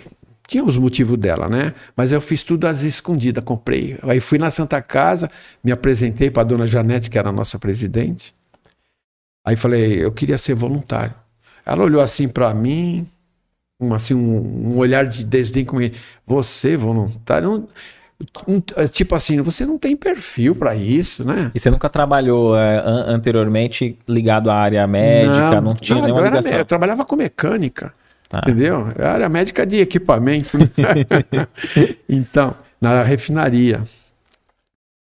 tinha 0.46 0.64
os 0.66 0.78
motivos 0.78 1.18
dela, 1.18 1.48
né? 1.48 1.74
Mas 1.96 2.12
eu 2.12 2.20
fiz 2.20 2.44
tudo 2.44 2.66
às 2.68 2.82
escondidas, 2.82 3.42
comprei. 3.44 3.98
Aí 4.04 4.20
fui 4.20 4.38
na 4.38 4.52
Santa 4.52 4.82
Casa, 4.82 5.30
me 5.64 5.72
apresentei 5.72 6.30
para 6.30 6.42
a 6.42 6.46
dona 6.46 6.66
Janete, 6.68 7.10
que 7.10 7.18
era 7.18 7.30
a 7.30 7.32
nossa 7.32 7.58
presidente. 7.58 8.34
Aí 9.46 9.56
falei, 9.56 10.04
eu 10.04 10.12
queria 10.12 10.38
ser 10.38 10.54
voluntário. 10.54 11.14
Ela 11.66 11.84
olhou 11.84 12.02
assim 12.02 12.28
para 12.28 12.54
mim, 12.54 13.08
um, 13.80 13.94
assim, 13.94 14.14
um, 14.14 14.74
um 14.74 14.78
olhar 14.78 15.06
de 15.06 15.24
desdém 15.24 15.64
comigo. 15.66 15.96
Você, 16.26 16.76
voluntário? 16.76 17.50
Não- 17.50 17.68
não- 18.48 18.64
é 18.76 18.88
tipo 18.88 19.16
assim, 19.16 19.42
você 19.42 19.66
não 19.66 19.78
tem 19.78 19.96
perfil 19.96 20.54
para 20.54 20.76
isso, 20.76 21.24
né? 21.24 21.52
E 21.56 21.60
você 21.60 21.70
nunca 21.70 21.88
trabalhou 21.90 22.58
é, 22.58 22.78
an- 22.80 23.06
anteriormente 23.16 23.98
ligado 24.08 24.52
à 24.52 24.56
área 24.56 24.86
médica? 24.86 25.62
Não, 25.62 25.74
tinha 25.76 25.96
não, 26.00 26.04
nenhuma 26.04 26.22
eu, 26.22 26.26
era 26.26 26.36
ligação? 26.36 26.52
mé- 26.52 26.60
eu 26.62 26.66
trabalhava 26.66 27.06
com 27.06 27.16
mecânica, 27.16 27.94
Tá. 28.28 28.40
entendeu? 28.44 28.92
Eu 28.98 29.06
era 29.06 29.30
médica 29.30 29.66
de 29.66 29.78
equipamento. 29.78 30.58
né? 30.58 30.68
então, 32.10 32.54
na 32.82 33.04
refinaria. 33.04 33.82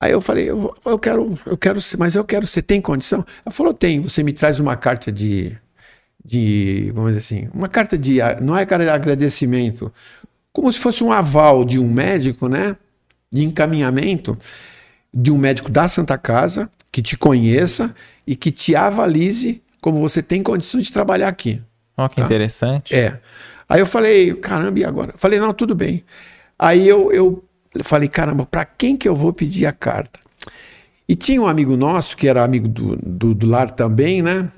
Aí 0.02 0.12
eu 0.12 0.22
falei, 0.22 0.50
eu, 0.50 0.76
eu 0.86 1.00
quero, 1.00 1.38
eu 1.46 1.58
quero, 1.58 1.80
mas 1.98 2.16
eu 2.16 2.24
quero, 2.24 2.46
você 2.46 2.62
tem 2.62 2.82
condição? 2.82 3.26
Ela 3.46 3.54
falou, 3.54 3.74
tem, 3.74 4.02
você 4.02 4.22
me 4.24 4.34
traz 4.34 4.60
uma 4.60 4.76
carta 4.76 5.12
de, 5.12 5.58
de, 6.24 6.92
vamos 6.94 7.14
dizer 7.16 7.20
assim, 7.20 7.50
uma 7.54 7.70
carta 7.70 7.98
de, 7.98 8.18
não 8.42 8.58
é 8.58 8.66
cara 8.66 8.84
de 8.84 8.90
agradecimento, 8.90 9.92
como 10.52 10.72
se 10.72 10.80
fosse 10.80 11.04
um 11.04 11.12
aval 11.12 11.66
de 11.66 11.80
um 11.80 11.92
médico, 11.92 12.48
né? 12.48 12.76
De 13.32 13.44
encaminhamento 13.44 14.38
de 15.14 15.32
um 15.32 15.38
médico 15.38 15.72
da 15.72 15.88
Santa 15.88 16.18
Casa 16.18 16.70
que 16.92 17.02
te 17.02 17.18
conheça 17.18 17.96
e 18.28 18.36
que 18.36 18.52
te 18.52 18.76
avalize 18.76 19.62
como 19.80 20.00
você 20.00 20.22
tem 20.22 20.44
condições 20.44 20.86
de 20.86 20.92
trabalhar 20.92 21.30
aqui. 21.30 21.62
Ó, 21.98 22.10
que 22.10 22.18
Tá. 22.18 22.24
interessante. 22.24 22.94
É. 22.94 23.20
Aí 23.68 23.80
eu 23.80 23.86
falei, 23.86 24.34
caramba, 24.36 24.78
e 24.80 24.84
agora? 24.84 25.14
Falei, 25.18 25.40
não, 25.40 25.54
tudo 25.54 25.74
bem. 25.74 26.04
Aí 26.60 26.88
eu, 26.88 27.12
eu 27.12 27.44
falei, 27.84 28.08
caramba, 28.08 28.46
para 28.46 28.66
quem 28.66 28.96
que 28.96 29.08
eu 29.08 29.16
vou 29.16 29.34
pedir 29.34 29.66
a 29.66 29.72
carta? 29.72 30.20
E 31.08 31.16
tinha 31.16 31.42
um 31.42 31.48
amigo 31.48 31.78
nosso, 31.78 32.18
que 32.18 32.28
era 32.28 32.44
amigo 32.44 32.68
do, 32.68 32.96
do, 32.96 33.34
do 33.34 33.48
lar 33.48 33.70
também, 33.72 34.22
né? 34.22 34.50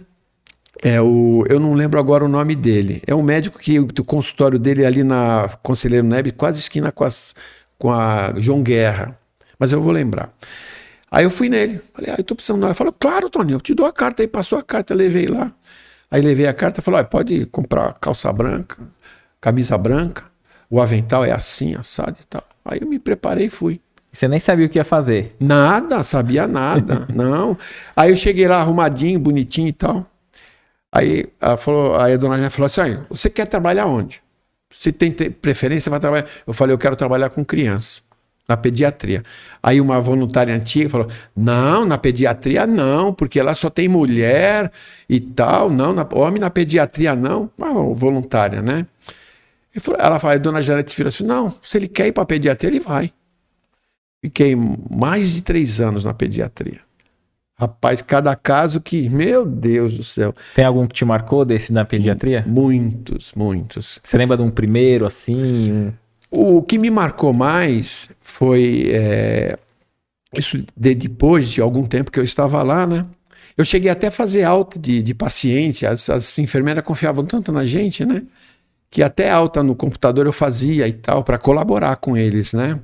É 0.81 1.01
o, 1.01 1.43
eu 1.49 1.59
não 1.59 1.73
lembro 1.73 1.99
agora 1.99 2.23
o 2.23 2.27
nome 2.27 2.55
dele. 2.55 3.01
É 3.05 3.13
um 3.13 3.23
médico 3.23 3.59
que 3.59 3.79
o 3.79 4.05
consultório 4.05 4.59
dele 4.59 4.83
é 4.83 4.85
ali 4.85 5.03
na 5.03 5.49
Conselheiro 5.63 6.05
Nebe, 6.05 6.31
quase 6.31 6.59
esquina 6.59 6.91
com, 6.91 7.03
as, 7.03 7.35
com 7.77 7.91
a 7.91 8.33
João 8.37 8.61
Guerra. 8.61 9.17
Mas 9.59 9.71
eu 9.71 9.81
vou 9.81 9.91
lembrar. 9.91 10.31
Aí 11.09 11.23
eu 11.23 11.31
fui 11.31 11.49
nele. 11.49 11.81
Falei, 11.93 12.11
ah, 12.11 12.15
eu 12.19 12.23
tô 12.23 12.35
precisando. 12.35 12.63
Ele 12.65 12.73
falou, 12.73 12.93
claro, 12.97 13.29
Tony, 13.29 13.53
eu 13.53 13.61
te 13.61 13.73
dou 13.73 13.85
a 13.85 13.91
carta. 13.91 14.21
Aí 14.21 14.27
passou 14.27 14.59
a 14.59 14.63
carta, 14.63 14.93
eu 14.93 14.97
levei 14.97 15.27
lá. 15.27 15.51
Aí 16.09 16.21
levei 16.21 16.47
a 16.47 16.53
carta 16.53 16.79
e 16.79 16.83
falou, 16.83 16.99
ah, 16.99 17.03
pode 17.03 17.45
comprar 17.47 17.93
calça 17.93 18.31
branca, 18.31 18.77
camisa 19.41 19.77
branca, 19.77 20.23
o 20.69 20.79
avental 20.79 21.25
é 21.25 21.31
assim, 21.31 21.75
assado 21.75 22.17
e 22.21 22.25
tal. 22.25 22.43
Aí 22.67 22.79
eu 22.81 22.87
me 22.87 22.99
preparei 22.99 23.45
e 23.47 23.49
fui. 23.49 23.79
Você 24.11 24.27
nem 24.27 24.39
sabia 24.39 24.65
o 24.65 24.69
que 24.69 24.79
ia 24.79 24.83
fazer. 24.83 25.35
Nada, 25.39 26.03
sabia 26.03 26.47
nada, 26.47 27.07
não. 27.13 27.57
Aí 27.95 28.09
eu 28.11 28.15
cheguei 28.15 28.47
lá 28.47 28.57
arrumadinho, 28.57 29.19
bonitinho 29.19 29.67
e 29.67 29.73
tal. 29.73 30.05
Aí, 30.91 31.25
ela 31.39 31.57
falou, 31.57 31.99
aí 31.99 32.13
a 32.13 32.17
dona 32.17 32.37
Jana 32.37 32.49
falou 32.49 32.65
assim: 32.67 32.81
"Olha, 32.81 33.05
você 33.09 33.29
quer 33.29 33.45
trabalhar 33.45 33.85
onde? 33.85 34.21
Você 34.71 34.91
tem 34.91 35.11
te- 35.11 35.29
preferência 35.29 35.89
para 35.89 35.99
trabalhar? 35.99 36.25
Eu 36.45 36.53
falei: 36.53 36.73
eu 36.73 36.77
quero 36.77 36.95
trabalhar 36.95 37.29
com 37.29 37.43
criança, 37.43 38.01
na 38.47 38.57
pediatria. 38.57 39.23
Aí 39.61 39.79
uma 39.81 39.99
voluntária 40.01 40.55
antiga 40.55 40.89
falou: 40.89 41.07
não, 41.35 41.85
na 41.85 41.97
pediatria 41.97 42.65
não, 42.65 43.13
porque 43.13 43.41
lá 43.41 43.53
só 43.53 43.69
tem 43.69 43.87
mulher 43.87 44.71
e 45.09 45.19
tal, 45.19 45.69
não, 45.69 45.93
na, 45.93 46.07
homem 46.13 46.39
na 46.39 46.49
pediatria 46.49 47.15
não. 47.15 47.51
Uma 47.57 47.93
voluntária, 47.93 48.61
né? 48.61 48.85
E 49.77 49.81
ela 49.99 50.19
falou, 50.19 50.35
a 50.35 50.39
dona 50.39 50.61
Janete 50.61 50.95
virou 50.95 51.09
assim: 51.09 51.23
não, 51.23 51.53
se 51.61 51.77
ele 51.77 51.87
quer 51.87 52.07
ir 52.07 52.11
para 52.11 52.25
pediatria, 52.25 52.69
ele 52.69 52.79
vai. 52.79 53.11
Fiquei 54.23 54.55
mais 54.55 55.31
de 55.33 55.41
três 55.43 55.79
anos 55.79 56.03
na 56.03 56.13
pediatria. 56.13 56.79
Rapaz, 57.59 58.01
cada 58.03 58.35
caso 58.35 58.79
que, 58.81 59.09
meu 59.09 59.43
Deus 59.45 59.93
do 59.97 60.03
céu, 60.03 60.33
Tem 60.53 60.63
algum 60.65 60.85
que 60.85 60.93
te 60.93 61.05
marcou 61.05 61.43
desse 61.43 61.73
na 61.73 61.83
pediatria? 61.85 62.43
muitos, 62.47 63.31
muitos. 63.35 63.99
Você 64.03 64.17
lembra 64.17 64.37
de 64.37 64.43
um 64.43 64.51
primeiro, 64.51 65.07
assim? 65.07 65.71
um- 65.71 65.93
O 66.29 66.61
que 66.61 66.77
me 66.77 66.89
marcou 66.91 67.33
mais 67.33 68.09
foi 68.21 68.89
é, 68.91 69.57
isso 70.37 70.63
de, 70.75 70.93
depois 70.93 71.47
de 71.49 71.61
algum 71.61 71.83
tempo 71.85 72.11
que 72.11 72.19
eu 72.19 72.23
estava 72.23 72.61
lá, 72.61 72.85
né? 72.85 73.05
Eu 73.57 73.65
cheguei 73.65 73.89
até 73.89 74.07
a 74.07 74.11
fazer 74.11 74.43
alta 74.43 74.77
de, 74.77 75.01
de 75.01 75.13
paciente, 75.15 75.83
as, 75.85 76.11
as 76.11 76.37
enfermeiras 76.37 76.83
confiavam 76.83 77.25
tanto 77.25 77.51
na 77.51 77.65
gente, 77.65 78.05
né? 78.05 78.21
Que 78.89 79.03
até 79.03 79.29
alta 79.29 79.61
no 79.61 79.75
computador 79.75 80.25
eu 80.25 80.33
fazia 80.33 80.87
e 80.87 80.93
tal, 80.93 81.23
para 81.23 81.37
colaborar 81.37 81.97
com 81.97 82.15
eles, 82.15 82.53
né? 82.53 82.79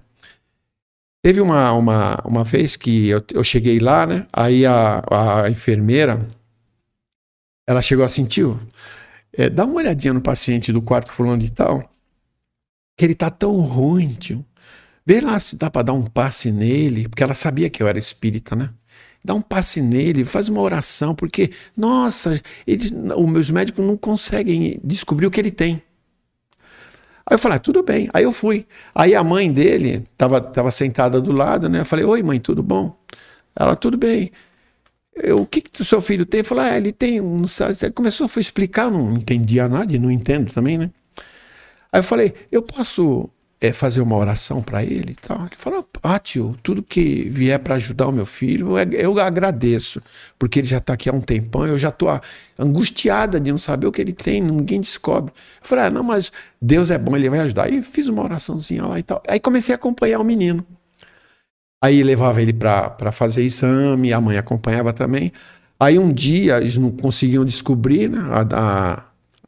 Teve 1.24 1.40
uma, 1.40 1.72
uma, 1.72 2.22
uma 2.26 2.44
vez 2.44 2.76
que 2.76 3.08
eu, 3.08 3.24
eu 3.34 3.44
cheguei 3.44 3.80
lá, 3.80 4.06
né? 4.06 4.28
Aí 4.34 4.66
a, 4.66 5.02
a 5.44 5.50
enfermeira, 5.50 6.28
ela 7.66 7.82
chegou 7.82 8.04
assim, 8.04 8.26
tio, 8.26 8.60
é, 9.32 9.50
dá 9.50 9.64
uma 9.66 9.76
olhadinha 9.76 10.14
no 10.14 10.22
paciente 10.22 10.74
do 10.74 10.82
quarto 10.82 11.12
fulano 11.12 11.42
de 11.42 11.50
tal, 11.50 11.90
que 12.98 13.06
ele 13.06 13.16
tá 13.16 13.32
tão 13.32 13.62
ruim, 13.62 14.14
tio. 14.16 14.46
Vê 15.06 15.22
lá 15.22 15.40
se 15.40 15.56
dá 15.56 15.70
para 15.72 15.84
dar 15.84 15.94
um 15.94 16.04
passe 16.04 16.52
nele, 16.52 17.08
porque 17.08 17.24
ela 17.24 17.34
sabia 17.34 17.70
que 17.70 17.82
eu 17.82 17.88
era 17.88 17.98
espírita, 17.98 18.56
né? 18.56 18.70
Dá 19.24 19.34
um 19.34 19.42
passe 19.42 19.82
nele, 19.82 20.26
faz 20.26 20.50
uma 20.50 20.62
oração, 20.62 21.16
porque, 21.16 21.52
nossa, 21.76 22.42
eles, 22.68 22.92
os 22.92 23.30
meus 23.30 23.50
médicos 23.50 23.86
não 23.86 23.96
conseguem 23.96 24.80
descobrir 24.84 25.26
o 25.26 25.32
que 25.32 25.40
ele 25.40 25.52
tem. 25.52 25.82
Aí 27.26 27.36
eu 27.36 27.40
falei, 27.40 27.58
ah, 27.58 27.60
tudo 27.60 27.84
bem. 27.84 28.10
Aí 28.14 28.24
eu 28.24 28.32
fui. 28.32 28.66
Aí 28.94 29.16
a 29.16 29.24
mãe 29.24 29.52
dele 29.52 30.04
estava 30.12 30.42
tava 30.42 30.72
sentada 30.72 31.22
do 31.22 31.32
lado, 31.32 31.70
né? 31.70 31.82
Eu 31.82 31.86
falei, 31.86 32.06
oi 32.06 32.22
mãe, 32.22 32.40
tudo 32.40 32.62
bom? 32.62 32.98
Ela, 33.56 33.76
tudo 33.76 33.98
bem. 33.98 34.32
Eu, 35.16 35.42
o 35.42 35.46
que, 35.46 35.62
que 35.62 35.82
o 35.82 35.86
seu 35.86 36.02
filho 36.02 36.26
tem? 36.26 36.40
Eu 36.40 36.46
falei, 36.46 36.66
ah, 36.66 36.78
ele 36.78 36.92
tem 36.92 37.22
um. 37.22 37.48
sabe?" 37.48 37.76
Ele 37.82 37.92
começou 37.94 38.30
a 38.36 38.40
explicar, 38.40 38.92
não 38.92 39.14
entendia 39.16 39.68
nada 39.68 39.94
e 39.94 40.00
não 40.00 40.12
entendo 40.12 40.52
também, 40.52 40.78
né? 40.78 40.92
Aí 41.92 42.00
eu 42.00 42.04
falei, 42.04 42.34
eu 42.52 42.62
posso 42.62 43.30
é, 43.64 43.72
fazer 43.72 44.02
uma 44.02 44.18
oração 44.18 44.62
para 44.62 44.84
ele 44.84 45.14
e 45.14 45.16
tal? 45.16 45.40
Ele 45.46 45.56
falou, 45.56 45.88
ah, 46.04 46.20
tio, 46.20 46.54
tudo 46.62 46.84
que 46.84 47.30
vier 47.30 47.58
para 47.60 47.76
ajudar 47.76 48.08
o 48.08 48.12
meu 48.12 48.26
filho, 48.26 48.78
eu, 48.78 48.92
eu 48.92 49.20
agradeço, 49.20 50.02
porque 50.38 50.60
ele 50.60 50.68
já 50.68 50.80
está 50.80 50.92
aqui 50.92 51.08
há 51.10 51.14
um 51.14 51.22
tempão, 51.22 51.66
eu 51.66 51.80
já 51.80 51.88
estou 51.88 52.10
angustiada 52.60 53.40
de 53.40 53.50
não 53.52 53.58
saber 53.58 53.88
o 53.88 53.92
que 53.92 54.02
ele 54.02 54.12
tem, 54.12 54.42
ninguém 54.42 54.82
descobre. 54.82 55.32
Eu 55.62 55.68
falei, 55.68 55.86
ah, 55.86 55.90
não, 55.90 56.04
mas 56.04 56.30
Deus 56.62 56.92
é 56.92 56.98
bom, 56.98 57.16
ele 57.16 57.30
vai 57.30 57.40
ajudar. 57.40 57.64
Aí 57.64 57.82
fiz 57.82 58.08
uma 58.08 58.22
oraçãozinha 58.22 58.86
lá 58.86 59.00
e 59.00 59.04
tal. 59.04 59.24
Aí 59.26 59.40
comecei 59.40 59.74
a 59.74 59.78
acompanhar 59.78 60.20
o 60.20 60.26
menino. 60.26 60.66
Aí 61.82 62.04
levava 62.04 62.42
ele 62.42 62.52
para 62.52 63.12
fazer 63.14 63.44
exame, 63.44 64.12
a 64.12 64.20
mãe 64.20 64.38
acompanhava 64.38 64.92
também. 64.92 65.32
Aí 65.80 65.98
um 65.98 66.12
dia 66.12 66.58
eles 66.58 66.78
não 66.78 66.92
conseguiam 66.92 67.46
descobrir 67.46 68.10
né, 68.10 68.20
a, 68.30 68.42
a, 68.60 69.04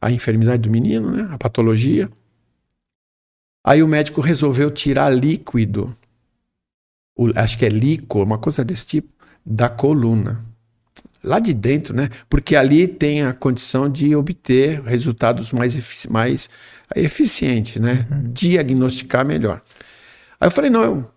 a 0.07 0.11
enfermidade 0.11 0.61
do 0.61 0.70
menino, 0.70 1.11
né, 1.11 1.28
a 1.32 1.38
patologia. 1.38 2.09
Aí 3.66 3.84
o 3.84 3.88
médico 3.88 4.22
resolveu 4.22 4.72
tirar 4.72 5.09
líquido, 5.09 5.95
o- 7.18 7.32
acho 7.36 7.57
que 7.57 7.66
é 7.66 7.70
líquido, 7.70 8.22
uma 8.24 8.38
coisa 8.38 8.63
desse 8.63 8.86
tipo, 8.86 9.09
da 9.45 9.70
coluna. 9.70 10.43
Lá 11.24 11.39
de 11.39 11.53
dentro, 11.53 11.95
né? 11.95 12.09
Porque 12.30 12.55
ali 12.55 12.88
tem 12.88 13.24
a 13.24 13.34
condição 13.34 13.89
de 13.89 14.16
obter 14.16 14.82
resultados 14.84 15.51
mais, 15.53 15.78
efici 15.78 16.11
mais 16.11 16.49
eficientes, 16.95 17.82
né? 17.82 18.07
Diagnosticar 18.34 19.26
melhor. 19.26 19.61
Aí 20.39 20.47
eu 20.47 20.51
falei, 20.51 20.70
não. 20.72 20.84
eu- 20.84 21.11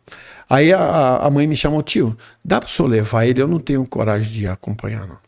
Aí 0.50 0.72
a, 0.72 1.18
a 1.18 1.30
mãe 1.30 1.46
me 1.46 1.56
chamou, 1.56 1.82
tio, 1.82 2.16
dá 2.44 2.60
para 2.60 2.68
o 2.68 2.70
senhor 2.70 2.88
levar 2.88 3.26
ele? 3.26 3.42
Eu 3.42 3.48
não 3.48 3.60
tenho 3.60 3.86
coragem 3.86 4.32
de 4.32 4.48
acompanhar, 4.48 5.06
não. 5.08 5.18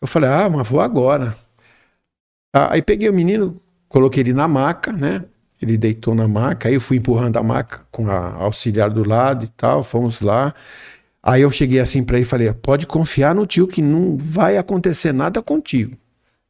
Eu 0.00 0.08
falei, 0.08 0.30
ah, 0.30 0.48
mas 0.50 0.68
vou 0.68 0.80
agora. 0.80 1.36
Ah, 2.52 2.72
Aí 2.74 2.82
peguei 2.82 3.08
o 3.08 3.12
menino, 3.12 3.60
coloquei 3.88 4.22
ele 4.22 4.32
na 4.32 4.46
maca, 4.48 4.92
né? 4.92 5.24
Ele 5.64 5.78
deitou 5.78 6.14
na 6.14 6.28
maca, 6.28 6.68
aí 6.68 6.74
eu 6.74 6.80
fui 6.80 6.98
empurrando 6.98 7.38
a 7.38 7.42
maca 7.42 7.80
com 7.90 8.08
a 8.10 8.34
auxiliar 8.34 8.90
do 8.90 9.02
lado 9.08 9.44
e 9.46 9.48
tal, 9.48 9.82
fomos 9.82 10.20
lá. 10.20 10.54
Aí 11.22 11.40
eu 11.40 11.50
cheguei 11.50 11.80
assim 11.80 12.04
para 12.04 12.16
ele 12.18 12.26
e 12.26 12.28
falei: 12.28 12.52
pode 12.52 12.86
confiar 12.86 13.34
no 13.34 13.46
tio 13.46 13.66
que 13.66 13.80
não 13.80 14.16
vai 14.18 14.58
acontecer 14.58 15.12
nada 15.12 15.42
contigo. 15.42 15.96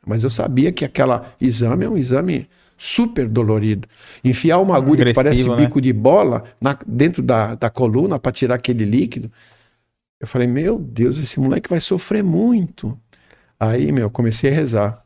Mas 0.04 0.24
eu 0.24 0.30
sabia 0.30 0.72
que 0.72 0.84
aquele 0.84 1.20
exame 1.40 1.84
é 1.84 1.88
um 1.88 1.96
exame 1.96 2.48
super 2.76 3.28
dolorido. 3.28 3.88
Enfiar 4.24 4.58
uma 4.58 4.76
agulha 4.76 5.04
que 5.04 5.12
parece 5.14 5.48
né? 5.48 5.56
bico 5.56 5.80
de 5.80 5.92
bola 5.92 6.42
na- 6.60 6.76
dentro 6.86 7.22
da, 7.22 7.54
da 7.54 7.70
coluna 7.70 8.18
para 8.18 8.32
tirar 8.32 8.56
aquele 8.56 8.84
líquido. 8.84 9.30
Eu 10.20 10.26
falei: 10.26 10.48
meu 10.48 10.78
Deus, 10.78 11.18
esse 11.18 11.38
moleque 11.38 11.70
vai 11.70 11.78
sofrer 11.80 12.22
muito. 12.24 12.98
Aí, 13.58 13.92
meu, 13.92 14.10
comecei 14.10 14.50
a 14.50 14.54
rezar. 14.54 15.04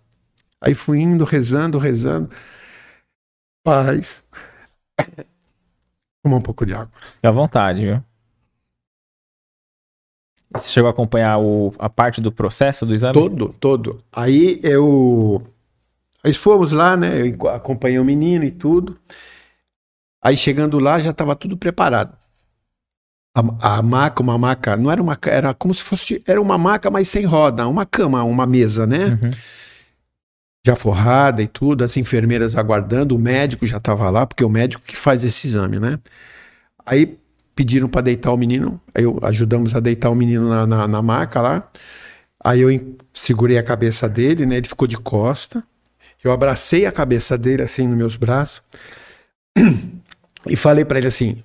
Aí 0.61 0.75
fui 0.75 0.99
indo, 0.99 1.25
rezando, 1.25 1.79
rezando. 1.79 2.31
Paz. 3.69 4.25
Toma 6.23 6.37
um 6.37 6.41
pouco 6.41 6.65
de 6.65 6.73
água. 6.73 6.91
Fica 7.17 7.29
à 7.29 7.33
vontade, 7.33 7.85
viu? 7.85 8.03
Você 10.53 10.71
chegou 10.71 10.89
a 10.89 10.91
acompanhar 10.91 11.39
o- 11.39 11.75
a 11.79 11.91
parte 11.91 12.21
do 12.23 12.33
processo 12.33 12.87
do 12.87 12.95
exame? 12.95 13.13
Todo, 13.13 13.55
todo. 13.61 14.03
Aí 14.11 14.59
eu. 14.63 15.43
Aí 16.25 16.33
fomos 16.33 16.73
lá, 16.73 16.97
né? 16.97 17.29
Eu 17.29 17.49
acompanhei 17.51 17.99
o 17.99 18.05
menino 18.05 18.45
e 18.45 18.51
tudo. 18.51 18.99
Aí 20.25 20.37
chegando 20.37 20.79
lá 20.79 20.99
já 20.99 21.11
estava 21.11 21.37
tudo 21.37 21.57
preparado. 21.57 22.17
A, 23.37 23.77
a 23.79 23.83
maca, 23.83 24.23
uma 24.23 24.39
maca, 24.39 24.77
não 24.77 24.91
era 24.91 25.01
uma 25.03 25.17
era 25.27 25.53
como 25.55 25.73
se 25.75 25.83
fosse, 25.83 26.23
era 26.27 26.41
uma 26.41 26.57
maca, 26.59 26.91
mas 26.91 27.09
sem 27.09 27.25
roda, 27.25 27.69
uma 27.69 27.85
cama, 27.85 28.25
uma 28.25 28.47
mesa, 28.47 28.87
né? 28.87 29.19
Uhum. 29.23 29.31
Já 30.69 30.77
forrada 30.77 31.43
e 31.43 31.49
tudo, 31.49 31.83
as 31.83 31.97
enfermeiras 31.97 32.55
aguardando, 32.55 33.17
o 33.17 33.19
médico 33.19 33.67
já 33.67 33.79
estava 33.79 34.11
lá, 34.11 34.27
porque 34.27 34.43
é 34.43 34.47
o 34.47 34.51
médico 34.51 34.85
que 34.87 34.95
faz 34.95 35.25
esse 35.25 35.47
exame, 35.47 35.81
né? 35.81 35.99
Aí 36.85 37.19
pediram 37.57 37.89
para 37.89 38.03
deitar 38.03 38.31
o 38.31 38.37
menino, 38.37 38.79
aí 38.95 39.03
eu 39.03 39.19
ajudamos 39.23 39.75
a 39.75 39.81
deitar 39.81 40.11
o 40.11 40.15
menino 40.15 40.47
na, 40.47 40.67
na, 40.67 40.87
na 40.87 41.01
maca 41.01 41.41
lá. 41.41 41.71
Aí 42.45 42.61
eu 42.61 42.97
segurei 43.15 43.57
a 43.57 43.63
cabeça 43.63 44.07
dele, 44.07 44.45
né? 44.45 44.59
Ele 44.59 44.69
ficou 44.69 44.87
de 44.87 44.99
costa. 44.99 45.65
Eu 46.23 46.33
abracei 46.33 46.85
a 46.85 46.93
cabeça 46.93 47.39
dele 47.39 47.63
assim 47.63 47.89
nos 47.89 47.97
meus 47.97 48.17
braços 48.17 48.61
e 50.47 50.55
falei 50.55 50.85
para 50.85 50.99
ele 50.99 51.09
assim: 51.09 51.43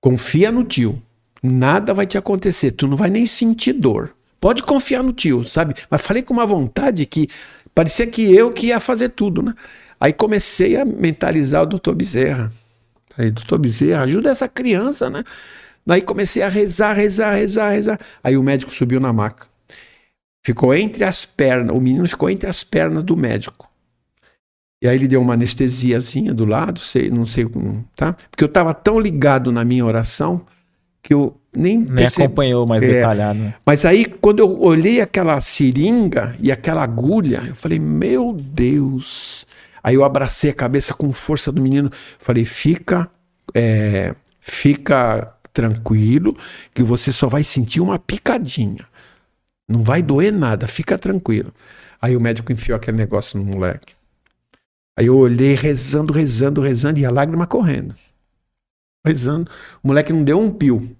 confia 0.00 0.52
no 0.52 0.62
tio, 0.62 1.02
nada 1.42 1.92
vai 1.92 2.06
te 2.06 2.16
acontecer, 2.16 2.70
tu 2.70 2.86
não 2.86 2.96
vai 2.96 3.10
nem 3.10 3.26
sentir 3.26 3.72
dor. 3.72 4.14
Pode 4.38 4.62
confiar 4.62 5.02
no 5.02 5.12
tio, 5.12 5.42
sabe? 5.42 5.74
Mas 5.90 6.00
falei 6.00 6.22
com 6.22 6.32
uma 6.32 6.46
vontade 6.46 7.04
que 7.06 7.28
parecia 7.76 8.06
que 8.06 8.34
eu 8.34 8.50
que 8.50 8.68
ia 8.68 8.80
fazer 8.80 9.10
tudo, 9.10 9.42
né? 9.42 9.54
Aí 10.00 10.10
comecei 10.10 10.78
a 10.78 10.84
mentalizar 10.84 11.62
o 11.62 11.66
doutor 11.66 11.94
Bezerra. 11.94 12.50
Aí, 13.18 13.30
doutor 13.30 13.58
Bezerra, 13.58 14.04
ajuda 14.04 14.30
essa 14.30 14.48
criança, 14.48 15.10
né? 15.10 15.22
Aí 15.86 16.00
comecei 16.00 16.42
a 16.42 16.48
rezar, 16.48 16.94
rezar, 16.94 17.34
rezar, 17.34 17.70
rezar. 17.70 18.00
Aí 18.24 18.34
o 18.36 18.42
médico 18.42 18.72
subiu 18.72 18.98
na 18.98 19.12
maca. 19.12 19.46
Ficou 20.42 20.74
entre 20.74 21.04
as 21.04 21.26
pernas, 21.26 21.76
o 21.76 21.80
menino 21.80 22.08
ficou 22.08 22.30
entre 22.30 22.48
as 22.48 22.64
pernas 22.64 23.04
do 23.04 23.16
médico. 23.16 23.70
E 24.82 24.88
aí 24.88 24.96
ele 24.96 25.08
deu 25.08 25.20
uma 25.20 25.34
anestesiazinha 25.34 26.32
do 26.32 26.46
lado, 26.46 26.80
sei, 26.80 27.10
não 27.10 27.26
sei 27.26 27.44
como, 27.44 27.86
tá? 27.94 28.14
Porque 28.30 28.42
eu 28.44 28.48
estava 28.48 28.72
tão 28.72 28.98
ligado 28.98 29.52
na 29.52 29.64
minha 29.64 29.84
oração 29.84 30.46
que 31.06 31.14
eu 31.14 31.36
nem 31.54 31.78
Nem 31.78 31.86
percebi. 31.86 32.24
acompanhou 32.24 32.66
mais 32.66 32.82
É. 32.82 32.86
detalhado. 32.88 33.38
né? 33.38 33.54
Mas 33.64 33.84
aí, 33.84 34.04
quando 34.04 34.40
eu 34.40 34.60
olhei 34.60 35.00
aquela 35.00 35.40
seringa 35.40 36.34
e 36.40 36.50
aquela 36.50 36.82
agulha, 36.82 37.44
eu 37.46 37.54
falei, 37.54 37.78
meu 37.78 38.32
Deus. 38.36 39.46
Aí 39.84 39.94
eu 39.94 40.02
abracei 40.02 40.50
a 40.50 40.54
cabeça 40.54 40.92
com 40.94 41.12
força 41.12 41.52
do 41.52 41.62
menino. 41.62 41.88
Falei, 42.18 42.44
fica, 42.44 43.08
é, 43.54 44.16
fica 44.40 45.32
tranquilo, 45.52 46.36
que 46.74 46.82
você 46.82 47.12
só 47.12 47.28
vai 47.28 47.44
sentir 47.44 47.80
uma 47.80 48.00
picadinha. 48.00 48.84
Não 49.68 49.84
vai 49.84 50.02
doer 50.02 50.32
nada, 50.32 50.66
fica 50.66 50.98
tranquilo. 50.98 51.54
Aí 52.02 52.16
o 52.16 52.20
médico 52.20 52.50
enfiou 52.52 52.74
aquele 52.76 52.96
negócio 52.96 53.38
no 53.38 53.44
moleque. 53.44 53.94
Aí 54.98 55.06
eu 55.06 55.16
olhei 55.16 55.54
rezando, 55.54 56.12
rezando, 56.12 56.60
rezando, 56.60 56.98
e 56.98 57.06
a 57.06 57.10
lágrima 57.12 57.46
correndo. 57.46 57.94
Rezando. 59.06 59.50
O 59.82 59.88
moleque 59.88 60.12
não 60.12 60.24
deu 60.24 60.40
um 60.40 60.50
pio. 60.50 60.96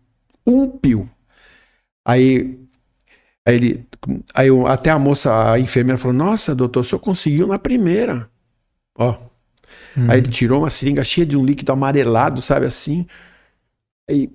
Um 0.47 0.69
pio. 0.69 1.11
Aí 2.05 2.67
Aí 3.47 3.55
ele, 3.55 3.87
aí 4.35 4.49
eu, 4.49 4.67
até 4.67 4.91
a 4.91 4.99
moça, 4.99 5.53
a 5.53 5.61
enfermeira 5.61 5.97
falou: 5.97 6.17
Nossa, 6.17 6.53
doutor, 6.53 6.81
o 6.81 6.85
senhor 6.85 6.99
conseguiu 6.99 7.47
na 7.47 7.59
primeira. 7.59 8.29
Ó. 8.99 9.17
Uhum. 9.97 10.11
Aí 10.11 10.19
ele 10.19 10.29
tirou 10.29 10.63
uma 10.63 10.71
seringa 10.71 11.05
cheia 11.05 11.25
de 11.25 11.37
um 11.37 11.45
líquido 11.45 11.71
amarelado, 11.71 12.43
sabe 12.43 12.67
assim. 12.67 13.07
Aí 14.11 14.31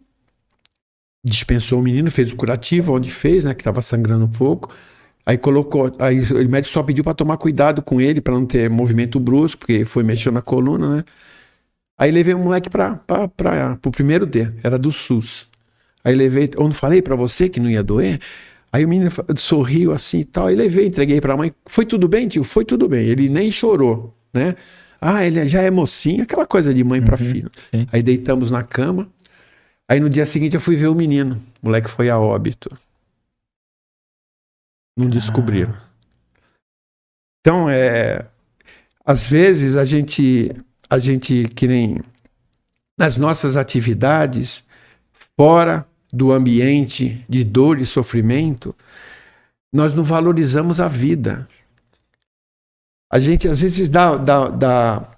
dispensou 1.24 1.80
o 1.80 1.84
menino, 1.84 2.10
fez 2.10 2.32
o 2.32 2.36
curativo, 2.38 2.94
onde 2.94 3.12
fez, 3.12 3.44
né, 3.44 3.54
que 3.54 3.64
tava 3.64 3.82
sangrando 3.82 4.26
um 4.26 4.32
pouco. 4.32 4.74
Aí 5.26 5.38
colocou, 5.38 5.96
aí 6.00 6.20
o 6.20 6.50
médico 6.50 6.74
só 6.74 6.82
pediu 6.82 7.04
para 7.04 7.14
tomar 7.14 7.38
cuidado 7.38 7.82
com 7.82 8.02
ele, 8.02 8.22
para 8.22 8.34
não 8.34 8.46
ter 8.46 8.70
movimento 8.70 9.20
brusco, 9.20 9.60
porque 9.60 9.86
foi 9.86 10.04
mexendo 10.04 10.34
na 10.36 10.42
coluna, 10.42 10.98
né? 10.98 11.04
Aí 12.02 12.10
levei 12.10 12.34
o 12.34 12.40
moleque 12.40 12.68
para 12.68 13.00
o 13.86 13.92
primeiro 13.92 14.26
D, 14.26 14.52
era 14.64 14.76
do 14.80 14.92
SUS. 14.92 15.48
Aí 16.04 16.16
levei, 16.16 16.50
eu 16.56 16.64
não 16.64 16.72
falei 16.72 17.00
para 17.00 17.16
você 17.16 17.48
que 17.48 17.60
não 17.60 17.70
ia 17.70 17.84
doer? 17.84 18.20
Aí 18.74 18.84
o 18.84 18.88
menino 18.88 19.12
sorriu 19.38 19.92
assim 19.94 20.22
e 20.22 20.26
tal. 20.26 20.48
Aí 20.48 20.56
levei, 20.56 20.88
entreguei 20.88 21.22
para 21.22 21.36
a 21.36 21.38
mãe. 21.38 21.54
Foi 21.68 21.86
tudo 21.86 22.08
bem, 22.08 22.28
tio? 22.28 22.44
Foi 22.44 22.66
tudo 22.66 22.90
bem. 22.90 23.06
Ele 23.06 23.30
nem 23.30 23.52
chorou, 23.52 24.18
né? 24.34 24.56
Ah, 25.00 25.24
ele 25.24 25.48
já 25.48 25.62
é 25.62 25.70
mocinho, 25.70 26.24
aquela 26.24 26.48
coisa 26.48 26.74
de 26.74 26.84
mãe 26.84 27.00
para 27.04 27.22
Uhum, 27.22 27.32
filho. 27.32 27.52
sim. 27.70 27.86
Aí 27.92 28.02
deitamos 28.02 28.50
na 28.50 28.64
cama. 28.64 29.08
Aí 29.88 30.00
no 30.00 30.10
dia 30.10 30.26
seguinte 30.26 30.56
eu 30.56 30.62
fui 30.62 30.76
ver 30.76 30.88
o 30.88 30.96
menino. 30.96 31.40
O 31.62 31.68
moleque 31.68 31.88
foi 31.88 32.10
a 32.10 32.18
óbito. 32.18 32.76
Não 34.98 35.08
descobriram. 35.08 35.78
Então, 37.42 37.70
é. 37.70 38.26
Às 39.06 39.28
vezes 39.28 39.76
a 39.76 39.86
gente, 39.86 40.52
a 40.92 41.00
gente, 41.00 41.48
que 41.56 41.70
nem 41.70 42.02
nas 42.98 43.16
nossas 43.16 43.56
atividades, 43.56 44.62
fora 45.38 45.88
do 46.12 46.34
ambiente 46.34 47.26
de 47.30 47.46
dor 47.46 47.80
e 47.80 47.86
sofrimento, 47.86 48.76
nós 49.72 49.94
não 49.94 50.04
valorizamos 50.04 50.82
a 50.82 50.90
vida. 50.90 51.48
A 53.10 53.22
gente 53.22 53.48
às 53.48 53.62
vezes 53.62 53.88
dá, 53.88 54.18
dá, 54.18 54.50
dá, 54.50 55.18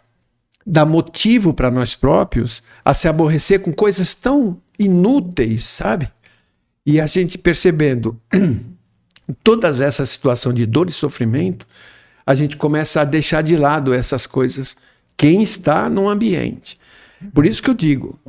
dá 0.63 0.85
motivo 0.85 1.55
para 1.55 1.71
nós 1.71 1.95
próprios 1.95 2.61
a 2.85 2.93
se 2.93 3.07
aborrecer 3.07 3.59
com 3.59 3.73
coisas 3.73 4.13
tão 4.13 4.61
inúteis, 4.77 5.63
sabe? 5.63 6.07
E 6.85 7.01
a 7.01 7.07
gente 7.07 7.35
percebendo 7.35 8.21
todas 9.43 9.81
essa 9.81 10.05
situação 10.05 10.53
de 10.53 10.67
dor 10.67 10.87
e 10.87 10.91
sofrimento, 10.91 11.65
a 12.23 12.35
gente 12.35 12.57
começa 12.57 13.01
a 13.01 13.05
deixar 13.05 13.41
de 13.41 13.57
lado 13.57 13.91
essas 13.91 14.27
coisas. 14.27 14.77
Quem 15.17 15.41
está 15.43 15.89
no 15.89 16.09
ambiente. 16.09 16.77
Por 17.33 17.45
isso 17.45 17.61
que 17.63 17.69
eu 17.69 17.73
digo, 17.73 18.19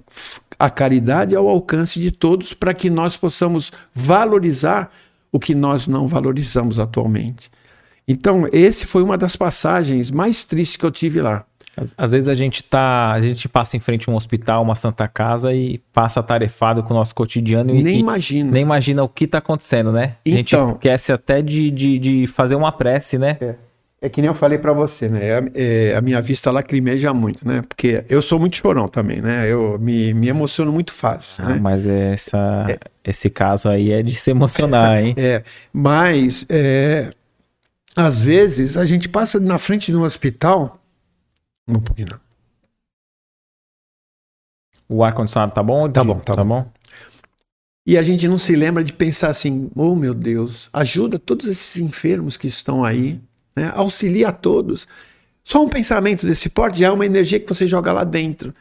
a 0.58 0.70
caridade 0.70 1.34
é 1.34 1.38
ao 1.38 1.48
alcance 1.48 1.98
de 2.00 2.10
todos 2.12 2.54
para 2.54 2.72
que 2.72 2.88
nós 2.88 3.16
possamos 3.16 3.72
valorizar 3.92 4.90
o 5.32 5.40
que 5.40 5.54
nós 5.54 5.88
não 5.88 6.06
valorizamos 6.06 6.78
atualmente. 6.78 7.50
Então, 8.06 8.46
esse 8.52 8.86
foi 8.86 9.02
uma 9.02 9.18
das 9.18 9.34
passagens 9.34 10.10
mais 10.10 10.44
tristes 10.44 10.76
que 10.76 10.84
eu 10.86 10.90
tive 10.90 11.20
lá. 11.20 11.44
Às, 11.76 11.92
às 11.98 12.12
vezes 12.12 12.28
a 12.28 12.34
gente 12.34 12.62
tá, 12.62 13.10
a 13.12 13.20
gente 13.20 13.48
passa 13.48 13.76
em 13.76 13.80
frente 13.80 14.08
a 14.08 14.12
um 14.12 14.14
hospital, 14.14 14.62
uma 14.62 14.76
santa 14.76 15.08
casa 15.08 15.52
e 15.52 15.78
passa 15.92 16.20
atarefado 16.20 16.84
com 16.84 16.94
o 16.94 16.96
nosso 16.96 17.12
cotidiano 17.16 17.74
e 17.74 17.82
Nem 17.82 17.96
e 17.96 18.00
imagino. 18.00 18.52
nem 18.52 18.62
imagina 18.62 19.02
o 19.02 19.08
que 19.08 19.26
tá 19.26 19.38
acontecendo, 19.38 19.90
né? 19.90 20.14
A 20.24 20.28
gente 20.30 20.54
Então. 20.54 20.72
esquece 20.72 21.12
até 21.12 21.42
de, 21.42 21.72
de, 21.72 21.98
de 21.98 22.26
fazer 22.28 22.54
uma 22.54 22.70
prece, 22.70 23.18
né? 23.18 23.36
É 23.40 23.54
que 24.08 24.20
nem 24.20 24.28
eu 24.28 24.34
falei 24.34 24.58
pra 24.58 24.72
você, 24.72 25.08
né? 25.08 25.20
É, 25.22 25.90
é, 25.92 25.96
a 25.96 26.00
minha 26.00 26.20
vista 26.20 26.50
lacrimeja 26.50 27.12
muito, 27.14 27.46
né? 27.46 27.62
Porque 27.62 28.04
eu 28.08 28.20
sou 28.22 28.38
muito 28.38 28.56
chorão 28.56 28.88
também, 28.88 29.20
né? 29.20 29.50
Eu 29.50 29.78
me, 29.78 30.12
me 30.14 30.28
emociono 30.28 30.72
muito 30.72 30.92
fácil, 30.92 31.44
Ah, 31.44 31.48
né? 31.50 31.58
mas 31.60 31.86
essa, 31.86 32.66
esse 33.04 33.30
caso 33.30 33.68
aí 33.68 33.90
é 33.92 34.02
de 34.02 34.14
se 34.14 34.30
emocionar, 34.30 35.02
hein? 35.02 35.14
É, 35.18 35.42
mas 35.72 36.46
é, 36.48 37.08
às 37.96 38.22
vezes 38.22 38.76
a 38.76 38.84
gente 38.84 39.08
passa 39.08 39.38
na 39.40 39.58
frente 39.58 39.90
de 39.92 39.96
um 39.96 40.02
hospital. 40.02 40.80
Um 41.68 41.80
pouquinho. 41.80 42.08
não. 42.10 42.20
O 44.88 45.02
ar-condicionado 45.02 45.52
tá 45.52 45.62
bom? 45.62 45.90
Tá 45.90 46.04
bom, 46.04 46.18
tá 46.18 46.34
tá 46.34 46.44
bom. 46.44 46.70
E 47.86 47.96
a 47.98 48.02
gente 48.02 48.26
não 48.28 48.38
se 48.38 48.54
lembra 48.56 48.82
de 48.84 48.92
pensar 48.92 49.28
assim: 49.28 49.70
oh 49.74 49.94
meu 49.94 50.14
Deus, 50.14 50.68
ajuda 50.72 51.18
todos 51.18 51.46
esses 51.46 51.76
enfermos 51.78 52.36
que 52.36 52.46
estão 52.46 52.84
aí, 52.84 53.20
né? 53.54 53.70
auxilia 53.74 54.28
a 54.28 54.32
todos. 54.32 54.86
Só 55.42 55.62
um 55.62 55.68
pensamento 55.68 56.26
desse 56.26 56.48
porte 56.48 56.78
já 56.78 56.86
é 56.86 56.90
uma 56.90 57.06
energia 57.06 57.38
que 57.38 57.48
você 57.48 57.66
joga 57.66 57.92
lá 57.92 58.04
dentro, 58.04 58.54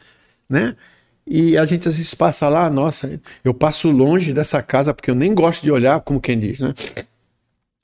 né? 0.48 0.76
E 1.26 1.56
a 1.56 1.64
gente 1.64 1.88
às 1.88 1.96
vezes 1.96 2.14
passa 2.14 2.48
lá, 2.48 2.68
nossa, 2.68 3.18
eu 3.42 3.54
passo 3.54 3.90
longe 3.90 4.32
dessa 4.32 4.60
casa 4.62 4.92
porque 4.92 5.10
eu 5.10 5.14
nem 5.14 5.34
gosto 5.34 5.62
de 5.62 5.72
olhar, 5.72 5.98
como 6.00 6.20
quem 6.20 6.38
diz, 6.38 6.58
né? 6.58 6.74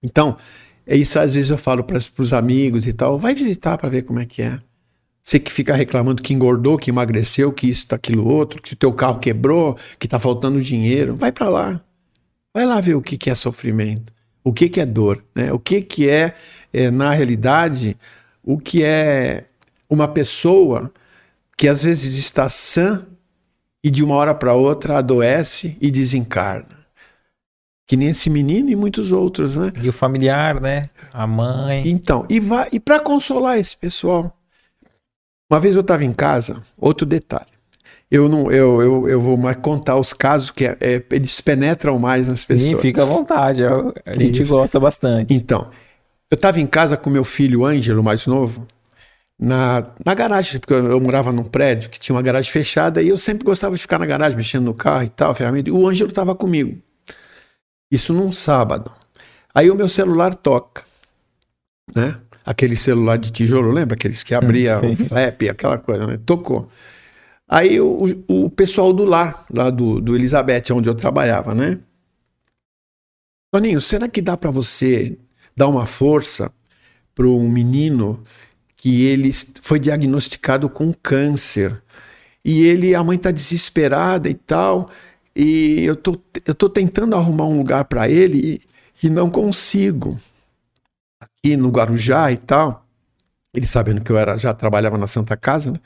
Então, 0.03 0.37
é 0.87 0.97
isso 0.97 1.19
às 1.19 1.35
vezes 1.35 1.51
eu 1.51 1.57
falo 1.57 1.83
para 1.83 1.97
os 1.97 2.33
amigos 2.33 2.87
e 2.87 2.93
tal, 2.93 3.19
vai 3.19 3.35
visitar 3.35 3.79
para 3.79 3.89
ver 3.89 4.03
como 4.03 4.19
é 4.19 4.27
que 4.27 4.43
é. 4.43 4.61
Você 5.23 5.39
que 5.39 5.53
fica 5.53 5.75
reclamando 5.75 6.23
que 6.23 6.35
engordou, 6.35 6.77
que 6.77 6.91
emagreceu, 6.91 7.53
que 7.53 7.69
isso, 7.69 7.87
aquilo, 7.91 8.27
outro, 8.27 8.61
que 8.61 8.73
o 8.73 8.77
teu 8.77 8.93
carro 8.93 9.19
quebrou, 9.19 9.77
que 9.99 10.09
tá 10.09 10.19
faltando 10.19 10.61
dinheiro, 10.61 11.15
vai 11.15 11.31
para 11.31 11.49
lá. 11.49 11.81
Vai 12.55 12.67
lá 12.67 12.81
ver 12.81 12.95
o 12.95 13.03
que, 13.03 13.17
que 13.17 13.31
é 13.31 13.35
sofrimento, 13.35 14.13
o 14.43 14.53
que, 14.53 14.69
que 14.69 14.81
é 14.81 14.87
dor, 14.87 15.23
né? 15.35 15.53
o 15.53 15.59
que, 15.59 15.81
que 15.83 16.09
é, 16.09 16.35
é, 16.73 16.91
na 16.91 17.11
realidade, 17.11 17.97
o 18.43 18.59
que 18.59 18.83
é 18.83 19.45
uma 19.89 20.09
pessoa 20.09 20.93
que 21.57 21.69
às 21.69 21.83
vezes 21.83 22.17
está 22.17 22.49
sã 22.49 23.07
e 23.83 23.91
de 23.91 24.03
uma 24.03 24.15
hora 24.15 24.35
para 24.35 24.55
outra 24.55 24.99
adoece 24.99 25.77
e 25.81 25.91
desencarna. 25.91 26.81
Que 27.87 27.97
nem 27.97 28.09
esse 28.09 28.31
menino 28.31 28.71
e 28.71 28.77
muitos 28.77 29.11
outros, 29.11 29.57
né? 29.57 29.73
E 29.83 29.89
o 29.89 29.93
familiar, 29.93 30.61
né? 30.61 30.89
A 31.13 31.27
mãe. 31.27 31.89
Então, 31.89 32.25
e, 32.29 32.39
vai, 32.39 32.69
e 32.73 32.79
para 32.79 33.01
consolar 33.01 33.59
esse 33.59 33.77
pessoal. 33.77 34.37
Uma 35.51 35.59
vez 35.59 35.75
eu 35.75 35.81
estava 35.81 36.05
em 36.05 36.13
casa, 36.13 36.63
outro 36.79 37.05
detalhe. 37.05 37.51
Eu 38.11 38.29
não, 38.29 38.51
eu, 38.51 38.83
eu, 38.83 39.09
eu 39.09 39.21
vou 39.21 39.37
mais 39.37 39.57
contar 39.57 39.97
os 39.97 40.13
casos 40.13 40.51
que 40.51 40.65
é- 40.67 40.77
é, 40.81 41.03
eles 41.13 41.41
penetram 41.41 41.99
mais 41.99 42.27
nas 42.27 42.41
Sim, 42.41 42.47
pessoas. 42.55 42.83
fica 42.83 43.03
à 43.03 43.07
vontade. 43.07 43.61
eu- 43.63 43.95
A 44.05 44.13
gente 44.19 44.43
Isso. 44.43 44.53
gosta 44.53 44.81
bastante. 44.81 45.33
Então, 45.33 45.71
eu 46.31 46.35
estava 46.35 46.59
em 46.61 46.67
casa 46.67 46.97
com 46.97 47.09
meu 47.09 47.23
filho 47.25 47.65
Ângelo, 47.65 48.03
mais 48.03 48.27
novo, 48.27 48.67
na, 49.39 49.87
na 50.05 50.13
garagem, 50.15 50.59
porque 50.59 50.73
eu, 50.75 50.91
eu 50.91 51.01
morava 51.01 51.31
num 51.31 51.45
prédio 51.45 51.89
que 51.89 52.01
tinha 52.01 52.15
uma 52.17 52.23
garagem 52.23 52.51
fechada 52.51 53.01
e 53.01 53.09
eu 53.09 53.17
sempre 53.17 53.45
gostava 53.45 53.77
de 53.77 53.83
ficar 53.83 53.99
na 53.99 54.07
garagem, 54.07 54.37
mexendo 54.37 54.65
no 54.65 54.75
carro 54.75 55.05
e 55.05 55.09
tal, 55.09 55.33
ferramenta. 55.35 55.69
E 55.69 55.73
o 55.73 55.89
Ângelo 55.89 56.11
estava 56.11 56.35
comigo. 56.35 56.79
Isso 57.91 58.13
num 58.13 58.33
sábado. 58.33 58.91
Aí 59.55 59.71
o 59.71 59.75
meu 59.75 59.89
celular 59.89 60.35
toca, 60.35 60.83
né? 61.95 62.21
Aquele 62.45 62.75
celular 62.77 63.19
de 63.19 63.31
tijolo, 63.31 63.71
lembra? 63.71 63.95
Aqueles 63.95 64.23
que 64.23 64.35
abria 64.35 64.81
sim. 64.81 64.93
o 64.93 64.97
flap, 64.97 65.43
aquela 65.49 65.79
coisa, 65.79 66.07
né? 66.07 66.19
Tocou. 66.25 66.69
Aí 67.53 67.81
o, 67.81 67.99
o 68.29 68.49
pessoal 68.49 68.93
do 68.93 69.05
lar, 69.05 69.45
lá 69.53 69.71
do, 69.71 70.01
do 70.01 70.15
Elizabeth, 70.15 70.73
onde 70.73 70.89
eu 70.89 70.95
trabalhava, 70.95 71.53
né? 71.53 71.81
Toninho, 73.53 73.81
será 73.81 74.09
que 74.09 74.23
dá 74.23 74.37
para 74.37 74.53
você 74.53 75.19
dar 75.57 75.67
uma 75.67 75.85
força 75.85 76.53
para 77.13 77.27
um 77.27 77.49
menino 77.51 78.23
que 78.77 79.05
ele 79.05 79.33
foi 79.61 79.81
diagnosticado 79.81 80.71
com 80.71 80.95
câncer 80.95 81.83
e 82.45 82.63
ele 82.63 82.95
a 82.95 83.03
mãe 83.03 83.17
está 83.17 83.33
desesperada 83.33 84.29
e 84.29 84.35
tal 84.35 84.89
e 85.35 85.83
eu 85.85 85.97
tô 85.97 86.21
eu 86.47 86.55
tô 86.55 86.69
tentando 86.69 87.17
arrumar 87.17 87.47
um 87.47 87.59
lugar 87.59 87.85
para 87.85 88.09
ele 88.09 88.63
e, 89.03 89.07
e 89.07 89.11
não 89.11 89.29
consigo 89.29 90.19
aqui 91.21 91.57
no 91.57 91.69
Guarujá 91.69 92.31
e 92.31 92.37
tal 92.39 92.87
ele 93.53 93.67
sabendo 93.67 94.01
que 94.01 94.11
eu 94.13 94.17
era 94.17 94.39
já 94.39 94.55
trabalhava 94.55 94.97
na 94.97 95.07
Santa 95.09 95.37
Casa 95.37 95.73
né? 95.73 95.81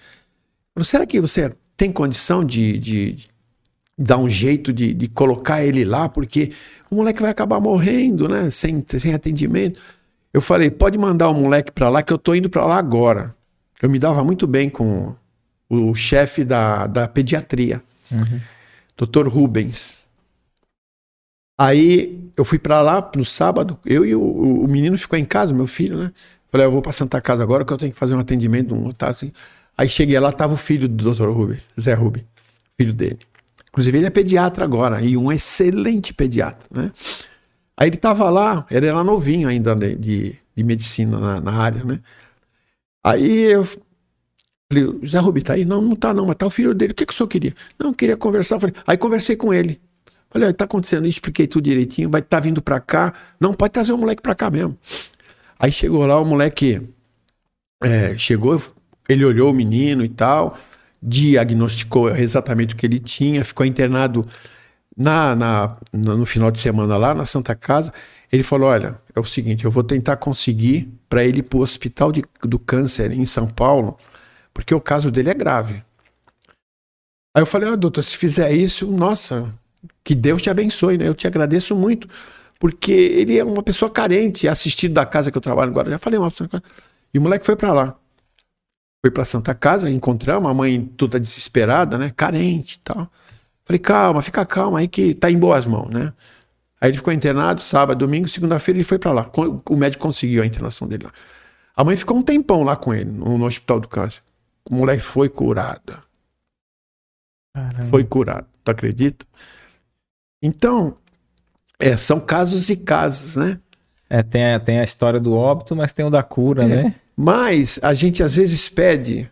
Será 0.83 1.07
que 1.07 1.21
você 1.21 1.53
tem 1.77 1.93
condição 1.93 2.45
de, 2.45 2.79
de, 2.79 3.13
de 3.13 3.29
dar 3.97 4.19
um 4.19 4.29
jeito 4.29 4.73
de, 4.73 4.93
de 4.93 5.09
colocar 5.09 5.65
ele 5.65 5.85
lá 5.85 6.09
porque 6.09 6.53
o 6.91 6.97
moleque 6.97 7.23
vai 7.23 7.31
acabar 7.31 7.61
morrendo 7.61 8.29
né 8.29 8.51
sem 8.51 8.85
sem 8.99 9.15
atendimento 9.15 9.81
eu 10.35 10.41
falei, 10.41 10.69
pode 10.69 10.99
mandar 10.99 11.29
o 11.29 11.33
moleque 11.33 11.71
pra 11.71 11.89
lá 11.89 12.03
que 12.03 12.13
eu 12.13 12.19
tô 12.19 12.35
indo 12.35 12.51
pra 12.51 12.67
lá 12.67 12.77
agora. 12.77 13.33
Eu 13.81 13.89
me 13.89 14.01
dava 14.01 14.25
muito 14.25 14.49
bem 14.49 14.69
com 14.69 15.15
o 15.71 15.95
chefe 15.95 16.45
da, 16.45 16.89
da 16.89 17.07
pediatria, 17.07 17.81
Uhum. 18.11 18.41
Dr. 18.97 19.29
Rubens. 19.29 19.99
Aí 21.59 22.31
eu 22.37 22.45
fui 22.45 22.59
pra 22.59 22.83
lá 22.83 23.11
no 23.15 23.25
sábado, 23.25 23.79
eu 23.87 24.05
e 24.05 24.15
o, 24.15 24.21
o 24.21 24.69
menino 24.69 24.99
ficou 24.99 25.17
em 25.19 25.25
casa, 25.25 25.55
meu 25.55 25.69
filho, 25.69 25.97
né? 25.97 26.13
Falei, 26.51 26.67
eu 26.67 26.71
vou 26.73 26.83
pra 26.83 26.93
Santa 26.93 27.21
Casa 27.21 27.43
agora 27.43 27.65
que 27.65 27.73
eu 27.73 27.79
tenho 27.79 27.93
que 27.93 27.99
fazer 27.99 28.15
um 28.15 28.19
atendimento, 28.19 28.75
um 28.75 28.91
tá, 28.93 29.09
assim. 29.09 29.33
Aí 29.77 29.89
cheguei 29.89 30.19
lá, 30.19 30.33
tava 30.33 30.55
o 30.55 30.57
filho 30.57 30.89
do 30.89 31.13
Dr. 31.13 31.29
Rubens, 31.29 31.63
Zé 31.81 31.95
Rubens, 31.95 32.25
filho 32.77 32.95
dele. 32.95 33.19
Inclusive 33.69 33.99
ele 33.99 34.07
é 34.07 34.11
pediatra 34.11 34.65
agora 34.65 35.01
e 35.03 35.17
um 35.17 35.33
excelente 35.33 36.15
pediatra, 36.15 36.69
né? 36.71 36.93
Aí 37.77 37.89
ele 37.89 37.97
tava 37.97 38.31
lá, 38.31 38.65
ele 38.71 38.87
era 38.87 39.03
novinho 39.03 39.49
ainda 39.49 39.75
de, 39.75 39.97
de, 39.97 40.39
de 40.57 40.63
medicina 40.63 41.19
na, 41.19 41.41
na 41.41 41.53
área, 41.53 41.85
né? 41.85 42.01
Aí 43.03 43.53
eu 43.53 43.65
falei, 43.65 45.07
Zé 45.07 45.19
Rubi 45.19 45.43
tá 45.43 45.55
aí? 45.55 45.65
Não, 45.65 45.83
não 45.83 45.97
tá 45.97 46.15
não, 46.15 46.27
mas 46.27 46.37
tá 46.37 46.47
o 46.47 46.51
filho 46.51 46.73
dele. 46.73 46.93
O 46.93 46.95
que, 46.95 47.05
que 47.05 47.13
o 47.13 47.17
senhor 47.17 47.29
queria? 47.29 47.55
Não, 47.79 47.93
queria 47.93 48.17
conversar. 48.17 48.61
Falei, 48.61 48.75
aí 48.87 48.97
conversei 48.97 49.37
com 49.37 49.53
ele. 49.53 49.81
Olha, 50.35 50.53
tá 50.53 50.65
acontecendo 50.65 51.07
expliquei 51.07 51.47
tudo 51.47 51.65
direitinho, 51.65 52.11
vai 52.11 52.23
tá 52.23 52.41
vindo 52.41 52.63
para 52.63 52.81
cá. 52.81 53.13
Não, 53.39 53.55
pode 53.55 53.73
trazer 53.73 53.93
o 53.93 53.99
moleque 53.99 54.23
para 54.23 54.35
cá 54.35 54.51
mesmo. 54.51 54.77
Aí 55.59 55.71
chegou 55.71 56.05
lá, 56.07 56.21
o 56.21 56.25
moleque 56.25 56.81
é, 57.83 58.17
chegou, 58.19 58.61
ele 59.09 59.25
olhou 59.25 59.51
o 59.51 59.55
menino 59.55 60.05
e 60.05 60.09
tal, 60.09 60.57
diagnosticou 61.03 62.11
exatamente 62.17 62.75
o 62.75 62.77
que 62.77 62.87
ele 62.87 62.99
tinha, 62.99 63.45
ficou 63.45 63.67
internado 63.67 64.27
na, 64.97 65.35
na, 65.35 65.77
no 65.93 66.25
final 66.25 66.51
de 66.51 66.59
semana 66.59 66.97
lá 66.97 67.15
na 67.15 67.25
Santa 67.25 67.55
Casa. 67.55 67.93
Ele 68.33 68.43
falou: 68.43 68.69
Olha, 68.69 68.99
é 69.15 69.21
o 69.21 69.25
seguinte, 69.25 69.65
eu 69.65 69.71
vou 69.71 69.85
tentar 69.85 70.17
conseguir 70.17 70.93
para 71.09 71.25
ele 71.25 71.41
ir 71.41 71.43
para 71.43 71.59
o 71.59 71.63
Hospital 71.63 72.13
de, 72.13 72.23
do 72.43 72.59
Câncer 72.59 73.13
em 73.13 73.27
São 73.27 73.47
Paulo, 73.47 73.97
porque 74.53 74.75
o 74.75 74.81
caso 74.81 75.11
dele 75.11 75.31
é 75.31 75.35
grave. 75.35 75.83
Aí 77.35 77.43
eu 77.43 77.47
falei: 77.47 77.69
Ah, 77.69 77.77
doutor, 77.77 78.03
se 78.03 78.17
fizer 78.17 78.53
isso, 78.53 78.91
nossa, 78.91 79.53
que 80.03 80.15
Deus 80.15 80.41
te 80.43 80.51
abençoe, 80.51 80.97
né? 80.97 81.09
Eu 81.09 81.15
te 81.15 81.27
agradeço 81.27 81.77
muito, 81.77 82.09
porque 82.59 82.93
ele 82.93 83.39
é 83.39 83.45
uma 83.45 83.63
pessoa 83.63 83.91
carente, 83.91 84.49
assistido 84.49 84.95
da 84.95 85.05
casa 85.05 85.31
que 85.31 85.37
eu 85.37 85.43
trabalho 85.43 85.71
agora. 85.71 85.91
Já 85.91 85.99
falei 85.99 86.19
uma 86.19 86.31
pessoa. 86.31 86.49
E 87.13 87.19
o 87.19 87.23
moleque 87.23 87.45
foi 87.45 87.57
para 87.57 87.73
lá. 87.73 87.97
Foi 89.05 89.11
para 89.11 89.23
Santa 89.23 89.55
Casa, 89.55 89.91
encontramos, 89.91 90.51
a 90.51 90.55
mãe 90.55 90.83
toda 90.97 91.21
desesperada, 91.21 91.99
né? 91.99 92.11
Carente 92.17 92.77
e 92.77 92.79
tal. 92.79 93.07
Falei, 93.63 93.79
calma, 93.79 94.23
fica 94.23 94.47
calma 94.47 94.79
aí 94.79 94.89
que 94.89 95.13
tá 95.13 95.31
em 95.31 95.39
boas 95.39 95.67
mãos, 95.67 95.91
né? 95.91 96.11
Aí 96.81 96.89
ele 96.89 96.97
ficou 96.97 97.13
internado 97.13 97.61
sábado, 97.61 97.99
domingo, 97.99 98.27
segunda-feira 98.31 98.79
ele 98.79 98.85
foi 98.85 98.99
para 98.99 99.13
lá. 99.13 99.31
O 99.69 99.77
médico 99.77 100.05
conseguiu 100.05 100.43
a 100.43 100.47
internação 100.47 100.89
dele 100.89 101.05
lá. 101.05 101.13
A 101.77 101.85
mãe 101.85 101.95
ficou 101.97 102.17
um 102.17 102.23
tempão 102.23 102.63
lá 102.63 102.77
com 102.77 102.95
ele, 102.95 103.11
no, 103.11 103.37
no 103.37 103.45
Hospital 103.45 103.79
do 103.79 103.89
Câncer. 103.89 104.23
O 104.65 104.75
moleque 104.75 105.03
foi 105.03 105.29
curado. 105.29 106.03
Caramba. 107.53 107.91
Foi 107.91 108.05
curado, 108.05 108.47
tu 108.65 108.71
acredita? 108.71 109.27
Então, 110.43 110.97
é, 111.79 111.95
são 111.99 112.19
casos 112.19 112.71
e 112.71 112.77
casos, 112.77 113.37
né? 113.37 113.61
É, 114.09 114.23
tem 114.23 114.55
a, 114.55 114.59
tem 114.59 114.81
a 114.81 114.85
história 114.85 115.21
do 115.21 115.35
óbito, 115.35 115.77
mas 115.77 115.93
tem 115.93 116.07
o 116.07 116.11
da 116.11 116.23
cura, 116.23 116.65
é. 116.65 116.69
né? 116.69 116.95
Mas 117.17 117.79
a 117.83 117.95
gente 117.95 118.23
às 118.23 118.37
vezes 118.37 118.69
pede, 118.69 119.31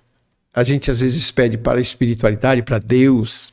a 0.55 0.63
gente 0.63 0.91
às 0.91 1.01
vezes 1.01 1.31
pede 1.31 1.59
para 1.59 1.79
a 1.79 1.83
espiritualidade, 1.83 2.63
para 2.63 2.79
Deus, 2.79 3.53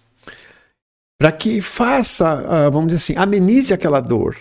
para 1.18 1.32
que 1.32 1.60
faça, 1.62 2.36
uh, 2.36 2.72
vamos 2.72 2.88
dizer 2.88 2.98
assim, 2.98 3.16
amenize 3.16 3.74
aquela 3.74 4.00
dor. 4.00 4.38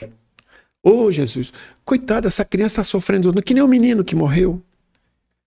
Ô 0.82 1.04
oh, 1.04 1.12
Jesus, 1.12 1.52
coitada, 1.84 2.28
essa 2.28 2.44
criança 2.44 2.80
está 2.80 2.84
sofrendo, 2.84 3.32
que 3.42 3.54
nem 3.54 3.62
o 3.62 3.68
menino 3.68 4.04
que 4.04 4.14
morreu. 4.14 4.62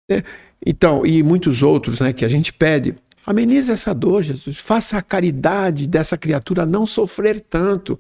Né? 0.10 0.24
Então, 0.66 1.06
e 1.06 1.24
muitos 1.24 1.64
outros 1.64 2.00
né, 2.00 2.12
que 2.12 2.26
a 2.26 2.28
gente 2.28 2.52
pede, 2.52 2.96
amenize 3.26 3.72
essa 3.72 3.94
dor, 3.94 4.24
Jesus, 4.24 4.58
faça 4.58 4.98
a 4.98 5.02
caridade 5.02 5.88
dessa 5.88 6.18
criatura 6.18 6.66
não 6.66 6.86
sofrer 6.86 7.40
tanto. 7.40 8.00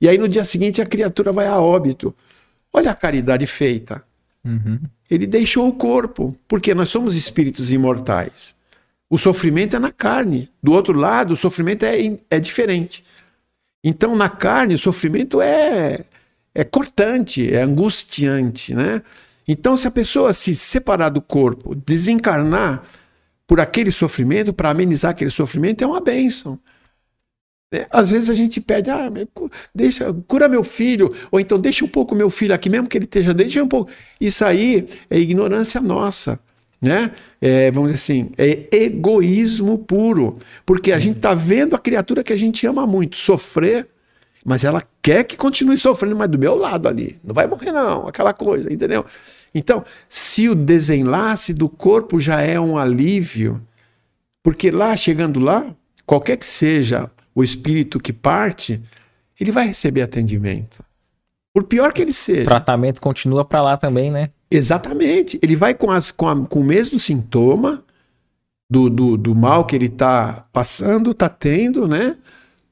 E 0.00 0.08
aí 0.08 0.18
no 0.18 0.28
dia 0.28 0.44
seguinte 0.44 0.82
a 0.82 0.86
criatura 0.86 1.32
vai 1.32 1.46
a 1.46 1.58
óbito. 1.58 2.14
Olha 2.72 2.90
a 2.90 2.94
caridade 2.94 3.46
feita. 3.46 4.04
Uhum. 4.44 4.80
Ele 5.10 5.26
deixou 5.26 5.68
o 5.68 5.72
corpo, 5.72 6.36
porque 6.46 6.74
nós 6.74 6.90
somos 6.90 7.14
espíritos 7.14 7.72
imortais. 7.72 8.54
O 9.08 9.16
sofrimento 9.16 9.74
é 9.74 9.78
na 9.78 9.90
carne. 9.90 10.50
Do 10.62 10.72
outro 10.72 10.92
lado, 10.92 11.32
o 11.32 11.36
sofrimento 11.36 11.84
é, 11.84 11.96
é 12.30 12.38
diferente. 12.38 13.04
Então, 13.82 14.14
na 14.14 14.28
carne, 14.28 14.74
o 14.74 14.78
sofrimento 14.78 15.40
é, 15.40 16.04
é 16.54 16.64
cortante, 16.64 17.52
é 17.52 17.62
angustiante, 17.62 18.74
né? 18.74 19.02
Então, 19.46 19.78
se 19.78 19.88
a 19.88 19.90
pessoa 19.90 20.34
se 20.34 20.54
separar 20.54 21.08
do 21.08 21.22
corpo, 21.22 21.74
desencarnar 21.74 22.82
por 23.46 23.60
aquele 23.60 23.90
sofrimento, 23.90 24.52
para 24.52 24.68
amenizar 24.68 25.12
aquele 25.12 25.30
sofrimento, 25.30 25.82
é 25.82 25.86
uma 25.86 26.02
bênção. 26.02 26.58
É, 27.72 27.86
às 27.90 28.10
vezes 28.10 28.30
a 28.30 28.34
gente 28.34 28.60
pede, 28.60 28.90
ah, 28.90 29.10
deixa, 29.74 30.14
cura 30.26 30.48
meu 30.48 30.64
filho, 30.64 31.14
ou 31.30 31.38
então 31.38 31.58
deixa 31.58 31.84
um 31.84 31.88
pouco 31.88 32.14
meu 32.14 32.30
filho 32.30 32.54
aqui, 32.54 32.70
mesmo 32.70 32.88
que 32.88 32.96
ele 32.96 33.04
esteja, 33.04 33.34
deixa 33.34 33.62
um 33.62 33.68
pouco. 33.68 33.90
Isso 34.20 34.44
aí 34.44 34.86
é 35.10 35.18
ignorância 35.18 35.80
nossa 35.80 36.40
né? 36.80 37.12
É, 37.40 37.70
vamos 37.70 37.92
dizer 37.92 38.02
assim, 38.02 38.30
é 38.38 38.84
egoísmo 38.84 39.78
puro, 39.78 40.38
porque 40.64 40.92
a 40.92 40.98
gente 40.98 41.16
está 41.16 41.34
vendo 41.34 41.74
a 41.74 41.78
criatura 41.78 42.22
que 42.22 42.32
a 42.32 42.36
gente 42.36 42.66
ama 42.66 42.86
muito 42.86 43.16
sofrer, 43.16 43.88
mas 44.44 44.64
ela 44.64 44.82
quer 45.02 45.24
que 45.24 45.36
continue 45.36 45.76
sofrendo, 45.76 46.16
mas 46.16 46.30
do 46.30 46.38
meu 46.38 46.54
lado 46.54 46.88
ali, 46.88 47.18
não 47.22 47.34
vai 47.34 47.46
morrer 47.46 47.72
não, 47.72 48.06
aquela 48.06 48.32
coisa, 48.32 48.72
entendeu? 48.72 49.04
Então, 49.54 49.84
se 50.08 50.48
o 50.48 50.54
desenlace 50.54 51.52
do 51.52 51.68
corpo 51.68 52.20
já 52.20 52.40
é 52.40 52.60
um 52.60 52.78
alívio, 52.78 53.60
porque 54.42 54.70
lá, 54.70 54.96
chegando 54.96 55.40
lá, 55.40 55.74
qualquer 56.06 56.36
que 56.36 56.46
seja 56.46 57.10
o 57.38 57.44
espírito 57.44 58.00
que 58.00 58.12
parte, 58.12 58.82
ele 59.38 59.52
vai 59.52 59.68
receber 59.68 60.02
atendimento. 60.02 60.84
Por 61.54 61.62
pior 61.62 61.92
que 61.92 62.02
ele 62.02 62.12
seja. 62.12 62.42
O 62.42 62.46
tratamento 62.46 63.00
continua 63.00 63.44
para 63.44 63.62
lá 63.62 63.76
também, 63.76 64.10
né? 64.10 64.30
Exatamente. 64.50 65.38
Ele 65.40 65.54
vai 65.54 65.72
com, 65.72 65.88
as, 65.88 66.10
com, 66.10 66.26
a, 66.26 66.34
com 66.46 66.58
o 66.58 66.64
mesmo 66.64 66.98
sintoma 66.98 67.84
do, 68.68 68.90
do, 68.90 69.16
do 69.16 69.36
mal 69.36 69.64
que 69.64 69.76
ele 69.76 69.86
está 69.86 70.46
passando, 70.52 71.12
está 71.12 71.28
tendo, 71.28 71.86
né? 71.86 72.16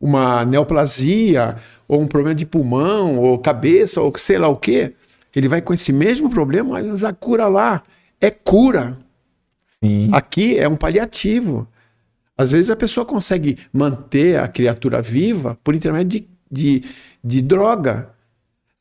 Uma 0.01 0.45
neoplasia, 0.45 1.59
ou 1.87 2.01
um 2.01 2.09
problema 2.09 2.35
de 2.35 2.45
pulmão, 2.45 3.21
ou 3.21 3.39
cabeça, 3.39 4.01
ou 4.01 4.13
sei 4.19 4.37
lá 4.37 4.49
o 4.49 4.57
quê. 4.57 4.95
Ele 5.33 5.47
vai 5.47 5.63
com 5.63 5.75
esse 5.75 5.93
mesmo 5.93 6.29
problema, 6.29 6.83
mas 6.83 7.05
a 7.05 7.13
cura 7.13 7.47
lá 7.47 7.85
é 8.21 8.33
cura. 8.33 8.99
Sim. 9.79 10.11
Aqui 10.11 10.59
é 10.59 10.69
um 10.69 10.77
paliativo. 10.77 11.69
Às 12.37 12.51
vezes 12.53 12.71
a 12.71 12.77
pessoa 12.77 13.07
consegue 13.07 13.59
manter 13.73 14.39
a 14.39 14.47
criatura 14.47 15.01
viva 15.01 15.59
por 15.65 15.75
intermédio 15.75 16.21
de, 16.21 16.29
de, 16.51 16.85
de 17.25 17.43
droga. 17.43 18.11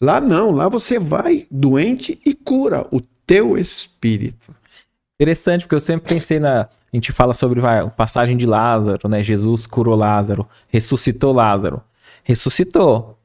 Lá 0.02 0.20
não, 0.20 0.52
lá 0.52 0.68
você 0.68 1.00
vai 1.00 1.48
doente 1.50 2.20
e 2.26 2.34
cura 2.34 2.86
o 2.92 3.00
teu 3.26 3.58
espírito. 3.58 4.54
Interessante, 5.16 5.62
porque 5.62 5.76
eu 5.76 5.80
sempre 5.80 6.14
pensei 6.14 6.40
na. 6.40 6.64
A 6.64 6.96
gente 6.96 7.12
fala 7.12 7.34
sobre 7.34 7.66
a 7.66 7.90
passagem 7.90 8.38
de 8.38 8.46
Lázaro, 8.46 9.08
né? 9.10 9.24
Jesus 9.24 9.66
curou 9.66 9.96
Lázaro, 9.96 10.48
ressuscitou 10.70 11.34
Lázaro. 11.34 11.82
Ressuscitou. 12.24 13.18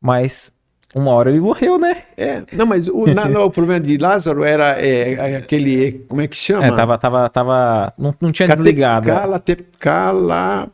Mas 0.00 0.52
uma 0.94 1.12
hora 1.12 1.30
ele 1.30 1.40
morreu, 1.40 1.78
né? 1.78 2.02
É, 2.16 2.42
não, 2.52 2.66
mas 2.66 2.88
o, 2.88 3.06
na, 3.06 3.28
não, 3.28 3.44
o 3.44 3.50
problema 3.50 3.80
de 3.80 3.96
Lázaro 3.96 4.42
era 4.42 4.80
é, 4.80 5.12
é 5.12 5.36
aquele. 5.36 6.04
Como 6.08 6.20
é 6.20 6.26
que 6.26 6.36
chama? 6.36 6.66
É, 6.66 6.70
tava. 6.72 6.98
tava, 6.98 7.28
tava 7.28 7.94
não, 7.96 8.14
não 8.20 8.32
tinha 8.32 8.48
Cate, 8.48 8.58
desligado. 8.58 9.06
Cala, 9.06 9.38
te, 9.38 9.56
cala, 9.78 10.68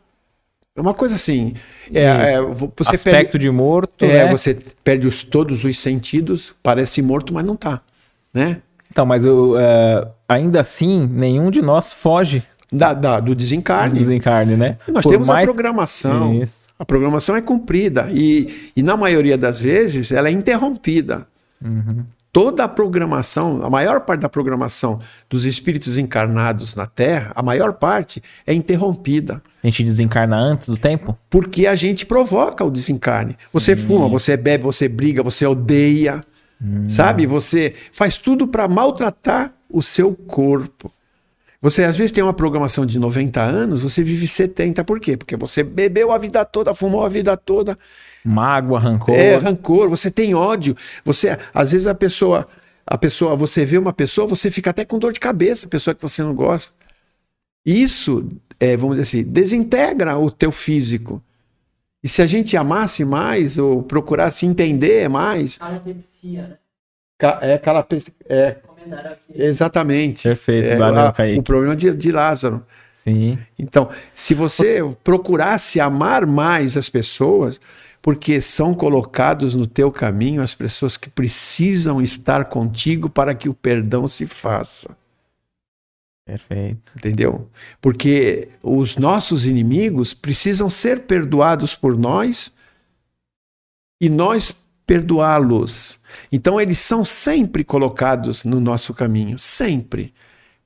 é 0.75 0.81
uma 0.81 0.93
coisa 0.93 1.15
assim. 1.15 1.53
É, 1.93 2.03
é, 2.03 2.41
você 2.41 2.95
Aspecto 2.95 3.31
perde, 3.31 3.39
de 3.39 3.49
morto. 3.49 4.05
É, 4.05 4.25
né? 4.25 4.31
você 4.31 4.57
perde 4.83 5.07
os, 5.07 5.23
todos 5.23 5.63
os 5.63 5.79
sentidos, 5.79 6.53
parece 6.61 7.01
morto, 7.01 7.33
mas 7.33 7.43
não 7.43 7.55
tá. 7.55 7.81
Né? 8.33 8.61
Então, 8.91 9.05
mas 9.05 9.25
eu, 9.25 9.53
uh, 9.53 10.07
ainda 10.29 10.61
assim, 10.61 11.07
nenhum 11.11 11.49
de 11.51 11.61
nós 11.61 11.91
foge 11.91 12.43
da, 12.71 12.93
da, 12.93 13.19
do 13.19 13.33
desencarne. 13.33 13.99
Desencarne, 13.99 14.55
né? 14.55 14.77
nós 14.87 15.03
Por 15.03 15.11
temos 15.11 15.27
mais... 15.27 15.43
a 15.43 15.51
programação. 15.51 16.33
Isso. 16.33 16.67
A 16.77 16.85
programação 16.85 17.35
é 17.35 17.41
cumprida. 17.41 18.07
E, 18.11 18.71
e 18.75 18.83
na 18.83 18.97
maioria 18.97 19.37
das 19.37 19.59
vezes 19.59 20.11
ela 20.11 20.27
é 20.27 20.31
interrompida. 20.31 21.27
Uhum 21.63 22.03
toda 22.37 22.65
a 22.65 22.67
programação, 22.67 23.65
a 23.65 23.69
maior 23.69 24.01
parte 24.01 24.21
da 24.21 24.29
programação 24.29 24.99
dos 25.27 25.43
espíritos 25.43 25.97
encarnados 25.97 26.75
na 26.75 26.85
Terra, 26.85 27.31
a 27.35 27.41
maior 27.41 27.73
parte 27.73 28.21
é 28.45 28.53
interrompida. 28.53 29.41
A 29.63 29.67
gente 29.67 29.83
desencarna 29.83 30.37
antes 30.37 30.69
do 30.69 30.77
tempo? 30.77 31.17
Porque 31.31 31.65
a 31.65 31.73
gente 31.73 32.05
provoca 32.05 32.63
o 32.63 32.69
desencarne. 32.69 33.35
Sim. 33.39 33.47
Você 33.53 33.75
fuma, 33.75 34.07
você 34.07 34.37
bebe, 34.37 34.63
você 34.63 34.87
briga, 34.87 35.23
você 35.23 35.47
odeia, 35.47 36.23
hum. 36.61 36.87
sabe? 36.87 37.25
Você 37.25 37.73
faz 37.91 38.17
tudo 38.17 38.47
para 38.47 38.67
maltratar 38.67 39.51
o 39.67 39.81
seu 39.81 40.13
corpo. 40.13 40.91
Você 41.61 41.83
às 41.83 41.97
vezes 41.97 42.11
tem 42.11 42.23
uma 42.23 42.33
programação 42.33 42.85
de 42.85 42.99
90 42.99 43.41
anos, 43.41 43.81
você 43.81 44.03
vive 44.03 44.27
70. 44.27 44.83
Por 44.83 44.99
quê? 44.99 45.17
Porque 45.17 45.35
você 45.35 45.63
bebeu 45.63 46.11
a 46.11 46.17
vida 46.17 46.45
toda, 46.45 46.73
fumou 46.73 47.03
a 47.03 47.09
vida 47.09 47.35
toda 47.35 47.77
Mágoa, 48.27 48.77
rancor. 48.77 49.15
É, 49.15 49.37
rancor, 49.37 49.89
você 49.89 50.11
tem 50.11 50.35
ódio. 50.35 50.75
Você, 51.05 51.37
às 51.53 51.71
vezes 51.71 51.87
a 51.87 51.95
pessoa, 51.95 52.45
a 52.85 52.97
pessoa, 52.97 53.35
você 53.35 53.65
vê 53.65 53.77
uma 53.77 53.93
pessoa, 53.93 54.27
você 54.27 54.51
fica 54.51 54.69
até 54.69 54.83
com 54.83 54.99
dor 54.99 55.13
de 55.13 55.19
cabeça, 55.19 55.67
pessoa 55.67 55.95
que 55.95 56.01
você 56.01 56.21
não 56.21 56.35
gosta. 56.35 56.73
Isso, 57.65 58.29
é, 58.59 58.75
vamos 58.75 58.97
dizer 58.97 59.19
assim, 59.19 59.31
desintegra 59.31 60.17
o 60.17 60.29
teu 60.29 60.51
físico. 60.51 61.23
E 62.03 62.09
se 62.09 62.21
a 62.21 62.25
gente 62.25 62.57
amasse 62.57 63.05
mais 63.05 63.57
ou 63.57 63.81
procurasse 63.81 64.45
entender 64.45 65.07
mais. 65.09 65.57
Calapepsia, 65.57 66.47
né? 66.47 66.57
É, 67.41 67.57
calapepsia. 67.57 68.13
É, 68.29 68.57
exatamente. 69.33 70.23
Perfeito, 70.23 70.67
é, 70.69 70.75
valeu, 70.75 71.01
a, 71.01 71.13
O 71.37 71.43
problema 71.43 71.75
de, 71.75 71.93
de 71.95 72.11
Lázaro. 72.11 72.65
Sim. 72.91 73.37
Então, 73.57 73.89
se 74.13 74.33
você 74.33 74.83
procurasse 75.03 75.79
amar 75.79 76.25
mais 76.25 76.75
as 76.75 76.89
pessoas, 76.89 77.59
porque 78.01 78.41
são 78.41 78.73
colocados 78.73 79.53
no 79.53 79.67
teu 79.67 79.91
caminho 79.91 80.41
as 80.41 80.53
pessoas 80.53 80.97
que 80.97 81.09
precisam 81.09 82.01
estar 82.01 82.45
contigo 82.45 83.09
para 83.09 83.35
que 83.35 83.49
o 83.49 83.53
perdão 83.53 84.07
se 84.07 84.25
faça. 84.25 84.95
Perfeito. 86.25 86.91
Entendeu? 86.95 87.49
Porque 87.81 88.49
os 88.61 88.97
nossos 88.97 89.45
inimigos 89.45 90.13
precisam 90.13 90.69
ser 90.69 91.01
perdoados 91.01 91.75
por 91.75 91.97
nós 91.97 92.53
e 94.01 94.09
nós 94.09 94.53
perdoá-los. 94.87 95.99
Então 96.31 96.59
eles 96.59 96.79
são 96.79 97.03
sempre 97.03 97.63
colocados 97.63 98.45
no 98.45 98.61
nosso 98.61 98.93
caminho, 98.93 99.37
sempre. 99.37 100.13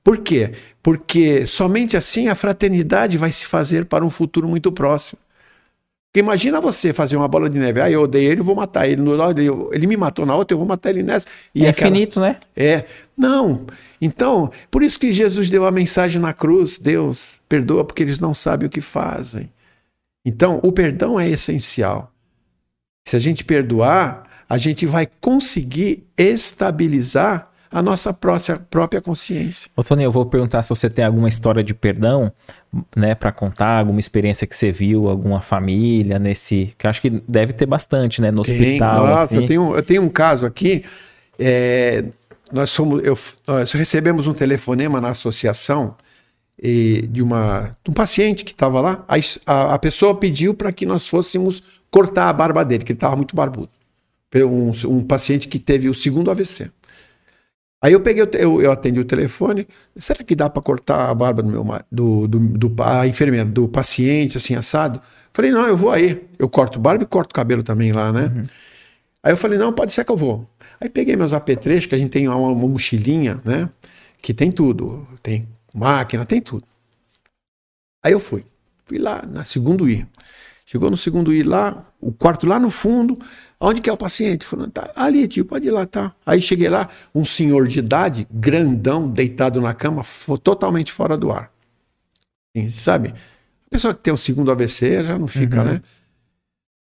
Por 0.02 0.18
quê? 0.18 0.52
Porque 0.82 1.44
somente 1.44 1.96
assim 1.96 2.28
a 2.28 2.34
fraternidade 2.34 3.18
vai 3.18 3.32
se 3.32 3.44
fazer 3.44 3.84
para 3.84 4.04
um 4.04 4.10
futuro 4.10 4.48
muito 4.48 4.70
próximo. 4.72 5.18
Porque 6.12 6.20
imagina 6.20 6.60
você 6.60 6.92
fazer 6.92 7.16
uma 7.16 7.26
bola 7.26 7.48
de 7.48 7.58
neve. 7.58 7.80
Ah, 7.80 7.90
eu 7.90 8.02
odeio 8.02 8.30
ele, 8.30 8.42
vou 8.42 8.54
matar 8.54 8.86
ele. 8.86 9.02
Ele 9.72 9.86
me 9.86 9.96
matou 9.96 10.26
na 10.26 10.36
outra, 10.36 10.54
eu 10.54 10.58
vou 10.58 10.66
matar 10.66 10.90
ele 10.90 11.02
nessa. 11.02 11.26
E 11.54 11.64
é 11.64 11.70
aquela... 11.70 11.90
finito, 11.90 12.20
né? 12.20 12.36
É. 12.54 12.84
Não. 13.16 13.64
Então, 13.98 14.50
por 14.70 14.82
isso 14.82 15.00
que 15.00 15.10
Jesus 15.10 15.48
deu 15.48 15.64
a 15.66 15.70
mensagem 15.70 16.20
na 16.20 16.34
cruz: 16.34 16.78
Deus, 16.78 17.40
perdoa 17.48 17.82
porque 17.82 18.02
eles 18.02 18.20
não 18.20 18.34
sabem 18.34 18.66
o 18.66 18.70
que 18.70 18.82
fazem. 18.82 19.50
Então, 20.22 20.60
o 20.62 20.70
perdão 20.70 21.18
é 21.18 21.30
essencial. 21.30 22.11
Se 23.04 23.16
a 23.16 23.18
gente 23.18 23.44
perdoar, 23.44 24.24
a 24.48 24.58
gente 24.58 24.86
vai 24.86 25.08
conseguir 25.20 26.06
estabilizar 26.16 27.50
a 27.72 27.80
nossa 27.80 28.12
própria, 28.12 28.58
própria 28.58 29.00
consciência. 29.00 29.70
Ô, 29.74 29.82
Tony, 29.82 30.02
eu 30.02 30.12
vou 30.12 30.26
perguntar 30.26 30.62
se 30.62 30.68
você 30.68 30.90
tem 30.90 31.04
alguma 31.04 31.28
história 31.28 31.64
de 31.64 31.72
perdão, 31.72 32.30
né, 32.94 33.14
para 33.14 33.32
contar, 33.32 33.78
alguma 33.78 33.98
experiência 33.98 34.46
que 34.46 34.54
você 34.54 34.70
viu, 34.70 35.08
alguma 35.08 35.40
família 35.40 36.18
nesse. 36.18 36.74
Que 36.76 36.86
acho 36.86 37.00
que 37.00 37.08
deve 37.26 37.54
ter 37.54 37.64
bastante, 37.64 38.20
né, 38.20 38.30
no 38.30 38.42
tem, 38.42 38.54
hospital. 38.54 39.06
Nossa, 39.06 39.24
assim. 39.24 39.36
eu, 39.36 39.46
tenho, 39.46 39.76
eu 39.76 39.82
tenho 39.82 40.02
um 40.02 40.08
caso 40.10 40.44
aqui. 40.44 40.84
É, 41.38 42.04
nós, 42.52 42.68
somos, 42.68 43.02
eu, 43.02 43.18
nós 43.46 43.72
recebemos 43.72 44.26
um 44.26 44.34
telefonema 44.34 45.00
na 45.00 45.08
associação 45.08 45.96
e, 46.62 47.08
de, 47.10 47.22
uma, 47.22 47.74
de 47.82 47.90
um 47.90 47.94
paciente 47.94 48.44
que 48.44 48.52
estava 48.52 48.82
lá. 48.82 49.04
A, 49.08 49.16
a, 49.46 49.74
a 49.74 49.78
pessoa 49.78 50.14
pediu 50.14 50.52
para 50.52 50.70
que 50.70 50.84
nós 50.84 51.08
fôssemos 51.08 51.62
cortar 51.92 52.30
a 52.30 52.32
barba 52.32 52.64
dele, 52.64 52.82
que 52.82 52.90
ele 52.90 52.96
estava 52.96 53.14
muito 53.14 53.36
barbudo. 53.36 53.68
Um, 54.34 54.72
um 54.88 55.04
paciente 55.04 55.46
que 55.46 55.58
teve 55.58 55.90
o 55.90 55.94
segundo 55.94 56.30
AVC. 56.30 56.70
Aí 57.82 57.92
eu 57.92 58.00
peguei, 58.00 58.26
eu, 58.38 58.62
eu 58.62 58.72
atendi 58.72 58.98
o 58.98 59.04
telefone. 59.04 59.68
Será 59.96 60.24
que 60.24 60.34
dá 60.34 60.48
para 60.48 60.62
cortar 60.62 61.10
a 61.10 61.14
barba 61.14 61.42
do 61.42 61.50
meu 61.50 61.64
do, 61.90 62.26
do, 62.26 62.38
do 62.38 62.82
a 62.82 63.06
enfermeira, 63.06 63.44
do 63.44 63.68
paciente, 63.68 64.38
assim, 64.38 64.54
assado? 64.54 65.02
Falei, 65.34 65.50
não, 65.50 65.66
eu 65.66 65.76
vou 65.76 65.90
aí. 65.90 66.26
Eu 66.38 66.48
corto 66.48 66.78
barba 66.78 67.04
e 67.04 67.06
corto 67.06 67.34
cabelo 67.34 67.62
também 67.62 67.92
lá, 67.92 68.10
né? 68.10 68.32
Uhum. 68.34 68.42
Aí 69.22 69.32
eu 69.32 69.36
falei, 69.36 69.58
não, 69.58 69.72
pode 69.72 69.92
ser 69.92 70.04
que 70.04 70.10
eu 70.10 70.16
vou. 70.16 70.48
Aí 70.80 70.88
peguei 70.88 71.14
meus 71.14 71.34
apetrechos, 71.34 71.86
que 71.86 71.94
a 71.94 71.98
gente 71.98 72.10
tem 72.10 72.26
uma, 72.26 72.36
uma 72.36 72.68
mochilinha, 72.68 73.38
né? 73.44 73.68
Que 74.22 74.32
tem 74.32 74.50
tudo. 74.50 75.06
Tem 75.22 75.46
máquina, 75.74 76.24
tem 76.24 76.40
tudo. 76.40 76.64
Aí 78.02 78.12
eu 78.12 78.20
fui. 78.20 78.44
Fui 78.86 78.98
lá 78.98 79.22
na 79.26 79.44
segundo 79.44 79.88
I. 79.88 80.06
Chegou 80.72 80.90
no 80.90 80.96
segundo 80.96 81.34
I 81.34 81.42
lá, 81.42 81.86
o 82.00 82.10
quarto 82.10 82.46
lá 82.46 82.58
no 82.58 82.70
fundo. 82.70 83.18
Onde 83.60 83.82
que 83.82 83.90
é 83.90 83.92
o 83.92 83.96
paciente? 83.96 84.46
Falando, 84.46 84.70
tá 84.70 84.90
ali, 84.96 85.28
tio, 85.28 85.44
pode 85.44 85.66
ir 85.66 85.70
lá, 85.70 85.84
tá. 85.86 86.14
Aí 86.24 86.40
cheguei 86.40 86.70
lá, 86.70 86.88
um 87.14 87.26
senhor 87.26 87.68
de 87.68 87.80
idade, 87.80 88.26
grandão, 88.32 89.06
deitado 89.06 89.60
na 89.60 89.74
cama, 89.74 90.02
totalmente 90.42 90.90
fora 90.90 91.14
do 91.14 91.30
ar. 91.30 91.52
Assim, 92.56 92.68
sabe? 92.68 93.08
A 93.10 93.68
pessoa 93.68 93.92
que 93.92 94.00
tem 94.00 94.14
o 94.14 94.16
segundo 94.16 94.50
AVC 94.50 95.04
já 95.04 95.18
não 95.18 95.26
fica, 95.26 95.58
uhum. 95.58 95.72
né? 95.72 95.82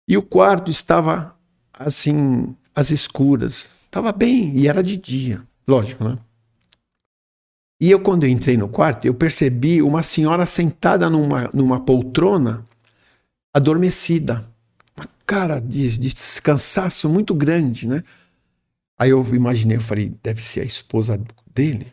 E 0.07 0.15
o 0.15 0.21
quarto 0.21 0.71
estava 0.71 1.35
assim, 1.77 2.55
às 2.73 2.91
escuras. 2.91 3.71
Estava 3.87 4.13
bem, 4.13 4.55
e 4.55 4.69
era 4.69 4.81
de 4.81 4.95
dia, 4.95 5.43
lógico, 5.67 6.01
né? 6.01 6.17
E 7.81 7.91
eu, 7.91 7.99
quando 7.99 8.23
eu 8.23 8.29
entrei 8.29 8.55
no 8.55 8.69
quarto, 8.69 9.05
eu 9.05 9.13
percebi 9.13 9.81
uma 9.81 10.01
senhora 10.01 10.45
sentada 10.45 11.09
numa, 11.09 11.49
numa 11.53 11.81
poltrona, 11.81 12.63
adormecida 13.55 14.45
cara 15.25 15.59
de, 15.59 15.97
de 15.97 16.41
cansaço 16.41 17.09
muito 17.09 17.33
grande, 17.33 17.87
né? 17.87 18.03
Aí 18.97 19.09
eu 19.09 19.25
imaginei, 19.33 19.77
eu 19.77 19.81
falei, 19.81 20.13
deve 20.21 20.41
ser 20.41 20.61
a 20.61 20.63
esposa 20.63 21.19
dele. 21.53 21.87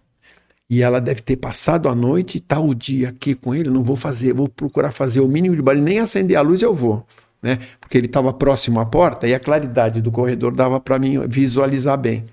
E 0.69 0.83
ela 0.83 1.01
deve 1.01 1.21
ter 1.21 1.37
passado 1.37 1.89
a 1.89 1.95
noite 1.95 2.39
e 2.39 2.41
tal 2.41 2.69
o 2.69 2.75
dia 2.75 3.11
aqui 3.11 3.35
com 3.35 3.55
ele. 3.55 3.69
Não 3.71 3.83
vou 3.83 3.97
fazer, 3.97 4.33
vou 4.33 4.49
procurar 4.49 4.93
fazer 4.93 5.21
o 5.21 5.29
mínimo 5.29 5.57
de 5.57 5.63
barulho, 5.63 5.85
nem 5.85 5.99
acender 5.99 6.37
a 6.37 6.43
luz 6.43 6.63
eu 6.63 6.75
vou, 6.75 7.07
né? 7.43 7.59
Porque 7.81 7.99
ele 7.99 8.07
estava 8.07 8.33
próximo 8.33 8.81
à 8.81 8.87
porta 8.87 9.27
e 9.27 9.35
a 9.35 9.41
claridade 9.41 10.01
do 10.01 10.11
corredor 10.11 10.55
dava 10.55 10.81
para 10.81 10.99
mim 10.99 11.27
visualizar 11.27 11.99
bem. 11.99 12.27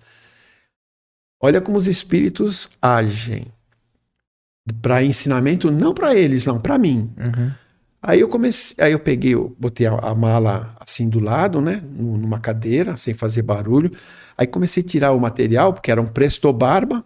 Olha 1.41 1.61
como 1.61 1.77
os 1.77 1.87
espíritos 1.87 2.69
agem 2.81 3.47
para 4.81 5.03
ensinamento, 5.03 5.71
não 5.71 5.93
para 5.93 6.15
eles, 6.15 6.45
não, 6.45 6.59
para 6.59 6.77
mim. 6.77 7.09
Uhum. 7.17 7.51
Aí 8.01 8.21
eu 8.21 8.29
comecei, 8.29 8.75
aí 8.79 8.93
eu 8.93 8.99
peguei, 8.99 9.33
eu 9.33 9.53
botei 9.59 9.85
a, 9.85 9.91
a, 9.91 10.15
mala 10.15 10.73
assim 10.79 11.09
do 11.09 11.19
lado, 11.19 11.59
né, 11.59 11.83
numa 11.83 12.39
cadeira, 12.39 12.95
sem 12.95 13.13
fazer 13.13 13.41
barulho. 13.41 13.91
Aí 14.37 14.47
comecei 14.47 14.81
a 14.81 14.85
tirar 14.85 15.11
o 15.11 15.19
material, 15.19 15.73
porque 15.73 15.91
era 15.91 16.01
um 16.01 16.07
presto 16.07 16.51
barba, 16.53 17.03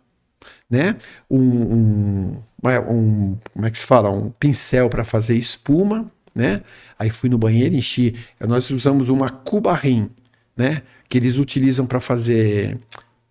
né, 0.69 0.95
um, 1.29 1.39
um, 1.39 2.37
um 2.63 3.37
como 3.53 3.65
é 3.65 3.71
que 3.71 3.77
se 3.79 3.85
fala, 3.85 4.11
um 4.11 4.29
pincel 4.29 4.87
para 4.87 5.03
fazer 5.03 5.35
espuma, 5.35 6.05
né. 6.33 6.61
Aí 6.97 7.09
fui 7.09 7.29
no 7.29 7.39
banheiro, 7.39 7.75
enchi. 7.75 8.15
Nós 8.39 8.69
usamos 8.69 9.09
uma 9.09 9.31
cubarrim, 9.31 10.11
né, 10.55 10.83
que 11.09 11.17
eles 11.17 11.39
utilizam 11.39 11.87
para 11.87 11.99
fazer 11.99 12.77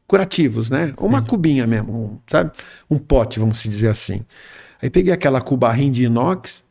curativos, 0.05 0.69
né, 0.69 0.89
Sim. 0.89 1.07
uma 1.07 1.23
cubinha 1.23 1.65
mesmo, 1.65 1.93
um, 1.93 2.19
sabe, 2.27 2.51
um 2.91 2.99
pote, 2.99 3.39
vamos 3.39 3.63
dizer 3.63 3.89
assim. 3.89 4.23
Aí 4.83 4.91
peguei 4.91 5.13
aquela 5.13 5.41
cubarrim 5.41 5.93
de 5.93 6.05
inox 6.05 6.62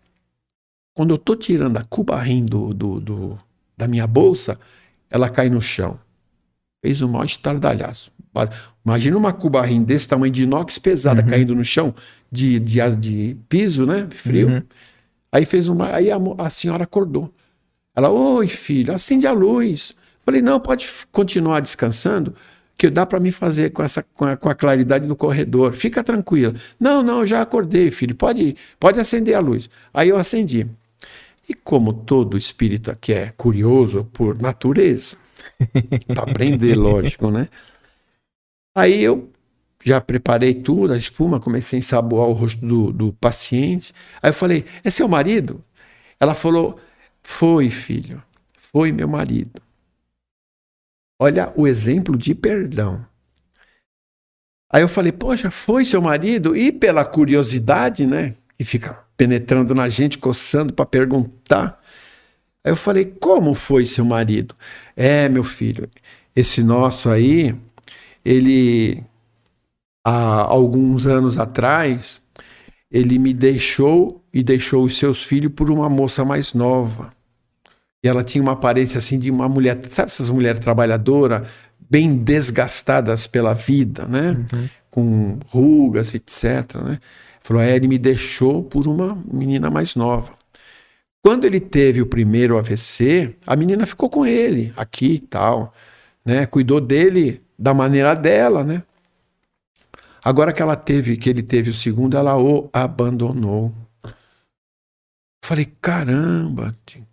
quando 0.94 1.12
eu 1.12 1.16
estou 1.16 1.36
tirando 1.36 1.78
a 1.78 1.84
cubarrim 1.84 2.46
do, 2.46 2.74
do, 2.74 3.00
do, 3.00 3.40
da 3.78 3.88
minha 3.88 4.06
bolsa, 4.06 4.60
ela 5.10 5.30
cai 5.30 5.50
no 5.50 5.62
chão. 5.62 6.00
Fez 6.84 7.02
um 7.02 7.08
maior 7.08 7.26
estardalhaço. 7.26 8.12
Imagina 8.84 9.18
uma 9.18 9.34
cubarrim 9.34 9.84
desse 9.84 10.08
tamanho 10.08 10.32
de 10.32 10.44
inox 10.44 10.80
pesada 10.80 11.22
uhum. 11.22 11.28
caindo 11.28 11.56
no 11.56 11.64
chão, 11.64 11.94
de, 12.32 12.60
de, 12.60 12.96
de 12.96 13.38
piso, 13.48 13.86
né? 13.86 14.08
Frio. 14.10 14.50
Uhum. 14.50 14.64
Aí 15.32 15.46
fez 15.46 15.68
uma. 15.68 15.94
Aí 15.94 16.10
a, 16.12 16.18
a 16.38 16.50
senhora 16.50 16.84
acordou. 16.84 17.34
Ela, 17.96 18.10
oi, 18.10 18.48
filho, 18.48 18.94
acende 18.94 19.28
a 19.28 19.32
luz. 19.32 19.96
Falei, 20.26 20.42
não, 20.42 20.60
pode 20.60 20.88
continuar 21.12 21.60
descansando, 21.60 22.34
que 22.78 22.90
dá 22.90 23.06
para 23.06 23.20
me 23.20 23.32
fazer 23.32 23.72
com, 23.72 23.84
essa, 23.84 24.04
com 24.14 24.26
a, 24.26 24.38
com, 24.38 24.50
a, 24.50 24.56
claridade 24.56 25.06
do 25.06 25.16
corredor. 25.16 25.74
Fica 25.74 26.04
tranquila. 26.04 26.54
Não, 26.80 27.04
não, 27.04 27.26
já 27.26 27.42
acordei, 27.42 27.92
filho. 27.92 28.16
Pode, 28.16 28.56
pode 28.80 29.00
acender 29.00 29.36
a 29.36 29.40
luz. 29.40 29.70
Aí 29.94 30.10
eu 30.10 30.18
acendi. 30.18 30.68
E 31.52 31.54
como 31.54 31.92
todo 31.92 32.38
espírita 32.38 32.96
que 32.96 33.12
é 33.12 33.34
curioso 33.36 34.06
por 34.14 34.42
natureza, 34.42 35.18
para 36.08 36.24
aprender, 36.24 36.78
lógico, 36.78 37.30
né? 37.30 37.50
Aí 38.74 39.04
eu 39.04 39.30
já 39.84 40.00
preparei 40.00 40.54
tudo, 40.54 40.94
a 40.94 40.98
espuma, 40.98 41.42
comecei 41.42 41.76
a 41.76 41.82
ensaboar 41.82 42.30
o 42.30 42.32
rosto 42.32 42.66
do, 42.66 42.94
do 42.94 43.12
paciente. 43.12 43.94
Aí 44.24 44.30
eu 44.30 44.34
falei: 44.34 44.64
É 44.82 44.90
seu 44.90 45.10
marido? 45.10 45.60
Ela 46.18 46.34
falou: 46.34 46.80
Foi, 47.22 47.70
filho, 47.70 48.24
foi 48.54 48.94
meu 48.94 49.10
marido. 49.10 49.62
Olha 51.20 51.52
o 51.54 51.68
exemplo 51.68 52.18
de 52.18 52.34
perdão. 52.34 53.06
Aí 54.72 54.82
eu 54.82 54.88
falei: 54.88 55.12
Poxa, 55.12 55.52
foi 55.52 55.84
seu 55.84 56.02
marido? 56.02 56.56
E 56.56 56.72
pela 56.72 57.04
curiosidade, 57.04 58.08
né? 58.08 58.36
Que 58.62 58.66
fica 58.66 59.00
penetrando 59.18 59.74
na 59.74 59.90
gente, 59.90 60.20
coçando 60.20 60.72
para 60.72 60.86
perguntar. 60.86 61.80
Aí 62.64 62.72
eu 62.72 62.76
falei: 62.76 63.06
Como 63.06 63.56
foi 63.56 63.88
seu 63.88 64.06
marido? 64.06 64.54
É, 64.96 65.28
meu 65.28 65.44
filho, 65.44 65.90
esse 66.36 66.62
nosso 66.62 67.10
aí, 67.10 67.56
ele, 68.24 69.04
há 70.06 70.44
alguns 70.44 71.08
anos 71.08 71.40
atrás, 71.40 72.22
ele 72.92 73.18
me 73.18 73.34
deixou 73.34 74.24
e 74.32 74.44
deixou 74.44 74.84
os 74.84 74.96
seus 74.96 75.24
filhos 75.24 75.52
por 75.56 75.72
uma 75.72 75.90
moça 75.90 76.24
mais 76.24 76.54
nova. 76.54 77.12
E 78.04 78.08
ela 78.08 78.24
tinha 78.24 78.44
uma 78.44 78.52
aparência 78.52 79.00
assim 79.00 79.18
de 79.18 79.32
uma 79.32 79.50
mulher, 79.50 79.80
sabe 79.90 80.12
essas 80.12 80.30
mulheres 80.30 80.60
trabalhadoras, 80.60 81.48
bem 81.80 82.16
desgastadas 82.16 83.26
pela 83.26 83.56
vida, 83.56 84.06
né? 84.06 84.38
Uhum. 84.54 84.70
Com 84.92 85.40
rugas, 85.48 86.14
etc, 86.14 86.76
né? 86.76 87.00
Falou, 87.42 87.62
é, 87.62 87.76
ele 87.76 87.88
me 87.88 87.98
deixou 87.98 88.64
por 88.64 88.88
uma 88.88 89.16
menina 89.32 89.70
mais 89.70 89.96
nova. 89.96 90.34
Quando 91.24 91.46
ele 91.46 91.60
teve 91.60 92.02
o 92.02 92.06
primeiro 92.06 92.58
AVC, 92.58 93.36
a 93.46 93.56
menina 93.56 93.86
ficou 93.86 94.10
com 94.10 94.26
ele 94.26 94.74
aqui 94.76 95.14
e 95.14 95.20
tal, 95.20 95.74
né? 96.26 96.46
Cuidou 96.46 96.82
dele 96.82 97.42
da 97.58 97.74
maneira 97.74 98.16
dela, 98.16 98.64
né? 98.64 98.84
Agora 100.24 100.54
que 100.54 100.62
ela 100.62 100.76
teve, 100.76 101.18
que 101.18 101.30
ele 101.30 101.44
teve 101.44 101.72
o 101.72 101.74
segundo, 101.74 102.16
ela 102.16 102.38
o 102.38 102.70
abandonou. 102.72 103.72
Falei, 105.44 105.72
caramba, 105.82 106.76
que 106.86 107.04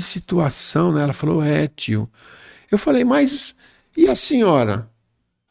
situação, 0.00 0.92
né? 0.92 1.02
Ela 1.02 1.12
falou, 1.12 1.42
é, 1.42 1.68
tio. 1.68 2.08
Eu 2.70 2.78
falei, 2.78 3.04
mas 3.04 3.54
e 3.96 4.08
a 4.08 4.14
senhora? 4.14 4.88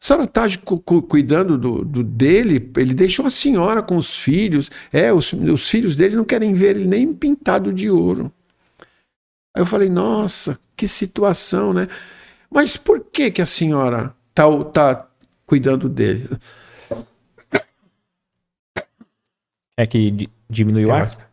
A 0.00 0.06
senhora 0.06 0.24
está 0.24 0.46
cu 0.64 0.80
cuidando 1.02 1.58
do, 1.58 1.84
do, 1.84 2.04
dele, 2.04 2.70
ele 2.76 2.94
deixou 2.94 3.26
a 3.26 3.30
senhora 3.30 3.82
com 3.82 3.96
os 3.96 4.14
filhos. 4.14 4.70
É, 4.92 5.12
os, 5.12 5.32
os 5.32 5.68
filhos 5.68 5.96
dele 5.96 6.16
não 6.16 6.24
querem 6.24 6.54
ver 6.54 6.76
ele 6.76 6.86
nem 6.86 7.12
pintado 7.12 7.72
de 7.72 7.90
ouro. 7.90 8.32
Aí 9.54 9.62
eu 9.62 9.66
falei, 9.66 9.88
nossa, 9.88 10.58
que 10.76 10.86
situação, 10.86 11.72
né? 11.72 11.88
Mas 12.50 12.76
por 12.76 13.04
que 13.04 13.30
que 13.30 13.42
a 13.42 13.46
senhora 13.46 14.14
tá, 14.32 14.44
tá 14.72 15.08
cuidando 15.44 15.88
dele? 15.88 16.28
É 19.76 19.86
que 19.86 20.28
diminui 20.48 20.86
o 20.86 20.92
ar? 20.92 21.28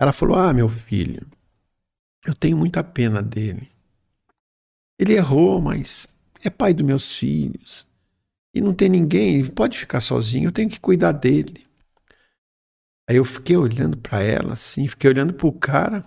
Ela 0.00 0.12
falou: 0.12 0.36
Ah, 0.36 0.52
meu 0.52 0.68
filho, 0.68 1.24
eu 2.24 2.34
tenho 2.34 2.56
muita 2.56 2.82
pena 2.84 3.22
dele. 3.22 3.68
Ele 4.98 5.14
errou, 5.14 5.60
mas 5.60 6.06
é 6.42 6.50
pai 6.50 6.72
dos 6.72 6.86
meus 6.86 7.16
filhos. 7.16 7.86
E 8.54 8.60
não 8.60 8.74
tem 8.74 8.88
ninguém, 8.88 9.40
ele 9.40 9.50
pode 9.50 9.78
ficar 9.78 10.00
sozinho, 10.00 10.48
eu 10.48 10.52
tenho 10.52 10.68
que 10.68 10.78
cuidar 10.78 11.12
dele. 11.12 11.64
Aí 13.08 13.16
eu 13.16 13.24
fiquei 13.24 13.56
olhando 13.56 13.96
para 13.96 14.22
ela 14.22 14.52
assim, 14.52 14.86
fiquei 14.86 15.10
olhando 15.10 15.32
pro 15.32 15.50
cara. 15.52 16.04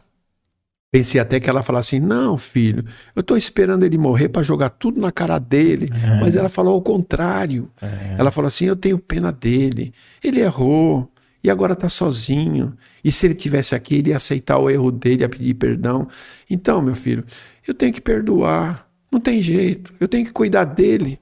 Pensei 0.91 1.19
até 1.19 1.41
que 1.41 1.49
ela 1.49 1.61
falasse 1.61 1.97
assim: 1.97 2.05
Não, 2.05 2.37
filho, 2.37 2.85
eu 3.13 3.21
tô 3.21 3.35
esperando 3.35 3.83
ele 3.83 3.97
morrer 3.97 4.29
para 4.29 4.43
jogar 4.43 4.69
tudo 4.69 5.01
na 5.01 5.11
cara 5.11 5.37
dele. 5.37 5.89
É. 5.91 6.19
Mas 6.21 6.37
ela 6.37 6.47
falou 6.47 6.73
ao 6.73 6.81
contrário. 6.81 7.69
É. 7.81 8.15
Ela 8.17 8.31
falou 8.31 8.47
assim: 8.47 8.65
Eu 8.65 8.77
tenho 8.77 8.97
pena 8.97 9.29
dele. 9.29 9.93
Ele 10.23 10.39
errou 10.39 11.11
e 11.43 11.49
agora 11.49 11.73
está 11.73 11.89
sozinho. 11.89 12.77
E 13.05 13.11
se 13.11 13.27
ele 13.27 13.35
tivesse 13.35 13.75
aqui, 13.75 13.97
ele 13.97 14.09
ia 14.09 14.15
aceitar 14.17 14.57
o 14.57 14.67
erro 14.67 14.89
dele, 14.89 15.21
ia 15.21 15.29
pedir 15.29 15.53
perdão. 15.53 16.07
Então, 16.49 16.81
meu 16.81 16.95
filho, 16.95 17.23
eu 17.67 17.71
tenho 17.71 17.93
que 17.93 18.01
perdoar. 18.01 18.89
Não 19.11 19.19
tem 19.19 19.39
jeito. 19.43 19.93
Eu 19.99 20.07
tenho 20.07 20.25
que 20.25 20.31
cuidar 20.31 20.63
dele. 20.63 21.19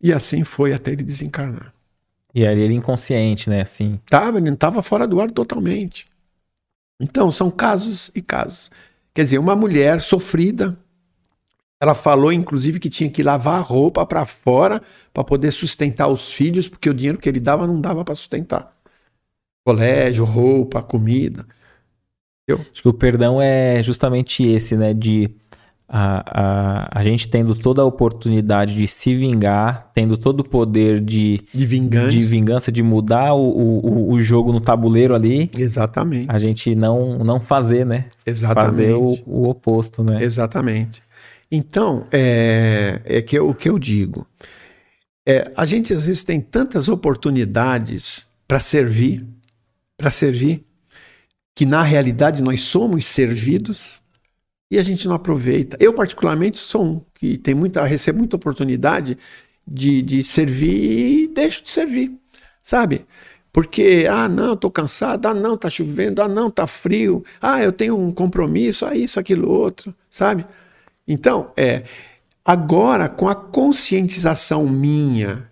E 0.00 0.12
assim 0.12 0.44
foi 0.44 0.72
até 0.72 0.92
ele 0.92 1.02
desencarnar. 1.02 1.74
E 2.32 2.46
ali 2.46 2.60
ele 2.60 2.74
inconsciente, 2.74 3.50
né? 3.50 3.62
Assim. 3.62 3.98
Tava, 4.08 4.38
ele 4.38 4.46
não 4.46 4.54
estava 4.54 4.84
fora 4.84 5.04
do 5.04 5.20
ar 5.20 5.32
totalmente. 5.32 6.06
Então, 7.00 7.32
são 7.32 7.50
casos 7.50 8.12
e 8.14 8.22
casos. 8.22 8.70
Quer 9.12 9.24
dizer, 9.24 9.38
uma 9.38 9.56
mulher 9.56 10.00
sofrida, 10.00 10.78
ela 11.80 11.96
falou, 11.96 12.32
inclusive, 12.32 12.78
que 12.78 12.88
tinha 12.88 13.10
que 13.10 13.24
lavar 13.24 13.58
a 13.58 13.62
roupa 13.62 14.06
para 14.06 14.24
fora 14.24 14.80
para 15.12 15.24
poder 15.24 15.50
sustentar 15.50 16.06
os 16.06 16.30
filhos, 16.30 16.68
porque 16.68 16.88
o 16.88 16.94
dinheiro 16.94 17.18
que 17.18 17.28
ele 17.28 17.40
dava 17.40 17.66
não 17.66 17.80
dava 17.80 18.04
para 18.04 18.14
sustentar. 18.14 18.79
Colégio, 19.74 20.24
roupa, 20.24 20.82
comida. 20.82 21.46
Acho 22.50 22.82
que 22.82 22.88
o 22.88 22.92
perdão 22.92 23.40
é 23.40 23.82
justamente 23.82 24.42
esse, 24.42 24.76
né? 24.76 24.92
De 24.92 25.30
a, 25.88 26.88
a, 26.94 27.00
a 27.00 27.02
gente 27.02 27.28
tendo 27.28 27.54
toda 27.54 27.82
a 27.82 27.84
oportunidade 27.84 28.74
de 28.76 28.86
se 28.86 29.14
vingar, 29.14 29.90
tendo 29.92 30.16
todo 30.16 30.40
o 30.40 30.44
poder 30.44 31.00
de, 31.00 31.40
de, 31.52 31.66
vingança. 31.66 32.10
de 32.10 32.22
vingança, 32.22 32.72
de 32.72 32.82
mudar 32.82 33.34
o, 33.34 33.40
o, 33.40 34.12
o 34.12 34.20
jogo 34.20 34.52
no 34.52 34.60
tabuleiro 34.60 35.14
ali. 35.14 35.50
Exatamente. 35.56 36.26
A 36.28 36.38
gente 36.38 36.74
não, 36.74 37.18
não 37.18 37.40
fazer, 37.40 37.84
né? 37.84 38.06
Exatamente. 38.24 38.70
Fazer 38.70 38.94
o, 38.94 39.18
o 39.26 39.48
oposto, 39.48 40.04
né? 40.04 40.22
Exatamente. 40.22 41.02
Então, 41.50 42.04
é, 42.12 43.00
é 43.04 43.22
que 43.22 43.38
o 43.38 43.52
que 43.52 43.68
eu 43.68 43.78
digo. 43.78 44.26
É, 45.26 45.50
a 45.56 45.66
gente 45.66 45.92
às 45.92 46.06
vezes 46.06 46.22
tem 46.22 46.40
tantas 46.40 46.88
oportunidades 46.88 48.24
para 48.46 48.60
servir, 48.60 49.26
para 50.00 50.10
servir, 50.10 50.64
que 51.54 51.66
na 51.66 51.82
realidade 51.82 52.40
nós 52.40 52.62
somos 52.62 53.06
servidos 53.06 54.00
e 54.70 54.78
a 54.78 54.82
gente 54.82 55.06
não 55.06 55.14
aproveita. 55.14 55.76
Eu, 55.78 55.92
particularmente, 55.92 56.58
sou 56.58 56.84
um 56.84 57.00
que 57.14 57.36
tem 57.36 57.54
muita, 57.54 57.84
recebo 57.84 58.18
muita 58.20 58.36
oportunidade 58.36 59.18
de, 59.66 60.00
de 60.00 60.24
servir 60.24 61.24
e 61.24 61.28
deixo 61.28 61.62
de 61.62 61.68
servir, 61.68 62.18
sabe? 62.62 63.04
Porque, 63.52 64.06
ah, 64.08 64.26
não, 64.26 64.54
estou 64.54 64.70
cansado, 64.70 65.26
ah, 65.26 65.34
não, 65.34 65.54
está 65.54 65.68
chovendo, 65.68 66.22
ah, 66.22 66.28
não, 66.28 66.48
está 66.48 66.66
frio, 66.66 67.22
ah, 67.42 67.62
eu 67.62 67.70
tenho 67.70 67.98
um 67.98 68.10
compromisso, 68.10 68.86
ah, 68.86 68.96
isso, 68.96 69.20
aquilo, 69.20 69.50
outro, 69.50 69.94
sabe? 70.08 70.46
Então, 71.06 71.52
é, 71.58 71.82
agora, 72.42 73.06
com 73.06 73.28
a 73.28 73.34
conscientização 73.34 74.66
minha 74.66 75.50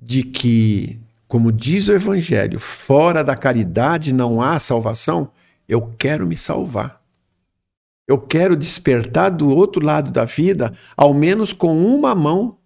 de 0.00 0.22
que, 0.22 1.00
como 1.30 1.52
diz 1.52 1.86
o 1.86 1.92
Evangelho, 1.92 2.58
fora 2.58 3.22
da 3.22 3.36
caridade 3.36 4.12
não 4.12 4.42
há 4.42 4.58
salvação, 4.58 5.30
eu 5.68 5.94
quero 5.96 6.26
me 6.26 6.36
salvar. 6.36 7.00
Eu 8.08 8.18
quero 8.18 8.56
despertar 8.56 9.30
do 9.30 9.48
outro 9.48 9.80
lado 9.80 10.10
da 10.10 10.24
vida, 10.24 10.72
ao 10.96 11.14
menos 11.14 11.52
com 11.52 11.72
uma 11.86 12.16
mão 12.16 12.58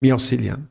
me 0.00 0.10
auxiliando. 0.10 0.68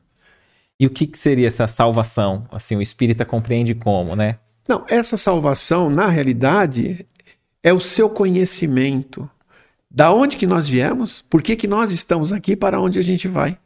E 0.78 0.86
o 0.86 0.90
que, 0.90 1.08
que 1.08 1.18
seria 1.18 1.48
essa 1.48 1.66
salvação? 1.66 2.46
Assim, 2.52 2.76
o 2.76 2.82
espírita 2.82 3.24
compreende 3.24 3.74
como, 3.74 4.14
né? 4.14 4.38
Não, 4.68 4.84
essa 4.88 5.16
salvação, 5.16 5.90
na 5.90 6.06
realidade, 6.06 7.04
é 7.60 7.72
o 7.72 7.80
seu 7.80 8.08
conhecimento. 8.08 9.28
Da 9.90 10.12
onde 10.12 10.36
que 10.36 10.46
nós 10.46 10.68
viemos, 10.68 11.22
por 11.28 11.42
que, 11.42 11.56
que 11.56 11.66
nós 11.66 11.90
estamos 11.90 12.32
aqui, 12.32 12.54
para 12.54 12.80
onde 12.80 13.00
a 13.00 13.02
gente 13.02 13.26
vai. 13.26 13.58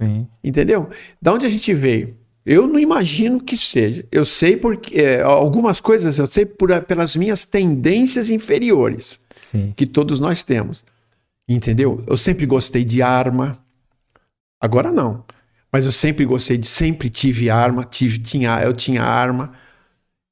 Sim. 0.00 0.26
Entendeu? 0.42 0.88
Da 1.20 1.34
onde 1.34 1.44
a 1.44 1.50
gente 1.50 1.74
veio. 1.74 2.21
Eu 2.44 2.66
não 2.66 2.78
imagino 2.78 3.40
que 3.40 3.56
seja. 3.56 4.04
Eu 4.10 4.24
sei 4.24 4.56
porque 4.56 5.00
é, 5.00 5.22
algumas 5.22 5.80
coisas 5.80 6.18
eu 6.18 6.26
sei 6.26 6.44
por, 6.44 6.68
pelas 6.82 7.14
minhas 7.14 7.44
tendências 7.44 8.30
inferiores 8.30 9.20
Sim. 9.30 9.72
que 9.76 9.86
todos 9.86 10.18
nós 10.18 10.42
temos. 10.42 10.84
Entendeu? 11.48 12.02
Eu 12.06 12.16
sempre 12.16 12.46
gostei 12.46 12.84
de 12.84 13.00
arma. 13.00 13.58
Agora 14.60 14.90
não. 14.90 15.24
Mas 15.72 15.86
eu 15.86 15.92
sempre 15.92 16.24
gostei 16.24 16.58
de 16.58 16.66
sempre 16.66 17.08
tive 17.08 17.48
arma, 17.48 17.84
tive 17.84 18.18
tinha 18.18 18.60
eu 18.62 18.74
tinha 18.74 19.02
arma, 19.02 19.52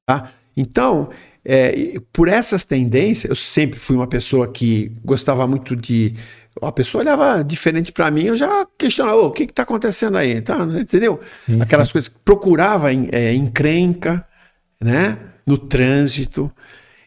tá? 0.05 0.31
Então, 0.55 1.09
é, 1.43 1.99
por 2.13 2.27
essas 2.27 2.63
tendências, 2.63 3.29
eu 3.29 3.35
sempre 3.35 3.79
fui 3.79 3.95
uma 3.95 4.05
pessoa 4.05 4.51
que 4.51 4.91
gostava 5.03 5.47
muito 5.47 5.75
de 5.75 6.13
a 6.61 6.71
pessoa 6.71 7.03
olhava 7.03 7.43
diferente 7.43 7.91
para 7.91 8.11
mim, 8.11 8.23
eu 8.23 8.35
já 8.35 8.65
questionava, 8.77 9.17
o 9.17 9.31
que 9.31 9.43
está 9.43 9.63
acontecendo 9.63 10.17
aí? 10.17 10.41
Tá, 10.41 10.57
entendeu? 10.63 11.19
Sim, 11.31 11.61
Aquelas 11.61 11.87
sim. 11.87 11.93
coisas 11.93 12.07
que 12.09 12.19
procurava 12.19 12.91
em, 12.91 13.07
é, 13.11 13.33
encrenca, 13.33 14.27
né? 14.79 15.17
no 15.45 15.57
trânsito. 15.57 16.51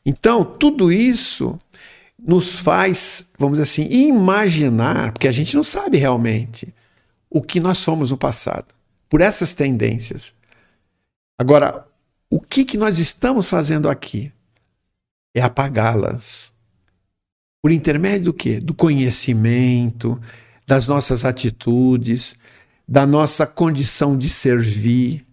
Então, 0.05 0.45
tudo 0.45 0.92
isso 0.92 1.59
nos 2.18 2.57
faz, 2.57 3.30
vamos 3.38 3.59
dizer 3.59 3.62
assim, 3.64 3.88
imaginar, 3.90 5.12
porque 5.12 5.28
a 5.28 5.32
gente 5.32 5.55
não 5.55 5.62
sabe 5.62 5.99
realmente 5.99 6.74
o 7.28 7.42
que 7.42 7.61
nós 7.61 7.78
somos 7.78 8.11
no 8.11 8.16
passado, 8.16 8.74
por 9.09 9.20
essas 9.20 9.53
tendências. 9.53 10.34
Agora, 11.38 11.86
o 12.30 12.40
que, 12.40 12.64
que 12.64 12.78
nós 12.78 12.99
estamos 12.99 13.49
fazendo 13.49 13.90
aqui? 13.90 14.32
É 15.34 15.42
apagá-las 15.42 16.53
por 17.65 17.73
intermédio 17.73 18.27
do 18.27 18.35
quê? 18.35 18.61
Do 18.61 18.75
conhecimento, 18.75 20.21
das 20.67 20.87
nossas 20.87 21.25
atitudes, 21.25 22.37
da 22.87 23.07
nossa 23.07 23.47
condição 23.47 24.19
de 24.19 24.29
servir, 24.29 25.25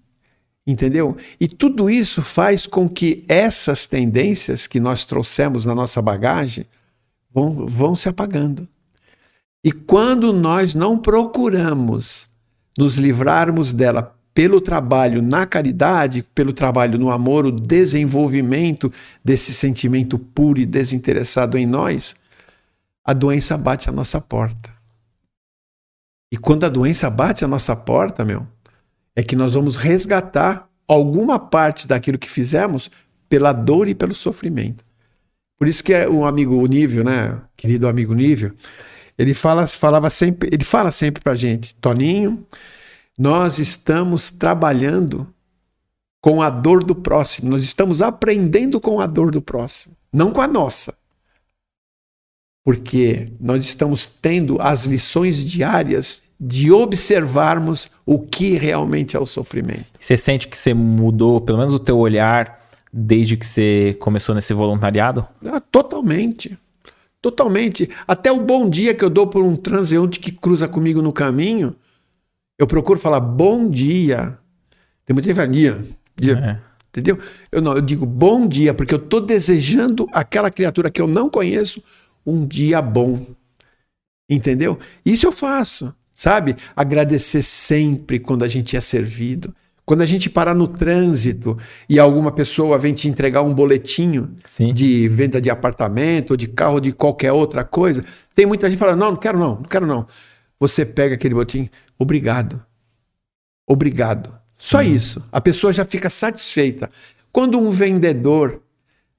entendeu? 0.65 1.17
E 1.41 1.45
tudo 1.45 1.89
isso 1.89 2.21
faz 2.21 2.65
com 2.65 2.87
que 2.87 3.25
essas 3.27 3.85
tendências 3.85 4.65
que 4.65 4.79
nós 4.79 5.03
trouxemos 5.03 5.65
na 5.65 5.75
nossa 5.75 6.01
bagagem 6.01 6.65
vão, 7.33 7.67
vão 7.67 7.95
se 7.97 8.07
apagando. 8.07 8.65
E 9.61 9.73
quando 9.73 10.31
nós 10.31 10.73
não 10.73 10.97
procuramos 10.97 12.29
nos 12.77 12.95
livrarmos 12.95 13.73
dela 13.73 14.15
pelo 14.33 14.61
trabalho 14.61 15.21
na 15.21 15.45
caridade, 15.45 16.23
pelo 16.33 16.53
trabalho 16.53 16.97
no 16.97 17.11
amor, 17.11 17.45
o 17.45 17.51
desenvolvimento 17.51 18.89
desse 19.21 19.53
sentimento 19.53 20.17
puro 20.17 20.61
e 20.61 20.65
desinteressado 20.65 21.57
em 21.57 21.65
nós, 21.65 22.20
a 23.03 23.13
doença 23.13 23.57
bate 23.57 23.89
a 23.89 23.91
nossa 23.91 24.21
porta. 24.21 24.69
E 26.31 26.37
quando 26.37 26.63
a 26.63 26.69
doença 26.69 27.09
bate 27.09 27.43
a 27.43 27.47
nossa 27.47 27.75
porta, 27.75 28.23
meu, 28.23 28.47
é 29.15 29.21
que 29.21 29.35
nós 29.35 29.53
vamos 29.53 29.75
resgatar 29.75 30.69
alguma 30.87 31.37
parte 31.37 31.87
daquilo 31.87 32.17
que 32.17 32.29
fizemos 32.29 32.89
pela 33.27 33.51
dor 33.51 33.87
e 33.87 33.95
pelo 33.95 34.13
sofrimento. 34.13 34.85
Por 35.57 35.67
isso 35.67 35.83
que 35.83 35.93
é 35.93 36.07
o 36.07 36.25
amigo 36.25 36.65
Nível, 36.65 37.03
né, 37.03 37.39
querido 37.55 37.87
amigo 37.87 38.13
Nível, 38.13 38.53
ele 39.17 39.33
fala, 39.33 39.67
falava 39.67 40.09
sempre, 40.09 40.49
ele 40.51 40.63
fala 40.63 40.89
sempre 40.89 41.21
pra 41.21 41.35
gente, 41.35 41.75
Toninho, 41.75 42.45
nós 43.17 43.59
estamos 43.59 44.29
trabalhando 44.29 45.31
com 46.21 46.41
a 46.41 46.49
dor 46.49 46.83
do 46.83 46.95
próximo, 46.95 47.49
nós 47.49 47.63
estamos 47.63 48.01
aprendendo 48.01 48.79
com 48.79 48.99
a 48.99 49.05
dor 49.05 49.31
do 49.31 49.41
próximo, 49.41 49.95
não 50.11 50.31
com 50.31 50.41
a 50.41 50.47
nossa 50.47 50.95
porque 52.63 53.27
nós 53.39 53.65
estamos 53.65 54.05
tendo 54.05 54.57
as 54.61 54.85
lições 54.85 55.43
diárias 55.43 56.21
de 56.39 56.71
observarmos 56.71 57.89
o 58.05 58.19
que 58.19 58.53
realmente 58.53 59.15
é 59.15 59.19
o 59.19 59.25
sofrimento. 59.25 59.85
Você 59.99 60.17
sente 60.17 60.47
que 60.47 60.57
você 60.57 60.73
mudou, 60.73 61.39
pelo 61.39 61.57
menos 61.57 61.73
o 61.73 61.79
teu 61.79 61.97
olhar, 61.97 62.59
desde 62.91 63.37
que 63.37 63.45
você 63.45 63.95
começou 63.99 64.33
nesse 64.33 64.53
voluntariado? 64.53 65.25
Ah, 65.45 65.59
totalmente. 65.59 66.57
Totalmente. 67.21 67.89
Até 68.07 68.31
o 68.31 68.39
bom 68.39 68.67
dia 68.67 68.95
que 68.95 69.05
eu 69.05 69.09
dou 69.09 69.27
por 69.27 69.43
um 69.43 69.55
transeunte 69.55 70.19
que 70.19 70.31
cruza 70.31 70.67
comigo 70.67 71.01
no 71.01 71.13
caminho, 71.13 71.75
eu 72.57 72.65
procuro 72.65 72.99
falar 72.99 73.19
bom 73.19 73.69
dia. 73.69 74.37
Tem 75.05 75.13
muita 75.13 75.47
dia, 75.47 75.79
dia. 76.15 76.61
É. 76.65 76.71
Entendeu? 76.89 77.17
Eu 77.51 77.61
não, 77.61 77.73
eu 77.73 77.81
digo 77.81 78.05
bom 78.05 78.47
dia, 78.47 78.73
porque 78.73 78.93
eu 78.93 78.97
estou 78.97 79.21
desejando 79.21 80.07
aquela 80.11 80.51
criatura 80.51 80.91
que 80.91 81.01
eu 81.01 81.07
não 81.07 81.29
conheço 81.29 81.81
um 82.25 82.45
dia 82.45 82.81
bom. 82.81 83.25
Entendeu? 84.29 84.79
Isso 85.05 85.27
eu 85.27 85.31
faço, 85.31 85.93
sabe? 86.13 86.55
Agradecer 86.75 87.41
sempre 87.41 88.19
quando 88.19 88.43
a 88.43 88.47
gente 88.47 88.77
é 88.77 88.81
servido. 88.81 89.53
Quando 89.83 90.01
a 90.01 90.05
gente 90.05 90.29
parar 90.29 90.53
no 90.53 90.67
trânsito 90.67 91.57
e 91.89 91.99
alguma 91.99 92.31
pessoa 92.31 92.77
vem 92.77 92.93
te 92.93 93.09
entregar 93.09 93.41
um 93.41 93.53
boletinho 93.53 94.31
Sim. 94.45 94.73
de 94.73 95.09
venda 95.09 95.41
de 95.41 95.49
apartamento, 95.49 96.31
ou 96.31 96.37
de 96.37 96.47
carro, 96.47 96.75
ou 96.75 96.79
de 96.79 96.93
qualquer 96.93 97.33
outra 97.33 97.65
coisa, 97.65 98.05
tem 98.33 98.45
muita 98.45 98.69
gente 98.69 98.79
falando: 98.79 98.99
não, 98.99 99.11
não 99.11 99.17
quero 99.17 99.37
não, 99.37 99.55
não 99.55 99.63
quero 99.63 99.85
não. 99.85 100.07
Você 100.59 100.85
pega 100.85 101.15
aquele 101.15 101.33
boletim, 101.33 101.69
obrigado. 101.97 102.63
Obrigado. 103.67 104.33
Só 104.53 104.83
Sim. 104.83 104.95
isso. 104.95 105.23
A 105.31 105.41
pessoa 105.41 105.73
já 105.73 105.83
fica 105.83 106.09
satisfeita. 106.09 106.89
Quando 107.31 107.59
um 107.59 107.71
vendedor 107.71 108.61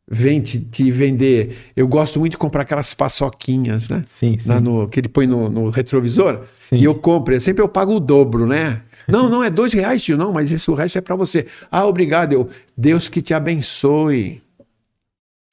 vem 0.08 0.40
te, 0.40 0.58
te 0.58 0.90
vender, 0.90 1.56
eu 1.76 1.86
gosto 1.88 2.18
muito 2.20 2.32
de 2.32 2.38
comprar 2.38 2.62
aquelas 2.62 2.92
paçoquinhas, 2.94 3.88
né? 3.88 4.02
Sim, 4.06 4.36
sim. 4.36 4.48
Na- 4.48 4.60
no- 4.60 4.88
que 4.88 5.00
ele 5.00 5.08
põe 5.08 5.26
no, 5.26 5.48
no 5.48 5.70
retrovisor. 5.70 6.42
Sim. 6.58 6.76
E 6.76 6.84
eu 6.84 6.94
compro. 6.94 7.38
Sempre 7.40 7.62
eu 7.62 7.68
pago 7.68 7.94
o 7.96 8.00
dobro, 8.00 8.46
né? 8.46 8.82
Não, 9.08 9.28
não 9.28 9.42
é 9.42 9.50
dois 9.50 9.72
reais, 9.72 10.02
tio. 10.02 10.16
Não, 10.16 10.32
mas 10.32 10.52
esse 10.52 10.70
o 10.70 10.74
resto 10.74 10.98
é 10.98 11.00
para 11.00 11.16
você. 11.16 11.46
Ah, 11.70 11.84
obrigado. 11.86 12.32
Eu, 12.32 12.48
Deus 12.76 13.08
que 13.08 13.20
te 13.22 13.34
abençoe. 13.34 14.40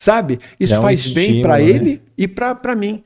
Sabe? 0.02 0.40
Isso 0.60 0.74
É 0.74 0.80
um 0.80 0.84
faz 0.84 1.12
bem 1.12 1.42
para 1.42 1.58
né? 1.58 1.64
ele 1.66 2.02
e 2.18 2.28
para 2.28 2.76
mim. 2.76 3.04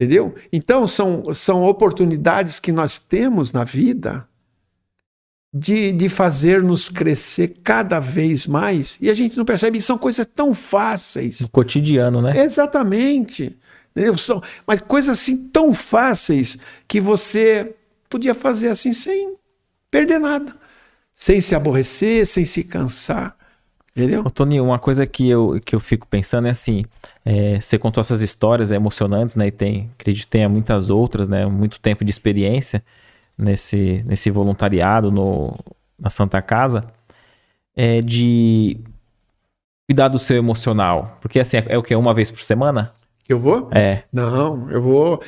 Entendeu? 0.00 0.34
Então, 0.52 0.86
são, 0.88 1.32
são 1.32 1.62
oportunidades 1.62 2.58
que 2.58 2.72
nós 2.72 2.98
temos 2.98 3.52
na 3.52 3.62
vida 3.64 4.26
de, 5.52 5.92
de 5.92 6.08
fazer-nos 6.08 6.88
crescer 6.88 7.54
cada 7.62 8.00
vez 8.00 8.46
mais 8.46 8.96
e 9.00 9.10
a 9.10 9.14
gente 9.14 9.36
não 9.36 9.44
percebe. 9.44 9.82
São 9.82 9.98
coisas 9.98 10.26
tão 10.26 10.54
fáceis. 10.54 11.40
No 11.40 11.48
cotidiano, 11.50 12.22
né? 12.22 12.32
Exatamente. 12.42 13.54
Entendeu? 13.90 14.14
Mas 14.66 14.80
coisas 14.80 15.18
assim 15.18 15.48
tão 15.48 15.74
fáceis 15.74 16.58
que 16.88 17.00
você 17.00 17.74
podia 18.08 18.34
fazer 18.34 18.68
assim 18.68 18.92
sem 18.94 19.34
perder 19.90 20.18
nada. 20.18 20.56
Sem 21.14 21.42
se 21.42 21.54
aborrecer, 21.54 22.26
sem 22.26 22.46
se 22.46 22.64
cansar. 22.64 23.36
Entendeu? 23.94 24.22
Ô, 24.24 24.30
Tony, 24.30 24.58
uma 24.58 24.78
coisa 24.78 25.06
que 25.06 25.28
eu, 25.28 25.60
que 25.62 25.76
eu 25.76 25.80
fico 25.80 26.06
pensando 26.06 26.48
é 26.48 26.50
assim, 26.50 26.86
é, 27.26 27.60
você 27.60 27.78
contou 27.78 28.00
essas 28.00 28.22
histórias 28.22 28.72
é, 28.72 28.76
emocionantes, 28.76 29.34
né? 29.34 29.48
E 29.48 29.50
tem, 29.50 29.90
acredito 29.98 30.24
que 30.24 30.30
tenha 30.30 30.48
muitas 30.48 30.88
outras, 30.88 31.28
né? 31.28 31.44
Muito 31.44 31.78
tempo 31.78 32.02
de 32.02 32.10
experiência 32.10 32.82
nesse, 33.42 34.02
nesse 34.06 34.30
voluntariado 34.30 35.10
no, 35.10 35.54
na 35.98 36.08
Santa 36.10 36.40
Casa, 36.40 36.84
é 37.76 38.00
de 38.00 38.78
cuidar 39.88 40.08
do 40.08 40.18
seu 40.18 40.36
emocional. 40.36 41.18
Porque 41.20 41.40
assim, 41.40 41.58
é, 41.58 41.64
é 41.70 41.78
o 41.78 41.82
que? 41.82 41.94
Uma 41.94 42.14
vez 42.14 42.30
por 42.30 42.42
semana? 42.42 42.92
Eu 43.28 43.38
vou? 43.38 43.68
É. 43.72 44.02
Não, 44.12 44.70
eu 44.70 44.82
vou. 44.82 45.22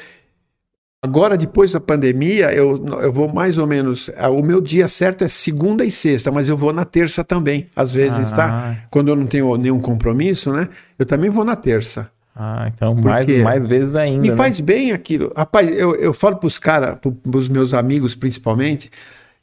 Agora, 1.02 1.36
depois 1.36 1.72
da 1.72 1.80
pandemia, 1.80 2.50
eu, 2.54 2.82
eu 3.02 3.12
vou 3.12 3.30
mais 3.30 3.58
ou 3.58 3.66
menos. 3.66 4.10
ah, 4.16 4.30
O 4.30 4.42
meu 4.42 4.58
dia 4.58 4.88
certo 4.88 5.22
é 5.22 5.28
segunda 5.28 5.84
e 5.84 5.90
sexta, 5.90 6.32
mas 6.32 6.48
eu 6.48 6.56
vou 6.56 6.72
na 6.72 6.86
terça 6.86 7.22
também, 7.22 7.68
às 7.76 7.92
vezes, 7.92 8.32
tá? 8.32 8.70
Ah, 8.72 8.86
Quando 8.90 9.08
eu 9.08 9.16
não 9.16 9.26
tenho 9.26 9.54
nenhum 9.58 9.80
compromisso, 9.80 10.50
né? 10.50 10.66
Eu 10.98 11.04
também 11.04 11.28
vou 11.28 11.44
na 11.44 11.56
terça. 11.56 12.10
Ah, 12.34 12.70
então 12.74 12.94
mais, 12.94 13.26
mais 13.42 13.66
vezes 13.66 13.94
ainda. 13.94 14.22
Me 14.22 14.30
né? 14.30 14.36
faz 14.36 14.58
bem 14.60 14.92
aquilo. 14.92 15.32
Rapaz, 15.36 15.70
eu, 15.70 15.94
eu 15.94 16.12
falo 16.12 16.36
pros 16.36 16.58
caras, 16.58 16.98
pros 17.22 17.48
meus 17.48 17.72
amigos 17.72 18.14
principalmente, 18.14 18.90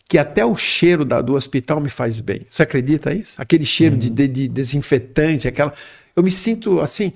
que 0.10 0.18
até 0.18 0.46
o 0.46 0.56
cheiro 0.58 1.06
da- 1.06 1.22
do 1.22 1.34
hospital 1.36 1.80
me 1.80 1.88
faz 1.90 2.20
bem. 2.20 2.42
Você 2.50 2.64
acredita 2.64 3.14
isso? 3.14 3.42
Aquele 3.42 3.64
cheiro 3.64 3.96
de, 3.96 4.10
de- 4.10 4.28
de 4.28 4.48
desinfetante, 4.48 5.48
aquela. 5.48 5.72
Eu 6.16 6.22
me 6.22 6.32
sinto 6.32 6.82
assim, 6.82 7.14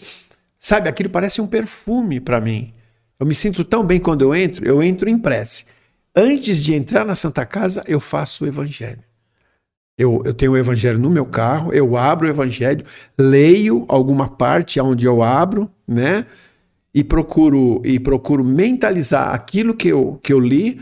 sabe? 0.57 0.87
Aquilo 0.87 1.09
parece 1.09 1.41
um 1.41 1.47
perfume 1.47 2.19
para 2.21 2.39
mim. 2.39 2.71
Eu 3.19 3.25
me 3.25 3.35
sinto 3.35 3.63
tão 3.65 3.83
bem 3.83 3.99
quando 3.99 4.21
eu 4.21 4.33
entro, 4.33 4.65
eu 4.65 4.81
entro 4.81 5.09
em 5.09 5.17
prece. 5.17 5.65
Antes 6.15 6.63
de 6.63 6.73
entrar 6.73 7.03
na 7.05 7.15
Santa 7.15 7.45
Casa, 7.45 7.83
eu 7.85 7.99
faço 7.99 8.45
o 8.45 8.47
evangelho. 8.47 8.99
Eu, 9.97 10.21
eu 10.25 10.33
tenho 10.33 10.51
o 10.51 10.57
evangelho 10.57 10.99
no 10.99 11.09
meu 11.09 11.25
carro, 11.25 11.71
eu 11.73 11.95
abro 11.95 12.27
o 12.27 12.29
evangelho, 12.29 12.85
leio 13.17 13.85
alguma 13.87 14.27
parte 14.27 14.79
onde 14.79 15.05
eu 15.05 15.23
abro, 15.23 15.69
né? 15.87 16.25
E 16.93 17.03
procuro 17.03 17.81
e 17.85 17.99
procuro 17.99 18.43
mentalizar 18.43 19.33
aquilo 19.33 19.73
que 19.73 19.87
eu, 19.87 20.19
que 20.21 20.33
eu 20.33 20.39
li 20.39 20.81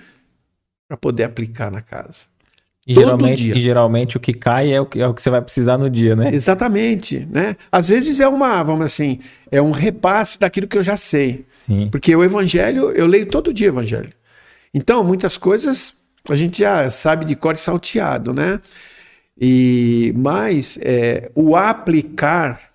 para 0.88 0.98
poder 0.98 1.24
aplicar 1.24 1.72
na 1.72 1.82
casa. 1.82 2.34
E 2.86 2.94
geralmente, 2.94 3.52
e 3.52 3.62
geralmente 3.62 4.18
o 4.18 4.20
que 4.20 4.34
cai 4.34 4.74
é 4.74 4.82
o 4.82 4.86
que, 4.86 5.00
é 5.00 5.08
o 5.08 5.14
que 5.14 5.22
você 5.22 5.30
vai 5.30 5.42
precisar 5.42 5.78
no 5.78 5.90
dia, 5.90 6.16
né? 6.16 6.34
Exatamente, 6.34 7.26
né? 7.32 7.56
Às 7.72 7.88
vezes 7.88 8.20
é 8.20 8.28
uma, 8.28 8.62
vamos 8.62 8.86
assim, 8.86 9.20
é 9.50 9.62
um 9.62 9.72
repasse 9.72 10.38
daquilo 10.38 10.68
que 10.68 10.78
eu 10.78 10.84
já 10.84 10.98
sei. 10.98 11.46
Sim. 11.48 11.88
Porque 11.90 12.14
o 12.14 12.24
evangelho, 12.24 12.92
eu 12.92 13.08
leio 13.08 13.28
todo 13.28 13.54
dia 13.54 13.68
o 13.68 13.74
evangelho. 13.74 14.12
Então, 14.74 15.02
muitas 15.04 15.38
coisas 15.38 15.96
a 16.30 16.36
gente 16.36 16.60
já 16.60 16.90
sabe 16.90 17.26
de 17.26 17.36
cor 17.36 17.54
e 17.54 17.58
salteado, 17.58 18.34
né? 18.34 18.60
E 19.40 20.14
mas 20.16 20.78
é, 20.82 21.32
o 21.36 21.56
aplicar 21.56 22.74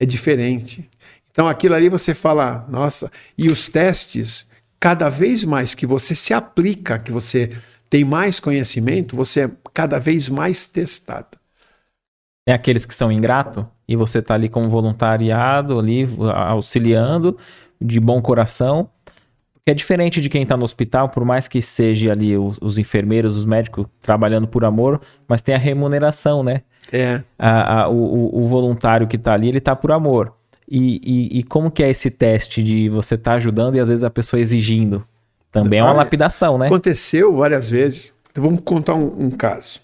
é 0.00 0.06
diferente. 0.06 0.88
Então, 1.30 1.48
aquilo 1.48 1.74
ali 1.74 1.88
você 1.88 2.12
fala, 2.12 2.66
nossa, 2.68 3.10
e 3.38 3.48
os 3.48 3.66
testes, 3.68 4.46
cada 4.78 5.08
vez 5.08 5.44
mais 5.44 5.74
que 5.74 5.86
você 5.86 6.14
se 6.14 6.34
aplica, 6.34 6.98
que 6.98 7.10
você 7.10 7.50
tem 7.88 8.04
mais 8.04 8.38
conhecimento, 8.38 9.16
você 9.16 9.44
é 9.44 9.50
cada 9.72 9.98
vez 9.98 10.28
mais 10.28 10.66
testado. 10.66 11.38
Tem 12.44 12.54
aqueles 12.54 12.84
que 12.84 12.94
são 12.94 13.10
ingratos 13.10 13.64
e 13.86 13.94
você 13.94 14.20
tá 14.20 14.34
ali 14.34 14.48
como 14.48 14.68
voluntariado, 14.68 15.78
ali 15.78 16.08
auxiliando, 16.34 17.38
de 17.80 18.00
bom 18.00 18.20
coração. 18.20 18.90
Porque 19.64 19.70
é 19.70 19.74
diferente 19.74 20.20
de 20.20 20.28
quem 20.28 20.44
tá 20.44 20.56
no 20.56 20.64
hospital, 20.64 21.08
por 21.08 21.24
mais 21.24 21.46
que 21.46 21.62
seja 21.62 22.10
ali 22.10 22.36
os, 22.36 22.58
os 22.60 22.78
enfermeiros, 22.78 23.36
os 23.36 23.44
médicos 23.44 23.86
trabalhando 24.00 24.48
por 24.48 24.64
amor, 24.64 25.00
mas 25.28 25.40
tem 25.40 25.54
a 25.54 25.58
remuneração, 25.58 26.42
né? 26.42 26.62
É. 26.92 27.22
A- 27.38 27.82
a- 27.82 27.88
o, 27.88 28.42
o- 28.42 28.46
voluntário 28.48 29.06
que 29.06 29.16
tá 29.16 29.32
ali, 29.32 29.48
ele 29.48 29.60
tá 29.60 29.76
por 29.76 29.92
amor. 29.92 30.34
E, 30.68 31.00
e- 31.04 31.38
e 31.38 31.42
como 31.44 31.70
que 31.70 31.80
é 31.82 31.88
esse 31.90 32.10
teste 32.10 32.60
de 32.60 32.88
você 32.88 33.16
tá 33.16 33.34
ajudando 33.34 33.76
e 33.76 33.80
às 33.80 33.88
vezes 33.88 34.02
a 34.02 34.10
pessoa 34.10 34.40
exigindo? 34.40 35.06
Também 35.52 35.78
é 35.78 35.82
uma 35.84 35.92
Ah, 35.92 35.94
é. 35.94 35.98
lapidação, 35.98 36.58
né? 36.58 36.66
Aconteceu 36.66 37.36
várias 37.36 37.70
vezes. 37.70 38.12
Então, 38.32 38.42
vamos 38.42 38.60
contar 38.64 38.94
um, 38.94 39.26
um 39.26 39.30
caso. 39.30 39.80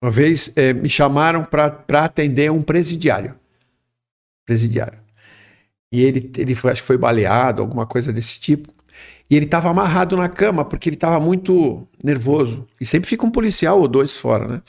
Uma 0.00 0.12
vez 0.12 0.52
eh, 0.54 0.72
me 0.72 0.88
chamaram 0.88 1.42
para 1.42 2.04
atender 2.04 2.52
um 2.52 2.62
presidiário. 2.62 3.34
Presidiário. 4.46 4.98
E 5.92 6.02
ele, 6.02 6.30
ele 6.36 6.54
foi, 6.54 6.72
acho 6.72 6.82
que 6.82 6.86
foi 6.86 6.98
baleado, 6.98 7.62
alguma 7.62 7.86
coisa 7.86 8.12
desse 8.12 8.38
tipo. 8.38 8.70
E 9.30 9.36
ele 9.36 9.44
estava 9.44 9.68
amarrado 9.70 10.16
na 10.16 10.28
cama 10.28 10.64
porque 10.64 10.88
ele 10.88 10.96
estava 10.96 11.20
muito 11.20 11.86
nervoso. 12.02 12.66
E 12.80 12.86
sempre 12.86 13.08
fica 13.08 13.24
um 13.26 13.30
policial 13.30 13.80
ou 13.80 13.88
dois 13.88 14.12
fora, 14.12 14.48
né? 14.48 14.62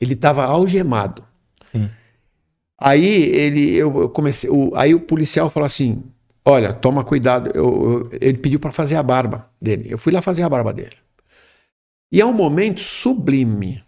Ele 0.00 0.14
estava 0.14 0.44
algemado. 0.44 1.24
Sim. 1.60 1.88
Aí 2.80 3.04
ele, 3.04 3.74
eu, 3.74 3.94
eu 4.02 4.08
comecei, 4.08 4.48
o- 4.48 4.72
aí 4.74 4.94
o 4.94 5.00
policial 5.00 5.50
falou 5.50 5.66
assim: 5.66 6.02
Olha, 6.44 6.72
toma 6.72 7.04
cuidado. 7.04 7.50
Eu- 7.54 8.08
eu- 8.10 8.18
ele 8.20 8.38
pediu 8.38 8.58
para 8.58 8.72
fazer 8.72 8.96
a 8.96 9.02
barba 9.02 9.50
dele. 9.60 9.92
Eu 9.92 9.98
fui 9.98 10.12
lá 10.12 10.22
fazer 10.22 10.42
a 10.42 10.48
barba 10.48 10.72
dele. 10.72 10.96
E 12.12 12.20
é 12.20 12.26
um 12.26 12.32
momento 12.32 12.80
sublime, 12.80 13.84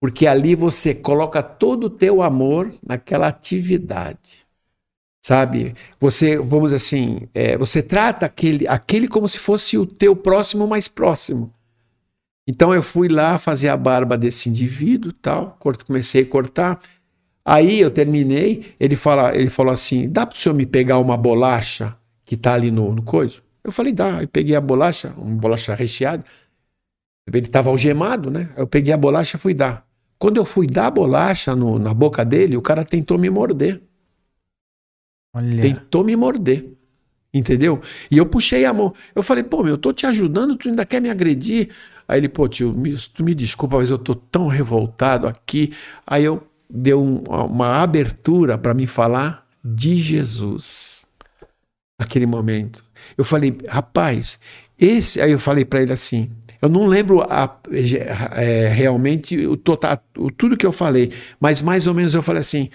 porque 0.00 0.26
ali 0.26 0.54
você 0.54 0.94
coloca 0.94 1.42
todo 1.42 1.84
o 1.84 1.90
teu 1.90 2.22
amor 2.22 2.72
naquela 2.86 3.26
atividade, 3.26 4.45
sabe? 5.26 5.74
Você, 5.98 6.38
vamos 6.38 6.70
dizer 6.70 6.76
assim, 6.76 7.28
é, 7.34 7.58
você 7.58 7.82
trata 7.82 8.26
aquele, 8.26 8.68
aquele 8.68 9.08
como 9.08 9.28
se 9.28 9.40
fosse 9.40 9.76
o 9.76 9.84
teu 9.84 10.14
próximo 10.14 10.68
mais 10.68 10.86
próximo. 10.86 11.52
Então 12.48 12.72
eu 12.72 12.80
fui 12.80 13.08
lá 13.08 13.36
fazer 13.36 13.68
a 13.68 13.76
barba 13.76 14.16
desse 14.16 14.48
indivíduo, 14.48 15.12
tal, 15.12 15.58
comecei 15.84 16.22
a 16.22 16.26
cortar. 16.26 16.80
Aí 17.44 17.80
eu 17.80 17.90
terminei, 17.90 18.76
ele, 18.78 18.94
fala, 18.94 19.36
ele 19.36 19.50
falou 19.50 19.72
assim: 19.72 20.08
dá 20.08 20.24
para 20.24 20.36
o 20.36 20.38
senhor 20.38 20.54
me 20.54 20.64
pegar 20.64 20.98
uma 20.98 21.16
bolacha 21.16 21.96
que 22.24 22.36
tá 22.36 22.54
ali 22.54 22.70
no, 22.70 22.94
no 22.94 23.02
coiso? 23.02 23.42
Eu 23.64 23.72
falei, 23.72 23.92
dá. 23.92 24.22
Eu 24.22 24.28
peguei 24.28 24.54
a 24.54 24.60
bolacha, 24.60 25.12
uma 25.16 25.34
bolacha 25.34 25.74
recheada. 25.74 26.24
Ele 27.26 27.38
estava 27.40 27.68
algemado, 27.68 28.30
né? 28.30 28.50
Eu 28.56 28.68
peguei 28.68 28.92
a 28.92 28.96
bolacha 28.96 29.36
e 29.36 29.40
fui 29.40 29.54
dar. 29.54 29.84
Quando 30.20 30.36
eu 30.36 30.44
fui 30.44 30.68
dar 30.68 30.86
a 30.86 30.90
bolacha 30.92 31.56
no- 31.56 31.80
na 31.80 31.92
boca 31.92 32.24
dele, 32.24 32.56
o 32.56 32.62
cara 32.62 32.84
tentou 32.84 33.18
me 33.18 33.28
morder. 33.28 33.82
Olha. 35.36 35.62
Tentou 35.62 36.02
me 36.02 36.16
morder. 36.16 36.72
Entendeu? 37.32 37.80
E 38.10 38.16
eu 38.16 38.24
puxei 38.24 38.64
a 38.64 38.72
mão. 38.72 38.94
Eu 39.14 39.22
falei, 39.22 39.42
pô, 39.44 39.62
meu, 39.62 39.74
eu 39.74 39.78
tô 39.78 39.92
te 39.92 40.06
ajudando, 40.06 40.56
tu 40.56 40.68
ainda 40.68 40.86
quer 40.86 41.00
me 41.02 41.10
agredir. 41.10 41.68
Aí 42.08 42.18
ele, 42.20 42.28
pô, 42.28 42.48
tio, 42.48 42.72
me- 42.72 42.96
tu 43.14 43.22
me 43.22 43.34
desculpa, 43.34 43.76
mas 43.76 43.90
eu 43.90 43.98
tô 43.98 44.14
tão 44.14 44.46
revoltado 44.46 45.26
aqui. 45.26 45.72
Aí 46.06 46.24
eu 46.24 46.42
deu 46.70 47.02
um- 47.02 47.22
uma 47.24 47.82
abertura 47.82 48.56
para 48.56 48.72
me 48.72 48.86
falar 48.86 49.46
de 49.62 49.96
Jesus. 49.96 51.04
Naquele 52.00 52.24
momento. 52.26 52.82
Eu 53.18 53.24
falei, 53.24 53.56
rapaz, 53.68 54.38
esse. 54.78 55.20
Aí 55.20 55.32
eu 55.32 55.38
falei 55.38 55.64
para 55.64 55.82
ele 55.82 55.92
assim: 55.92 56.30
Eu 56.62 56.68
não 56.68 56.86
lembro 56.86 57.20
a, 57.22 57.58
é, 58.32 58.68
realmente 58.68 59.46
o, 59.46 59.56
total, 59.56 59.98
tudo 60.36 60.56
que 60.56 60.64
eu 60.66 60.72
falei, 60.72 61.12
mas 61.40 61.60
mais 61.62 61.86
ou 61.86 61.94
menos 61.94 62.14
eu 62.14 62.22
falei 62.22 62.40
assim: 62.40 62.68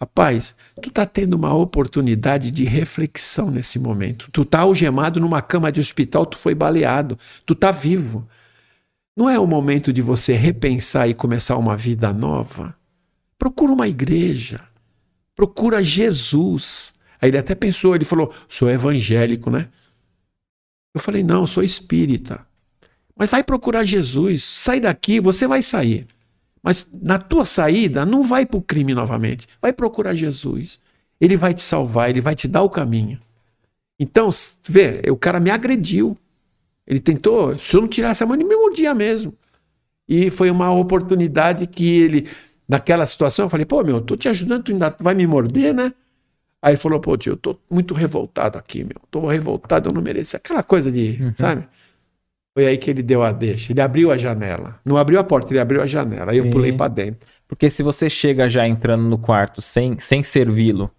rapaz, 0.00 0.54
tu 0.80 0.90
tá 0.90 1.04
tendo 1.04 1.34
uma 1.34 1.54
oportunidade 1.54 2.50
de 2.50 2.64
reflexão 2.64 3.50
nesse 3.50 3.78
momento. 3.78 4.30
Tu 4.32 4.44
tá 4.44 4.60
algemado 4.60 5.20
numa 5.20 5.42
cama 5.42 5.70
de 5.70 5.78
hospital, 5.78 6.24
tu 6.24 6.38
foi 6.38 6.54
baleado, 6.54 7.18
tu 7.44 7.54
tá 7.54 7.70
vivo. 7.70 8.26
Não 9.14 9.28
é 9.28 9.38
o 9.38 9.46
momento 9.46 9.92
de 9.92 10.00
você 10.00 10.32
repensar 10.32 11.06
e 11.08 11.14
começar 11.14 11.58
uma 11.58 11.76
vida 11.76 12.12
nova? 12.12 12.74
Procura 13.38 13.72
uma 13.72 13.86
igreja, 13.86 14.62
procura 15.36 15.82
Jesus. 15.82 16.94
Aí 17.20 17.28
ele 17.28 17.38
até 17.38 17.54
pensou, 17.54 17.94
ele 17.94 18.04
falou: 18.06 18.32
sou 18.48 18.70
evangélico, 18.70 19.50
né? 19.50 19.68
Eu 20.94 21.00
falei: 21.00 21.22
não, 21.22 21.46
sou 21.46 21.62
espírita. 21.62 22.46
Mas 23.14 23.28
vai 23.28 23.44
procurar 23.44 23.84
Jesus, 23.84 24.42
sai 24.44 24.80
daqui, 24.80 25.20
você 25.20 25.46
vai 25.46 25.62
sair. 25.62 26.06
Mas 26.62 26.86
na 26.92 27.18
tua 27.18 27.44
saída, 27.44 28.04
não 28.04 28.22
vai 28.22 28.44
para 28.44 28.58
o 28.58 28.62
crime 28.62 28.94
novamente. 28.94 29.46
Vai 29.60 29.72
procurar 29.72 30.14
Jesus. 30.14 30.78
Ele 31.20 31.36
vai 31.36 31.54
te 31.54 31.62
salvar, 31.62 32.10
ele 32.10 32.20
vai 32.20 32.34
te 32.34 32.46
dar 32.46 32.62
o 32.62 32.70
caminho. 32.70 33.18
Então, 33.98 34.28
vê, 34.68 35.02
o 35.10 35.16
cara 35.16 35.40
me 35.40 35.50
agrediu. 35.50 36.16
Ele 36.86 37.00
tentou, 37.00 37.58
se 37.58 37.76
eu 37.76 37.80
não 37.80 37.88
tirasse 37.88 38.22
a 38.22 38.26
mão, 38.26 38.34
ele 38.34 38.44
me 38.44 38.56
mordia 38.56 38.94
mesmo. 38.94 39.34
E 40.08 40.30
foi 40.30 40.50
uma 40.50 40.70
oportunidade 40.72 41.66
que 41.66 41.98
ele, 41.98 42.28
naquela 42.68 43.06
situação, 43.06 43.46
eu 43.46 43.50
falei, 43.50 43.64
pô, 43.64 43.82
meu, 43.84 44.00
tô 44.00 44.16
te 44.16 44.28
ajudando, 44.28 44.64
tu 44.64 44.72
ainda 44.72 44.94
vai 44.98 45.14
me 45.14 45.26
morder, 45.26 45.72
né? 45.72 45.92
Aí 46.62 46.72
ele 46.72 46.80
falou, 46.80 47.00
pô, 47.00 47.16
tio, 47.16 47.32
eu 47.32 47.36
tô 47.36 47.56
muito 47.70 47.94
revoltado 47.94 48.58
aqui, 48.58 48.82
meu. 48.82 48.96
Tô 49.10 49.26
revoltado, 49.26 49.88
eu 49.88 49.92
não 49.92 50.02
mereço. 50.02 50.36
Aquela 50.36 50.62
coisa 50.62 50.90
de, 50.90 51.18
uhum. 51.20 51.32
sabe? 51.34 51.66
Foi 52.54 52.66
aí 52.66 52.76
que 52.76 52.90
ele 52.90 53.02
deu 53.02 53.22
a 53.22 53.32
deixa. 53.32 53.72
Ele 53.72 53.80
abriu 53.80 54.10
a 54.10 54.16
janela. 54.16 54.76
Não 54.84 54.96
abriu 54.96 55.20
a 55.20 55.24
porta, 55.24 55.52
ele 55.52 55.60
abriu 55.60 55.80
a 55.80 55.86
janela. 55.86 56.32
Aí 56.32 56.38
eu 56.38 56.50
pulei 56.50 56.72
para 56.72 56.88
dentro. 56.88 57.28
Porque 57.46 57.68
se 57.68 57.82
você 57.82 58.08
chega 58.08 58.48
já 58.48 58.66
entrando 58.66 59.02
no 59.02 59.18
quarto 59.18 59.60
sem, 59.60 59.98
sem 59.98 60.22
servi-lo 60.22 60.90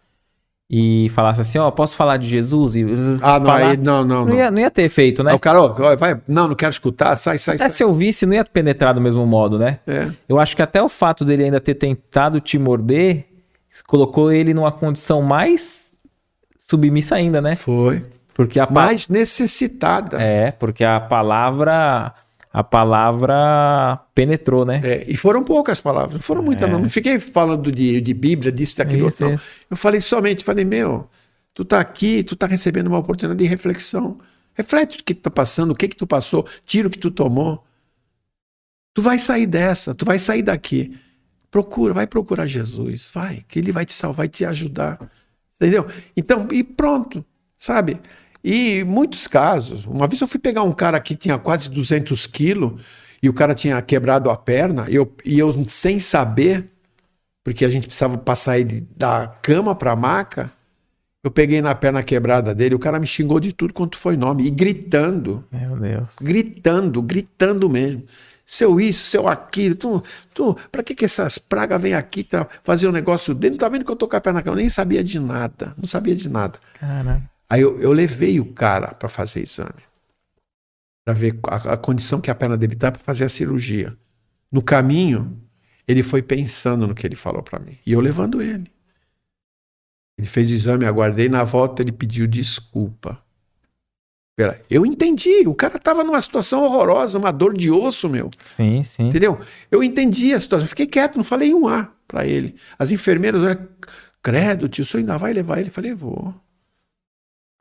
e 0.70 1.10
falasse 1.10 1.42
assim, 1.42 1.58
ó, 1.58 1.68
oh, 1.68 1.72
posso 1.72 1.96
falar 1.96 2.18
de 2.18 2.28
Jesus? 2.28 2.76
E, 2.76 2.86
ah, 3.22 3.40
não, 3.40 3.52
aí, 3.52 3.78
não, 3.78 4.06
não, 4.06 4.26
não. 4.26 4.36
Ia, 4.36 4.50
não 4.50 4.60
ia 4.60 4.72
ter 4.72 4.84
efeito, 4.84 5.24
né? 5.24 5.34
O 5.34 5.40
cara, 5.40 5.62
ó, 5.62 5.96
vai, 5.96 6.20
não, 6.28 6.48
não 6.48 6.56
quero 6.56 6.72
escutar, 6.72 7.18
sai, 7.18 7.38
sai, 7.38 7.56
até 7.56 7.66
sai. 7.66 7.72
se 7.72 7.84
eu 7.84 7.94
visse, 7.94 8.26
não 8.26 8.34
ia 8.34 8.44
penetrar 8.46 8.94
do 8.94 9.02
mesmo 9.02 9.26
modo, 9.26 9.60
né? 9.60 9.80
É. 9.86 10.10
Eu 10.28 10.40
acho 10.40 10.56
que 10.56 10.62
até 10.62 10.82
o 10.82 10.88
fato 10.88 11.26
dele 11.26 11.44
ainda 11.44 11.60
ter 11.60 11.76
tentado 11.76 12.40
te 12.40 12.58
morder 12.58 13.28
colocou 13.88 14.32
ele 14.32 14.54
numa 14.54 14.72
condição 14.72 15.22
mais 15.22 15.92
submissa 16.58 17.16
ainda, 17.16 17.42
né? 17.42 17.56
Foi. 17.56 18.04
Porque 18.46 18.60
a 18.60 18.68
mais 18.70 19.08
necessitada. 19.08 20.22
É, 20.22 20.52
porque 20.52 20.84
a 20.84 21.00
palavra 21.00 22.14
a 22.54 22.64
palavra 22.64 24.00
penetrou, 24.14 24.66
né? 24.66 24.82
É, 24.84 25.06
e 25.08 25.16
foram 25.16 25.42
poucas 25.42 25.80
palavras, 25.80 26.16
não 26.16 26.22
foram 26.22 26.44
muitas, 26.44 26.68
é. 26.68 26.72
não. 26.72 26.82
Não 26.82 26.90
fiquei 26.90 27.18
falando 27.20 27.72
de, 27.72 28.02
de 28.02 28.14
Bíblia, 28.14 28.52
disso, 28.52 28.78
daquilo, 28.78 29.08
isso, 29.08 29.24
não. 29.24 29.36
Isso. 29.36 29.44
Eu 29.70 29.78
falei 29.78 30.02
somente, 30.02 30.44
falei, 30.44 30.66
meu, 30.66 31.10
tu 31.54 31.64
tá 31.64 31.80
aqui, 31.80 32.24
tu 32.24 32.36
tá 32.36 32.48
recebendo 32.48 32.88
uma 32.88 32.98
oportunidade 32.98 33.42
de 33.42 33.50
reflexão. 33.50 34.20
Reflete 34.54 35.00
o 35.00 35.04
que 35.04 35.14
tu 35.14 35.22
tá 35.22 35.32
passando, 35.32 35.72
o 35.72 35.76
que 35.76 35.88
que 35.88 35.96
tu 35.96 36.06
passou, 36.06 36.46
tira 36.66 36.90
o 36.90 36.92
que 36.92 37.00
tu 37.00 37.10
tomou. 37.10 37.64
Tu 38.94 39.02
vai 39.02 39.18
sair 39.18 39.46
dessa, 39.46 39.96
tu 39.96 40.04
vai 40.04 40.20
sair 40.20 40.42
daqui. 40.42 41.00
Procura, 41.50 41.94
vai 41.94 42.06
procurar 42.06 42.48
Jesus, 42.48 43.12
vai, 43.14 43.46
que 43.48 43.60
ele 43.60 43.72
vai 43.72 43.86
te 43.86 43.94
salvar, 43.94 44.18
vai 44.18 44.28
te 44.28 44.44
ajudar. 44.44 45.00
Entendeu? 45.56 45.88
Então, 46.18 46.48
e 46.52 46.64
pronto, 46.64 47.24
sabe? 47.58 47.98
E 48.44 48.84
muitos 48.84 49.28
casos. 49.28 49.86
Uma 49.86 50.08
vez 50.08 50.22
eu 50.22 50.28
fui 50.28 50.40
pegar 50.40 50.64
um 50.64 50.72
cara 50.72 51.00
que 51.00 51.16
tinha 51.16 51.38
quase 51.38 51.70
200 51.70 52.26
quilos 52.28 52.82
e 53.22 53.30
o 53.30 53.34
cara 53.34 53.54
tinha 53.54 53.82
quebrado 53.82 54.30
a 54.30 54.36
perna 54.36 54.86
e 54.90 54.96
eu, 54.96 55.14
e 55.24 55.38
eu 55.38 55.54
sem 55.70 56.00
saber, 56.00 56.66
porque 57.44 57.64
a 57.64 57.70
gente 57.70 57.86
precisava 57.86 58.18
passar 58.18 58.60
ele 58.60 58.88
da 58.96 59.28
cama 59.42 59.76
para 59.76 59.92
a 59.92 59.96
maca, 59.96 60.52
eu 61.24 61.30
peguei 61.30 61.62
na 61.62 61.76
perna 61.76 62.02
quebrada 62.02 62.56
dele, 62.56 62.74
o 62.74 62.80
cara 62.80 63.00
me 63.00 63.06
xingou 63.06 63.40
de 63.40 63.54
tudo 63.54 63.74
quanto 63.74 63.96
foi 63.96 64.18
nome, 64.18 64.48
e 64.48 64.50
gritando. 64.50 65.44
Meu 65.52 65.78
Deus. 65.78 66.16
Gritando, 66.20 67.00
gritando 67.02 67.70
mesmo. 67.70 68.04
Seu 68.44 68.82
isso, 68.82 69.06
seu 69.06 69.28
aquilo. 69.28 69.76
Tu, 69.76 70.04
tu, 70.34 70.58
pra 70.72 70.82
que, 70.82 70.96
que 70.96 71.06
essas 71.06 71.38
pragas 71.38 71.80
vêm 71.80 71.94
aqui 71.94 72.28
fazer 72.64 72.88
um 72.88 72.92
negócio 72.92 73.36
dele? 73.36 73.56
Tá 73.56 73.70
vendo 73.70 73.86
que 73.86 73.92
eu 73.92 73.96
tô 73.96 74.08
com 74.08 74.16
a 74.16 74.20
perna? 74.20 74.42
Eu 74.44 74.56
nem 74.56 74.68
sabia 74.68 75.04
de 75.04 75.20
nada. 75.20 75.74
Não 75.78 75.88
sabia 75.88 76.16
de 76.16 76.28
nada. 76.28 76.60
Caramba. 76.80 77.22
Aí 77.52 77.60
eu, 77.60 77.78
eu 77.82 77.92
levei 77.92 78.40
o 78.40 78.46
cara 78.46 78.94
para 78.94 79.10
fazer 79.10 79.44
exame, 79.44 79.84
para 81.04 81.14
ver 81.14 81.38
a, 81.50 81.74
a, 81.74 81.78
condição 81.78 82.22
que 82.22 82.32
a 82.32 82.36
perna 82.36 82.56
dele 82.56 82.78
tá 82.78 82.90
para 82.90 83.02
fazer 83.02 83.26
a 83.26 83.30
cirurgia. 83.30 83.94
No 84.50 84.62
caminho, 84.62 85.38
ele 85.86 86.02
foi 86.02 86.22
pensando 86.22 86.88
no 86.88 86.96
que 86.96 87.06
ele 87.06 87.18
falou 87.18 87.44
para 87.44 87.60
mim 87.60 87.78
e 87.86 87.92
eu 87.92 88.00
levando 88.00 88.42
ele. 88.42 88.72
Ele 90.18 90.28
fez 90.28 90.50
o 90.50 90.54
exame, 90.54 90.86
aguardei 90.86 91.28
na 91.28 91.44
volta, 91.44 91.82
ele 91.82 91.92
pediu 91.92 92.26
desculpa. 92.26 93.22
Eu 94.70 94.86
entendi, 94.86 95.46
o 95.46 95.54
cara 95.54 95.78
tava 95.78 96.06
numa 96.06 96.22
situação 96.22 96.64
horrorosa, 96.64 97.20
uma 97.20 97.32
dor 97.32 97.54
de 97.54 97.70
osso, 97.70 98.08
meu. 98.08 98.32
Sim, 98.40 98.82
sim. 98.82 99.10
Entendeu? 99.10 99.42
Eu 99.70 99.84
entendi 99.84 100.34
a 100.34 100.40
situação, 100.40 100.66
fiquei 100.66 100.88
quieto, 100.88 101.18
não 101.18 101.24
falei 101.26 101.54
um 101.54 101.68
A 101.68 101.92
para 102.08 102.26
ele. 102.26 102.56
As 102.80 102.92
enfermeiras, 102.92 103.58
credo, 104.24 104.70
tio, 104.70 104.84
o 104.84 104.86
senhor 104.86 105.02
ainda 105.02 105.18
vai 105.18 105.34
levar 105.34 105.60
ele? 105.60 105.68
Eu 105.68 105.74
falei, 105.74 105.94
vou. 105.94 106.34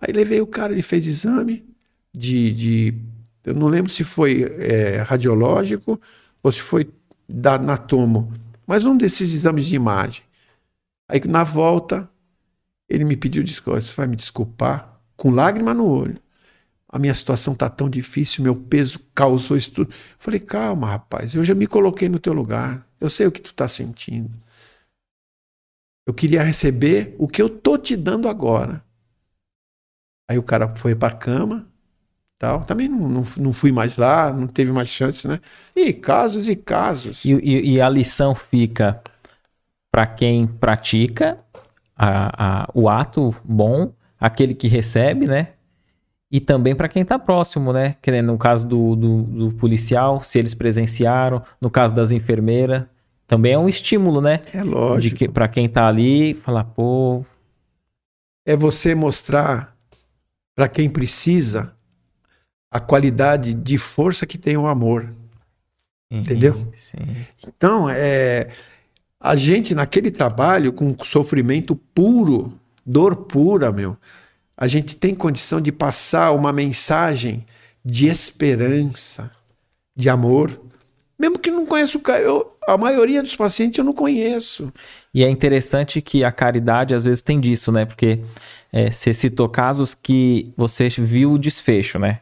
Aí 0.00 0.12
levei 0.12 0.40
o 0.40 0.46
cara, 0.46 0.72
ele 0.72 0.82
fez 0.82 1.06
exame 1.06 1.64
de. 2.12 2.52
de 2.52 2.94
eu 3.44 3.54
não 3.54 3.68
lembro 3.68 3.90
se 3.90 4.04
foi 4.04 4.42
é, 4.58 4.98
radiológico 4.98 6.00
ou 6.42 6.52
se 6.52 6.60
foi 6.60 6.90
da 7.28 7.54
anatomo, 7.54 8.32
mas 8.66 8.84
um 8.84 8.96
desses 8.96 9.34
exames 9.34 9.66
de 9.66 9.76
imagem. 9.76 10.22
Aí 11.08 11.20
na 11.26 11.44
volta, 11.44 12.08
ele 12.88 13.04
me 13.04 13.16
pediu 13.16 13.42
desculpa, 13.42 13.80
você 13.80 13.94
vai 13.94 14.06
me 14.06 14.16
desculpar, 14.16 15.00
com 15.16 15.30
lágrima 15.30 15.74
no 15.74 15.86
olho. 15.86 16.20
A 16.88 16.98
minha 16.98 17.14
situação 17.14 17.54
tá 17.54 17.68
tão 17.68 17.88
difícil, 17.88 18.42
meu 18.42 18.56
peso 18.56 18.98
causou 19.14 19.56
isso 19.56 19.70
tudo. 19.72 19.94
Falei, 20.18 20.40
calma, 20.40 20.88
rapaz, 20.88 21.34
eu 21.34 21.44
já 21.44 21.54
me 21.54 21.66
coloquei 21.66 22.08
no 22.08 22.18
teu 22.18 22.32
lugar. 22.32 22.84
Eu 23.00 23.08
sei 23.08 23.26
o 23.26 23.32
que 23.32 23.40
tu 23.40 23.54
tá 23.54 23.68
sentindo. 23.68 24.30
Eu 26.06 26.12
queria 26.12 26.42
receber 26.42 27.14
o 27.18 27.28
que 27.28 27.40
eu 27.40 27.48
tô 27.48 27.78
te 27.78 27.94
dando 27.96 28.28
agora. 28.28 28.84
Aí 30.30 30.38
o 30.38 30.44
cara 30.44 30.68
foi 30.76 30.94
pra 30.94 31.10
cama, 31.10 31.66
tal. 32.38 32.60
Também 32.60 32.88
não, 32.88 33.08
não, 33.08 33.24
não, 33.36 33.52
fui 33.52 33.72
mais 33.72 33.96
lá, 33.96 34.32
não 34.32 34.46
teve 34.46 34.70
mais 34.70 34.88
chance, 34.88 35.26
né? 35.26 35.40
E 35.74 35.92
casos 35.92 36.48
e 36.48 36.54
casos. 36.54 37.24
E, 37.24 37.32
e, 37.32 37.72
e 37.72 37.80
a 37.80 37.88
lição 37.88 38.32
fica 38.32 39.02
para 39.90 40.06
quem 40.06 40.46
pratica 40.46 41.36
a, 41.96 42.62
a, 42.62 42.68
o 42.72 42.88
ato 42.88 43.34
bom, 43.42 43.92
aquele 44.20 44.54
que 44.54 44.68
recebe, 44.68 45.26
né? 45.26 45.48
E 46.30 46.38
também 46.38 46.76
para 46.76 46.88
quem 46.88 47.02
está 47.02 47.18
próximo, 47.18 47.72
né? 47.72 47.96
Que 48.00 48.22
no 48.22 48.38
caso 48.38 48.64
do, 48.68 48.94
do, 48.94 49.22
do, 49.22 49.52
policial, 49.54 50.22
se 50.22 50.38
eles 50.38 50.54
presenciaram, 50.54 51.42
no 51.60 51.68
caso 51.68 51.92
das 51.92 52.12
enfermeiras, 52.12 52.84
também 53.26 53.54
é 53.54 53.58
um 53.58 53.68
estímulo, 53.68 54.20
né? 54.20 54.38
É 54.54 54.62
lógico. 54.62 55.16
Que, 55.16 55.28
para 55.28 55.48
quem 55.48 55.64
está 55.64 55.88
ali, 55.88 56.34
falar, 56.34 56.62
pô. 56.62 57.24
É 58.46 58.56
você 58.56 58.94
mostrar 58.94 59.69
para 60.54 60.68
quem 60.68 60.88
precisa 60.88 61.74
a 62.70 62.78
qualidade 62.78 63.52
de 63.54 63.78
força 63.78 64.26
que 64.26 64.38
tem 64.38 64.56
o 64.56 64.66
amor. 64.66 65.12
Entendeu? 66.10 66.72
Sim. 66.74 67.26
Então, 67.46 67.88
é, 67.88 68.48
a 69.18 69.36
gente 69.36 69.74
naquele 69.74 70.10
trabalho 70.10 70.72
com 70.72 70.96
sofrimento 71.04 71.76
puro, 71.76 72.52
dor 72.84 73.16
pura, 73.16 73.70
meu, 73.70 73.96
a 74.56 74.66
gente 74.66 74.96
tem 74.96 75.14
condição 75.14 75.60
de 75.60 75.70
passar 75.70 76.32
uma 76.32 76.52
mensagem 76.52 77.46
de 77.84 78.06
esperança, 78.06 79.30
de 79.96 80.08
amor, 80.08 80.60
mesmo 81.18 81.38
que 81.38 81.50
não 81.50 81.64
conheça 81.64 81.96
o 81.96 82.00
cara. 82.00 82.22
Eu, 82.22 82.56
a 82.66 82.76
maioria 82.76 83.22
dos 83.22 83.36
pacientes 83.36 83.78
eu 83.78 83.84
não 83.84 83.92
conheço. 83.92 84.72
E 85.14 85.24
é 85.24 85.30
interessante 85.30 86.00
que 86.00 86.24
a 86.24 86.32
caridade 86.32 86.94
às 86.94 87.04
vezes 87.04 87.22
tem 87.22 87.40
disso, 87.40 87.70
né? 87.70 87.84
Porque 87.84 88.20
é, 88.72 88.90
você 88.90 89.12
citou 89.12 89.48
casos 89.48 89.94
que 89.94 90.52
você 90.56 90.88
viu 90.88 91.32
o 91.32 91.38
desfecho, 91.38 91.98
né? 91.98 92.20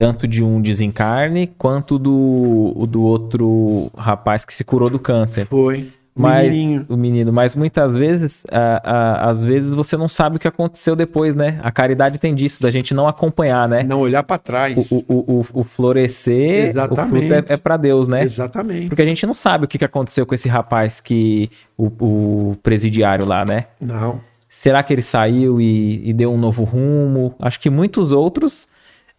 Tanto 0.00 0.28
de 0.28 0.44
um 0.44 0.60
desencarne 0.60 1.48
quanto 1.58 1.98
do, 1.98 2.86
do 2.88 3.02
outro 3.02 3.90
rapaz 3.96 4.44
que 4.44 4.54
se 4.54 4.62
curou 4.62 4.88
do 4.88 4.98
câncer. 4.98 5.46
Foi. 5.46 5.90
Mas, 6.18 6.52
o 6.88 6.96
menino, 6.96 7.32
mas 7.32 7.54
muitas 7.54 7.96
vezes, 7.96 8.44
a, 8.50 8.80
a, 8.82 9.30
às 9.30 9.44
vezes 9.44 9.72
você 9.72 9.96
não 9.96 10.08
sabe 10.08 10.36
o 10.36 10.38
que 10.38 10.48
aconteceu 10.48 10.96
depois, 10.96 11.32
né? 11.32 11.60
A 11.62 11.70
caridade 11.70 12.18
tem 12.18 12.34
disso, 12.34 12.60
da 12.60 12.72
gente 12.72 12.92
não 12.92 13.06
acompanhar, 13.06 13.68
né? 13.68 13.84
Não 13.84 14.00
olhar 14.00 14.24
para 14.24 14.36
trás. 14.36 14.90
O, 14.90 15.04
o, 15.08 15.38
o, 15.38 15.46
o, 15.60 15.62
florescer, 15.62 16.70
Exatamente. 16.70 17.00
o 17.00 17.08
fruto 17.08 17.34
é, 17.34 17.54
é 17.54 17.56
para 17.56 17.76
Deus, 17.76 18.08
né? 18.08 18.24
Exatamente. 18.24 18.88
Porque 18.88 19.02
a 19.02 19.04
gente 19.04 19.24
não 19.24 19.34
sabe 19.34 19.66
o 19.66 19.68
que 19.68 19.84
aconteceu 19.84 20.26
com 20.26 20.34
esse 20.34 20.48
rapaz 20.48 21.00
que 21.00 21.48
o, 21.76 21.86
o 21.86 22.56
presidiário 22.64 23.24
lá, 23.24 23.44
né? 23.44 23.66
Não. 23.80 24.20
Será 24.58 24.82
que 24.82 24.92
ele 24.92 25.02
saiu 25.02 25.60
e, 25.60 26.10
e 26.10 26.12
deu 26.12 26.32
um 26.32 26.36
novo 26.36 26.64
rumo? 26.64 27.32
Acho 27.38 27.60
que 27.60 27.70
muitos 27.70 28.10
outros 28.10 28.66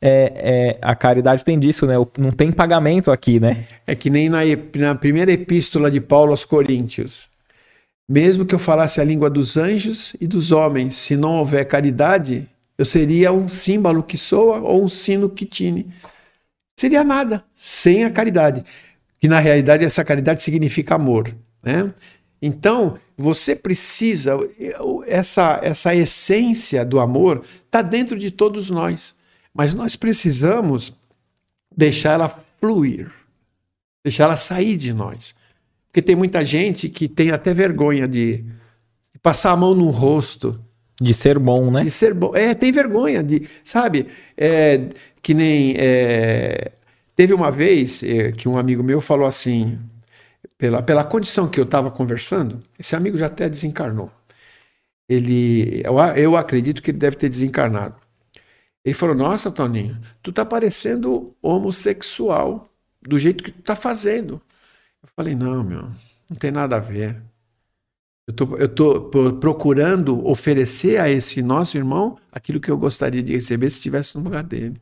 é, 0.01 0.33
é, 0.35 0.77
a 0.81 0.93
caridade 0.93 1.45
tem 1.45 1.57
disso, 1.57 1.85
né? 1.85 1.93
Não 2.17 2.33
tem 2.33 2.51
pagamento 2.51 3.09
aqui, 3.09 3.39
né? 3.39 3.65
É 3.87 3.95
que 3.95 4.09
nem 4.09 4.27
na, 4.27 4.39
na 4.75 4.95
primeira 4.95 5.31
epístola 5.31 5.89
de 5.89 6.01
Paulo 6.01 6.31
aos 6.31 6.43
Coríntios. 6.43 7.29
Mesmo 8.05 8.45
que 8.45 8.53
eu 8.53 8.59
falasse 8.59 8.99
a 8.99 9.03
língua 9.05 9.29
dos 9.29 9.55
anjos 9.55 10.13
e 10.19 10.27
dos 10.27 10.51
homens, 10.51 10.95
se 10.95 11.15
não 11.15 11.35
houver 11.35 11.63
caridade, 11.63 12.49
eu 12.77 12.83
seria 12.83 13.31
um 13.31 13.47
símbolo 13.47 14.03
que 14.03 14.17
soa 14.17 14.59
ou 14.59 14.83
um 14.83 14.89
sino 14.89 15.29
que 15.29 15.45
tine. 15.45 15.87
Seria 16.77 17.01
nada 17.01 17.45
sem 17.55 18.03
a 18.03 18.11
caridade. 18.11 18.65
Que 19.21 19.29
na 19.29 19.39
realidade 19.39 19.85
essa 19.85 20.03
caridade 20.03 20.43
significa 20.43 20.95
amor. 20.95 21.33
Né? 21.63 21.93
Então, 22.41 22.97
você 23.21 23.53
precisa, 23.53 24.37
essa, 25.05 25.59
essa 25.61 25.93
essência 25.93 26.85
do 26.85 26.99
amor 26.99 27.43
está 27.65 27.81
dentro 27.81 28.17
de 28.17 28.31
todos 28.31 28.69
nós. 28.69 29.13
Mas 29.53 29.73
nós 29.73 29.97
precisamos 29.97 30.93
deixar 31.75 32.13
ela 32.13 32.29
fluir, 32.61 33.11
deixar 34.03 34.23
ela 34.23 34.37
sair 34.37 34.77
de 34.77 34.93
nós. 34.93 35.35
Porque 35.87 36.01
tem 36.01 36.15
muita 36.15 36.45
gente 36.45 36.87
que 36.87 37.09
tem 37.09 37.31
até 37.31 37.53
vergonha 37.53 38.07
de, 38.07 38.45
passar 39.21 39.51
a 39.51 39.57
mão 39.57 39.75
no 39.75 39.89
rosto. 39.89 40.57
De 41.01 41.13
ser 41.13 41.39
bom, 41.39 41.69
né? 41.71 41.83
De 41.83 41.91
ser 41.91 42.13
bom. 42.13 42.35
É, 42.35 42.53
tem 42.53 42.71
vergonha 42.71 43.23
de, 43.23 43.47
sabe? 43.63 44.07
É, 44.37 44.87
que 45.21 45.33
nem. 45.33 45.73
É, 45.77 46.71
teve 47.15 47.33
uma 47.33 47.51
vez 47.51 48.01
é, 48.03 48.31
que 48.31 48.47
um 48.47 48.57
amigo 48.57 48.83
meu 48.83 49.01
falou 49.01 49.25
assim, 49.25 49.77
pela, 50.59 50.83
pela 50.83 51.05
condição 51.05 51.47
que 51.47 51.57
eu 51.57 51.63
estava 51.63 51.89
conversando, 51.89 52.61
esse 52.77 52.93
amigo 52.93 53.17
já 53.17 53.27
até 53.27 53.49
desencarnou. 53.49 54.11
Ele, 55.07 55.81
eu, 55.85 55.97
eu 56.17 56.35
acredito 56.35 56.83
que 56.83 56.91
ele 56.91 56.99
deve 56.99 57.15
ter 57.15 57.29
desencarnado. 57.29 57.95
Ele 58.83 58.93
falou: 58.93 59.15
Nossa, 59.15 59.49
Toninho, 59.49 59.99
tu 60.21 60.33
tá 60.33 60.45
parecendo 60.45 61.35
homossexual 61.41 62.69
do 63.01 63.17
jeito 63.17 63.43
que 63.43 63.51
tu 63.51 63.61
tá 63.63 63.75
fazendo. 63.75 64.41
Eu 65.01 65.09
falei: 65.15 65.33
Não, 65.33 65.63
meu, 65.63 65.83
não 66.29 66.37
tem 66.37 66.51
nada 66.51 66.75
a 66.75 66.79
ver. 66.79 67.21
Eu 68.27 68.33
tô, 68.33 68.57
eu 68.57 68.69
tô 68.69 69.09
procurando 69.39 70.27
oferecer 70.27 70.99
a 70.99 71.09
esse 71.09 71.41
nosso 71.41 71.77
irmão 71.77 72.17
aquilo 72.31 72.59
que 72.59 72.69
eu 72.69 72.77
gostaria 72.77 73.23
de 73.23 73.33
receber 73.33 73.69
se 73.71 73.77
estivesse 73.77 74.17
no 74.17 74.23
lugar 74.25 74.43
dele. 74.43 74.79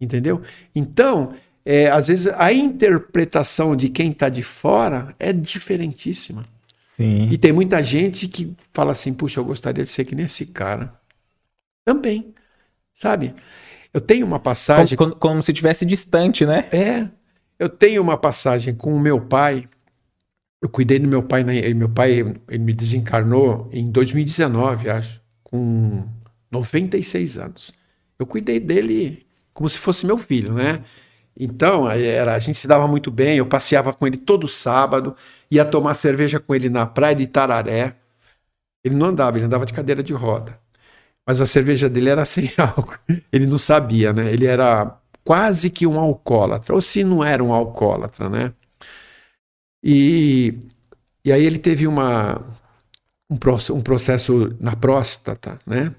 Entendeu? 0.00 0.42
Então, 0.74 1.32
é, 1.64 1.88
às 1.88 2.08
vezes 2.08 2.26
a 2.26 2.52
interpretação 2.52 3.74
de 3.74 3.88
quem 3.88 4.10
está 4.10 4.28
de 4.28 4.42
fora 4.42 5.14
é 5.18 5.32
diferentíssima. 5.32 6.44
Sim. 6.84 7.28
E 7.30 7.38
tem 7.38 7.52
muita 7.52 7.82
gente 7.82 8.28
que 8.28 8.54
fala 8.72 8.92
assim: 8.92 9.12
puxa, 9.12 9.40
eu 9.40 9.44
gostaria 9.44 9.82
de 9.82 9.90
ser 9.90 10.04
que 10.04 10.14
nem 10.14 10.26
esse 10.26 10.46
cara. 10.46 10.94
Também. 11.84 12.34
Sabe? 12.92 13.34
Eu 13.92 14.00
tenho 14.00 14.26
uma 14.26 14.38
passagem. 14.38 14.96
Como, 14.96 15.10
como, 15.10 15.20
como 15.20 15.42
se 15.42 15.52
estivesse 15.52 15.84
distante, 15.84 16.46
né? 16.46 16.68
É. 16.70 17.08
Eu 17.58 17.68
tenho 17.68 18.02
uma 18.02 18.16
passagem 18.16 18.74
com 18.74 18.94
o 18.94 19.00
meu 19.00 19.20
pai. 19.20 19.68
Eu 20.62 20.68
cuidei 20.68 20.98
do 20.98 21.08
meu 21.08 21.22
pai. 21.22 21.42
Meu 21.74 21.88
pai 21.88 22.12
ele 22.48 22.58
me 22.58 22.72
desencarnou 22.72 23.68
em 23.72 23.90
2019, 23.90 24.90
acho, 24.90 25.20
com 25.42 26.06
96 26.50 27.38
anos. 27.38 27.74
Eu 28.18 28.26
cuidei 28.26 28.60
dele 28.60 29.26
como 29.52 29.68
se 29.68 29.78
fosse 29.78 30.06
meu 30.06 30.18
filho, 30.18 30.54
né? 30.54 30.80
Então, 31.36 31.90
era, 31.90 32.34
a 32.34 32.38
gente 32.38 32.58
se 32.58 32.68
dava 32.68 32.86
muito 32.86 33.10
bem, 33.10 33.38
eu 33.38 33.46
passeava 33.46 33.92
com 33.92 34.06
ele 34.06 34.16
todo 34.16 34.46
sábado, 34.46 35.16
ia 35.50 35.64
tomar 35.64 35.94
cerveja 35.94 36.38
com 36.38 36.54
ele 36.54 36.68
na 36.68 36.86
praia 36.86 37.14
de 37.14 37.24
Itararé. 37.24 37.96
Ele 38.84 38.94
não 38.94 39.06
andava, 39.06 39.38
ele 39.38 39.46
andava 39.46 39.66
de 39.66 39.72
cadeira 39.72 40.02
de 40.02 40.12
roda. 40.12 40.58
Mas 41.26 41.40
a 41.40 41.46
cerveja 41.46 41.88
dele 41.88 42.10
era 42.10 42.24
sem 42.26 42.50
álcool. 42.56 42.98
Ele 43.32 43.46
não 43.46 43.58
sabia, 43.58 44.12
né? 44.12 44.32
Ele 44.32 44.46
era 44.46 44.98
quase 45.24 45.70
que 45.70 45.86
um 45.86 45.98
alcoólatra, 45.98 46.74
ou 46.74 46.82
se 46.82 47.02
não 47.02 47.24
era 47.24 47.42
um 47.42 47.52
alcoólatra, 47.52 48.28
né? 48.28 48.52
E, 49.82 50.58
e 51.24 51.32
aí 51.32 51.44
ele 51.44 51.58
teve 51.58 51.86
uma, 51.86 52.40
um, 53.30 53.38
um 53.74 53.80
processo 53.80 54.54
na 54.60 54.76
próstata, 54.76 55.58
né? 55.66 55.94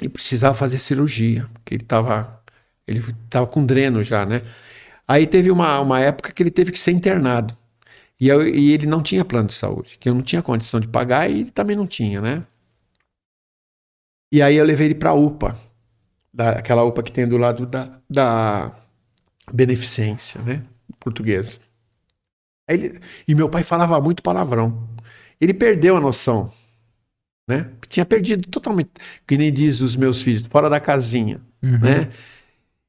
E 0.00 0.08
precisava 0.08 0.54
fazer 0.54 0.78
cirurgia, 0.78 1.48
porque 1.54 1.74
ele 1.74 1.82
estava 1.82 2.37
ele 2.88 3.04
tava 3.28 3.46
com 3.46 3.64
dreno 3.64 4.02
já, 4.02 4.24
né? 4.24 4.42
Aí 5.06 5.26
teve 5.26 5.50
uma, 5.50 5.80
uma 5.80 6.00
época 6.00 6.32
que 6.32 6.42
ele 6.42 6.50
teve 6.50 6.72
que 6.72 6.80
ser 6.80 6.92
internado. 6.92 7.56
E, 8.20 8.28
eu, 8.28 8.46
e 8.46 8.72
ele 8.72 8.86
não 8.86 9.02
tinha 9.02 9.24
plano 9.24 9.48
de 9.48 9.54
saúde, 9.54 9.96
que 10.00 10.08
eu 10.08 10.14
não 10.14 10.22
tinha 10.22 10.42
condição 10.42 10.80
de 10.80 10.88
pagar 10.88 11.30
e 11.30 11.40
ele 11.40 11.50
também 11.50 11.76
não 11.76 11.86
tinha, 11.86 12.20
né? 12.20 12.44
E 14.32 14.42
aí 14.42 14.56
eu 14.56 14.64
levei 14.64 14.88
ele 14.88 14.94
para 14.94 15.10
a 15.10 15.14
UPA, 15.14 15.56
da, 16.32 16.50
aquela 16.50 16.82
UPA 16.82 17.02
que 17.02 17.12
tem 17.12 17.26
do 17.26 17.36
lado 17.36 17.64
da, 17.64 18.00
da 18.10 18.74
beneficência, 19.52 20.42
né? 20.42 20.64
Portuguesa. 20.98 21.58
Ele, 22.68 23.00
e 23.26 23.34
meu 23.34 23.48
pai 23.48 23.62
falava 23.62 24.00
muito 24.00 24.22
palavrão. 24.22 24.88
Ele 25.40 25.54
perdeu 25.54 25.96
a 25.96 26.00
noção, 26.00 26.52
né? 27.48 27.70
Tinha 27.88 28.04
perdido 28.04 28.46
totalmente, 28.48 28.90
que 29.26 29.38
nem 29.38 29.52
diz 29.52 29.80
os 29.80 29.96
meus 29.96 30.20
filhos, 30.20 30.46
fora 30.46 30.68
da 30.68 30.80
casinha, 30.80 31.40
uhum. 31.62 31.78
né? 31.78 32.10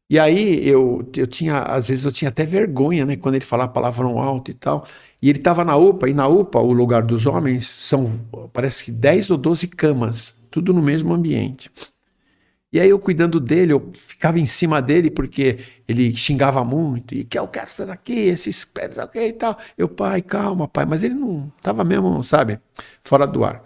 E 0.10 0.18
aí 0.18 0.68
eu, 0.68 1.08
eu 1.16 1.28
tinha, 1.28 1.60
às 1.60 1.88
vezes 1.90 2.04
eu 2.04 2.12
tinha 2.12 2.30
até 2.30 2.46
vergonha, 2.46 3.06
né, 3.06 3.16
quando 3.16 3.36
ele 3.36 3.46
falava 3.46 3.72
palavrão 3.72 4.20
alto 4.20 4.50
e 4.50 4.54
tal. 4.56 4.86
E 5.22 5.30
ele 5.30 5.38
estava 5.40 5.64
na 5.64 5.76
UPA, 5.78 6.10
e 6.10 6.14
na 6.14 6.28
UPA, 6.28 6.60
o 6.60 6.74
lugar 6.74 7.04
dos 7.04 7.26
homens, 7.28 7.68
são, 7.68 8.20
parece 8.52 8.86
que 8.86 8.92
10 8.92 9.30
ou 9.32 9.38
12 9.38 9.68
camas 9.68 10.36
tudo 10.50 10.74
no 10.74 10.82
mesmo 10.82 11.14
ambiente. 11.14 11.70
E 12.72 12.80
aí 12.80 12.90
eu 12.90 13.00
cuidando 13.00 13.40
dele, 13.40 13.74
eu 13.74 13.92
ficava 13.94 14.40
em 14.40 14.46
cima 14.46 14.80
dele 14.82 15.10
porque 15.10 15.60
ele 15.88 16.16
xingava 16.16 16.64
muito 16.64 17.16
e 17.16 17.24
que 17.24 17.38
eu 17.38 17.48
quero 17.48 17.70
sair 17.72 17.88
daqui, 17.88 18.14
esses 18.14 18.64
pés, 18.64 18.98
ok 19.00 19.28
e 19.28 19.34
tal. 19.34 19.58
Eu, 19.78 19.90
pai, 19.90 20.22
calma, 20.22 20.68
pai, 20.68 20.86
mas 20.86 21.04
ele 21.04 21.16
não 21.16 21.52
estava 21.58 21.84
mesmo, 21.84 22.24
sabe, 22.24 22.60
fora 23.04 23.26
do 23.26 23.44
ar. 23.44 23.64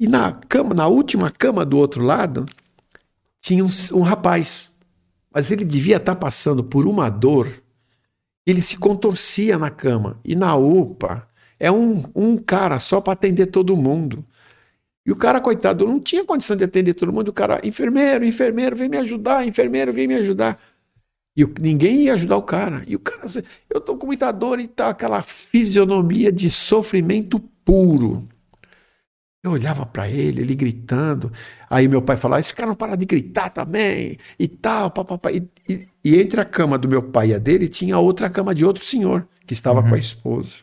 E 0.00 0.08
na 0.08 0.32
cama, 0.32 0.74
na 0.74 0.86
última 0.88 1.30
cama 1.30 1.64
do 1.66 1.76
outro 1.78 2.02
lado, 2.02 2.46
tinha 3.42 3.64
um, 3.64 3.68
um 3.94 4.00
rapaz, 4.02 4.71
mas 5.32 5.50
ele 5.50 5.64
devia 5.64 5.96
estar 5.96 6.14
tá 6.14 6.20
passando 6.20 6.62
por 6.62 6.86
uma 6.86 7.08
dor. 7.08 7.48
Ele 8.46 8.60
se 8.60 8.76
contorcia 8.76 9.58
na 9.58 9.70
cama 9.70 10.20
e 10.24 10.34
na 10.34 10.54
UPA 10.56 11.28
é 11.58 11.70
um, 11.70 12.02
um 12.14 12.36
cara 12.36 12.78
só 12.78 13.00
para 13.00 13.12
atender 13.12 13.46
todo 13.46 13.76
mundo. 13.76 14.24
E 15.06 15.10
o 15.10 15.16
cara, 15.16 15.40
coitado, 15.40 15.86
não 15.86 15.98
tinha 15.98 16.24
condição 16.24 16.56
de 16.56 16.64
atender 16.64 16.94
todo 16.94 17.12
mundo. 17.12 17.28
O 17.28 17.32
cara, 17.32 17.60
enfermeiro, 17.64 18.24
enfermeiro, 18.24 18.76
vem 18.76 18.88
me 18.88 18.96
ajudar, 18.98 19.46
enfermeiro, 19.46 19.92
vem 19.92 20.06
me 20.06 20.14
ajudar. 20.14 20.60
E 21.36 21.44
o, 21.44 21.52
ninguém 21.60 22.02
ia 22.02 22.14
ajudar 22.14 22.36
o 22.36 22.42
cara. 22.42 22.84
E 22.86 22.94
o 22.94 22.98
cara, 22.98 23.24
eu 23.70 23.80
tô 23.80 23.96
com 23.96 24.06
muita 24.06 24.30
dor 24.30 24.60
e 24.60 24.68
tá 24.68 24.90
aquela 24.90 25.22
fisionomia 25.22 26.30
de 26.30 26.50
sofrimento 26.50 27.40
puro. 27.64 28.28
Eu 29.42 29.50
olhava 29.50 29.84
para 29.84 30.08
ele, 30.08 30.42
ele 30.42 30.54
gritando. 30.54 31.32
Aí 31.68 31.88
meu 31.88 32.00
pai 32.00 32.16
falava: 32.16 32.40
esse 32.40 32.54
cara 32.54 32.68
não 32.68 32.76
para 32.76 32.96
de 32.96 33.04
gritar 33.04 33.50
também, 33.50 34.16
e 34.38 34.46
tal, 34.46 34.90
papapá. 34.90 35.32
E, 35.32 35.48
e, 35.68 35.88
e 36.04 36.20
entre 36.20 36.40
a 36.40 36.44
cama 36.44 36.78
do 36.78 36.88
meu 36.88 37.02
pai 37.02 37.30
e 37.30 37.34
a 37.34 37.38
dele 37.38 37.68
tinha 37.68 37.98
outra 37.98 38.30
cama 38.30 38.54
de 38.54 38.64
outro 38.64 38.84
senhor, 38.84 39.26
que 39.44 39.52
estava 39.52 39.80
uhum. 39.80 39.88
com 39.88 39.94
a 39.96 39.98
esposa. 39.98 40.62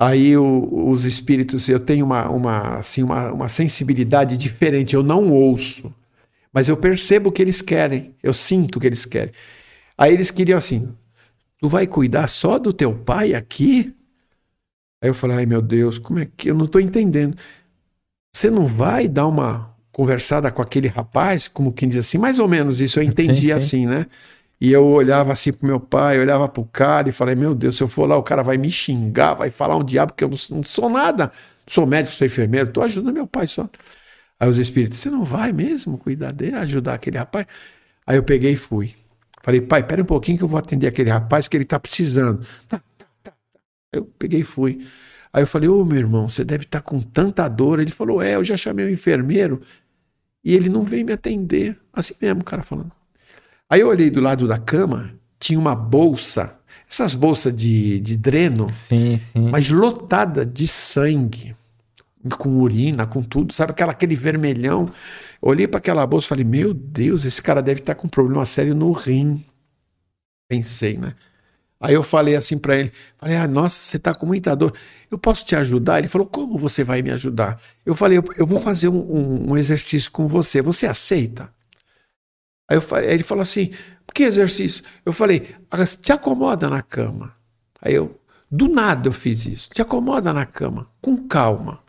Aí 0.00 0.36
o, 0.36 0.88
os 0.90 1.04
espíritos, 1.04 1.68
eu 1.68 1.78
tenho 1.78 2.04
uma, 2.04 2.28
uma, 2.28 2.78
assim, 2.78 3.02
uma, 3.02 3.30
uma 3.32 3.48
sensibilidade 3.48 4.36
diferente, 4.36 4.94
eu 4.96 5.02
não 5.02 5.30
ouço, 5.30 5.94
mas 6.52 6.68
eu 6.68 6.76
percebo 6.76 7.28
o 7.28 7.32
que 7.32 7.42
eles 7.42 7.62
querem, 7.62 8.14
eu 8.22 8.32
sinto 8.32 8.76
o 8.76 8.80
que 8.80 8.86
eles 8.86 9.04
querem. 9.04 9.32
Aí 9.96 10.12
eles 10.12 10.30
queriam 10.30 10.58
assim: 10.58 10.88
tu 11.58 11.68
vai 11.68 11.86
cuidar 11.86 12.28
só 12.28 12.58
do 12.58 12.72
teu 12.72 12.94
pai 12.94 13.34
aqui? 13.34 13.94
Aí 15.02 15.10
eu 15.10 15.14
falei: 15.14 15.38
ai 15.38 15.46
meu 15.46 15.60
Deus, 15.60 15.98
como 15.98 16.20
é 16.20 16.28
que 16.36 16.50
eu 16.50 16.54
não 16.54 16.64
estou 16.64 16.80
entendendo? 16.80 17.36
Você 18.34 18.48
não 18.48 18.66
vai 18.66 19.08
dar 19.08 19.26
uma 19.26 19.74
conversada 19.90 20.50
com 20.50 20.62
aquele 20.62 20.88
rapaz, 20.88 21.48
como 21.48 21.72
quem 21.72 21.88
diz 21.88 21.98
assim, 21.98 22.16
mais 22.16 22.38
ou 22.38 22.48
menos 22.48 22.80
isso 22.80 22.98
eu 23.00 23.02
entendi 23.04 23.34
sim, 23.34 23.46
sim. 23.48 23.52
assim, 23.52 23.86
né? 23.86 24.06
E 24.60 24.70
eu 24.72 24.86
olhava 24.86 25.32
assim 25.32 25.52
pro 25.52 25.66
meu 25.66 25.80
pai, 25.80 26.20
olhava 26.20 26.48
pro 26.48 26.64
cara 26.64 27.08
e 27.08 27.12
falei: 27.12 27.34
Meu 27.34 27.52
Deus, 27.52 27.76
se 27.76 27.82
eu 27.82 27.88
for 27.88 28.06
lá, 28.06 28.16
o 28.16 28.22
cara 28.22 28.44
vai 28.44 28.56
me 28.56 28.70
xingar, 28.70 29.34
vai 29.34 29.50
falar 29.50 29.76
um 29.76 29.82
diabo, 29.82 30.12
que 30.12 30.22
eu 30.22 30.28
não, 30.28 30.36
não 30.56 30.62
sou 30.62 30.88
nada. 30.88 31.32
Sou 31.66 31.84
médico, 31.84 32.14
sou 32.14 32.24
enfermeiro, 32.24 32.70
tô 32.70 32.80
ajudando 32.80 33.12
meu 33.12 33.26
pai 33.26 33.48
só. 33.48 33.68
Aí 34.38 34.48
os 34.48 34.58
espíritos: 34.58 35.00
Você 35.00 35.10
não 35.10 35.24
vai 35.24 35.52
mesmo 35.52 35.98
cuidar 35.98 36.30
dele, 36.30 36.54
ajudar 36.56 36.94
aquele 36.94 37.18
rapaz? 37.18 37.44
Aí 38.06 38.16
eu 38.16 38.22
peguei 38.22 38.52
e 38.52 38.56
fui. 38.56 38.94
Falei: 39.42 39.60
Pai, 39.60 39.82
pera 39.82 40.00
um 40.00 40.04
pouquinho 40.04 40.38
que 40.38 40.44
eu 40.44 40.48
vou 40.48 40.58
atender 40.60 40.86
aquele 40.86 41.10
rapaz 41.10 41.48
que 41.48 41.56
ele 41.56 41.64
tá 41.64 41.80
precisando. 41.80 42.46
Tá. 42.68 42.80
Eu 43.92 44.04
peguei 44.18 44.40
e 44.40 44.44
fui. 44.44 44.86
Aí 45.32 45.42
eu 45.42 45.46
falei: 45.46 45.68
Ô 45.68 45.84
meu 45.84 45.98
irmão, 45.98 46.28
você 46.28 46.44
deve 46.44 46.64
estar 46.64 46.80
tá 46.80 46.84
com 46.84 47.00
tanta 47.00 47.46
dor. 47.48 47.80
Ele 47.80 47.90
falou: 47.90 48.22
É, 48.22 48.36
eu 48.36 48.44
já 48.44 48.56
chamei 48.56 48.86
o 48.86 48.90
enfermeiro 48.90 49.60
e 50.44 50.54
ele 50.54 50.68
não 50.68 50.82
veio 50.82 51.06
me 51.06 51.12
atender. 51.12 51.78
Assim 51.92 52.14
mesmo, 52.20 52.40
o 52.40 52.44
cara 52.44 52.62
falando. 52.62 52.92
Aí 53.68 53.80
eu 53.80 53.88
olhei 53.88 54.10
do 54.10 54.20
lado 54.20 54.46
da 54.46 54.58
cama, 54.58 55.14
tinha 55.38 55.58
uma 55.58 55.74
bolsa, 55.74 56.58
essas 56.88 57.14
bolsas 57.14 57.54
de, 57.54 58.00
de 58.00 58.16
dreno, 58.16 58.68
sim, 58.70 59.18
sim. 59.18 59.48
mas 59.50 59.70
lotada 59.70 60.44
de 60.44 60.66
sangue. 60.66 61.56
com 62.38 62.58
urina, 62.58 63.06
com 63.06 63.22
tudo, 63.22 63.52
sabe? 63.52 63.72
Aquela, 63.72 63.92
aquele 63.92 64.14
vermelhão. 64.14 64.90
Olhei 65.40 65.66
para 65.66 65.78
aquela 65.78 66.06
bolsa 66.06 66.26
e 66.26 66.28
falei: 66.28 66.44
Meu 66.44 66.74
Deus, 66.74 67.24
esse 67.24 67.42
cara 67.42 67.62
deve 67.62 67.80
estar 67.80 67.94
tá 67.94 68.00
com 68.00 68.06
um 68.06 68.10
problema 68.10 68.44
sério 68.44 68.74
no 68.74 68.92
rim. 68.92 69.44
Pensei, 70.48 70.98
né? 70.98 71.14
Aí 71.82 71.94
eu 71.94 72.04
falei 72.04 72.36
assim 72.36 72.56
para 72.56 72.78
ele, 72.78 72.92
falei, 73.18 73.34
ah, 73.34 73.48
nossa, 73.48 73.82
você 73.82 73.96
está 73.96 74.14
com 74.14 74.24
muita 74.24 74.54
dor, 74.54 74.72
eu 75.10 75.18
posso 75.18 75.44
te 75.44 75.56
ajudar? 75.56 75.98
Ele 75.98 76.06
falou, 76.06 76.28
como 76.28 76.56
você 76.56 76.84
vai 76.84 77.02
me 77.02 77.10
ajudar? 77.10 77.60
Eu 77.84 77.96
falei, 77.96 78.18
eu, 78.18 78.24
eu 78.36 78.46
vou 78.46 78.60
fazer 78.60 78.86
um, 78.86 79.00
um, 79.00 79.50
um, 79.50 79.56
exercício 79.56 80.08
com 80.12 80.28
você, 80.28 80.62
você 80.62 80.86
aceita? 80.86 81.52
Aí, 82.70 82.76
eu 82.76 82.96
aí 82.96 83.12
ele 83.12 83.24
falou 83.24 83.42
assim, 83.42 83.72
que 84.14 84.22
exercício? 84.22 84.84
Eu 85.04 85.12
falei, 85.12 85.56
ah, 85.68 85.84
te 85.84 86.12
acomoda 86.12 86.70
na 86.70 86.82
cama. 86.82 87.34
Aí 87.80 87.94
eu, 87.94 88.16
do 88.48 88.68
nada 88.68 89.08
eu 89.08 89.12
fiz 89.12 89.44
isso, 89.44 89.70
te 89.70 89.82
acomoda 89.82 90.32
na 90.32 90.46
cama, 90.46 90.86
com 91.00 91.26
calma. 91.26 91.80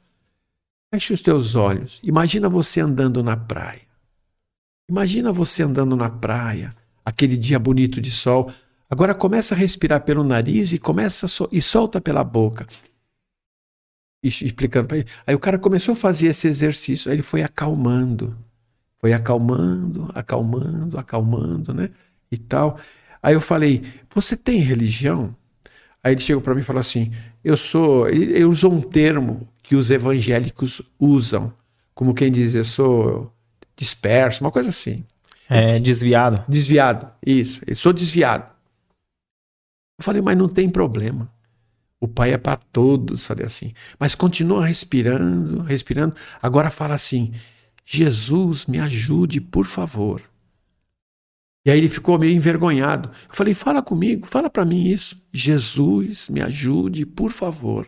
Feche 0.91 1.14
os 1.14 1.22
teus 1.22 1.53
olhos, 1.53 1.99
imagina 2.02 2.49
você 2.49 2.82
andando 2.82 3.22
na 3.22 3.38
praia. 3.38 3.82
Imagina 4.90 5.32
você 5.32 5.61
andando 5.61 5.95
na 5.95 6.10
praia, 6.10 6.76
aquele 7.06 7.38
dia 7.38 7.60
bonito 7.60 8.02
de 8.02 8.10
sol, 8.10 8.52
Agora 8.94 9.15
começa 9.15 9.56
a 9.56 9.57
respirar 9.57 10.02
pelo 10.02 10.24
nariz 10.24 10.72
e 10.72 10.78
começa 10.78 11.28
so 11.28 11.49
e 11.52 11.60
solta 11.60 11.99
pela 11.99 12.24
boca. 12.24 12.68
E, 14.24 14.28
explicando 14.28 14.88
para 14.88 14.98
ele. 14.98 15.07
Aí 15.26 15.34
o 15.34 15.40
cara 15.40 15.57
começou 15.57 15.94
a 15.94 15.95
fazer 15.95 16.28
esse 16.28 16.48
exercício, 16.48 17.10
aí 17.10 17.15
ele 17.15 17.24
foi 17.24 17.41
acalmando. 17.41 18.38
Foi 18.99 19.11
acalmando, 19.11 20.11
acalmando, 20.14 20.99
acalmando, 20.99 21.74
né? 21.74 21.90
E 22.32 22.38
tal. 22.38 22.78
Aí 23.24 23.34
eu 23.34 23.41
falei: 23.41 23.84
"Você 24.14 24.38
tem 24.38 24.60
religião?" 24.60 25.36
Aí 26.03 26.14
ele 26.14 26.22
chegou 26.22 26.44
para 26.44 26.53
mim 26.53 26.61
e 26.61 26.64
falou 26.64 26.80
assim: 26.80 27.11
"Eu 27.44 27.57
sou, 27.57 28.07
ele, 28.07 28.26
ele 28.26 28.45
usou 28.45 28.72
um 28.72 28.80
termo 28.80 29.49
que 29.64 29.76
os 29.76 29.90
evangélicos 29.90 30.84
usam, 30.99 31.52
como 31.95 32.14
quem 32.14 32.32
diz, 32.32 32.53
eu 32.53 32.64
sou 32.64 33.34
disperso, 33.76 34.44
uma 34.44 34.52
coisa 34.52 34.70
assim. 34.70 35.03
É, 35.49 35.80
desviado. 35.80 36.44
Desviado, 36.48 37.07
isso. 37.26 37.60
Eu 37.65 37.76
sou 37.76 37.91
desviado. 37.91 38.53
Eu 39.98 40.03
falei, 40.03 40.22
mas 40.22 40.38
não 40.38 40.48
tem 40.49 40.70
problema. 40.70 41.32
O 42.03 42.07
Pai 42.07 42.34
é 42.34 42.38
para 42.38 42.57
todos, 42.57 43.26
falei 43.26 43.45
assim. 43.45 43.74
Mas 43.98 44.14
continua 44.14 44.65
respirando, 44.65 45.61
respirando. 45.61 46.14
Agora 46.41 46.70
fala 46.70 46.95
assim: 46.95 47.34
Jesus, 47.86 48.65
me 48.65 48.78
ajude, 48.78 49.40
por 49.40 49.65
favor. 49.65 50.22
E 51.65 51.72
aí 51.72 51.78
ele 51.78 51.88
ficou 51.88 52.20
meio 52.20 52.36
envergonhado. 52.36 53.10
Eu 53.10 53.34
falei: 53.34 53.53
fala 53.53 53.82
comigo, 53.82 54.28
fala 54.28 54.49
para 54.49 54.65
mim 54.65 54.86
isso. 54.86 55.18
Jesus, 55.32 56.28
me 56.28 56.41
ajude, 56.41 57.06
por 57.06 57.32
favor. 57.32 57.88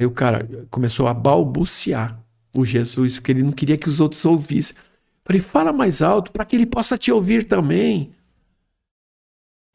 Aí 0.00 0.06
o 0.06 0.10
cara 0.10 0.48
começou 0.70 1.06
a 1.06 1.12
balbuciar 1.12 2.18
o 2.56 2.64
Jesus, 2.64 3.18
que 3.18 3.32
ele 3.32 3.42
não 3.42 3.52
queria 3.52 3.76
que 3.76 3.88
os 3.90 4.00
outros 4.00 4.24
ouvissem. 4.24 4.76
Falei: 5.22 5.42
fala 5.42 5.74
mais 5.74 6.00
alto 6.00 6.32
para 6.32 6.46
que 6.46 6.56
ele 6.56 6.64
possa 6.64 6.96
te 6.96 7.12
ouvir 7.12 7.44
também. 7.44 8.12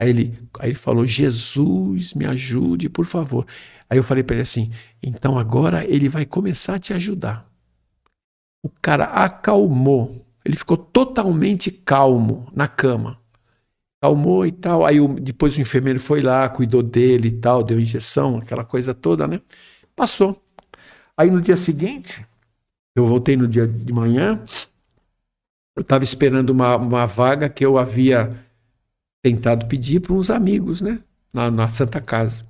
Aí 0.00 0.10
ele, 0.10 0.38
aí 0.58 0.70
ele 0.70 0.78
falou: 0.78 1.06
Jesus, 1.06 2.14
me 2.14 2.26
ajude, 2.26 2.88
por 2.88 3.06
favor. 3.06 3.46
Aí 3.88 3.98
eu 3.98 4.04
falei 4.04 4.22
para 4.22 4.36
ele 4.36 4.42
assim: 4.42 4.70
então 5.02 5.38
agora 5.38 5.84
ele 5.84 6.08
vai 6.08 6.26
começar 6.26 6.74
a 6.74 6.78
te 6.78 6.92
ajudar. 6.92 7.50
O 8.62 8.68
cara 8.82 9.04
acalmou, 9.04 10.26
ele 10.44 10.56
ficou 10.56 10.76
totalmente 10.76 11.70
calmo 11.70 12.50
na 12.54 12.68
cama. 12.68 13.18
Calmou 14.02 14.46
e 14.46 14.52
tal. 14.52 14.84
Aí 14.84 15.00
o, 15.00 15.08
depois 15.20 15.56
o 15.56 15.60
enfermeiro 15.60 16.00
foi 16.00 16.20
lá, 16.20 16.48
cuidou 16.48 16.82
dele 16.82 17.28
e 17.28 17.32
tal, 17.32 17.62
deu 17.64 17.80
injeção, 17.80 18.38
aquela 18.38 18.64
coisa 18.64 18.94
toda, 18.94 19.26
né? 19.26 19.40
Passou. 19.94 20.42
Aí 21.16 21.30
no 21.30 21.40
dia 21.40 21.56
seguinte, 21.56 22.26
eu 22.94 23.06
voltei 23.06 23.36
no 23.36 23.48
dia 23.48 23.66
de 23.66 23.92
manhã, 23.92 24.42
eu 25.76 25.82
estava 25.82 26.04
esperando 26.04 26.50
uma, 26.50 26.76
uma 26.76 27.06
vaga 27.06 27.48
que 27.48 27.64
eu 27.64 27.78
havia 27.78 28.34
tentado 29.26 29.66
pedir 29.66 29.98
para 29.98 30.12
uns 30.12 30.30
amigos, 30.30 30.80
né? 30.80 31.00
Na, 31.32 31.50
na, 31.50 31.68
Santa 31.68 32.00
Casa. 32.00 32.46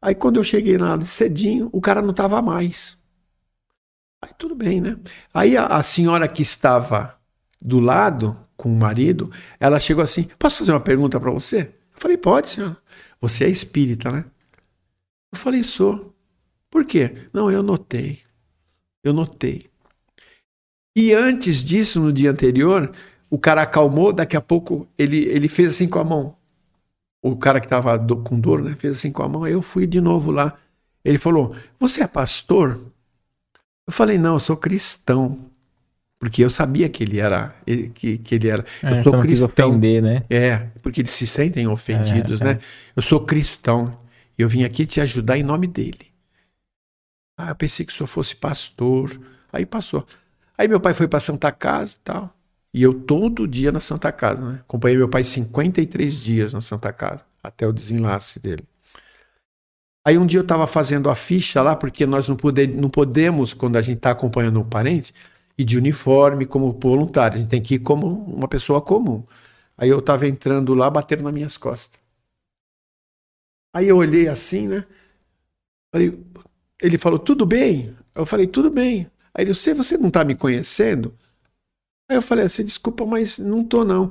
Aí 0.00 0.14
quando 0.14 0.36
eu 0.36 0.44
cheguei 0.44 0.78
lá 0.78 1.00
cedinho, 1.00 1.68
o 1.72 1.80
cara 1.80 2.00
não 2.00 2.12
estava 2.12 2.40
mais. 2.40 2.96
Aí 4.22 4.30
tudo 4.38 4.54
bem, 4.54 4.80
né? 4.80 4.96
Aí 5.34 5.56
a, 5.56 5.66
a, 5.66 5.82
senhora 5.82 6.28
que 6.28 6.42
estava 6.42 7.18
do 7.60 7.80
lado 7.80 8.38
com 8.56 8.72
o 8.72 8.76
marido, 8.76 9.32
ela 9.58 9.80
chegou 9.80 10.04
assim: 10.04 10.28
Posso 10.38 10.58
fazer 10.58 10.70
uma 10.70 10.80
pergunta 10.80 11.18
para 11.18 11.32
você? 11.32 11.72
Eu 11.92 12.00
falei: 12.00 12.16
Pode, 12.16 12.50
senhora. 12.50 12.76
Você 13.20 13.44
é 13.44 13.48
espírita, 13.48 14.12
né? 14.12 14.24
Eu 15.32 15.38
falei: 15.38 15.64
Sou. 15.64 16.14
Por 16.70 16.84
quê? 16.84 17.28
Não, 17.32 17.50
eu 17.50 17.64
notei. 17.64 18.20
Eu 19.02 19.12
notei. 19.12 19.68
E 20.94 21.12
antes 21.12 21.64
disso, 21.64 22.00
no 22.00 22.12
dia 22.12 22.30
anterior, 22.30 22.92
o 23.30 23.38
cara 23.38 23.62
acalmou, 23.62 24.12
daqui 24.12 24.36
a 24.36 24.40
pouco 24.40 24.88
ele, 24.98 25.18
ele 25.26 25.46
fez 25.46 25.74
assim 25.74 25.88
com 25.88 26.00
a 26.00 26.04
mão. 26.04 26.34
O 27.22 27.36
cara 27.36 27.60
que 27.60 27.66
estava 27.66 27.96
com 28.16 28.40
dor, 28.40 28.62
né? 28.62 28.74
Fez 28.78 28.98
assim 28.98 29.12
com 29.12 29.22
a 29.22 29.28
mão. 29.28 29.44
Aí 29.44 29.52
eu 29.52 29.62
fui 29.62 29.86
de 29.86 30.00
novo 30.00 30.32
lá. 30.32 30.58
Ele 31.04 31.18
falou: 31.18 31.54
Você 31.78 32.02
é 32.02 32.06
pastor? 32.06 32.80
Eu 33.86 33.92
falei: 33.92 34.18
Não, 34.18 34.34
eu 34.34 34.40
sou 34.40 34.56
cristão. 34.56 35.38
Porque 36.18 36.44
eu 36.44 36.50
sabia 36.50 36.88
que 36.88 37.02
ele 37.02 37.20
era. 37.20 37.54
Que, 37.94 38.18
que 38.18 38.34
ele 38.34 38.48
era. 38.48 38.64
É, 38.82 38.98
eu 38.98 39.04
sou 39.04 39.18
cristão. 39.20 39.70
ofender, 39.70 40.02
né? 40.02 40.24
É, 40.28 40.66
porque 40.82 41.02
eles 41.02 41.10
se 41.12 41.26
sentem 41.26 41.68
ofendidos, 41.68 42.40
é, 42.40 42.44
né? 42.44 42.50
É. 42.52 42.58
Eu 42.96 43.02
sou 43.02 43.20
cristão. 43.20 43.96
E 44.36 44.42
eu 44.42 44.48
vim 44.48 44.64
aqui 44.64 44.86
te 44.86 45.00
ajudar 45.00 45.38
em 45.38 45.42
nome 45.42 45.66
dele. 45.66 46.10
Ah, 47.38 47.50
eu 47.50 47.54
pensei 47.54 47.86
que 47.86 47.92
o 47.92 47.94
senhor 47.94 48.06
fosse 48.06 48.34
pastor. 48.34 49.18
Aí 49.52 49.64
passou. 49.64 50.06
Aí 50.56 50.66
meu 50.68 50.80
pai 50.80 50.94
foi 50.94 51.06
para 51.06 51.20
Santa 51.20 51.52
Casa 51.52 51.96
e 51.96 52.00
tal. 52.04 52.34
E 52.72 52.82
eu 52.82 52.94
todo 52.94 53.48
dia 53.48 53.72
na 53.72 53.80
Santa 53.80 54.12
Casa, 54.12 54.40
né? 54.40 54.60
Acompanhei 54.60 54.96
meu 54.96 55.08
pai 55.08 55.24
53 55.24 56.14
dias 56.14 56.52
na 56.52 56.60
Santa 56.60 56.92
Casa, 56.92 57.24
até 57.42 57.66
o 57.66 57.72
desenlace 57.72 58.38
dele. 58.38 58.64
Aí 60.06 60.16
um 60.16 60.24
dia 60.24 60.38
eu 60.38 60.42
estava 60.42 60.66
fazendo 60.66 61.10
a 61.10 61.14
ficha 61.14 61.60
lá, 61.62 61.76
porque 61.76 62.06
nós 62.06 62.28
não, 62.28 62.36
poder, 62.36 62.68
não 62.68 62.88
podemos, 62.88 63.52
quando 63.52 63.76
a 63.76 63.82
gente 63.82 63.98
está 63.98 64.12
acompanhando 64.12 64.60
um 64.60 64.64
parente, 64.64 65.12
ir 65.58 65.64
de 65.64 65.76
uniforme 65.76 66.46
como 66.46 66.72
voluntário. 66.72 67.36
A 67.36 67.40
gente 67.40 67.50
tem 67.50 67.62
que 67.62 67.74
ir 67.74 67.78
como 67.80 68.24
uma 68.24 68.48
pessoa 68.48 68.80
comum. 68.80 69.24
Aí 69.76 69.88
eu 69.88 69.98
estava 69.98 70.26
entrando 70.26 70.74
lá, 70.74 70.88
batendo 70.90 71.22
nas 71.22 71.32
minhas 71.32 71.56
costas. 71.56 72.00
Aí 73.74 73.88
eu 73.88 73.98
olhei 73.98 74.28
assim, 74.28 74.68
né? 74.68 74.84
Falei, 75.92 76.18
ele 76.80 76.98
falou, 76.98 77.18
tudo 77.18 77.44
bem? 77.46 77.96
Eu 78.14 78.26
falei, 78.26 78.46
tudo 78.46 78.70
bem. 78.70 79.10
Aí 79.34 79.44
ele, 79.44 79.54
você, 79.54 79.74
você 79.74 79.96
não 79.96 80.08
está 80.08 80.24
me 80.24 80.34
conhecendo? 80.34 81.16
Aí 82.10 82.16
eu 82.16 82.22
falei 82.22 82.44
assim, 82.44 82.64
desculpa, 82.64 83.06
mas 83.06 83.38
não 83.38 83.62
tô 83.62 83.84
não. 83.84 84.10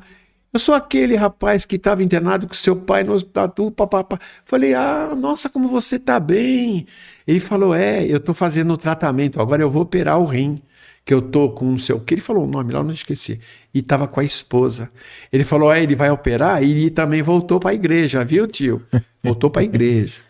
Eu 0.54 0.60
sou 0.60 0.74
aquele 0.74 1.18
rapaz 1.18 1.66
que 1.66 1.76
estava 1.76 2.02
internado 2.02 2.48
com 2.48 2.54
seu 2.54 2.74
pai 2.74 3.04
no 3.04 3.12
hospital, 3.12 3.54
papapá. 3.76 4.18
Falei, 4.46 4.74
ah, 4.74 5.14
nossa, 5.18 5.50
como 5.50 5.68
você 5.68 6.00
tá 6.00 6.18
bem. 6.18 6.88
Ele 7.28 7.42
falou, 7.42 7.76
é, 7.76 8.06
eu 8.06 8.22
tô 8.22 8.34
fazendo 8.34 8.72
o 8.72 8.78
tratamento, 8.78 9.42
agora 9.42 9.62
eu 9.62 9.70
vou 9.70 9.82
operar 9.82 10.18
o 10.18 10.24
rim, 10.24 10.62
que 11.04 11.14
eu 11.14 11.22
tô 11.22 11.50
com 11.50 11.66
não 11.66 11.78
sei 11.78 11.94
o 11.94 12.00
que. 12.00 12.14
Ele 12.14 12.22
falou 12.22 12.46
o 12.46 12.48
nome 12.48 12.72
lá, 12.72 12.80
eu 12.80 12.86
não 12.86 12.94
esqueci. 12.94 13.38
E 13.74 13.82
tava 13.82 14.08
com 14.08 14.22
a 14.22 14.24
esposa. 14.24 14.90
Ele 15.30 15.44
falou, 15.44 15.70
é, 15.70 15.84
ele 15.84 15.94
vai 15.94 16.10
operar 16.10 16.64
e 16.64 16.90
também 16.90 17.22
voltou 17.22 17.60
para 17.60 17.72
a 17.72 17.74
igreja, 17.74 18.24
viu, 18.24 18.48
tio? 18.48 18.82
Voltou 19.22 19.50
para 19.50 19.62
a 19.62 19.66
igreja. 19.66 20.22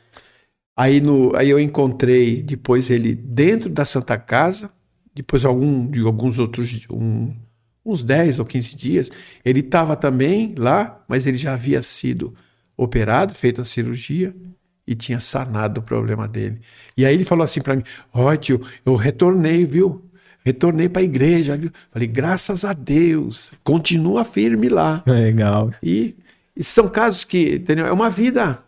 Aí, 0.76 1.00
no, 1.00 1.36
aí 1.36 1.52
eu 1.52 1.60
encontrei 1.60 2.42
depois 2.42 2.90
ele 2.90 3.14
dentro 3.14 3.70
da 3.70 3.86
Santa 3.86 4.18
Casa, 4.18 4.72
depois 5.14 5.46
algum 5.46 5.86
de 5.86 6.00
alguns 6.02 6.40
outros 6.40 6.88
um, 6.90 7.32
uns 7.86 8.04
10 8.04 8.40
ou 8.40 8.46
15 8.46 8.76
dias. 8.76 9.12
Ele 9.44 9.62
estava 9.62 9.96
também 9.96 10.54
lá, 10.58 11.04
mas 11.08 11.26
ele 11.26 11.38
já 11.38 11.54
havia 11.54 11.82
sido 11.82 12.34
operado, 12.78 13.34
feito 13.34 13.62
a 13.62 13.66
cirurgia 13.66 14.34
e 14.88 14.96
tinha 14.96 15.20
sanado 15.20 15.82
o 15.82 15.84
problema 15.84 16.28
dele. 16.28 16.62
E 16.98 17.06
aí 17.06 17.14
ele 17.14 17.24
falou 17.24 17.44
assim 17.44 17.62
para 17.62 17.76
mim: 17.76 17.84
Ó, 18.14 18.32
oh, 18.32 18.36
tio, 18.36 18.62
eu 18.86 18.96
retornei, 18.96 19.66
viu? 19.66 20.04
Retornei 20.44 20.90
para 20.90 21.02
a 21.02 21.06
igreja, 21.06 21.56
viu? 21.58 21.70
Falei, 21.92 22.08
graças 22.08 22.64
a 22.64 22.74
Deus, 22.74 23.52
continua 23.64 24.24
firme 24.24 24.70
lá. 24.70 25.04
Legal. 25.06 25.70
E, 25.84 26.16
e 26.56 26.64
são 26.64 26.88
casos 26.88 27.24
que, 27.24 27.56
entendeu? 27.56 27.86
É 27.86 27.92
uma 27.92 28.10
vida 28.10 28.64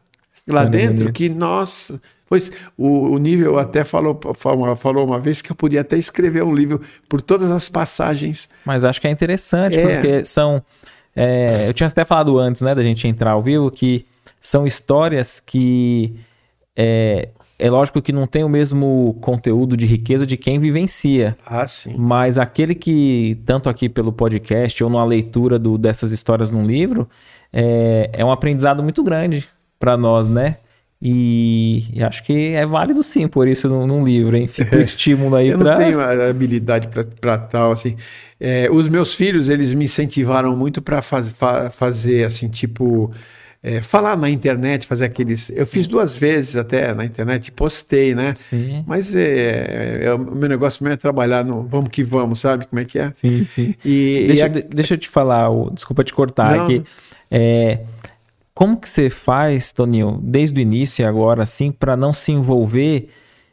lá 0.47 0.63
dentro 0.65 1.11
que 1.11 1.29
nós 1.29 1.91
Pois 2.31 2.49
o, 2.77 3.09
o 3.09 3.17
nível 3.17 3.59
até 3.59 3.83
falou, 3.83 4.17
falou 4.77 5.05
uma 5.05 5.19
vez 5.19 5.41
que 5.41 5.51
eu 5.51 5.55
podia 5.55 5.81
até 5.81 5.97
escrever 5.97 6.41
um 6.43 6.55
livro 6.55 6.79
por 7.09 7.21
todas 7.21 7.51
as 7.51 7.67
passagens. 7.67 8.49
Mas 8.63 8.85
acho 8.85 9.01
que 9.01 9.07
é 9.07 9.11
interessante, 9.11 9.77
é. 9.77 9.81
porque 9.85 10.23
são. 10.23 10.63
É, 11.13 11.67
eu 11.67 11.73
tinha 11.73 11.87
até 11.87 12.05
falado 12.05 12.39
antes, 12.39 12.61
né, 12.61 12.73
da 12.73 12.81
gente 12.81 13.05
entrar 13.05 13.31
ao 13.31 13.41
vivo, 13.41 13.69
que 13.69 14.05
são 14.39 14.65
histórias 14.65 15.41
que. 15.41 16.15
É, 16.73 17.27
é 17.59 17.69
lógico 17.69 18.01
que 18.01 18.13
não 18.13 18.25
tem 18.25 18.45
o 18.45 18.49
mesmo 18.49 19.17
conteúdo 19.19 19.75
de 19.75 19.85
riqueza 19.85 20.25
de 20.25 20.37
quem 20.37 20.57
vivencia. 20.57 21.37
Ah, 21.45 21.67
sim. 21.67 21.93
Mas 21.97 22.37
aquele 22.37 22.73
que, 22.73 23.41
tanto 23.45 23.69
aqui 23.69 23.89
pelo 23.89 24.13
podcast 24.13 24.81
ou 24.81 24.89
numa 24.89 25.03
leitura 25.03 25.59
do, 25.59 25.77
dessas 25.77 26.13
histórias 26.13 26.49
num 26.49 26.65
livro, 26.65 27.09
é, 27.51 28.09
é 28.13 28.23
um 28.23 28.31
aprendizado 28.31 28.81
muito 28.81 29.03
grande 29.03 29.49
para 29.77 29.97
nós, 29.97 30.29
né? 30.29 30.55
E, 31.01 31.85
e 31.93 32.03
acho 32.03 32.23
que 32.23 32.53
é 32.53 32.65
válido 32.65 33.01
sim 33.01 33.27
por 33.27 33.47
isso 33.47 33.67
num, 33.67 33.87
num 33.87 34.03
livro, 34.05 34.35
hein? 34.37 34.45
Fica 34.47 34.75
o 34.77 34.79
estímulo 34.81 35.35
aí 35.35 35.49
Eu 35.49 35.57
pra... 35.57 35.71
não 35.71 35.77
tenho 35.83 35.99
habilidade 36.29 36.89
para 37.19 37.37
tal, 37.37 37.71
assim. 37.71 37.95
É, 38.39 38.69
os 38.71 38.87
meus 38.87 39.15
filhos, 39.15 39.49
eles 39.49 39.73
me 39.73 39.85
incentivaram 39.85 40.55
muito 40.55 40.81
para 40.81 41.01
faz, 41.01 41.31
fa- 41.31 41.69
fazer, 41.71 42.23
assim, 42.25 42.49
tipo, 42.49 43.11
é, 43.63 43.81
falar 43.81 44.15
na 44.15 44.29
internet, 44.29 44.85
fazer 44.85 45.05
aqueles. 45.05 45.51
Eu 45.55 45.65
fiz 45.65 45.87
duas 45.87 46.15
vezes 46.17 46.55
até 46.55 46.93
na 46.93 47.03
internet, 47.05 47.51
postei, 47.51 48.13
né? 48.13 48.33
Sim, 48.35 48.83
Mas 48.87 49.15
é, 49.15 50.05
é, 50.05 50.13
o 50.13 50.19
meu 50.19 50.49
negócio 50.49 50.83
mesmo 50.83 50.93
é 50.93 50.97
trabalhar 50.97 51.43
no 51.43 51.63
vamos 51.63 51.89
que 51.89 52.03
vamos, 52.03 52.39
sabe 52.39 52.65
como 52.67 52.79
é 52.79 52.85
que 52.85 52.99
é? 52.99 53.11
sim, 53.13 53.43
sim. 53.43 53.73
E, 53.83 54.25
Deixa, 54.27 54.41
e 54.41 54.41
a- 54.45 54.47
de- 54.47 54.63
deixa 54.63 54.93
eu 54.93 54.97
te 54.99 55.09
falar, 55.09 55.49
o- 55.49 55.71
desculpa 55.71 56.03
te 56.03 56.13
cortar 56.13 56.55
Não. 56.55 56.63
aqui. 56.63 56.83
É, 57.29 57.79
como 58.53 58.77
que 58.77 58.89
você 58.89 59.09
faz, 59.09 59.71
Toninho, 59.71 60.19
desde 60.21 60.59
o 60.59 60.61
início 60.61 61.03
e 61.03 61.05
agora, 61.05 61.43
assim, 61.43 61.71
para 61.71 61.95
não 61.95 62.13
se 62.13 62.31
envolver, 62.31 63.09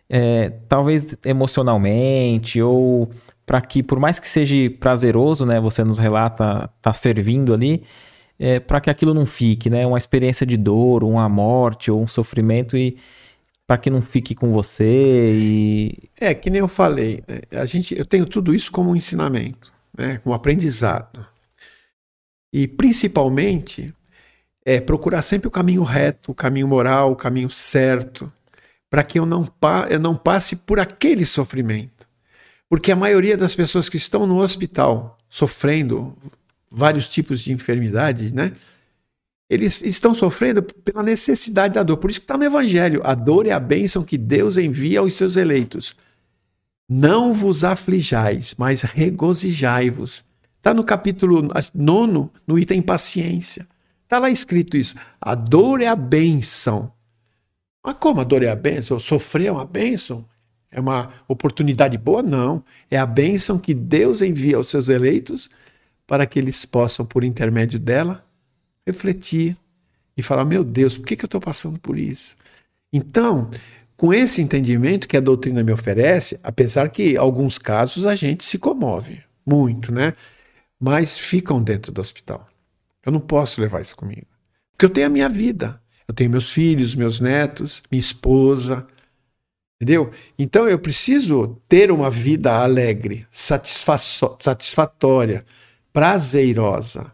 é, 0.08 0.50
talvez 0.68 1.16
emocionalmente, 1.24 2.60
ou 2.60 3.10
para 3.46 3.60
que, 3.60 3.82
por 3.82 3.98
mais 3.98 4.18
que 4.18 4.28
seja 4.28 4.54
prazeroso, 4.78 5.46
né, 5.46 5.60
você 5.60 5.82
nos 5.84 5.98
relata, 5.98 6.68
tá 6.82 6.92
servindo 6.92 7.54
ali, 7.54 7.82
é, 8.38 8.60
para 8.60 8.80
que 8.80 8.90
aquilo 8.90 9.14
não 9.14 9.24
fique, 9.24 9.70
né, 9.70 9.86
uma 9.86 9.98
experiência 9.98 10.46
de 10.46 10.56
dor, 10.56 11.02
uma 11.02 11.28
morte 11.28 11.90
ou 11.90 12.02
um 12.02 12.06
sofrimento 12.06 12.76
e 12.76 12.98
para 13.66 13.78
que 13.78 13.90
não 13.90 14.00
fique 14.00 14.34
com 14.34 14.50
você 14.50 15.32
e 15.34 16.10
É, 16.18 16.34
que 16.34 16.48
nem 16.48 16.60
eu 16.60 16.68
falei, 16.68 17.22
né? 17.28 17.40
a 17.52 17.66
gente, 17.66 17.96
eu 17.96 18.06
tenho 18.06 18.24
tudo 18.24 18.54
isso 18.54 18.72
como 18.72 18.90
um 18.90 18.96
ensinamento, 18.96 19.70
né? 19.96 20.18
como 20.18 20.34
aprendizado. 20.34 21.26
E 22.50 22.66
principalmente 22.66 23.92
é 24.70 24.80
procurar 24.82 25.22
sempre 25.22 25.48
o 25.48 25.50
caminho 25.50 25.82
reto, 25.82 26.32
o 26.32 26.34
caminho 26.34 26.68
moral, 26.68 27.12
o 27.12 27.16
caminho 27.16 27.48
certo, 27.48 28.30
para 28.90 29.02
que 29.02 29.18
eu 29.18 29.24
não, 29.24 29.42
pa- 29.42 29.86
eu 29.88 29.98
não 29.98 30.14
passe 30.14 30.56
por 30.56 30.78
aquele 30.78 31.24
sofrimento. 31.24 32.06
Porque 32.68 32.92
a 32.92 32.96
maioria 32.96 33.34
das 33.34 33.54
pessoas 33.54 33.88
que 33.88 33.96
estão 33.96 34.26
no 34.26 34.36
hospital 34.38 35.16
sofrendo 35.26 36.14
vários 36.70 37.08
tipos 37.08 37.40
de 37.40 37.50
enfermidades, 37.50 38.30
né? 38.30 38.52
Eles 39.48 39.80
estão 39.80 40.14
sofrendo 40.14 40.62
pela 40.62 41.02
necessidade 41.02 41.72
da 41.72 41.82
dor. 41.82 41.96
Por 41.96 42.10
isso 42.10 42.20
que 42.20 42.24
está 42.24 42.36
no 42.36 42.44
Evangelho. 42.44 43.00
A 43.04 43.14
dor 43.14 43.46
é 43.46 43.52
a 43.52 43.58
bênção 43.58 44.02
que 44.02 44.18
Deus 44.18 44.58
envia 44.58 45.00
aos 45.00 45.16
seus 45.16 45.36
eleitos. 45.36 45.96
Não 46.86 47.32
vos 47.32 47.64
aflijais, 47.64 48.54
mas 48.58 48.82
regozijai-vos. 48.82 50.26
Está 50.58 50.74
no 50.74 50.84
capítulo 50.84 51.48
9, 51.74 52.30
no 52.46 52.58
item 52.58 52.82
paciência. 52.82 53.66
Está 54.08 54.18
lá 54.18 54.30
escrito 54.30 54.74
isso. 54.74 54.96
A 55.20 55.34
dor 55.34 55.82
é 55.82 55.86
a 55.86 55.94
bênção. 55.94 56.90
Mas 57.84 57.94
como 58.00 58.22
a 58.22 58.24
dor 58.24 58.42
é 58.42 58.48
a 58.48 58.56
bênção? 58.56 58.98
Sofrer 58.98 59.48
é 59.48 59.52
uma 59.52 59.66
bênção? 59.66 60.24
É 60.70 60.80
uma 60.80 61.10
oportunidade 61.28 61.98
boa? 61.98 62.22
Não. 62.22 62.64
É 62.90 62.96
a 62.96 63.04
bênção 63.04 63.58
que 63.58 63.74
Deus 63.74 64.22
envia 64.22 64.56
aos 64.56 64.68
seus 64.68 64.88
eleitos 64.88 65.50
para 66.06 66.24
que 66.24 66.38
eles 66.38 66.64
possam, 66.64 67.04
por 67.04 67.22
intermédio 67.22 67.78
dela, 67.78 68.24
refletir 68.86 69.54
e 70.16 70.22
falar: 70.22 70.46
meu 70.46 70.64
Deus, 70.64 70.96
por 70.96 71.06
que, 71.06 71.14
que 71.14 71.26
eu 71.26 71.28
estou 71.28 71.40
passando 71.40 71.78
por 71.78 71.98
isso? 71.98 72.34
Então, 72.90 73.50
com 73.94 74.10
esse 74.10 74.40
entendimento 74.40 75.06
que 75.06 75.18
a 75.18 75.20
doutrina 75.20 75.62
me 75.62 75.70
oferece, 75.70 76.40
apesar 76.42 76.88
que 76.88 77.12
em 77.12 77.16
alguns 77.18 77.58
casos 77.58 78.06
a 78.06 78.14
gente 78.14 78.42
se 78.42 78.58
comove 78.58 79.20
muito, 79.44 79.92
né? 79.92 80.14
Mas 80.80 81.18
ficam 81.18 81.62
dentro 81.62 81.92
do 81.92 82.00
hospital. 82.00 82.47
Eu 83.08 83.12
não 83.12 83.20
posso 83.20 83.58
levar 83.58 83.80
isso 83.80 83.96
comigo. 83.96 84.26
Porque 84.72 84.84
eu 84.84 84.90
tenho 84.90 85.06
a 85.06 85.10
minha 85.10 85.30
vida. 85.30 85.80
Eu 86.06 86.12
tenho 86.12 86.28
meus 86.28 86.50
filhos, 86.50 86.94
meus 86.94 87.20
netos, 87.20 87.82
minha 87.90 87.98
esposa. 87.98 88.86
Entendeu? 89.80 90.10
Então 90.38 90.68
eu 90.68 90.78
preciso 90.78 91.56
ter 91.66 91.90
uma 91.90 92.10
vida 92.10 92.52
alegre, 92.52 93.26
satisfatória, 93.30 95.42
prazerosa. 95.90 97.10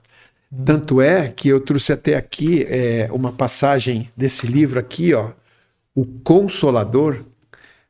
Tanto 0.64 1.00
é 1.00 1.28
que 1.28 1.48
eu 1.48 1.60
trouxe 1.60 1.92
até 1.92 2.16
aqui 2.16 2.66
é, 2.68 3.08
uma 3.12 3.30
passagem 3.30 4.10
desse 4.16 4.48
livro 4.48 4.80
aqui, 4.80 5.14
ó, 5.14 5.30
O 5.94 6.04
Consolador, 6.04 7.24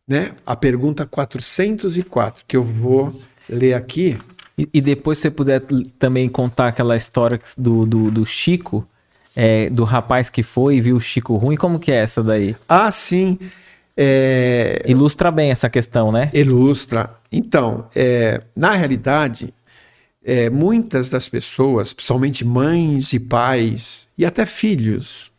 né? 0.07 0.35
A 0.45 0.55
pergunta 0.55 1.07
404, 1.07 2.45
que 2.47 2.55
eu 2.55 2.63
vou 2.63 3.19
ler 3.49 3.73
aqui. 3.73 4.19
E, 4.57 4.69
e 4.75 4.81
depois, 4.81 5.19
você 5.19 5.31
puder 5.31 5.63
também 5.99 6.29
contar 6.29 6.69
aquela 6.69 6.97
história 6.97 7.41
do, 7.57 7.85
do, 7.85 8.11
do 8.11 8.25
Chico, 8.27 8.87
é, 9.35 9.69
do 9.69 9.85
rapaz 9.85 10.31
que 10.31 10.43
foi 10.43 10.77
e 10.77 10.81
viu 10.81 10.97
o 10.97 11.01
Chico 11.01 11.37
ruim, 11.37 11.57
como 11.57 11.79
que 11.79 11.91
é 11.91 11.97
essa 11.97 12.23
daí? 12.23 12.55
Ah, 12.69 12.91
sim, 12.91 13.39
é, 13.97 14.83
Ilustra 14.87 15.31
bem 15.31 15.51
essa 15.51 15.69
questão, 15.69 16.11
né? 16.11 16.31
ilustra. 16.33 17.11
Então, 17.31 17.89
é, 17.95 18.43
na 18.55 18.73
realidade, 18.73 19.53
é, 20.25 20.49
muitas 20.51 21.09
das 21.09 21.29
pessoas, 21.29 21.93
principalmente 21.93 22.45
mães 22.45 23.13
e 23.13 23.21
pais 23.21 24.09
e 24.17 24.25
até 24.25 24.47
filhos, 24.47 25.33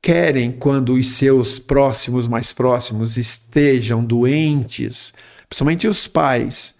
querem 0.00 0.50
quando 0.50 0.94
os 0.94 1.10
seus 1.12 1.58
próximos, 1.58 2.26
mais 2.28 2.52
próximos, 2.52 3.16
estejam 3.16 4.04
doentes, 4.04 5.14
principalmente 5.48 5.86
os 5.86 6.06
pais, 6.08 6.74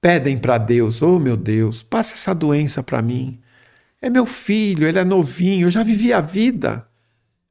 pedem 0.00 0.38
para 0.38 0.58
Deus: 0.58 1.02
Oh 1.02 1.18
meu 1.18 1.36
Deus, 1.36 1.82
passa 1.82 2.14
essa 2.14 2.34
doença 2.34 2.82
para 2.82 3.02
mim. 3.02 3.38
É 4.00 4.08
meu 4.08 4.24
filho, 4.24 4.86
ele 4.86 4.98
é 4.98 5.04
novinho, 5.04 5.66
eu 5.66 5.70
já 5.70 5.82
vivi 5.82 6.12
a 6.12 6.20
vida. 6.20 6.86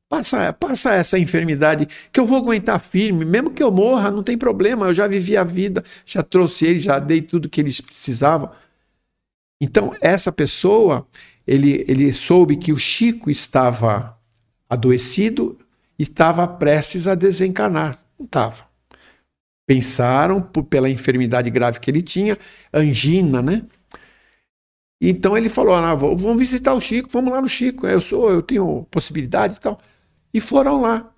Passa, 0.10 0.52
passa 0.52 0.94
essa 0.94 1.20
enfermidade 1.20 1.88
que 2.12 2.20
eu 2.20 2.26
vou 2.26 2.40
aguentar 2.40 2.80
firme, 2.80 3.24
mesmo 3.24 3.52
que 3.52 3.62
eu 3.62 3.72
morra, 3.72 4.10
não 4.10 4.24
tem 4.24 4.36
problema, 4.36 4.88
eu 4.88 4.94
já 4.94 5.06
vivi 5.08 5.38
a 5.38 5.44
vida, 5.44 5.84
já 6.04 6.24
trouxe 6.24 6.66
eles, 6.66 6.82
já 6.82 6.98
dei 6.98 7.22
tudo 7.22 7.48
que 7.48 7.62
eles 7.62 7.80
precisavam. 7.80 8.50
Então, 9.62 9.96
essa 10.02 10.32
pessoa, 10.32 11.08
ele, 11.46 11.86
ele 11.88 12.12
soube 12.12 12.58
que 12.58 12.74
o 12.74 12.78
Chico 12.78 13.30
estava 13.30 14.18
adoecido, 14.68 15.60
estava 15.98 16.48
prestes 16.48 17.06
a 17.06 17.14
desencarnar. 17.14 18.04
Não 18.18 18.26
estava. 18.26 18.69
Pensaram 19.70 20.42
por, 20.42 20.64
pela 20.64 20.90
enfermidade 20.90 21.48
grave 21.52 21.80
que 21.80 21.92
ele 21.92 22.02
tinha, 22.02 22.36
angina, 22.74 23.40
né? 23.40 23.62
Então 25.00 25.38
ele 25.38 25.48
falou: 25.48 25.76
ah, 25.76 25.94
vamos 25.94 26.40
visitar 26.40 26.74
o 26.74 26.82
Chico, 26.82 27.08
vamos 27.12 27.32
lá 27.32 27.40
no 27.40 27.48
Chico. 27.48 27.86
Eu 27.86 28.02
sou, 28.02 28.32
eu 28.32 28.42
tenho 28.42 28.88
possibilidade 28.90 29.58
e 29.58 29.60
tal. 29.60 29.80
E 30.34 30.42
foram 30.42 30.82
lá. 30.82 31.12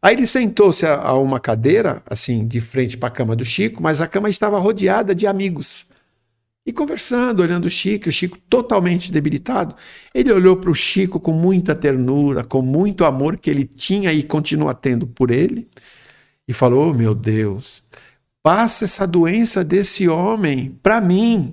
Aí 0.00 0.14
ele 0.14 0.26
sentou-se 0.26 0.86
a, 0.86 0.94
a 0.94 1.12
uma 1.18 1.38
cadeira, 1.38 2.02
assim, 2.06 2.46
de 2.48 2.58
frente 2.58 2.96
para 2.96 3.08
a 3.08 3.12
cama 3.12 3.36
do 3.36 3.44
Chico, 3.44 3.82
mas 3.82 4.00
a 4.00 4.06
cama 4.06 4.30
estava 4.30 4.58
rodeada 4.58 5.14
de 5.14 5.26
amigos. 5.26 5.86
E 6.64 6.72
conversando, 6.72 7.40
olhando 7.42 7.66
o 7.66 7.70
Chico, 7.70 8.08
o 8.08 8.12
Chico 8.12 8.38
totalmente 8.48 9.12
debilitado, 9.12 9.74
ele 10.14 10.32
olhou 10.32 10.56
para 10.56 10.70
o 10.70 10.74
Chico 10.74 11.20
com 11.20 11.32
muita 11.32 11.74
ternura, 11.74 12.44
com 12.44 12.62
muito 12.62 13.04
amor 13.04 13.36
que 13.36 13.50
ele 13.50 13.66
tinha 13.66 14.10
e 14.10 14.22
continua 14.22 14.72
tendo 14.72 15.06
por 15.06 15.30
ele, 15.30 15.68
e 16.50 16.52
falou: 16.52 16.90
oh, 16.90 16.92
meu 16.92 17.14
Deus, 17.14 17.80
passa 18.42 18.84
essa 18.84 19.06
doença 19.06 19.62
desse 19.62 20.08
homem 20.08 20.76
para 20.82 21.00
mim, 21.00 21.52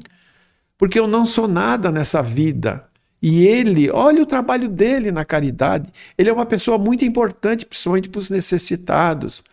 porque 0.76 1.00
eu 1.00 1.08
não 1.08 1.24
sou 1.24 1.48
nada 1.48 1.92
nessa 1.92 2.24
vida. 2.24 2.84
E 3.22 3.46
ele, 3.46 3.92
olha 3.92 4.24
o 4.24 4.26
trabalho 4.26 4.68
dele 4.68 5.12
na 5.12 5.24
caridade. 5.24 5.92
Ele 6.18 6.32
é 6.32 6.34
uma 6.34 6.48
pessoa 6.48 6.80
muito 6.80 7.06
importante, 7.06 7.64
principalmente 7.64 8.10
para 8.10 8.18
os 8.18 8.32
necessitados. 8.32 9.44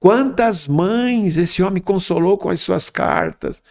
Quantas 0.00 0.66
mães 0.66 1.36
esse 1.36 1.62
homem 1.62 1.82
consolou 1.82 2.38
com 2.38 2.48
as 2.48 2.60
suas 2.60 2.88
cartas. 2.88 3.62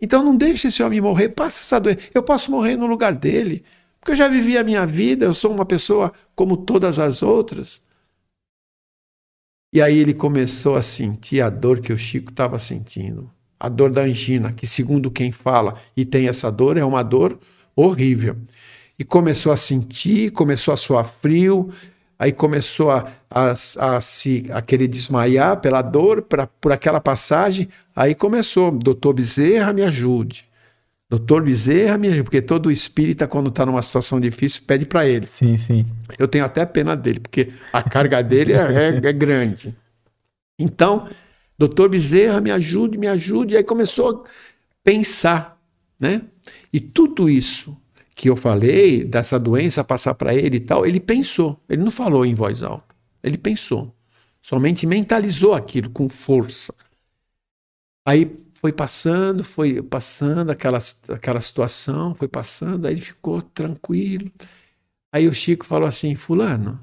Então 0.00 0.22
não 0.22 0.36
deixe 0.36 0.68
esse 0.68 0.82
homem 0.82 1.00
morrer, 1.00 1.30
passa 1.30 1.64
essa 1.64 1.80
doença. 1.80 2.00
Eu 2.12 2.22
posso 2.22 2.50
morrer 2.50 2.76
no 2.76 2.86
lugar 2.86 3.14
dele, 3.14 3.64
porque 3.98 4.12
eu 4.12 4.16
já 4.16 4.28
vivi 4.28 4.58
a 4.58 4.64
minha 4.64 4.84
vida, 4.84 5.24
eu 5.24 5.32
sou 5.32 5.52
uma 5.52 5.64
pessoa 5.64 6.12
como 6.34 6.54
todas 6.54 6.98
as 6.98 7.22
outras. 7.22 7.80
E 9.72 9.80
aí 9.80 9.98
ele 9.98 10.12
começou 10.12 10.74
a 10.74 10.82
sentir 10.82 11.40
a 11.40 11.48
dor 11.48 11.80
que 11.80 11.92
o 11.92 11.98
Chico 11.98 12.30
estava 12.30 12.58
sentindo. 12.58 13.30
A 13.58 13.68
dor 13.68 13.90
da 13.90 14.02
angina, 14.02 14.52
que 14.52 14.66
segundo 14.66 15.12
quem 15.12 15.30
fala 15.30 15.76
e 15.96 16.04
tem 16.04 16.26
essa 16.26 16.50
dor, 16.50 16.76
é 16.76 16.84
uma 16.84 17.04
dor 17.04 17.38
horrível. 17.76 18.36
E 18.98 19.04
começou 19.04 19.52
a 19.52 19.56
sentir, 19.56 20.32
começou 20.32 20.74
a 20.74 20.76
suar 20.76 21.04
frio, 21.04 21.70
aí 22.18 22.32
começou 22.32 22.90
a, 22.90 23.06
a, 23.30 23.52
a, 23.78 24.00
se, 24.00 24.44
a 24.50 24.60
querer 24.60 24.88
desmaiar 24.88 25.60
pela 25.60 25.82
dor, 25.82 26.22
pra, 26.22 26.48
por 26.48 26.72
aquela 26.72 27.00
passagem. 27.00 27.68
Aí 27.94 28.12
começou, 28.14 28.72
doutor 28.72 29.14
Bezerra, 29.14 29.72
me 29.72 29.82
ajude. 29.82 30.49
Doutor 31.10 31.42
Bezerra, 31.42 31.98
me 31.98 32.06
ajude. 32.06 32.22
Porque 32.22 32.40
todo 32.40 32.70
espírita, 32.70 33.26
quando 33.26 33.48
está 33.48 33.66
numa 33.66 33.82
situação 33.82 34.20
difícil, 34.20 34.62
pede 34.64 34.86
para 34.86 35.04
ele. 35.08 35.26
Sim, 35.26 35.56
sim. 35.56 35.84
Eu 36.16 36.28
tenho 36.28 36.44
até 36.44 36.64
pena 36.64 36.96
dele, 36.96 37.18
porque 37.18 37.52
a 37.72 37.82
carga 37.82 38.22
dele 38.22 38.52
é, 38.52 38.94
é, 38.94 38.96
é 38.96 39.12
grande. 39.12 39.76
Então, 40.56 41.08
doutor 41.58 41.88
Bezerra, 41.88 42.40
me 42.40 42.52
ajude, 42.52 42.96
me 42.96 43.08
ajude. 43.08 43.54
E 43.54 43.56
aí 43.56 43.64
começou 43.64 44.22
a 44.24 44.28
pensar, 44.84 45.60
né? 45.98 46.22
E 46.72 46.78
tudo 46.78 47.28
isso 47.28 47.76
que 48.14 48.28
eu 48.28 48.36
falei, 48.36 49.02
dessa 49.02 49.36
doença 49.36 49.82
passar 49.82 50.14
para 50.14 50.32
ele 50.32 50.58
e 50.58 50.60
tal, 50.60 50.86
ele 50.86 51.00
pensou. 51.00 51.60
Ele 51.68 51.82
não 51.82 51.90
falou 51.90 52.24
em 52.24 52.34
voz 52.34 52.62
alta. 52.62 52.94
Ele 53.20 53.36
pensou. 53.36 53.92
Somente 54.40 54.86
mentalizou 54.86 55.54
aquilo 55.54 55.90
com 55.90 56.08
força. 56.08 56.72
Aí 58.06 58.30
foi 58.60 58.72
passando, 58.72 59.42
foi 59.42 59.82
passando 59.82 60.50
aquela, 60.50 60.78
aquela 61.08 61.40
situação, 61.40 62.14
foi 62.14 62.28
passando, 62.28 62.86
aí 62.86 62.92
ele 62.92 63.00
ficou 63.00 63.40
tranquilo. 63.40 64.30
Aí 65.10 65.26
o 65.26 65.32
Chico 65.32 65.64
falou 65.64 65.88
assim: 65.88 66.14
Fulano, 66.14 66.78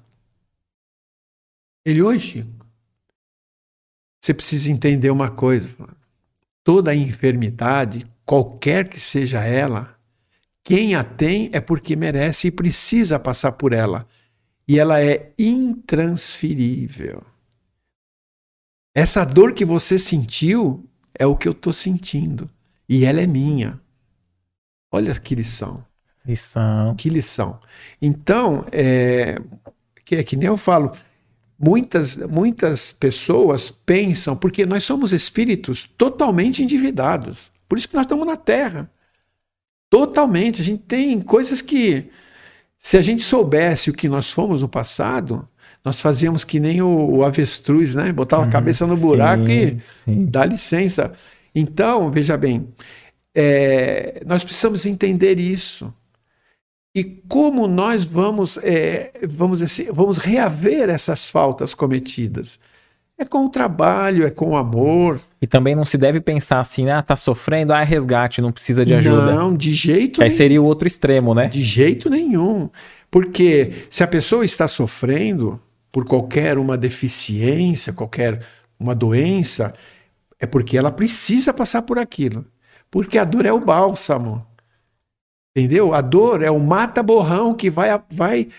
ele 1.85 2.01
hoje, 2.01 2.39
Chico, 2.39 2.65
você 4.19 4.33
precisa 4.33 4.71
entender 4.71 5.11
uma 5.11 5.29
coisa. 5.29 5.69
Toda 6.63 6.95
enfermidade, 6.95 8.07
qualquer 8.25 8.89
que 8.89 8.99
seja 8.99 9.43
ela, 9.43 9.95
quem 10.63 10.95
a 10.95 11.03
tem 11.03 11.49
é 11.53 11.61
porque 11.61 11.95
merece 11.95 12.47
e 12.47 12.51
precisa 12.51 13.19
passar 13.19 13.51
por 13.51 13.71
ela. 13.71 14.05
E 14.67 14.79
ela 14.79 14.99
é 14.99 15.31
intransferível. 15.37 17.23
Essa 18.95 19.23
dor 19.23 19.53
que 19.53 19.63
você 19.63 19.99
sentiu 19.99 20.83
é 21.17 21.25
o 21.25 21.35
que 21.35 21.47
eu 21.47 21.51
estou 21.51 21.73
sentindo. 21.73 22.49
E 22.87 23.03
ela 23.05 23.21
é 23.21 23.27
minha. 23.27 23.79
Olha 24.91 25.13
que 25.15 25.35
lição. 25.35 25.83
Lição. 26.25 26.95
Que 26.95 27.09
lição. 27.09 27.59
Então, 28.01 28.65
é 28.71 29.41
que, 30.07 30.15
é 30.15 30.23
que 30.23 30.37
nem 30.37 30.47
eu 30.47 30.55
falo, 30.55 30.93
muitas, 31.59 32.15
muitas 32.15 32.93
pessoas 32.93 33.69
pensam, 33.69 34.37
porque 34.37 34.65
nós 34.65 34.85
somos 34.85 35.11
espíritos 35.11 35.83
totalmente 35.83 36.63
endividados. 36.63 37.51
Por 37.67 37.77
isso 37.77 37.89
que 37.89 37.95
nós 37.95 38.05
estamos 38.05 38.25
na 38.25 38.37
Terra. 38.37 38.89
Totalmente. 39.89 40.61
A 40.61 40.65
gente 40.65 40.83
tem 40.83 41.19
coisas 41.19 41.61
que, 41.61 42.09
se 42.77 42.95
a 42.95 43.01
gente 43.01 43.21
soubesse 43.21 43.89
o 43.89 43.93
que 43.93 44.07
nós 44.07 44.31
fomos 44.31 44.61
no 44.61 44.69
passado, 44.69 45.45
nós 45.87 46.01
fazíamos 46.01 46.43
que 46.43 46.59
nem 46.59 46.81
o, 46.81 47.15
o 47.15 47.23
avestruz, 47.23 47.95
né? 47.95 48.11
Botava 48.11 48.43
uhum, 48.43 48.49
a 48.49 48.51
cabeça 48.51 48.85
no 48.85 48.97
buraco 48.97 49.45
sim, 49.45 49.51
e 49.51 49.81
sim. 49.93 50.25
dá 50.25 50.43
licença. 50.43 51.13
Então, 51.55 52.11
veja 52.11 52.35
bem, 52.35 52.67
é, 53.33 54.21
nós 54.25 54.43
precisamos 54.43 54.85
entender 54.85 55.39
isso. 55.39 55.93
E 56.93 57.05
como 57.05 57.67
nós 57.67 58.03
vamos, 58.03 58.57
é, 58.57 59.11
vamos, 59.25 59.61
assim, 59.61 59.85
vamos 59.89 60.17
reaver 60.17 60.89
essas 60.89 61.29
faltas 61.29 61.73
cometidas? 61.73 62.59
É 63.17 63.23
com 63.23 63.45
o 63.45 63.49
trabalho, 63.49 64.27
é 64.27 64.29
com 64.29 64.49
o 64.49 64.57
amor. 64.57 65.21
E 65.41 65.47
também 65.47 65.73
não 65.73 65.85
se 65.85 65.97
deve 65.97 66.19
pensar 66.19 66.59
assim, 66.59 66.89
ah, 66.89 67.01
tá 67.01 67.15
sofrendo, 67.15 67.73
ah, 67.73 67.81
é 67.81 67.85
resgate, 67.85 68.41
não 68.41 68.51
precisa 68.51 68.85
de 68.85 68.93
ajuda. 68.93 69.33
Não, 69.33 69.55
de 69.55 69.73
jeito 69.73 70.19
nenhum. 70.19 70.29
Aí 70.29 70.35
seria 70.35 70.61
o 70.61 70.65
outro 70.65 70.85
extremo, 70.87 71.33
né? 71.33 71.47
De 71.47 71.63
jeito 71.63 72.09
nenhum. 72.09 72.69
Porque 73.09 73.85
se 73.89 74.03
a 74.03 74.07
pessoa 74.07 74.43
está 74.43 74.67
sofrendo 74.67 75.59
por 75.91 76.05
qualquer 76.05 76.57
uma 76.57 76.77
deficiência, 76.77 77.93
qualquer 77.93 78.45
uma 78.79 78.93
doença, 78.93 79.73
é 80.39 80.45
porque 80.45 80.77
ela 80.77 80.91
precisa 80.91 81.53
passar 81.53 81.81
por 81.81 81.97
aquilo. 81.97 82.45
Porque 82.89 83.17
a 83.17 83.23
dor 83.23 83.45
é 83.45 83.51
o 83.51 83.59
bálsamo. 83.59 84.45
Entendeu? 85.55 85.93
A 85.93 86.01
dor 86.01 86.43
é 86.43 86.51
o 86.51 86.59
mata-borrão 86.59 87.53
que 87.53 87.69
vai, 87.69 87.89
vai 88.11 88.49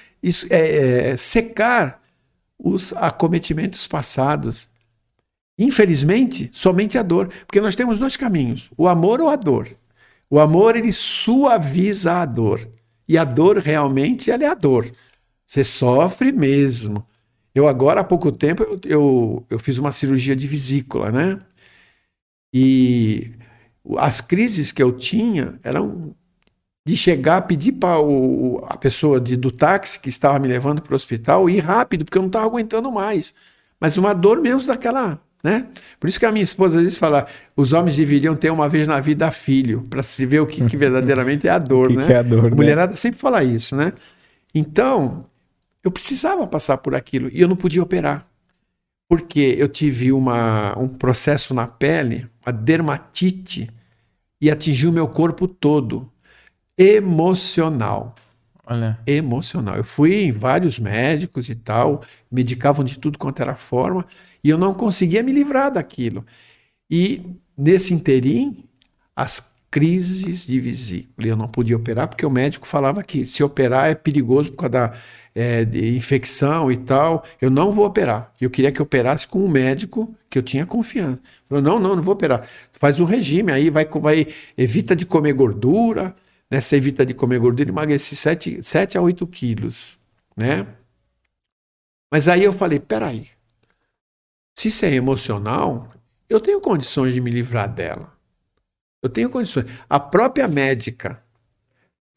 é, 0.51 1.11
é, 1.11 1.17
secar 1.17 2.03
os 2.59 2.93
acometimentos 2.95 3.87
passados. 3.87 4.69
Infelizmente, 5.57 6.51
somente 6.53 6.99
a 6.99 7.03
dor. 7.03 7.29
Porque 7.47 7.61
nós 7.61 7.77
temos 7.77 7.99
dois 8.01 8.17
caminhos: 8.17 8.69
o 8.77 8.89
amor 8.89 9.21
ou 9.21 9.29
a 9.29 9.37
dor. 9.37 9.77
O 10.29 10.39
amor, 10.39 10.77
ele 10.77 10.93
suaviza 10.93 12.21
a 12.21 12.25
dor. 12.27 12.69
E 13.07 13.17
a 13.17 13.25
dor, 13.25 13.59
realmente, 13.59 14.31
ela 14.31 14.45
é 14.45 14.49
a 14.49 14.55
dor. 14.55 14.91
Você 15.47 15.65
sofre 15.65 16.33
mesmo. 16.33 17.07
Eu 17.59 17.67
agora, 17.67 18.03
há 18.03 18.05
pouco 18.05 18.31
tempo, 18.31 18.63
eu, 18.63 18.81
eu, 18.85 19.47
eu 19.51 19.59
fiz 19.59 19.79
uma 19.79 19.91
cirurgia 19.91 20.37
de 20.37 20.47
vesícula, 20.47 21.11
né? 21.11 21.41
E 22.55 23.33
as 23.97 24.21
crises 24.21 24.71
que 24.71 24.81
eu 24.81 24.93
tinha 24.93 25.59
eram 25.65 26.15
de 26.87 26.97
chegar, 26.97 27.43
pedir 27.43 27.73
para 27.73 27.97
a 28.69 28.77
pessoa 28.77 29.21
de, 29.21 29.37
do 29.37 29.51
táxi 29.51 29.99
que 29.99 30.09
estava 30.09 30.39
me 30.39 30.47
levando 30.47 30.81
para 30.81 30.93
o 30.93 30.95
hospital 30.95 31.51
ir 31.51 31.59
rápido, 31.59 32.05
porque 32.05 32.17
eu 32.17 32.23
não 32.23 32.29
estava 32.29 32.47
aguentando 32.47 32.93
mais. 32.93 33.35
Mas 33.81 33.97
uma 33.97 34.15
dor 34.15 34.41
mesmo 34.41 34.65
daquela. 34.65 35.21
Né? 35.43 35.67
Por 35.99 36.09
isso 36.09 36.21
que 36.21 36.27
a 36.27 36.31
minha 36.31 36.45
esposa 36.45 36.79
às 36.79 36.85
vezes 36.85 36.97
fala: 36.97 37.27
os 37.57 37.73
homens 37.73 37.97
deveriam 37.97 38.37
ter 38.37 38.53
uma 38.53 38.69
vez 38.69 38.87
na 38.87 39.01
vida 39.01 39.33
filho, 39.33 39.83
para 39.91 40.05
se 40.05 40.25
ver 40.25 40.39
o 40.39 40.47
que, 40.47 40.65
que 40.65 40.77
verdadeiramente 40.79 41.49
é 41.49 41.51
a 41.51 41.59
dor. 41.59 41.89
que 41.89 41.97
né? 41.97 42.07
Que 42.07 42.13
é 42.13 42.19
a 42.19 42.23
dor, 42.23 42.53
a 42.53 42.55
mulherada 42.55 42.93
né? 42.93 42.97
sempre 42.97 43.19
fala 43.19 43.43
isso. 43.43 43.75
Né? 43.75 43.93
Então, 44.55 45.25
eu 45.85 45.91
precisava 45.91 46.47
passar 46.47 46.79
por 46.79 46.95
aquilo 46.95 47.29
e 47.33 47.41
eu 47.41 47.49
não 47.49 47.57
podia 47.57 47.83
operar. 47.83 48.27
Porque 49.09 49.57
eu 49.59 49.69
tive 49.69 50.13
uma, 50.13 50.79
um 50.79 50.87
processo 50.87 51.55
na 51.55 51.67
pele, 51.67 52.29
uma 52.45 52.53
dermatite, 52.53 53.71
e 54.41 54.51
atingiu 54.51 54.93
meu 54.93 55.09
corpo 55.09 55.49
todo 55.49 56.11
emocional. 56.77 58.15
Olha. 58.67 58.99
Emocional. 59.07 59.77
Eu 59.77 59.85
fui 59.85 60.15
em 60.15 60.31
vários 60.31 60.79
médicos 60.79 61.49
e 61.49 61.55
tal, 61.55 62.03
medicavam 62.31 62.85
de 62.85 62.99
tudo 62.99 63.19
quanto 63.19 63.41
era 63.41 63.57
forma, 63.57 64.07
e 64.45 64.51
eu 64.51 64.59
não 64.59 64.75
conseguia 64.75 65.23
me 65.23 65.33
livrar 65.33 65.73
daquilo. 65.73 66.25
E 66.91 67.23
nesse 67.57 67.95
interim, 67.95 68.65
as 69.17 69.41
crises 69.71 70.47
de 70.47 70.59
vesícula. 70.59 71.29
Eu 71.29 71.37
não 71.37 71.49
podia 71.49 71.77
operar 71.77 72.09
porque 72.09 72.25
o 72.25 72.31
médico 72.31 72.67
falava 72.67 73.03
que 73.03 73.27
se 73.27 73.43
operar 73.43 73.91
é 73.91 73.95
perigoso 73.95 74.51
por 74.51 74.69
causa 74.69 74.71
da 74.71 74.93
é, 75.35 75.63
infecção 75.95 76.73
e 76.73 76.77
tal. 76.77 77.25
Eu 77.41 77.51
não 77.51 77.71
vou 77.71 77.87
operar. 77.87 78.33
Eu 78.41 78.51
queria 78.51 78.73
que 78.73 78.83
operasse 78.83 79.27
com 79.27 79.45
um 79.45 79.49
médico 79.49 80.15
que 80.31 80.39
eu 80.39 80.43
tinha 80.43 80.67
confiança. 80.67 81.21
Falou, 81.49 81.63
não, 81.63 81.79
não, 81.79 81.97
não 81.97 82.03
vou 82.03 82.15
operar. 82.15 82.47
Faz 82.73 82.99
um 82.99 83.05
regime 83.05 83.53
aí, 83.53 83.71
vai, 83.71 83.87
vai 83.87 84.27
evita 84.57 84.97
de 84.97 85.05
comer 85.07 85.33
gordura, 85.33 86.15
né? 86.51 86.61
Você 86.61 86.77
evita 86.77 87.05
de 87.05 87.15
comer 87.15 87.39
gordura, 87.39 87.69
emagrece 87.69 88.17
7, 88.17 88.63
7 88.63 88.99
a 88.99 89.03
8 89.03 89.27
quilos, 89.27 89.99
né? 90.37 90.67
Mas 92.11 92.27
aí 92.27 92.43
eu 92.43 92.53
falei, 92.53 92.81
peraí, 92.81 93.29
se 94.59 94.69
isso 94.69 94.87
é 94.87 94.95
emocional, 94.95 95.87
eu 96.29 96.41
tenho 96.41 96.61
condições 96.61 97.13
de 97.13 97.21
me 97.21 97.31
livrar 97.31 97.73
dela. 97.73 98.18
Eu 99.03 99.09
tenho 99.09 99.31
condições. 99.31 99.67
A 99.89 100.01
própria 100.01 100.49
médica 100.49 101.23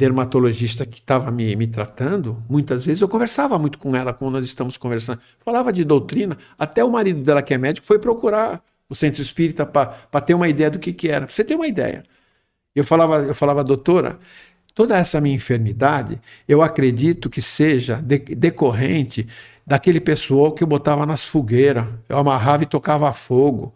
dermatologista 0.02 0.84
que 0.84 1.00
estava 1.00 1.30
me, 1.30 1.56
me 1.56 1.68
tratando, 1.68 2.44
muitas 2.50 2.84
vezes 2.84 3.02
eu 3.02 3.08
conversava 3.08 3.60
muito 3.60 3.78
com 3.78 3.96
ela 3.96 4.12
quando 4.12 4.34
nós 4.34 4.46
estamos 4.46 4.76
conversando. 4.76 5.22
Falava 5.40 5.72
de 5.72 5.84
doutrina, 5.84 6.36
até 6.58 6.84
o 6.84 6.90
marido 6.90 7.22
dela, 7.22 7.44
que 7.44 7.54
é 7.54 7.58
médico, 7.58 7.86
foi 7.86 8.00
procurar 8.00 8.64
o 8.90 8.96
centro 8.96 9.22
espírita 9.22 9.64
para 9.64 10.22
ter 10.26 10.34
uma 10.34 10.50
ideia 10.50 10.72
do 10.72 10.80
que, 10.80 10.92
que 10.92 11.08
era. 11.08 11.28
Pra 11.28 11.36
você 11.36 11.44
ter 11.44 11.54
uma 11.54 11.68
ideia. 11.68 12.04
Eu 12.76 12.84
falava, 12.84 13.18
eu 13.22 13.36
falava, 13.36 13.64
doutora, 13.64 14.18
toda 14.74 14.98
essa 14.98 15.22
minha 15.22 15.36
enfermidade, 15.36 16.20
eu 16.48 16.64
acredito 16.64 17.30
que 17.30 17.42
seja 17.42 18.02
de, 18.02 18.18
decorrente 18.18 19.28
daquele 19.68 20.00
pessoal 20.02 20.52
que 20.52 20.64
eu 20.64 20.68
botava 20.68 21.06
nas 21.06 21.24
fogueiras, 21.24 21.86
eu 22.10 22.18
amarrava 22.18 22.64
e 22.64 22.66
tocava 22.66 23.14
fogo. 23.14 23.72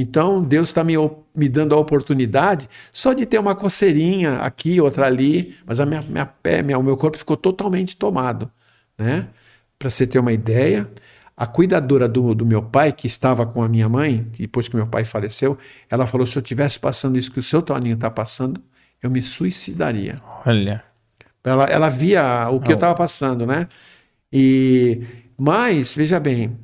Então, 0.00 0.42
Deus 0.42 0.70
está 0.70 0.82
me, 0.82 0.94
me 1.34 1.48
dando 1.48 1.74
a 1.74 1.78
oportunidade 1.78 2.68
só 2.92 3.12
de 3.12 3.26
ter 3.26 3.38
uma 3.38 3.54
coceirinha 3.54 4.36
aqui, 4.36 4.80
outra 4.80 5.06
ali, 5.06 5.56
mas 5.66 5.78
a 5.78 5.86
minha, 5.86 6.02
minha 6.02 6.26
pé, 6.26 6.62
minha, 6.62 6.78
o 6.78 6.82
meu 6.82 6.96
corpo 6.96 7.18
ficou 7.18 7.36
totalmente 7.36 7.96
tomado. 7.96 8.50
Né? 8.98 9.28
Para 9.78 9.90
você 9.90 10.06
ter 10.06 10.18
uma 10.18 10.32
ideia, 10.32 10.88
a 11.36 11.46
cuidadora 11.46 12.08
do, 12.08 12.34
do 12.34 12.44
meu 12.44 12.62
pai, 12.62 12.92
que 12.92 13.06
estava 13.06 13.46
com 13.46 13.62
a 13.62 13.68
minha 13.68 13.88
mãe, 13.88 14.26
depois 14.38 14.68
que 14.68 14.76
meu 14.76 14.86
pai 14.86 15.04
faleceu, 15.04 15.56
ela 15.88 16.06
falou: 16.06 16.26
se 16.26 16.36
eu 16.36 16.42
tivesse 16.42 16.78
passando 16.78 17.18
isso 17.18 17.32
que 17.32 17.38
o 17.38 17.42
seu 17.42 17.62
Toninho 17.62 17.94
está 17.94 18.10
passando, 18.10 18.60
eu 19.02 19.10
me 19.10 19.22
suicidaria. 19.22 20.20
Olha. 20.46 20.82
Ela, 21.42 21.64
ela 21.64 21.88
via 21.88 22.48
o 22.50 22.60
que 22.60 22.68
oh. 22.68 22.72
eu 22.72 22.74
estava 22.74 22.94
passando, 22.94 23.46
né? 23.46 23.68
E, 24.32 25.02
mas, 25.36 25.94
veja 25.94 26.20
bem, 26.20 26.58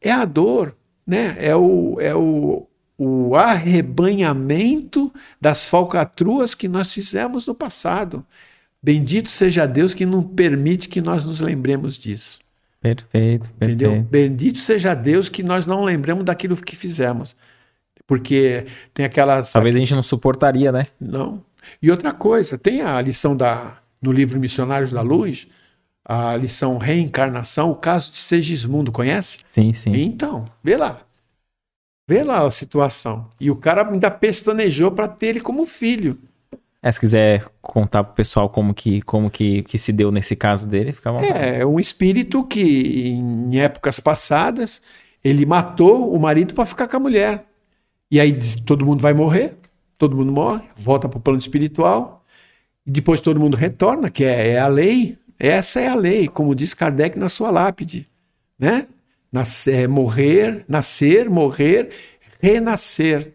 é 0.00 0.12
a 0.12 0.24
dor, 0.24 0.76
né? 1.06 1.36
É 1.40 1.54
o, 1.56 1.96
é 2.00 2.14
o, 2.14 2.68
o 3.04 3.34
arrebanhamento 3.34 5.12
das 5.40 5.66
falcatruas 5.66 6.54
que 6.54 6.68
nós 6.68 6.92
fizemos 6.92 7.46
no 7.46 7.54
passado. 7.54 8.24
Bendito 8.80 9.28
seja 9.28 9.66
Deus 9.66 9.92
que 9.92 10.06
não 10.06 10.22
permite 10.22 10.88
que 10.88 11.00
nós 11.00 11.24
nos 11.24 11.40
lembremos 11.40 11.98
disso. 11.98 12.40
Perfeito, 12.80 13.50
perfeito. 13.54 13.84
Entendeu? 13.84 14.02
Bendito 14.02 14.58
seja 14.60 14.94
Deus 14.94 15.28
que 15.28 15.42
nós 15.42 15.66
não 15.66 15.84
lembramos 15.84 16.24
daquilo 16.24 16.56
que 16.56 16.76
fizemos. 16.76 17.36
Porque 18.06 18.66
tem 18.94 19.04
aquelas. 19.04 19.52
Talvez 19.52 19.74
a 19.74 19.78
gente 19.78 19.94
não 19.94 20.02
suportaria, 20.02 20.70
né? 20.70 20.86
Não. 21.00 21.42
E 21.80 21.90
outra 21.90 22.12
coisa, 22.12 22.56
tem 22.56 22.82
a 22.82 23.00
lição 23.00 23.36
da, 23.36 23.78
no 24.00 24.12
livro 24.12 24.38
Missionários 24.38 24.92
da 24.92 25.00
Luz, 25.00 25.48
a 26.04 26.36
lição 26.36 26.78
Reencarnação, 26.78 27.70
o 27.70 27.76
caso 27.76 28.10
de 28.12 28.18
Segismundo, 28.18 28.92
conhece? 28.92 29.38
Sim, 29.44 29.72
sim. 29.72 29.92
Então, 29.92 30.44
vê 30.62 30.76
lá. 30.76 31.00
Vê 32.12 32.22
lá 32.22 32.46
a 32.46 32.50
situação. 32.50 33.26
E 33.40 33.50
o 33.50 33.56
cara 33.56 33.88
ainda 33.88 34.10
pestanejou 34.10 34.90
para 34.90 35.08
ter 35.08 35.28
ele 35.28 35.40
como 35.40 35.64
filho. 35.64 36.18
É, 36.82 36.92
se 36.92 37.00
quiser 37.00 37.46
contar 37.62 38.04
pro 38.04 38.12
pessoal 38.12 38.50
como 38.50 38.74
que, 38.74 39.00
como 39.00 39.30
que, 39.30 39.62
que 39.62 39.78
se 39.78 39.94
deu 39.94 40.12
nesse 40.12 40.36
caso 40.36 40.66
dele, 40.66 40.92
fica 40.92 41.08
à 41.08 41.12
vontade. 41.14 41.32
É, 41.32 41.64
um 41.64 41.80
espírito 41.80 42.44
que 42.44 43.08
em 43.08 43.58
épocas 43.58 43.98
passadas 43.98 44.82
ele 45.24 45.46
matou 45.46 46.14
o 46.14 46.20
marido 46.20 46.52
para 46.52 46.66
ficar 46.66 46.86
com 46.86 46.98
a 46.98 47.00
mulher. 47.00 47.46
E 48.10 48.20
aí 48.20 48.38
todo 48.66 48.84
mundo 48.84 49.00
vai 49.00 49.14
morrer, 49.14 49.56
todo 49.96 50.14
mundo 50.14 50.32
morre, 50.32 50.64
volta 50.76 51.08
para 51.08 51.16
o 51.16 51.22
plano 51.22 51.38
espiritual, 51.38 52.22
e 52.84 52.90
depois 52.90 53.22
todo 53.22 53.40
mundo 53.40 53.56
retorna, 53.56 54.10
que 54.10 54.22
é, 54.22 54.50
é, 54.50 54.58
a 54.58 54.66
lei. 54.66 55.16
Essa 55.38 55.80
é 55.80 55.88
a 55.88 55.94
lei, 55.94 56.28
como 56.28 56.54
diz 56.54 56.74
Kardec 56.74 57.18
na 57.18 57.30
sua 57.30 57.50
lápide. 57.50 58.06
Né? 58.58 58.86
Nascer, 59.32 59.88
morrer, 59.88 60.64
nascer, 60.68 61.30
morrer, 61.30 61.88
renascer. 62.40 63.32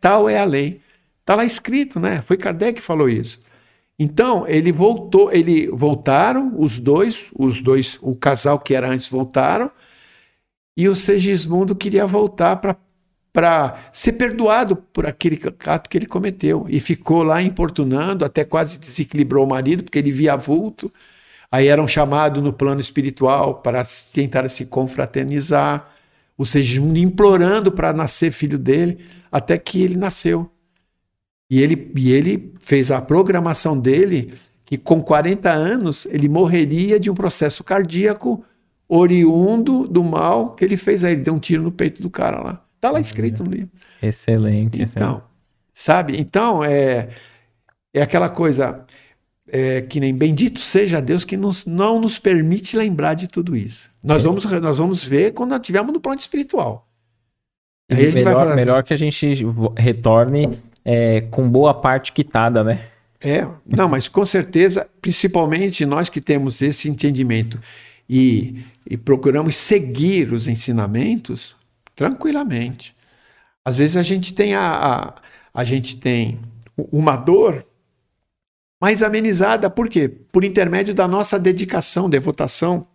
Tal 0.00 0.28
é 0.28 0.38
a 0.38 0.44
lei. 0.44 0.80
Está 1.20 1.36
lá 1.36 1.44
escrito, 1.44 2.00
né? 2.00 2.22
Foi 2.22 2.36
Kardec 2.36 2.80
que 2.80 2.82
falou 2.82 3.08
isso. 3.08 3.38
Então, 3.98 4.48
ele 4.48 4.72
voltou, 4.72 5.32
ele 5.32 5.68
voltaram, 5.68 6.52
os 6.58 6.80
dois, 6.80 7.26
os 7.38 7.60
dois, 7.60 7.98
o 8.02 8.16
casal 8.16 8.58
que 8.58 8.74
era 8.74 8.88
antes 8.88 9.08
voltaram, 9.08 9.70
e 10.76 10.88
o 10.88 10.96
Segismundo 10.96 11.76
queria 11.76 12.04
voltar 12.04 12.56
para 13.32 13.78
ser 13.92 14.14
perdoado 14.14 14.74
por 14.74 15.06
aquele 15.06 15.40
ato 15.66 15.88
que 15.88 15.96
ele 15.96 16.06
cometeu. 16.06 16.66
E 16.68 16.80
ficou 16.80 17.22
lá 17.22 17.40
importunando, 17.40 18.24
até 18.24 18.44
quase 18.44 18.80
desequilibrou 18.80 19.44
o 19.44 19.48
marido, 19.48 19.84
porque 19.84 19.98
ele 19.98 20.10
via 20.10 20.34
vulto. 20.34 20.92
Aí 21.50 21.68
eram 21.68 21.86
chamados 21.86 22.42
no 22.42 22.52
plano 22.52 22.80
espiritual 22.80 23.56
para 23.56 23.82
tentar 24.12 24.48
se 24.48 24.66
confraternizar. 24.66 25.90
O 26.36 26.44
Segismundo 26.44 26.98
implorando 26.98 27.70
para 27.70 27.92
nascer 27.92 28.32
filho 28.32 28.58
dele, 28.58 28.98
até 29.30 29.56
que 29.56 29.82
ele 29.82 29.96
nasceu. 29.96 30.50
E 31.48 31.62
ele, 31.62 31.92
e 31.94 32.10
ele 32.10 32.52
fez 32.60 32.90
a 32.90 33.00
programação 33.00 33.78
dele 33.78 34.34
que 34.64 34.76
com 34.78 35.02
40 35.02 35.50
anos 35.50 36.06
ele 36.06 36.28
morreria 36.28 36.98
de 36.98 37.10
um 37.10 37.14
processo 37.14 37.62
cardíaco 37.62 38.44
oriundo 38.88 39.86
do 39.86 40.02
mal 40.02 40.54
que 40.54 40.64
ele 40.64 40.76
fez 40.76 41.04
aí. 41.04 41.12
Ele 41.12 41.22
deu 41.22 41.34
um 41.34 41.38
tiro 41.38 41.62
no 41.62 41.70
peito 41.70 42.02
do 42.02 42.10
cara 42.10 42.40
lá. 42.40 42.64
Está 42.76 42.90
lá 42.90 43.00
escrito 43.00 43.44
no 43.44 43.50
livro. 43.50 43.70
Excelente. 44.02 44.82
Então, 44.82 44.82
excelente. 44.82 45.22
sabe? 45.72 46.20
Então, 46.20 46.64
é, 46.64 47.08
é 47.92 48.02
aquela 48.02 48.28
coisa 48.28 48.84
é, 49.48 49.82
que 49.82 50.00
nem 50.00 50.14
bendito 50.14 50.60
seja 50.60 51.00
Deus 51.00 51.24
que 51.24 51.36
nos, 51.36 51.66
não 51.66 52.00
nos 52.00 52.18
permite 52.18 52.76
lembrar 52.76 53.14
de 53.14 53.28
tudo 53.28 53.56
isso. 53.56 53.90
Nós, 54.02 54.24
é. 54.24 54.26
vamos, 54.26 54.44
nós 54.44 54.78
vamos 54.78 55.04
ver 55.04 55.32
quando 55.32 55.50
nós 55.50 55.60
estivermos 55.60 55.92
no 55.92 56.00
plano 56.00 56.20
espiritual. 56.20 56.88
Aí 57.90 58.12
melhor, 58.12 58.46
assim, 58.46 58.56
melhor 58.56 58.82
que 58.82 58.94
a 58.94 58.96
gente 58.96 59.44
retorne 59.76 60.58
é, 60.84 61.20
com 61.22 61.48
boa 61.48 61.74
parte 61.74 62.12
quitada, 62.12 62.64
né? 62.64 62.80
É, 63.22 63.46
não, 63.66 63.88
mas 63.88 64.08
com 64.08 64.24
certeza, 64.24 64.86
principalmente 65.00 65.86
nós 65.86 66.08
que 66.08 66.20
temos 66.20 66.60
esse 66.60 66.88
entendimento 66.88 67.58
e, 68.08 68.64
e 68.88 68.96
procuramos 68.96 69.56
seguir 69.56 70.32
os 70.32 70.46
ensinamentos 70.48 71.54
tranquilamente. 71.96 72.94
Às 73.64 73.78
vezes 73.78 73.96
a 73.96 74.02
gente 74.02 74.34
tem 74.34 74.54
a, 74.54 75.14
a, 75.54 75.60
a 75.60 75.64
gente 75.64 75.96
tem 75.96 76.38
uma 76.76 77.16
dor 77.16 77.64
mais 78.84 79.02
amenizada, 79.02 79.70
por 79.70 79.88
quê? 79.88 80.10
Por 80.10 80.44
intermédio 80.44 80.92
da 80.92 81.08
nossa 81.08 81.38
dedicação, 81.38 82.06
devotação, 82.06 82.86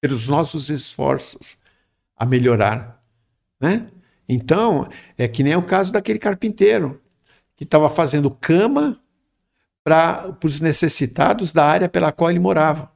pelos 0.00 0.28
nossos 0.28 0.70
esforços 0.70 1.56
a 2.16 2.26
melhorar, 2.26 3.00
né? 3.60 3.86
Então, 4.28 4.88
é 5.16 5.28
que 5.28 5.44
nem 5.44 5.54
o 5.54 5.62
caso 5.62 5.92
daquele 5.92 6.18
carpinteiro 6.18 7.00
que 7.54 7.62
estava 7.62 7.88
fazendo 7.88 8.28
cama 8.28 9.00
para 9.84 10.36
os 10.42 10.60
necessitados 10.60 11.52
da 11.52 11.64
área 11.64 11.88
pela 11.88 12.10
qual 12.10 12.28
ele 12.28 12.40
morava. 12.40 12.90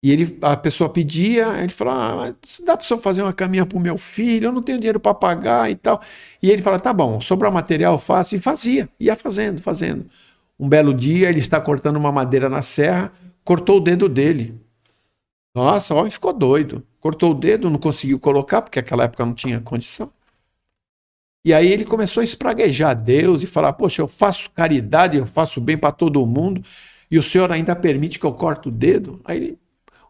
E 0.00 0.12
ele, 0.12 0.38
a 0.42 0.56
pessoa 0.56 0.88
pedia, 0.88 1.60
ele 1.60 1.72
falou: 1.72 1.92
ah, 1.92 2.34
dá 2.64 2.76
para 2.76 2.98
fazer 2.98 3.22
uma 3.22 3.32
caminha 3.32 3.66
para 3.66 3.76
o 3.76 3.80
meu 3.80 3.98
filho, 3.98 4.46
eu 4.46 4.52
não 4.52 4.62
tenho 4.62 4.78
dinheiro 4.78 5.00
para 5.00 5.12
pagar 5.12 5.68
e 5.68 5.74
tal. 5.74 6.00
E 6.40 6.52
ele 6.52 6.62
fala: 6.62 6.78
tá 6.78 6.92
bom, 6.92 7.20
sobrar 7.20 7.50
material, 7.50 7.98
faço. 7.98 8.36
E 8.36 8.38
fazia, 8.38 8.88
ia 9.00 9.16
fazendo, 9.16 9.60
fazendo. 9.60 10.08
Um 10.64 10.68
belo 10.68 10.94
dia, 10.94 11.28
ele 11.28 11.40
está 11.40 11.60
cortando 11.60 11.96
uma 11.96 12.10
madeira 12.10 12.48
na 12.48 12.62
serra, 12.62 13.12
cortou 13.44 13.76
o 13.76 13.80
dedo 13.80 14.08
dele. 14.08 14.58
Nossa, 15.54 15.92
o 15.92 15.98
homem 15.98 16.10
ficou 16.10 16.32
doido. 16.32 16.82
Cortou 17.00 17.32
o 17.32 17.34
dedo, 17.34 17.68
não 17.68 17.78
conseguiu 17.78 18.18
colocar, 18.18 18.62
porque 18.62 18.80
naquela 18.80 19.04
época 19.04 19.26
não 19.26 19.34
tinha 19.34 19.60
condição. 19.60 20.10
E 21.44 21.52
aí 21.52 21.70
ele 21.70 21.84
começou 21.84 22.22
a 22.22 22.24
espraguejar 22.24 22.98
Deus 22.98 23.42
e 23.42 23.46
falar: 23.46 23.74
Poxa, 23.74 24.00
eu 24.00 24.08
faço 24.08 24.48
caridade, 24.52 25.18
eu 25.18 25.26
faço 25.26 25.60
bem 25.60 25.76
para 25.76 25.92
todo 25.92 26.24
mundo, 26.24 26.62
e 27.10 27.18
o 27.18 27.22
Senhor 27.22 27.52
ainda 27.52 27.76
permite 27.76 28.18
que 28.18 28.24
eu 28.24 28.32
corte 28.32 28.68
o 28.68 28.70
dedo? 28.70 29.20
Aí 29.22 29.58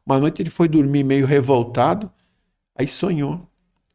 uma 0.06 0.20
noite 0.20 0.40
ele 0.40 0.50
foi 0.50 0.68
dormir 0.68 1.02
meio 1.02 1.26
revoltado, 1.26 2.08
aí 2.78 2.86
sonhou 2.86 3.44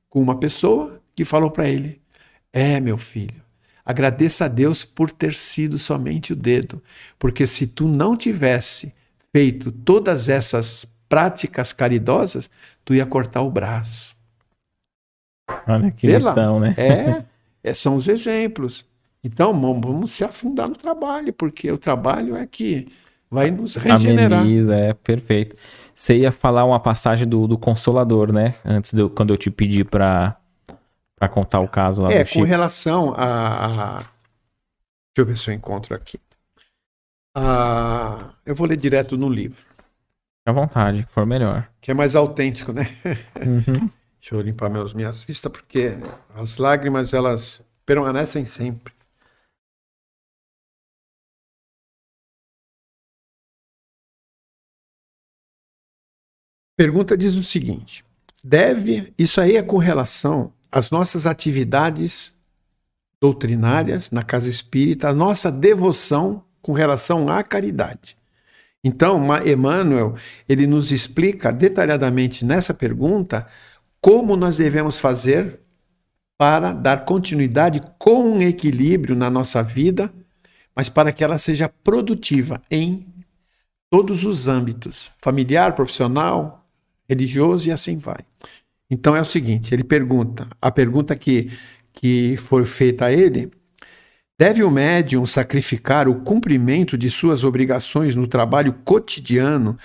com 0.09 0.21
uma 0.21 0.37
pessoa 0.37 1.01
que 1.15 1.23
falou 1.23 1.49
para 1.49 1.69
ele: 1.69 2.01
É, 2.51 2.81
meu 2.81 2.97
filho, 2.97 3.41
agradeça 3.89 4.45
a 4.45 4.47
Deus 4.47 4.85
por 4.85 5.09
ter 5.09 5.33
sido 5.33 5.79
somente 5.79 6.31
o 6.31 6.35
dedo, 6.35 6.79
porque 7.17 7.47
se 7.47 7.65
tu 7.65 7.87
não 7.87 8.15
tivesse 8.15 8.93
feito 9.33 9.71
todas 9.71 10.29
essas 10.29 10.85
práticas 11.09 11.73
caridosas, 11.73 12.51
tu 12.85 12.93
ia 12.93 13.03
cortar 13.03 13.41
o 13.41 13.49
braço. 13.49 14.15
Olha 15.67 15.91
que 15.91 16.05
lição, 16.05 16.59
né? 16.59 16.75
É, 16.77 17.23
é, 17.71 17.73
são 17.73 17.95
os 17.95 18.07
exemplos. 18.07 18.85
Então, 19.23 19.51
vamos 19.81 20.11
se 20.11 20.23
afundar 20.23 20.69
no 20.69 20.75
trabalho, 20.75 21.33
porque 21.33 21.71
o 21.71 21.77
trabalho 21.77 22.35
é 22.35 22.45
que 22.45 22.89
vai 23.29 23.49
nos 23.49 23.75
regenerar. 23.75 24.41
Ameniza, 24.41 24.75
é 24.75 24.93
perfeito. 24.93 25.55
Você 25.95 26.19
ia 26.19 26.31
falar 26.31 26.63
uma 26.63 26.79
passagem 26.79 27.27
do, 27.27 27.47
do 27.47 27.57
Consolador, 27.57 28.31
né? 28.31 28.53
Antes 28.63 28.93
de 28.93 29.09
quando 29.09 29.33
eu 29.33 29.37
te 29.37 29.49
pedi 29.49 29.83
para 29.83 30.38
para 31.19 31.27
contar 31.27 31.59
o 31.59 31.67
caso 31.67 32.01
lá 32.01 32.13
é, 32.13 32.23
do 32.23 32.27
Chico. 32.27 32.39
com 32.39 32.45
relação 32.45 33.13
a, 33.15 33.65
a, 33.65 33.97
Deixa 33.97 34.09
eu 35.17 35.25
ver 35.25 35.37
se 35.37 35.49
eu 35.49 35.53
encontro 35.53 35.93
aqui. 35.93 36.17
Ah, 37.35 38.33
eu 38.45 38.55
vou 38.55 38.65
ler 38.65 38.77
direto 38.77 39.17
no 39.17 39.27
livro. 39.27 39.61
Fique 39.61 40.47
à 40.47 40.53
vontade, 40.53 41.05
for 41.09 41.25
melhor. 41.25 41.69
Que 41.81 41.91
é 41.91 41.93
mais 41.93 42.15
autêntico, 42.15 42.71
né? 42.71 42.85
Uhum. 43.45 43.89
Deixa 44.19 44.35
eu 44.35 44.41
limpar 44.41 44.69
meus, 44.69 44.93
minhas 44.93 45.23
vistas, 45.23 45.51
porque 45.51 45.91
as 46.33 46.57
lágrimas, 46.57 47.13
elas 47.13 47.61
permanecem 47.85 48.45
sempre. 48.45 48.93
Pergunta 56.77 57.17
diz 57.17 57.35
o 57.35 57.43
seguinte: 57.43 58.05
deve, 58.41 59.13
isso 59.17 59.41
aí 59.41 59.57
é 59.57 59.63
com 59.63 59.77
relação 59.77 60.53
às 60.71 60.91
nossas 60.91 61.25
atividades 61.25 62.33
doutrinárias 63.21 64.11
na 64.11 64.23
casa 64.23 64.49
espírita, 64.49 65.09
a 65.09 65.13
nossa 65.13 65.51
devoção 65.51 66.43
com 66.61 66.73
relação 66.73 67.29
à 67.29 67.43
caridade. 67.43 68.17
Então, 68.83 69.21
Emmanuel, 69.45 70.15
ele 70.47 70.65
nos 70.65 70.91
explica 70.91 71.51
detalhadamente 71.51 72.45
nessa 72.45 72.73
pergunta 72.73 73.45
como 73.99 74.37
nós 74.37 74.57
devemos 74.57 74.97
fazer 74.97 75.59
para 76.37 76.71
dar 76.71 77.03
continuidade 77.03 77.81
com 77.97 78.41
equilíbrio 78.41 79.15
na 79.15 79.29
nossa 79.29 79.61
vida, 79.61 80.09
mas 80.73 80.87
para 80.87 81.11
que 81.11 81.21
ela 81.21 81.37
seja 81.37 81.67
produtiva 81.67 82.61
em 82.71 83.05
todos 83.89 84.23
os 84.23 84.47
âmbitos 84.47 85.11
familiar, 85.17 85.75
profissional, 85.75 86.65
religioso 87.09 87.67
e 87.67 87.71
assim 87.73 87.97
vai. 87.97 88.19
Então 88.89 89.15
é 89.15 89.21
o 89.21 89.25
seguinte: 89.25 89.73
ele 89.73 89.83
pergunta, 89.83 90.47
a 90.61 90.71
pergunta 90.71 91.15
que, 91.15 91.51
que 91.93 92.35
foi 92.37 92.65
feita 92.65 93.05
a 93.05 93.11
ele. 93.11 93.51
Deve 94.37 94.63
o 94.63 94.71
médium 94.71 95.25
sacrificar 95.25 96.07
o 96.07 96.21
cumprimento 96.21 96.97
de 96.97 97.09
suas 97.09 97.43
obrigações 97.43 98.15
no 98.15 98.25
trabalho 98.25 98.71
cotidiano 98.85 99.77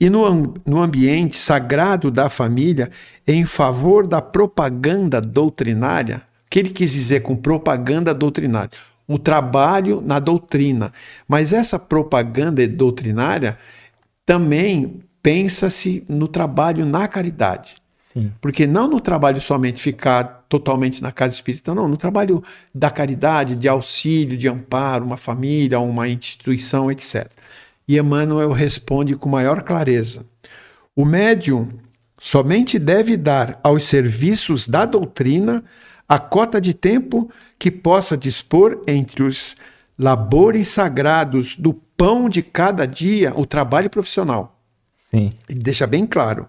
e 0.00 0.10
no, 0.10 0.54
no 0.66 0.82
ambiente 0.82 1.36
sagrado 1.36 2.10
da 2.10 2.28
família 2.28 2.90
em 3.24 3.44
favor 3.44 4.04
da 4.04 4.20
propaganda 4.20 5.20
doutrinária. 5.20 6.16
O 6.44 6.50
que 6.50 6.58
ele 6.58 6.70
quis 6.70 6.90
dizer 6.90 7.20
com 7.20 7.36
propaganda 7.36 8.12
doutrinária? 8.12 8.72
O 9.06 9.16
trabalho 9.16 10.02
na 10.04 10.18
doutrina. 10.18 10.92
Mas 11.28 11.52
essa 11.52 11.78
propaganda 11.78 12.66
doutrinária 12.66 13.56
também 14.26 15.00
pensa-se 15.22 16.04
no 16.08 16.26
trabalho 16.26 16.84
na 16.84 17.06
caridade. 17.06 17.76
Sim. 18.12 18.30
Porque 18.40 18.66
não 18.66 18.86
no 18.86 19.00
trabalho 19.00 19.40
somente 19.40 19.80
ficar 19.80 20.44
totalmente 20.48 21.02
na 21.02 21.10
casa 21.10 21.34
espírita, 21.34 21.74
não, 21.74 21.88
no 21.88 21.96
trabalho 21.96 22.42
da 22.74 22.90
caridade, 22.90 23.56
de 23.56 23.68
auxílio, 23.68 24.36
de 24.36 24.48
amparo, 24.48 25.04
uma 25.04 25.16
família, 25.16 25.80
uma 25.80 26.06
instituição, 26.08 26.90
etc. 26.90 27.30
E 27.88 27.98
Emmanuel 27.98 28.52
responde 28.52 29.16
com 29.16 29.30
maior 29.30 29.62
clareza: 29.62 30.26
o 30.94 31.06
médium 31.06 31.68
somente 32.18 32.78
deve 32.78 33.16
dar 33.16 33.58
aos 33.62 33.84
serviços 33.84 34.68
da 34.68 34.84
doutrina 34.84 35.64
a 36.06 36.18
cota 36.18 36.60
de 36.60 36.74
tempo 36.74 37.30
que 37.58 37.70
possa 37.70 38.16
dispor 38.16 38.82
entre 38.86 39.22
os 39.22 39.56
labores 39.98 40.68
sagrados 40.68 41.56
do 41.56 41.72
pão 41.72 42.28
de 42.28 42.42
cada 42.42 42.86
dia, 42.86 43.32
o 43.34 43.46
trabalho 43.46 43.88
profissional. 43.88 44.60
Sim. 44.90 45.30
Ele 45.48 45.60
deixa 45.60 45.86
bem 45.86 46.06
claro. 46.06 46.46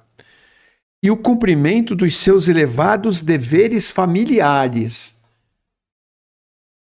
E 1.04 1.12
o 1.12 1.18
cumprimento 1.18 1.96
dos 1.96 2.16
seus 2.16 2.48
elevados 2.48 3.22
deveres 3.22 3.92
familiares. 3.92 5.16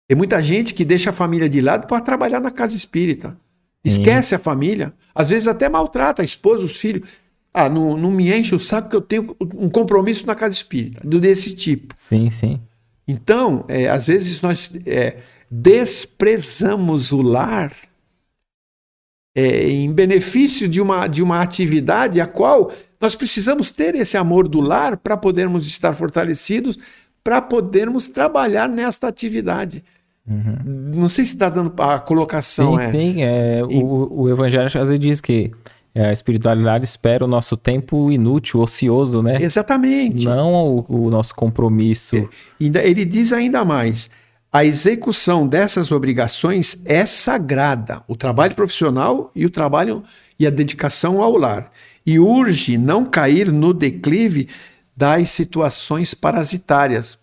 Tem 0.08 0.16
muita 0.16 0.40
gente 0.40 0.74
que 0.76 0.86
deixa 0.86 1.10
a 1.10 1.14
família 1.14 1.50
de 1.50 1.60
lado 1.60 1.88
para 1.88 2.00
trabalhar 2.00 2.40
na 2.40 2.52
casa 2.52 2.76
espírita. 2.76 3.36
Esquece 3.84 4.36
a 4.36 4.40
família. 4.40 4.94
Às 5.16 5.32
vezes 5.32 5.48
até 5.48 5.68
maltrata 5.68 6.22
a 6.22 6.26
esposa, 6.26 6.64
os 6.64 6.78
filhos. 6.78 7.10
Ah, 7.54 7.68
não, 7.68 7.98
não 7.98 8.12
me 8.12 8.32
enche 8.32 8.56
o 8.56 8.60
saco 8.60 8.90
que 8.90 8.96
eu 8.96 9.02
tenho 9.02 9.36
um 9.56 9.70
compromisso 9.70 10.26
na 10.26 10.36
casa 10.36 10.56
espírita, 10.56 11.02
desse 11.20 11.56
tipo. 11.56 11.94
Sim, 11.98 12.30
sim. 12.30 12.62
Então, 13.08 13.66
é, 13.68 13.90
às 13.90 14.08
vezes 14.08 14.42
nós 14.42 14.72
é, 14.86 15.18
desprezamos 15.52 17.12
o 17.12 17.22
lar 17.22 17.76
é, 19.36 19.70
em 19.70 19.92
benefício 19.92 20.68
de 20.68 20.82
uma, 20.82 21.08
de 21.08 21.22
uma 21.22 21.42
atividade 21.42 22.22
a 22.22 22.28
qual 22.28 22.72
nós 23.04 23.16
precisamos 23.16 23.70
ter 23.70 23.96
esse 23.96 24.16
amor 24.16 24.48
do 24.48 24.62
lar 24.62 24.96
para 24.96 25.18
podermos 25.18 25.68
estar 25.68 25.94
fortalecidos, 25.94 26.80
para 27.22 27.42
podermos 27.42 28.08
trabalhar 28.08 28.70
nesta 28.70 29.10
atividade. 29.10 29.84
Uhum. 30.26 30.94
Não 30.96 31.10
sei 31.10 31.26
se 31.26 31.34
está 31.34 31.50
dando 31.50 31.74
a 31.82 32.00
colocação. 32.00 32.80
Sim, 32.80 32.86
é. 32.86 32.92
sim. 32.92 33.24
É, 33.24 33.60
e... 33.60 33.84
o, 33.84 34.22
o 34.22 34.30
Evangelho 34.30 34.68
às 34.68 34.74
vezes 34.74 35.00
diz 35.00 35.20
que 35.20 35.52
a 35.94 36.14
espiritualidade 36.14 36.86
espera 36.86 37.26
o 37.26 37.28
nosso 37.28 37.58
tempo 37.58 38.10
inútil, 38.10 38.62
ocioso, 38.62 39.22
né? 39.22 39.38
Exatamente. 39.42 40.24
Não 40.24 40.54
o, 40.54 40.86
o 40.88 41.10
nosso 41.10 41.36
compromisso. 41.36 42.16
É, 42.16 42.90
ele 42.90 43.04
diz 43.04 43.34
ainda 43.34 43.66
mais: 43.66 44.10
a 44.50 44.64
execução 44.64 45.46
dessas 45.46 45.92
obrigações 45.92 46.78
é 46.86 47.06
sagrada, 47.06 48.02
o 48.08 48.16
trabalho 48.16 48.56
profissional 48.56 49.30
e 49.36 49.46
o 49.46 49.50
trabalho 49.50 50.04
e 50.40 50.48
a 50.48 50.50
dedicação 50.50 51.22
ao 51.22 51.38
lar, 51.38 51.70
e 52.06 52.20
urge 52.20 52.78
não 52.78 53.06
cair 53.06 53.52
no 53.52 53.74
declive 53.74 54.50
das 54.96 55.32
situações 55.32 56.14
parasitárias. 56.14 57.18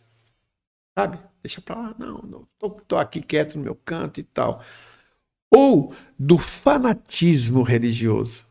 Sabe? 0.99 1.19
Deixa 1.43 1.61
para 1.61 1.77
lá, 1.77 1.95
não, 1.99 2.19
não 2.23 2.47
tô, 2.59 2.71
tô 2.71 2.97
aqui 2.99 3.21
quieto 3.21 3.57
no 3.57 3.65
meu 3.65 3.75
canto 3.75 4.21
e 4.21 4.23
tal. 4.23 4.63
Ou 5.51 5.95
do 6.19 6.39
fanatismo 6.39 7.63
religioso. 7.63 8.45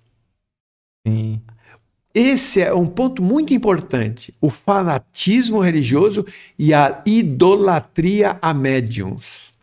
Sim. 1.07 1.41
Esse 2.13 2.61
é 2.61 2.73
um 2.73 2.87
ponto 2.87 3.21
muito 3.21 3.53
importante: 3.53 4.33
o 4.41 4.49
fanatismo 4.49 5.59
religioso 5.59 6.25
e 6.57 6.73
a 6.73 7.01
idolatria 7.05 8.37
a 8.41 8.53
médiums. 8.53 9.53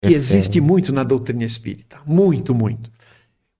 Que 0.00 0.14
existe 0.14 0.60
muito 0.60 0.92
na 0.92 1.02
doutrina 1.02 1.42
espírita. 1.42 2.00
Muito, 2.06 2.54
muito. 2.54 2.90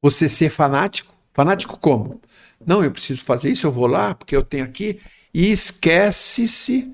Você 0.01 0.29
ser 0.29 0.51
fanático. 0.51 1.13
Fanático 1.33 1.79
como? 1.79 2.21
Não, 2.65 2.83
eu 2.83 2.91
preciso 2.91 3.23
fazer 3.23 3.51
isso, 3.51 3.67
eu 3.67 3.73
vou 3.73 3.87
lá, 3.87 4.15
porque 4.15 4.37
eu 4.37 4.43
tenho 4.43 4.65
aqui. 4.65 4.99
E 5.33 5.51
esquece-se 5.51 6.93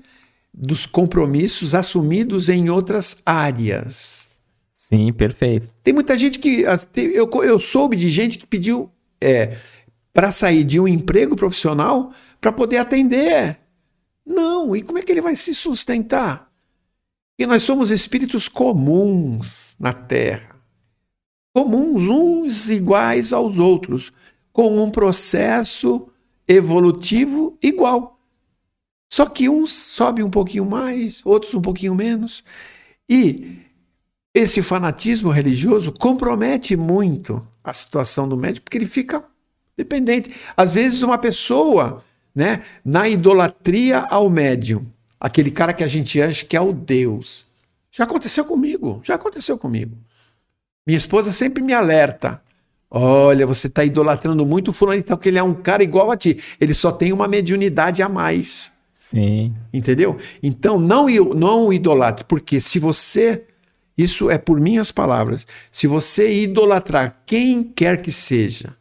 dos 0.53 0.85
compromissos 0.85 1.73
assumidos 1.73 2.49
em 2.49 2.69
outras 2.69 3.17
áreas. 3.25 4.27
Sim, 4.73 5.11
perfeito. 5.11 5.67
Tem 5.83 5.93
muita 5.93 6.15
gente 6.15 6.37
que. 6.37 6.63
Eu, 6.95 7.29
eu 7.43 7.59
soube 7.59 7.95
de 7.95 8.09
gente 8.09 8.37
que 8.37 8.45
pediu. 8.45 8.91
É, 9.19 9.57
para 10.15 10.31
sair 10.31 10.63
de 10.63 10.79
um 10.79 10.87
emprego 10.87 11.35
profissional 11.35 12.13
para 12.39 12.49
poder 12.49 12.77
atender. 12.77 13.59
Não, 14.25 14.73
e 14.73 14.81
como 14.81 14.97
é 14.97 15.01
que 15.01 15.11
ele 15.11 15.21
vai 15.21 15.35
se 15.35 15.53
sustentar? 15.53 16.49
E 17.37 17.45
nós 17.45 17.63
somos 17.63 17.91
espíritos 17.91 18.47
comuns 18.47 19.75
na 19.77 19.91
Terra. 19.91 20.54
Comuns, 21.55 22.03
uns 22.03 22.69
iguais 22.69 23.31
aos 23.31 23.57
outros, 23.57 24.11
com 24.51 24.83
um 24.83 24.89
processo 24.89 26.07
evolutivo 26.47 27.57
igual. 27.63 28.19
Só 29.09 29.25
que 29.25 29.47
uns 29.47 29.73
sobem 29.73 30.23
um 30.23 30.29
pouquinho 30.29 30.65
mais, 30.65 31.25
outros 31.25 31.53
um 31.53 31.61
pouquinho 31.61 31.95
menos. 31.95 32.43
E 33.09 33.59
esse 34.33 34.61
fanatismo 34.61 35.29
religioso 35.29 35.93
compromete 35.97 36.75
muito 36.75 37.41
a 37.63 37.73
situação 37.73 38.27
do 38.27 38.35
médico, 38.35 38.65
porque 38.65 38.77
ele 38.77 38.87
fica 38.87 39.23
Dependente. 39.77 40.33
Às 40.55 40.73
vezes, 40.73 41.01
uma 41.01 41.17
pessoa, 41.17 42.03
né, 42.33 42.63
na 42.83 43.09
idolatria 43.09 43.99
ao 43.99 44.29
médium, 44.29 44.85
aquele 45.19 45.51
cara 45.51 45.73
que 45.73 45.83
a 45.83 45.87
gente 45.87 46.21
acha 46.21 46.45
que 46.45 46.55
é 46.55 46.61
o 46.61 46.71
Deus. 46.71 47.45
Já 47.91 48.05
aconteceu 48.05 48.45
comigo, 48.45 49.01
já 49.03 49.15
aconteceu 49.15 49.57
comigo. 49.57 49.97
Minha 50.85 50.97
esposa 50.97 51.31
sempre 51.31 51.63
me 51.63 51.73
alerta. 51.73 52.41
Olha, 52.89 53.47
você 53.47 53.67
está 53.67 53.83
idolatrando 53.83 54.45
muito 54.45 54.69
o 54.69 54.73
fulano, 54.73 54.99
então 54.99 55.17
que 55.17 55.27
ele 55.27 55.39
é 55.39 55.43
um 55.43 55.53
cara 55.53 55.83
igual 55.83 56.11
a 56.11 56.17
ti. 56.17 56.39
Ele 56.61 56.73
só 56.73 56.91
tem 56.91 57.11
uma 57.11 57.27
mediunidade 57.27 58.01
a 58.03 58.07
mais. 58.07 58.71
Sim. 58.93 59.53
Entendeu? 59.73 60.17
Então, 60.41 60.79
não, 60.79 61.07
não 61.33 61.73
idolatre, 61.73 62.23
porque 62.23 62.61
se 62.61 62.79
você. 62.79 63.45
Isso 63.97 64.29
é 64.29 64.37
por 64.37 64.59
minhas 64.59 64.91
palavras. 64.91 65.47
Se 65.71 65.87
você 65.87 66.41
idolatrar 66.43 67.21
quem 67.25 67.63
quer 67.63 68.01
que 68.01 68.11
seja, 68.11 68.75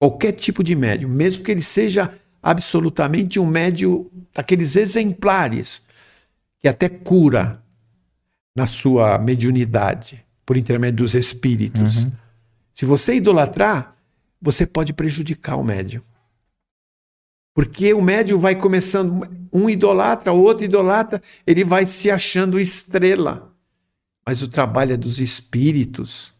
qualquer 0.00 0.32
tipo 0.32 0.64
de 0.64 0.74
médium, 0.74 1.08
mesmo 1.08 1.44
que 1.44 1.50
ele 1.50 1.62
seja 1.62 2.12
absolutamente 2.42 3.38
um 3.38 3.46
médium 3.46 4.10
daqueles 4.34 4.74
exemplares, 4.74 5.82
que 6.58 6.66
até 6.66 6.88
cura 6.88 7.62
na 8.56 8.66
sua 8.66 9.18
mediunidade, 9.18 10.24
por 10.50 10.56
intermédio 10.56 11.04
dos 11.04 11.14
espíritos. 11.14 12.02
Uhum. 12.02 12.12
Se 12.72 12.84
você 12.84 13.14
idolatrar, 13.14 13.94
você 14.42 14.66
pode 14.66 14.92
prejudicar 14.92 15.54
o 15.54 15.62
médium. 15.62 16.02
Porque 17.54 17.94
o 17.94 18.02
médium 18.02 18.40
vai 18.40 18.56
começando, 18.56 19.28
um 19.52 19.70
idolatra, 19.70 20.32
o 20.32 20.42
outro 20.42 20.64
idolatra, 20.64 21.22
ele 21.46 21.62
vai 21.62 21.86
se 21.86 22.10
achando 22.10 22.58
estrela. 22.58 23.54
Mas 24.26 24.42
o 24.42 24.48
trabalho 24.48 24.94
é 24.94 24.96
dos 24.96 25.20
espíritos. 25.20 26.34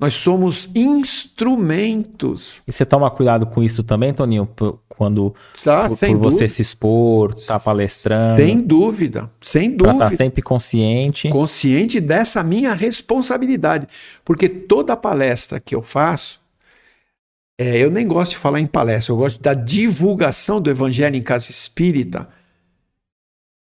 Nós 0.00 0.14
somos 0.14 0.70
instrumentos. 0.76 2.62
E 2.68 2.72
você 2.72 2.86
toma 2.86 3.10
cuidado 3.10 3.46
com 3.46 3.60
isso 3.60 3.82
também, 3.82 4.14
Toninho? 4.14 4.48
Quando 4.88 5.34
tá, 5.62 5.88
por, 5.88 5.98
por 5.98 6.16
você 6.16 6.48
se 6.48 6.62
expor, 6.62 7.34
tá 7.34 7.58
palestrando. 7.58 8.40
Sem 8.40 8.60
dúvida, 8.60 9.28
sem 9.40 9.70
dúvida. 9.70 9.96
Para 9.96 10.06
estar 10.06 10.24
sempre 10.24 10.40
consciente. 10.40 11.28
Consciente 11.30 12.00
dessa 12.00 12.44
minha 12.44 12.74
responsabilidade. 12.74 13.88
Porque 14.24 14.48
toda 14.48 14.96
palestra 14.96 15.58
que 15.58 15.74
eu 15.74 15.82
faço, 15.82 16.40
é, 17.58 17.76
eu 17.78 17.90
nem 17.90 18.06
gosto 18.06 18.32
de 18.32 18.38
falar 18.38 18.60
em 18.60 18.66
palestra, 18.66 19.12
eu 19.12 19.16
gosto 19.16 19.42
da 19.42 19.52
divulgação 19.52 20.60
do 20.60 20.70
evangelho 20.70 21.16
em 21.16 21.22
casa 21.22 21.50
espírita 21.50 22.28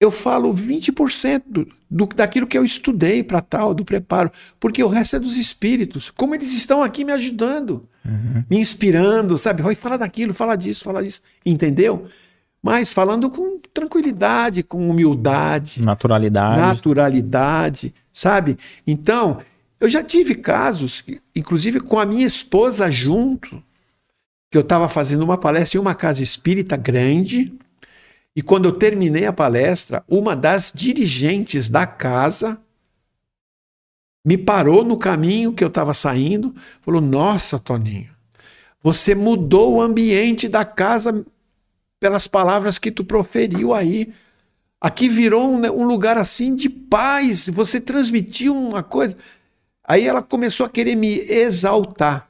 eu 0.05 0.11
falo 0.11 0.53
20% 0.53 1.43
do, 1.47 1.69
do, 1.91 2.07
daquilo 2.07 2.47
que 2.47 2.57
eu 2.57 2.65
estudei 2.65 3.23
para 3.23 3.41
tal, 3.41 3.75
do 3.75 3.85
preparo, 3.85 4.31
porque 4.61 4.83
o 4.83 4.89
resto 4.89 5.17
é 5.17 5.19
dos 5.19 5.37
espíritos. 5.37 6.11
Como 6.11 6.35
eles 6.35 6.53
estão 6.53 6.83
aqui 6.83 7.05
me 7.05 7.13
ajudando, 7.13 7.89
uhum. 8.05 8.45
me 8.49 8.59
inspirando, 8.59 9.37
sabe? 9.39 9.63
Vai 9.63 9.75
falar 9.75 9.97
daquilo, 9.97 10.35
fala 10.35 10.57
disso, 10.57 10.85
fala 10.85 11.03
disso, 11.03 11.21
entendeu? 11.45 12.07
Mas 12.63 12.93
falando 12.93 13.29
com 13.29 13.61
tranquilidade, 13.73 14.63
com 14.63 14.89
humildade, 14.89 15.83
naturalidade, 15.83 16.61
naturalidade, 16.61 17.95
sabe? 18.13 18.57
Então, 18.87 19.39
eu 19.79 19.89
já 19.89 20.03
tive 20.03 20.35
casos, 20.35 21.05
inclusive 21.37 21.81
com 21.81 21.99
a 21.99 22.07
minha 22.07 22.27
esposa 22.27 22.91
junto, 22.91 23.63
que 24.51 24.57
eu 24.57 24.63
estava 24.63 24.89
fazendo 24.89 25.23
uma 25.23 25.37
palestra 25.37 25.79
em 25.79 25.81
uma 25.81 25.95
casa 25.95 26.23
espírita 26.23 26.77
grande, 26.77 27.53
e 28.37 28.43
quando 28.43 28.65
eu 28.65 28.73
terminei 28.73 29.27
a 29.27 29.33
palestra, 29.33 30.05
uma 30.09 30.35
das 30.35 30.73
dirigentes 30.75 31.69
da 31.71 31.87
casa 31.87 32.61
me 34.25 34.37
parou 34.37 34.83
no 34.83 34.97
caminho 34.97 35.53
que 35.53 35.63
eu 35.63 35.69
estava 35.69 35.95
saindo, 35.95 36.55
falou: 36.81 37.01
Nossa, 37.01 37.59
Toninho, 37.59 38.11
você 38.83 39.15
mudou 39.15 39.75
o 39.75 39.83
ambiente 39.83 40.49
da 40.49 40.65
casa 40.65 41.25
pelas 42.01 42.27
palavras 42.27 42.79
que 42.79 42.91
tu 42.91 43.05
proferiu 43.05 43.73
aí. 43.73 44.13
Aqui 44.81 45.09
virou 45.09 45.49
um, 45.49 45.63
um 45.67 45.85
lugar 45.85 46.19
assim 46.19 46.55
de 46.55 46.69
paz, 46.69 47.49
você 47.49 47.81
transmitiu 47.81 48.55
uma 48.55 48.83
coisa. 48.83 49.17
Aí 49.83 50.07
ela 50.07 50.23
começou 50.23 50.67
a 50.67 50.71
querer 50.71 50.97
me 50.97 51.21
exaltar. 51.21 52.29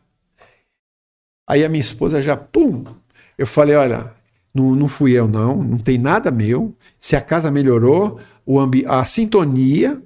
Aí 1.49 1.65
a 1.65 1.69
minha 1.69 1.81
esposa 1.81 2.21
já, 2.21 2.37
pum! 2.37 2.85
Eu 3.39 3.47
falei: 3.47 3.75
Olha, 3.75 4.13
não, 4.55 4.75
não 4.75 4.87
fui 4.87 5.13
eu, 5.13 5.27
não. 5.27 5.63
Não 5.63 5.79
tem 5.79 5.99
nada 5.99 6.31
meu. 6.31 6.75
Se 6.99 7.17
a 7.17 7.21
casa 7.21 7.51
melhorou, 7.51 8.21
o 8.47 8.61
ambi 8.61 8.85
a 8.87 9.05
sintonia 9.05 10.01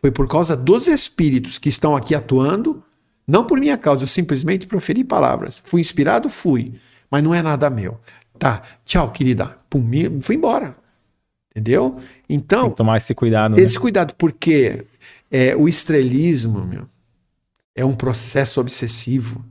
foi 0.00 0.10
por 0.10 0.28
causa 0.28 0.56
dos 0.56 0.88
espíritos 0.88 1.58
que 1.58 1.68
estão 1.68 1.94
aqui 1.94 2.12
atuando, 2.14 2.82
não 3.26 3.44
por 3.46 3.60
minha 3.60 3.78
causa. 3.78 4.02
Eu 4.02 4.08
simplesmente 4.08 4.66
proferi 4.66 5.04
palavras. 5.04 5.62
Fui 5.66 5.80
inspirado? 5.80 6.28
Fui. 6.28 6.72
Mas 7.08 7.22
não 7.22 7.32
é 7.32 7.40
nada 7.40 7.70
meu. 7.70 8.00
Tá, 8.38 8.62
tchau, 8.84 9.12
querida. 9.12 9.56
Pum, 9.70 9.88
fui 10.20 10.34
embora. 10.34 10.76
Entendeu? 11.50 11.98
Então. 12.28 12.62
Tem 12.62 12.70
que 12.70 12.76
tomar 12.76 12.96
esse 12.96 13.14
cuidado. 13.14 13.60
Esse 13.60 13.76
né? 13.76 13.80
cuidado, 13.80 14.14
porque 14.16 14.84
É, 15.30 15.56
o 15.56 15.66
estrelismo, 15.66 16.62
meu, 16.62 16.86
é 17.74 17.84
um 17.84 17.94
processo 17.94 18.60
obsessivo. 18.60 19.42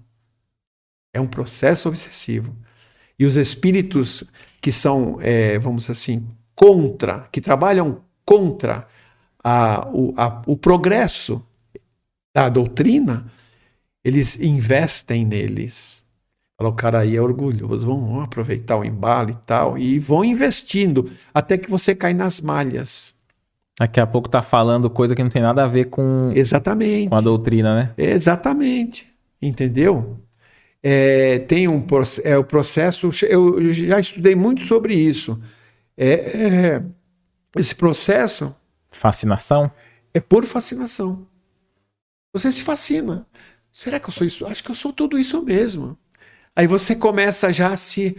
É 1.13 1.19
um 1.19 1.25
processo 1.25 1.89
obsessivo. 1.89 2.55
E 3.21 3.25
os 3.25 3.35
espíritos 3.35 4.23
que 4.59 4.71
são, 4.71 5.19
é, 5.21 5.59
vamos 5.59 5.91
assim, 5.91 6.27
contra, 6.55 7.27
que 7.31 7.39
trabalham 7.39 8.01
contra 8.25 8.87
a, 9.43 9.87
o, 9.93 10.11
a, 10.17 10.41
o 10.47 10.57
progresso 10.57 11.39
da 12.33 12.49
doutrina, 12.49 13.27
eles 14.03 14.39
investem 14.39 15.23
neles. 15.23 16.03
O 16.57 16.71
cara 16.71 17.01
aí 17.01 17.15
é 17.15 17.21
orgulhoso, 17.21 17.85
vão 17.85 18.21
aproveitar 18.21 18.77
o 18.77 18.83
embalo 18.83 19.29
e 19.29 19.37
tal, 19.45 19.77
e 19.77 19.99
vão 19.99 20.25
investindo 20.25 21.07
até 21.31 21.59
que 21.59 21.69
você 21.69 21.93
cai 21.93 22.15
nas 22.15 22.41
malhas. 22.41 23.13
Daqui 23.79 23.99
a 23.99 24.07
pouco 24.07 24.29
tá 24.29 24.41
falando 24.41 24.89
coisa 24.89 25.15
que 25.15 25.21
não 25.21 25.29
tem 25.29 25.43
nada 25.43 25.63
a 25.63 25.67
ver 25.67 25.91
com, 25.91 26.31
Exatamente. 26.33 27.09
com 27.09 27.15
a 27.15 27.21
doutrina, 27.21 27.75
né? 27.75 27.91
Exatamente. 27.95 29.07
Entendeu? 29.39 30.17
É, 30.83 31.39
tem 31.39 31.67
um 31.67 31.85
é, 32.23 32.37
o 32.37 32.43
processo, 32.43 33.09
eu 33.27 33.71
já 33.71 33.99
estudei 33.99 34.35
muito 34.35 34.63
sobre 34.63 34.95
isso. 34.95 35.39
É, 35.95 36.13
é, 36.13 36.83
esse 37.55 37.75
processo. 37.75 38.55
Fascinação? 38.89 39.71
É 40.13 40.19
por 40.19 40.45
fascinação. 40.45 41.27
Você 42.33 42.51
se 42.51 42.63
fascina. 42.63 43.27
Será 43.71 43.99
que 43.99 44.09
eu 44.09 44.13
sou 44.13 44.25
isso? 44.25 44.45
Acho 44.45 44.63
que 44.63 44.71
eu 44.71 44.75
sou 44.75 44.91
tudo 44.91 45.17
isso 45.17 45.41
mesmo. 45.43 45.97
Aí 46.55 46.67
você 46.67 46.95
começa 46.95 47.51
já 47.51 47.73
a 47.73 47.77
se. 47.77 48.17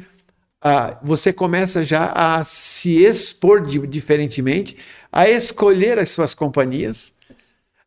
A, 0.60 0.98
você 1.02 1.32
começa 1.32 1.82
já 1.82 2.12
a 2.12 2.44
se 2.44 3.04
expor 3.04 3.60
de, 3.66 3.84
diferentemente, 3.86 4.76
a 5.10 5.28
escolher 5.28 5.98
as 5.98 6.10
suas 6.10 6.34
companhias, 6.34 7.12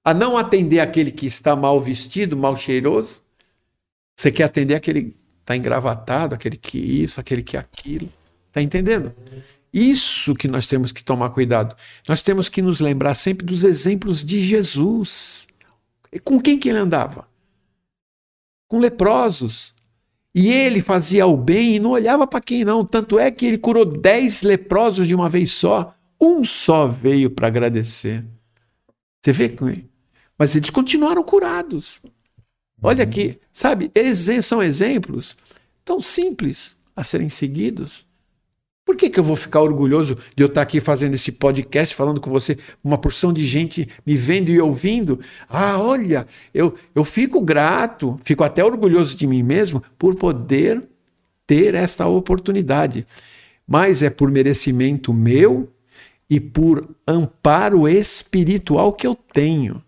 a 0.04 0.14
não 0.14 0.38
atender 0.38 0.82
aquele 0.82 1.10
que 1.10 1.26
está 1.26 1.56
mal 1.56 1.82
vestido, 1.82 2.36
mal 2.36 2.58
cheiroso. 2.58 3.24
Você 4.16 4.32
quer 4.32 4.44
atender 4.44 4.76
aquele 4.76 5.04
que 5.04 5.16
está 5.42 5.56
engravatado, 5.56 6.34
aquele 6.34 6.58
que 6.58 6.78
isso, 6.78 7.20
aquele 7.20 7.44
que 7.44 7.58
aquilo. 7.58 8.10
Está 8.48 8.62
entendendo? 8.62 9.14
Isso 9.74 10.34
que 10.34 10.48
nós 10.48 10.68
temos 10.68 10.94
que 10.94 11.04
tomar 11.04 11.32
cuidado. 11.32 11.76
Nós 12.08 12.22
temos 12.22 12.48
que 12.48 12.62
nos 12.62 12.80
lembrar 12.80 13.14
sempre 13.14 13.46
dos 13.46 13.66
exemplos 13.66 14.24
de 14.24 14.40
Jesus. 14.40 15.48
Com 16.24 16.40
quem 16.40 16.58
que 16.58 16.70
ele 16.70 16.78
andava? 16.78 17.28
Com 18.70 18.80
leprosos. 18.80 19.74
E 20.34 20.50
ele 20.50 20.82
fazia 20.82 21.28
o 21.28 21.36
bem 21.36 21.76
e 21.76 21.80
não 21.80 21.92
olhava 21.92 22.26
para 22.26 22.40
quem 22.40 22.64
não. 22.64 22.86
Tanto 22.86 23.20
é 23.20 23.30
que 23.30 23.46
ele 23.46 23.58
curou 23.58 23.86
dez 23.86 24.42
leprosos 24.42 25.08
de 25.08 25.14
uma 25.14 25.30
vez 25.30 25.52
só. 25.52 25.94
Um 26.20 26.44
só 26.44 26.88
veio 26.88 27.30
para 27.30 27.48
agradecer. 27.48 28.26
Você 29.22 29.34
vê 29.34 29.50
com 29.50 29.68
ele? 29.68 29.90
Mas 30.38 30.56
eles 30.56 30.70
continuaram 30.70 31.24
curados. 31.24 32.02
Olha 32.86 33.04
aqui, 33.04 33.40
sabe? 33.52 33.92
São 34.44 34.62
exemplos 34.62 35.36
tão 35.84 36.00
simples 36.00 36.76
a 36.96 37.04
serem 37.04 37.30
seguidos. 37.30 38.06
Por 38.86 38.96
que, 38.96 39.10
que 39.10 39.20
eu 39.20 39.24
vou 39.24 39.36
ficar 39.36 39.62
orgulhoso 39.62 40.20
de 40.36 40.44
eu 40.44 40.46
estar 40.46 40.62
aqui 40.62 40.80
fazendo 40.80 41.16
esse 41.16 41.32
podcast, 41.32 41.96
falando 41.96 42.22
com 42.22 42.30
você, 42.30 42.56
uma 42.84 43.00
porção 43.00 43.34
de 43.34 43.44
gente 43.44 43.90
me 44.06 44.16
vendo 44.16 44.50
e 44.52 44.62
ouvindo? 44.62 45.20
Ah, 45.50 45.80
olha, 45.80 46.28
eu, 46.54 46.76
eu 46.94 47.04
fico 47.04 47.42
grato, 47.42 48.20
fico 48.24 48.44
até 48.44 48.64
orgulhoso 48.64 49.18
de 49.18 49.26
mim 49.26 49.42
mesmo 49.42 49.82
por 49.98 50.14
poder 50.14 50.84
ter 51.48 51.74
esta 51.74 52.06
oportunidade. 52.06 53.08
Mas 53.68 54.04
é 54.04 54.12
por 54.12 54.30
merecimento 54.30 55.12
meu 55.12 55.74
e 56.30 56.40
por 56.40 56.88
amparo 57.08 57.88
espiritual 57.88 58.94
que 58.94 59.08
eu 59.08 59.16
tenho. 59.16 59.84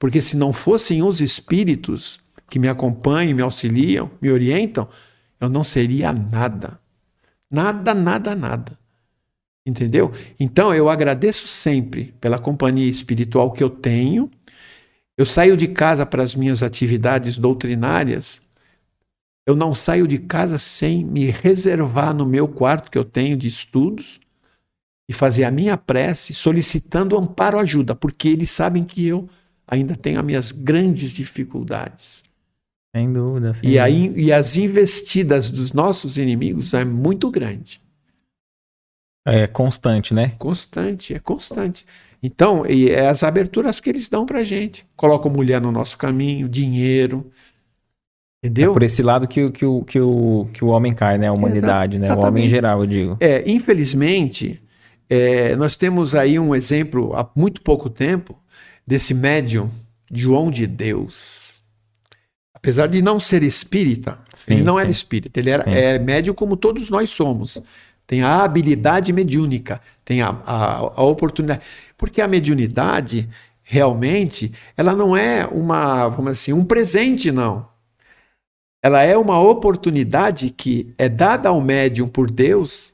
Porque 0.00 0.20
se 0.20 0.36
não 0.36 0.52
fossem 0.52 1.00
os 1.00 1.20
espíritos 1.20 2.18
que 2.50 2.58
me 2.58 2.68
acompanham, 2.68 3.36
me 3.36 3.42
auxiliam, 3.42 4.10
me 4.20 4.30
orientam, 4.30 4.88
eu 5.40 5.48
não 5.48 5.64
seria 5.64 6.12
nada. 6.12 6.78
Nada, 7.50 7.94
nada, 7.94 8.34
nada. 8.34 8.78
Entendeu? 9.64 10.12
Então 10.38 10.74
eu 10.74 10.88
agradeço 10.88 11.46
sempre 11.46 12.14
pela 12.20 12.38
companhia 12.38 12.90
espiritual 12.90 13.52
que 13.52 13.62
eu 13.62 13.70
tenho. 13.70 14.30
Eu 15.16 15.24
saio 15.24 15.56
de 15.56 15.68
casa 15.68 16.04
para 16.04 16.22
as 16.22 16.34
minhas 16.34 16.62
atividades 16.62 17.38
doutrinárias. 17.38 18.40
Eu 19.46 19.54
não 19.54 19.74
saio 19.74 20.06
de 20.06 20.18
casa 20.18 20.58
sem 20.58 21.04
me 21.04 21.26
reservar 21.30 22.14
no 22.14 22.26
meu 22.26 22.48
quarto 22.48 22.90
que 22.90 22.98
eu 22.98 23.04
tenho 23.04 23.36
de 23.36 23.46
estudos 23.46 24.20
e 25.08 25.12
fazer 25.12 25.44
a 25.44 25.50
minha 25.50 25.76
prece 25.76 26.32
solicitando 26.32 27.18
amparo 27.18 27.58
ajuda, 27.58 27.94
porque 27.94 28.28
eles 28.28 28.50
sabem 28.50 28.84
que 28.84 29.06
eu 29.06 29.28
ainda 29.66 29.94
tenho 29.94 30.18
as 30.18 30.24
minhas 30.24 30.52
grandes 30.52 31.12
dificuldades. 31.12 32.22
Sem 32.94 33.12
dúvida. 33.12 33.54
Sem 33.54 33.70
e, 33.70 33.78
aí, 33.78 34.12
e 34.16 34.32
as 34.32 34.56
investidas 34.56 35.50
dos 35.50 35.72
nossos 35.72 36.18
inimigos 36.18 36.74
é 36.74 36.84
muito 36.84 37.30
grande. 37.30 37.80
É 39.26 39.46
constante, 39.46 40.14
né? 40.14 40.34
Constante, 40.38 41.14
é 41.14 41.18
constante. 41.18 41.86
Então, 42.22 42.66
e 42.66 42.90
é 42.90 43.08
as 43.08 43.22
aberturas 43.22 43.80
que 43.80 43.88
eles 43.88 44.08
dão 44.08 44.26
pra 44.26 44.42
gente. 44.42 44.86
Colocam 44.96 45.30
mulher 45.30 45.60
no 45.60 45.70
nosso 45.70 45.96
caminho, 45.96 46.48
dinheiro. 46.48 47.30
Entendeu? 48.42 48.70
É 48.70 48.74
por 48.74 48.82
esse 48.82 49.02
lado 49.02 49.28
que, 49.28 49.50
que, 49.50 49.64
o, 49.64 49.82
que, 49.82 50.00
o, 50.00 50.48
que 50.52 50.64
o 50.64 50.68
homem 50.68 50.92
cai, 50.92 51.18
né? 51.18 51.28
A 51.28 51.32
humanidade, 51.32 51.98
né? 51.98 52.12
O 52.14 52.20
homem 52.20 52.46
em 52.46 52.48
geral, 52.48 52.80
eu 52.80 52.86
digo. 52.86 53.16
É, 53.20 53.48
infelizmente, 53.50 54.60
é, 55.08 55.54
nós 55.56 55.76
temos 55.76 56.14
aí 56.14 56.38
um 56.38 56.54
exemplo 56.54 57.14
há 57.14 57.28
muito 57.34 57.62
pouco 57.62 57.88
tempo 57.88 58.38
desse 58.86 59.14
médium, 59.14 59.70
João 60.10 60.50
de 60.50 60.66
Deus. 60.66 61.59
Apesar 62.60 62.88
de 62.88 63.00
não 63.00 63.18
ser 63.18 63.42
espírita, 63.42 64.18
sim, 64.34 64.54
ele 64.54 64.62
não 64.62 64.74
sim. 64.74 64.80
era 64.80 64.90
espírita, 64.90 65.40
ele 65.40 65.48
era 65.48 65.62
é, 65.70 65.98
médium 65.98 66.34
como 66.34 66.58
todos 66.58 66.90
nós 66.90 67.08
somos. 67.08 67.60
Tem 68.06 68.22
a 68.22 68.44
habilidade 68.44 69.12
mediúnica, 69.14 69.80
tem 70.04 70.20
a, 70.20 70.28
a, 70.44 70.76
a 70.78 71.02
oportunidade. 71.02 71.62
Porque 71.96 72.20
a 72.20 72.28
mediunidade, 72.28 73.28
realmente, 73.62 74.52
ela 74.76 74.94
não 74.94 75.16
é 75.16 75.46
uma, 75.46 76.08
vamos 76.08 76.32
assim, 76.32 76.52
um 76.52 76.64
presente, 76.64 77.32
não. 77.32 77.66
Ela 78.82 79.02
é 79.02 79.16
uma 79.16 79.40
oportunidade 79.40 80.50
que 80.50 80.92
é 80.98 81.08
dada 81.08 81.48
ao 81.48 81.62
médium 81.62 82.08
por 82.08 82.30
Deus 82.30 82.92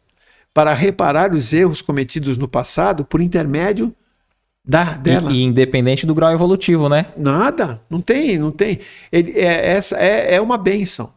para 0.55 0.73
reparar 0.75 1.35
os 1.35 1.53
erros 1.53 1.83
cometidos 1.83 2.37
no 2.37 2.47
passado 2.47 3.05
por 3.05 3.21
intermédio 3.21 3.93
da, 4.67 4.95
dela. 4.95 5.33
E, 5.33 5.37
e, 5.37 5.43
independente 5.45 6.05
do 6.05 6.15
grau 6.15 6.33
evolutivo, 6.33 6.89
né? 6.89 7.07
Nada, 7.17 7.81
não 7.89 8.01
tem, 8.01 8.39
não 8.39 8.51
tem. 8.51 8.81
Ele, 9.13 9.33
é, 9.39 9.73
essa 9.73 9.97
é, 9.97 10.35
é 10.35 10.41
uma 10.41 10.59
benção, 10.59 11.13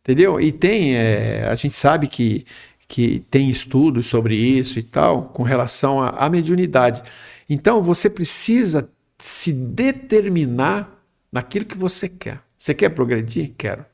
entendeu? 0.00 0.40
E 0.40 0.52
tem, 0.52 0.94
é, 0.94 1.48
a 1.48 1.54
gente 1.56 1.74
sabe 1.74 2.06
que, 2.06 2.46
que 2.86 3.24
tem 3.28 3.50
estudos 3.50 4.06
sobre 4.06 4.36
isso 4.36 4.78
e 4.78 4.82
tal, 4.82 5.24
com 5.24 5.42
relação 5.42 6.00
à, 6.00 6.10
à 6.10 6.30
mediunidade. 6.30 7.02
Então 7.50 7.82
você 7.82 8.08
precisa 8.08 8.88
se 9.18 9.52
determinar 9.52 11.02
naquilo 11.32 11.64
que 11.64 11.76
você 11.76 12.08
quer. 12.08 12.40
Você 12.56 12.72
quer 12.72 12.90
progredir? 12.90 13.52
Quero. 13.58 13.84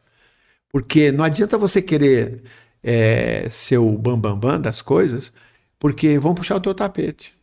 Porque 0.70 1.10
não 1.10 1.24
adianta 1.24 1.56
você 1.56 1.80
querer 1.80 2.42
é, 2.82 3.48
ser 3.50 3.78
o 3.78 3.90
bambambam 3.92 4.38
bam, 4.38 4.50
bam 4.50 4.60
das 4.60 4.82
coisas, 4.82 5.32
porque 5.78 6.18
vão 6.18 6.34
puxar 6.34 6.56
o 6.56 6.60
teu 6.60 6.74
tapete. 6.74 7.37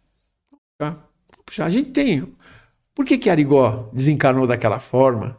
Puxa, 1.46 1.66
a 1.66 1.70
gente 1.70 1.92
tem. 1.92 2.28
Por 2.94 3.06
que, 3.06 3.18
que 3.18 3.30
Arigó 3.30 3.90
desencarnou 3.94 4.48
daquela 4.48 4.80
forma? 4.80 5.38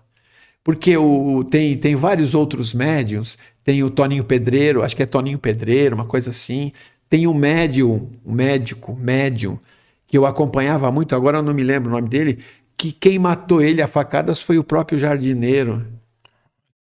Porque 0.63 0.97
o, 0.97 1.45
tem, 1.45 1.77
tem 1.77 1.97
vários 1.97 2.35
outros 2.35 2.75
médiums. 2.75 3.39
Tem 3.65 3.83
o 3.83 3.91
Toninho 3.91 4.25
Pedreiro, 4.25 4.83
acho 4.83 4.95
que 4.95 5.03
é 5.03 5.07
Toninho 5.07 5.39
Pedreiro, 5.39 5.97
uma 5.97 6.05
coisa 6.05 6.31
assim. 6.31 6.73
Tem 7.09 7.27
um 7.27 7.35
médium, 7.35 8.11
um 8.25 8.33
médico, 8.33 8.95
médium, 8.95 9.59
que 10.07 10.17
eu 10.17 10.27
acompanhava 10.27 10.91
muito, 10.91 11.15
agora 11.15 11.39
eu 11.39 11.43
não 11.43 11.55
me 11.55 11.63
lembro 11.63 11.91
o 11.91 11.95
nome 11.95 12.09
dele, 12.09 12.39
que 12.77 12.93
quem 12.93 13.19
matou 13.19 13.63
ele 13.63 13.81
a 13.81 13.89
facadas 13.89 14.43
foi 14.43 14.59
o 14.59 14.65
próprio 14.65 14.99
jardineiro. 14.99 15.87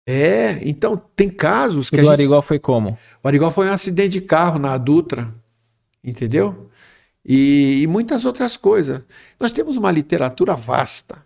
É, 0.05 0.59
então 0.63 1.01
tem 1.15 1.29
casos 1.29 1.89
que. 1.89 1.95
E 1.95 1.99
o 1.99 2.03
gente... 2.03 2.11
Arigó 2.11 2.41
foi 2.41 2.59
como? 2.59 2.97
O 3.23 3.27
Arigó 3.27 3.51
foi 3.51 3.67
um 3.67 3.71
acidente 3.71 4.09
de 4.09 4.21
carro 4.21 4.59
na 4.59 4.77
Dutra, 4.77 5.33
entendeu? 6.03 6.69
E, 7.25 7.81
e 7.81 7.87
muitas 7.87 8.25
outras 8.25 8.57
coisas. 8.57 9.01
Nós 9.39 9.51
temos 9.51 9.77
uma 9.77 9.91
literatura 9.91 10.55
vasta. 10.55 11.17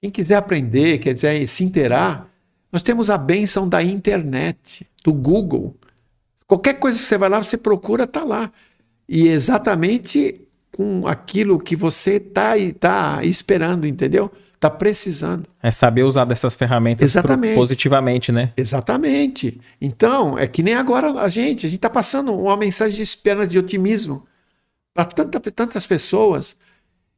Quem 0.00 0.10
quiser 0.10 0.36
aprender, 0.36 0.98
quer 0.98 1.12
dizer, 1.12 1.46
se 1.48 1.64
inteirar, 1.64 2.26
nós 2.72 2.82
temos 2.82 3.10
a 3.10 3.18
benção 3.18 3.68
da 3.68 3.82
internet, 3.82 4.86
do 5.04 5.12
Google. 5.12 5.74
Qualquer 6.46 6.74
coisa 6.74 6.98
que 6.98 7.04
você 7.04 7.18
vai 7.18 7.28
lá, 7.28 7.42
você 7.42 7.56
procura, 7.56 8.04
está 8.04 8.24
lá. 8.24 8.50
E 9.08 9.28
exatamente 9.28 10.40
com 10.72 11.06
aquilo 11.06 11.58
que 11.58 11.74
você 11.74 12.14
está 12.14 12.52
tá 12.78 13.24
esperando, 13.24 13.86
entendeu? 13.86 14.30
Está 14.54 14.70
precisando. 14.70 15.46
É 15.62 15.70
saber 15.70 16.04
usar 16.04 16.24
dessas 16.24 16.54
ferramentas 16.54 17.14
positivamente, 17.54 18.30
né? 18.30 18.52
Exatamente. 18.56 19.60
Então, 19.80 20.38
é 20.38 20.46
que 20.46 20.62
nem 20.62 20.74
agora 20.74 21.12
a 21.20 21.28
gente, 21.28 21.66
a 21.66 21.68
gente 21.68 21.78
está 21.78 21.90
passando 21.90 22.32
uma 22.34 22.56
mensagem 22.56 22.96
de 22.96 23.02
esperança, 23.02 23.48
de 23.48 23.58
otimismo 23.58 24.26
para 24.94 25.04
tanta, 25.04 25.40
tantas 25.50 25.86
pessoas. 25.86 26.56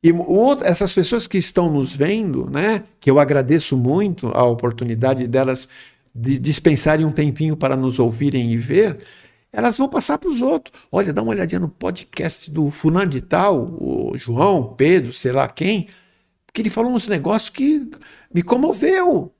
E 0.02 0.10
o, 0.12 0.52
essas 0.62 0.92
pessoas 0.92 1.26
que 1.26 1.38
estão 1.38 1.70
nos 1.70 1.94
vendo, 1.94 2.50
né, 2.50 2.84
que 2.98 3.10
eu 3.10 3.20
agradeço 3.20 3.76
muito 3.76 4.28
a 4.28 4.44
oportunidade 4.44 5.26
delas 5.26 5.68
de 6.14 6.38
dispensarem 6.38 7.06
um 7.06 7.12
tempinho 7.12 7.56
para 7.56 7.76
nos 7.76 7.98
ouvirem 7.98 8.50
e 8.52 8.56
ver, 8.56 8.98
elas 9.52 9.78
vão 9.78 9.88
passar 9.88 10.18
para 10.18 10.28
os 10.28 10.40
outros. 10.40 10.76
Olha, 10.90 11.12
dá 11.12 11.22
uma 11.22 11.30
olhadinha 11.30 11.60
no 11.60 11.68
podcast 11.68 12.50
do 12.50 12.70
fulano 12.70 13.10
de 13.10 13.20
tal, 13.20 13.64
o 13.80 14.12
João, 14.16 14.74
Pedro, 14.74 15.12
sei 15.12 15.30
lá 15.30 15.46
quem, 15.46 15.86
que 16.52 16.62
ele 16.62 16.70
falou 16.70 16.92
uns 16.92 17.06
negócios 17.06 17.48
que 17.48 17.88
me 18.34 18.42
comoveu. 18.42 19.32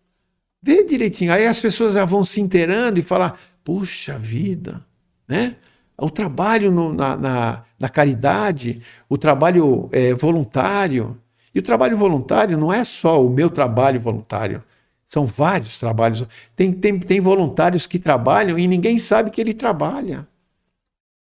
Vê 0.62 0.84
direitinho. 0.84 1.32
Aí 1.32 1.46
as 1.46 1.58
pessoas 1.58 1.94
já 1.94 2.04
vão 2.04 2.24
se 2.24 2.40
inteirando 2.40 2.98
e 3.00 3.02
falar, 3.02 3.38
puxa 3.64 4.18
vida, 4.18 4.84
né? 5.26 5.56
O 6.02 6.10
trabalho 6.10 6.72
no, 6.72 6.92
na, 6.92 7.16
na, 7.16 7.62
na, 7.78 7.88
caridade, 7.88 8.82
o 9.08 9.16
trabalho 9.16 9.88
é, 9.92 10.12
voluntário. 10.14 11.16
E 11.54 11.60
o 11.60 11.62
trabalho 11.62 11.96
voluntário 11.96 12.58
não 12.58 12.72
é 12.72 12.82
só 12.82 13.24
o 13.24 13.30
meu 13.30 13.48
trabalho 13.48 14.00
voluntário. 14.00 14.64
São 15.06 15.26
vários 15.26 15.78
trabalhos. 15.78 16.26
Tem, 16.56 16.72
tem, 16.72 16.98
tem 16.98 17.20
voluntários 17.20 17.86
que 17.86 17.98
trabalham 17.98 18.58
e 18.58 18.66
ninguém 18.66 18.98
sabe 18.98 19.30
que 19.30 19.40
ele 19.40 19.54
trabalha. 19.54 20.26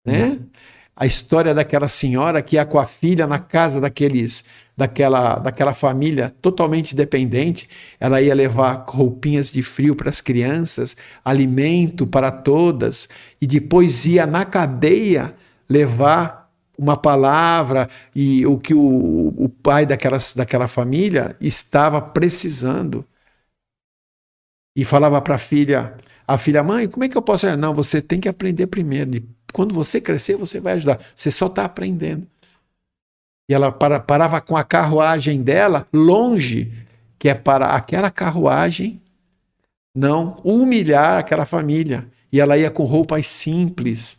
Né? 0.04 0.30
Uhum. 0.30 0.48
A 0.94 1.06
história 1.06 1.54
daquela 1.54 1.88
senhora 1.88 2.42
que 2.42 2.56
ia 2.56 2.66
com 2.66 2.78
a 2.78 2.86
filha 2.86 3.26
na 3.26 3.38
casa 3.38 3.80
daqueles, 3.80 4.44
daquela, 4.76 5.38
daquela 5.38 5.74
família 5.74 6.34
totalmente 6.42 6.94
dependente. 6.94 7.68
Ela 7.98 8.20
ia 8.20 8.34
levar 8.34 8.84
roupinhas 8.86 9.50
de 9.50 9.62
frio 9.62 9.96
para 9.96 10.10
as 10.10 10.20
crianças, 10.20 10.96
alimento 11.24 12.06
para 12.06 12.30
todas, 12.30 13.08
e 13.40 13.46
depois 13.46 14.04
ia 14.04 14.26
na 14.26 14.44
cadeia 14.44 15.34
levar 15.68 16.42
uma 16.76 16.96
palavra 16.96 17.88
e 18.14 18.44
o 18.46 18.58
que 18.58 18.74
o, 18.74 19.34
o 19.36 19.48
pai 19.48 19.86
daquela, 19.86 20.18
daquela 20.34 20.68
família 20.68 21.36
estava 21.40 22.00
precisando 22.00 23.06
e 24.74 24.84
falava 24.84 25.20
para 25.20 25.36
a 25.36 25.38
filha, 25.38 25.94
a 26.26 26.38
filha, 26.38 26.62
mãe, 26.62 26.88
como 26.88 27.04
é 27.04 27.08
que 27.08 27.16
eu 27.16 27.22
posso? 27.22 27.46
Não, 27.56 27.74
você 27.74 28.00
tem 28.00 28.20
que 28.20 28.28
aprender 28.28 28.66
primeiro. 28.66 29.10
Quando 29.52 29.74
você 29.74 30.00
crescer, 30.00 30.36
você 30.36 30.60
vai 30.60 30.74
ajudar. 30.74 31.00
Você 31.14 31.30
só 31.30 31.46
está 31.46 31.64
aprendendo. 31.64 32.26
E 33.48 33.54
ela 33.54 33.70
para, 33.70 34.00
parava 34.00 34.40
com 34.40 34.56
a 34.56 34.64
carruagem 34.64 35.42
dela 35.42 35.86
longe, 35.92 36.72
que 37.18 37.28
é 37.28 37.34
para 37.34 37.76
aquela 37.76 38.10
carruagem 38.10 39.00
não 39.94 40.36
humilhar 40.42 41.18
aquela 41.18 41.44
família. 41.44 42.08
E 42.32 42.40
ela 42.40 42.56
ia 42.56 42.70
com 42.70 42.84
roupas 42.84 43.26
simples, 43.26 44.18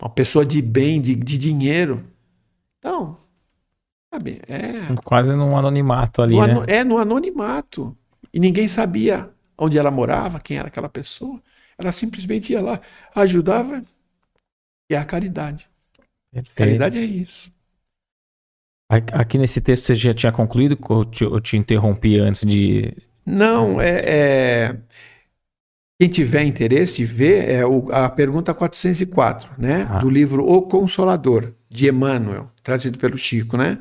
uma 0.00 0.08
pessoa 0.08 0.46
de 0.46 0.62
bem, 0.62 1.00
de, 1.00 1.14
de 1.14 1.36
dinheiro. 1.36 2.04
Então, 2.78 3.16
sabe, 4.12 4.40
é. 4.46 4.94
Quase 5.04 5.34
num 5.34 5.56
anonimato 5.56 6.22
ali, 6.22 6.36
no, 6.36 6.46
né? 6.46 6.64
É, 6.68 6.84
no 6.84 6.96
anonimato. 6.96 7.96
E 8.32 8.38
ninguém 8.38 8.68
sabia 8.68 9.28
onde 9.58 9.76
ela 9.76 9.90
morava, 9.90 10.40
quem 10.40 10.58
era 10.58 10.68
aquela 10.68 10.88
pessoa. 10.88 11.40
Ela 11.76 11.90
simplesmente 11.90 12.52
ia 12.52 12.60
lá, 12.60 12.80
ajudava. 13.14 13.82
É 14.90 14.96
a 14.96 15.04
caridade. 15.04 15.68
Perfeito. 16.32 16.56
Caridade 16.56 16.98
é 16.98 17.02
isso. 17.02 17.52
Aqui 18.88 19.38
nesse 19.38 19.60
texto 19.60 19.84
você 19.84 19.94
já 19.94 20.12
tinha 20.12 20.32
concluído 20.32 20.76
ou 20.88 21.04
te, 21.04 21.22
eu 21.22 21.40
te 21.40 21.56
interrompi 21.56 22.18
antes 22.18 22.44
de. 22.44 22.92
Não, 23.24 23.80
é, 23.80 24.00
é... 24.04 24.76
Quem 26.00 26.08
tiver 26.08 26.42
interesse 26.42 26.96
de 26.96 27.04
ver 27.04 27.48
é 27.48 27.64
o, 27.64 27.88
a 27.92 28.08
pergunta 28.08 28.52
404, 28.52 29.52
né? 29.56 29.86
Ah. 29.88 29.98
Do 29.98 30.10
livro 30.10 30.44
O 30.44 30.62
Consolador, 30.62 31.52
de 31.68 31.88
Emmanuel, 31.88 32.50
trazido 32.64 32.98
pelo 32.98 33.16
Chico, 33.16 33.56
né? 33.56 33.78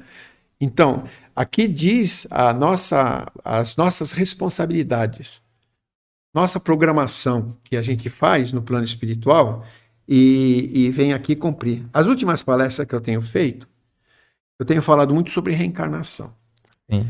Então, 0.62 1.06
aqui 1.36 1.68
diz 1.68 2.28
a 2.30 2.54
nossa, 2.54 3.26
as 3.44 3.76
nossas 3.76 4.12
responsabilidades 4.12 5.42
nossa 6.34 6.60
programação 6.60 7.58
que 7.64 7.76
a 7.76 7.82
gente 7.82 8.10
faz 8.10 8.52
no 8.52 8.62
plano 8.62 8.86
espiritual 8.86 9.66
e, 10.12 10.72
e 10.74 10.92
vem 10.92 11.14
aqui 11.14 11.36
cumprir. 11.36 11.86
As 11.94 12.08
últimas 12.08 12.42
palestras 12.42 12.88
que 12.88 12.96
eu 12.96 13.00
tenho 13.00 13.22
feito, 13.22 13.70
eu 14.58 14.66
tenho 14.66 14.82
falado 14.82 15.14
muito 15.14 15.30
sobre 15.30 15.54
reencarnação. 15.54 16.34
Sim. 16.90 17.08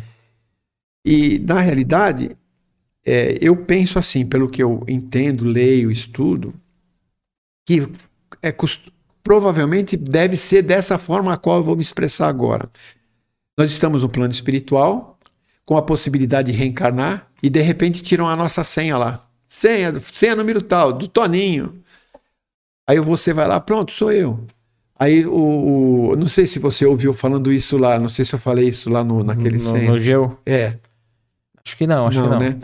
E, 1.05 1.39
na 1.39 1.61
realidade, 1.61 2.35
é, 3.05 3.37
eu 3.39 3.55
penso 3.55 3.97
assim, 3.97 4.25
pelo 4.25 4.49
que 4.49 4.61
eu 4.61 4.83
entendo, 4.85 5.45
leio, 5.45 5.89
estudo, 5.89 6.53
que 7.65 7.87
é, 8.41 8.53
provavelmente 9.23 9.95
deve 9.95 10.35
ser 10.35 10.61
dessa 10.61 10.97
forma 10.97 11.31
a 11.31 11.37
qual 11.37 11.57
eu 11.57 11.63
vou 11.63 11.77
me 11.77 11.81
expressar 11.81 12.27
agora. 12.27 12.69
Nós 13.57 13.71
estamos 13.71 14.03
no 14.03 14.09
plano 14.09 14.33
espiritual, 14.33 15.17
com 15.65 15.77
a 15.77 15.81
possibilidade 15.81 16.51
de 16.51 16.57
reencarnar, 16.57 17.27
e 17.41 17.49
de 17.49 17.61
repente 17.61 18.03
tiram 18.03 18.27
a 18.27 18.35
nossa 18.35 18.61
senha 18.63 18.97
lá. 18.97 19.25
Senha, 19.47 19.93
senha 20.01 20.35
número 20.35 20.61
tal, 20.61 20.91
do 20.91 21.07
Toninho. 21.07 21.81
Aí 22.89 22.99
você 22.99 23.33
vai 23.33 23.47
lá, 23.47 23.59
pronto, 23.59 23.91
sou 23.93 24.11
eu. 24.11 24.47
Aí 24.97 25.23
o, 25.23 26.09
o, 26.11 26.15
não 26.15 26.27
sei 26.27 26.47
se 26.47 26.57
você 26.57 26.87
ouviu 26.87 27.13
falando 27.13 27.53
isso 27.53 27.77
lá, 27.77 27.99
não 27.99 28.09
sei 28.09 28.25
se 28.25 28.33
eu 28.33 28.39
falei 28.39 28.67
isso 28.67 28.89
lá 28.89 29.03
no, 29.03 29.23
naquele 29.23 29.57
no, 29.57 29.59
senha. 29.59 29.91
No 29.91 29.99
Geo? 29.99 30.39
É. 30.43 30.75
Acho 31.63 31.77
que 31.77 31.85
não, 31.85 32.07
acho 32.07 32.19
não, 32.19 32.29
que 32.29 32.33
não. 32.33 32.39
Né? 32.39 32.59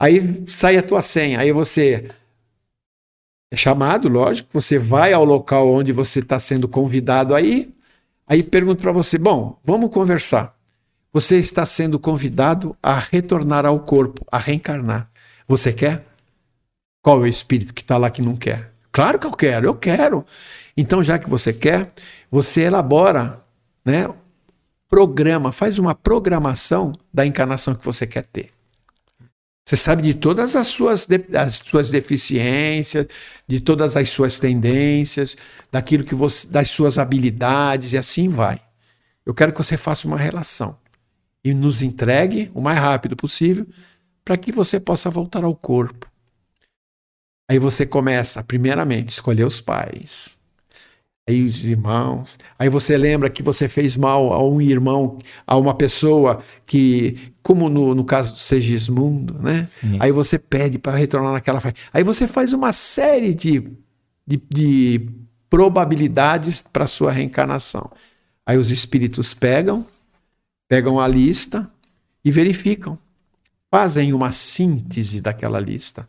Aí 0.00 0.42
sai 0.46 0.78
a 0.78 0.82
tua 0.82 1.02
senha, 1.02 1.38
aí 1.38 1.52
você 1.52 2.10
é 3.52 3.56
chamado, 3.56 4.08
lógico, 4.08 4.48
você 4.54 4.78
vai 4.78 5.12
ao 5.12 5.22
local 5.22 5.70
onde 5.70 5.92
você 5.92 6.20
está 6.20 6.38
sendo 6.38 6.66
convidado 6.66 7.34
aí, 7.34 7.70
aí 8.26 8.42
pergunto 8.42 8.80
para 8.80 8.92
você, 8.92 9.18
bom, 9.18 9.60
vamos 9.62 9.90
conversar. 9.90 10.56
Você 11.12 11.36
está 11.36 11.66
sendo 11.66 11.98
convidado 11.98 12.74
a 12.82 12.98
retornar 12.98 13.66
ao 13.66 13.80
corpo, 13.80 14.24
a 14.32 14.38
reencarnar. 14.38 15.10
Você 15.46 15.74
quer? 15.74 16.06
Qual 17.02 17.18
é 17.18 17.24
o 17.24 17.26
espírito 17.26 17.74
que 17.74 17.82
está 17.82 17.98
lá 17.98 18.08
que 18.08 18.22
não 18.22 18.34
quer? 18.34 18.74
Claro 18.96 19.18
que 19.18 19.26
eu 19.26 19.32
quero, 19.32 19.66
eu 19.66 19.74
quero. 19.74 20.24
Então, 20.74 21.02
já 21.02 21.18
que 21.18 21.28
você 21.28 21.52
quer, 21.52 21.92
você 22.30 22.62
elabora, 22.62 23.44
né? 23.84 24.08
Programa, 24.88 25.52
faz 25.52 25.78
uma 25.78 25.94
programação 25.94 26.92
da 27.12 27.26
encarnação 27.26 27.74
que 27.74 27.84
você 27.84 28.06
quer 28.06 28.24
ter. 28.24 28.52
Você 29.68 29.76
sabe 29.76 30.02
de 30.02 30.14
todas 30.14 30.56
as 30.56 30.68
suas, 30.68 31.06
as 31.34 31.56
suas 31.62 31.90
deficiências, 31.90 33.06
de 33.46 33.60
todas 33.60 33.96
as 33.96 34.08
suas 34.08 34.38
tendências, 34.38 35.36
daquilo 35.70 36.02
que 36.02 36.14
você, 36.14 36.48
das 36.48 36.70
suas 36.70 36.96
habilidades 36.96 37.92
e 37.92 37.98
assim 37.98 38.30
vai. 38.30 38.62
Eu 39.26 39.34
quero 39.34 39.52
que 39.52 39.58
você 39.58 39.76
faça 39.76 40.08
uma 40.08 40.16
relação 40.16 40.78
e 41.44 41.52
nos 41.52 41.82
entregue 41.82 42.50
o 42.54 42.62
mais 42.62 42.78
rápido 42.78 43.14
possível 43.14 43.66
para 44.24 44.38
que 44.38 44.50
você 44.50 44.80
possa 44.80 45.10
voltar 45.10 45.44
ao 45.44 45.54
corpo. 45.54 46.10
Aí 47.48 47.58
você 47.58 47.86
começa, 47.86 48.42
primeiramente, 48.42 49.10
escolher 49.10 49.44
os 49.44 49.60
pais, 49.60 50.36
aí 51.28 51.42
os 51.42 51.64
irmãos. 51.64 52.38
Aí 52.58 52.68
você 52.68 52.96
lembra 52.96 53.30
que 53.30 53.42
você 53.42 53.68
fez 53.68 53.96
mal 53.96 54.32
a 54.32 54.42
um 54.42 54.60
irmão, 54.60 55.18
a 55.46 55.56
uma 55.56 55.74
pessoa 55.74 56.42
que, 56.64 57.32
como 57.42 57.68
no, 57.68 57.94
no 57.94 58.04
caso 58.04 58.32
do 58.32 58.38
Segismundo, 58.38 59.40
né? 59.40 59.64
Sim. 59.64 59.96
Aí 60.00 60.10
você 60.10 60.38
pede 60.38 60.78
para 60.78 60.96
retornar 60.96 61.32
naquela 61.32 61.60
fase. 61.60 61.76
Aí 61.92 62.02
você 62.02 62.26
faz 62.26 62.52
uma 62.52 62.72
série 62.72 63.34
de, 63.34 63.70
de, 64.26 64.42
de 64.50 65.08
probabilidades 65.48 66.60
para 66.60 66.86
sua 66.86 67.12
reencarnação. 67.12 67.90
Aí 68.44 68.58
os 68.58 68.70
espíritos 68.70 69.34
pegam 69.34 69.86
pegam 70.68 71.00
a 71.00 71.06
lista 71.06 71.70
e 72.24 72.30
verificam. 72.30 72.98
Fazem 73.70 74.12
uma 74.12 74.32
síntese 74.32 75.20
daquela 75.20 75.60
lista 75.60 76.08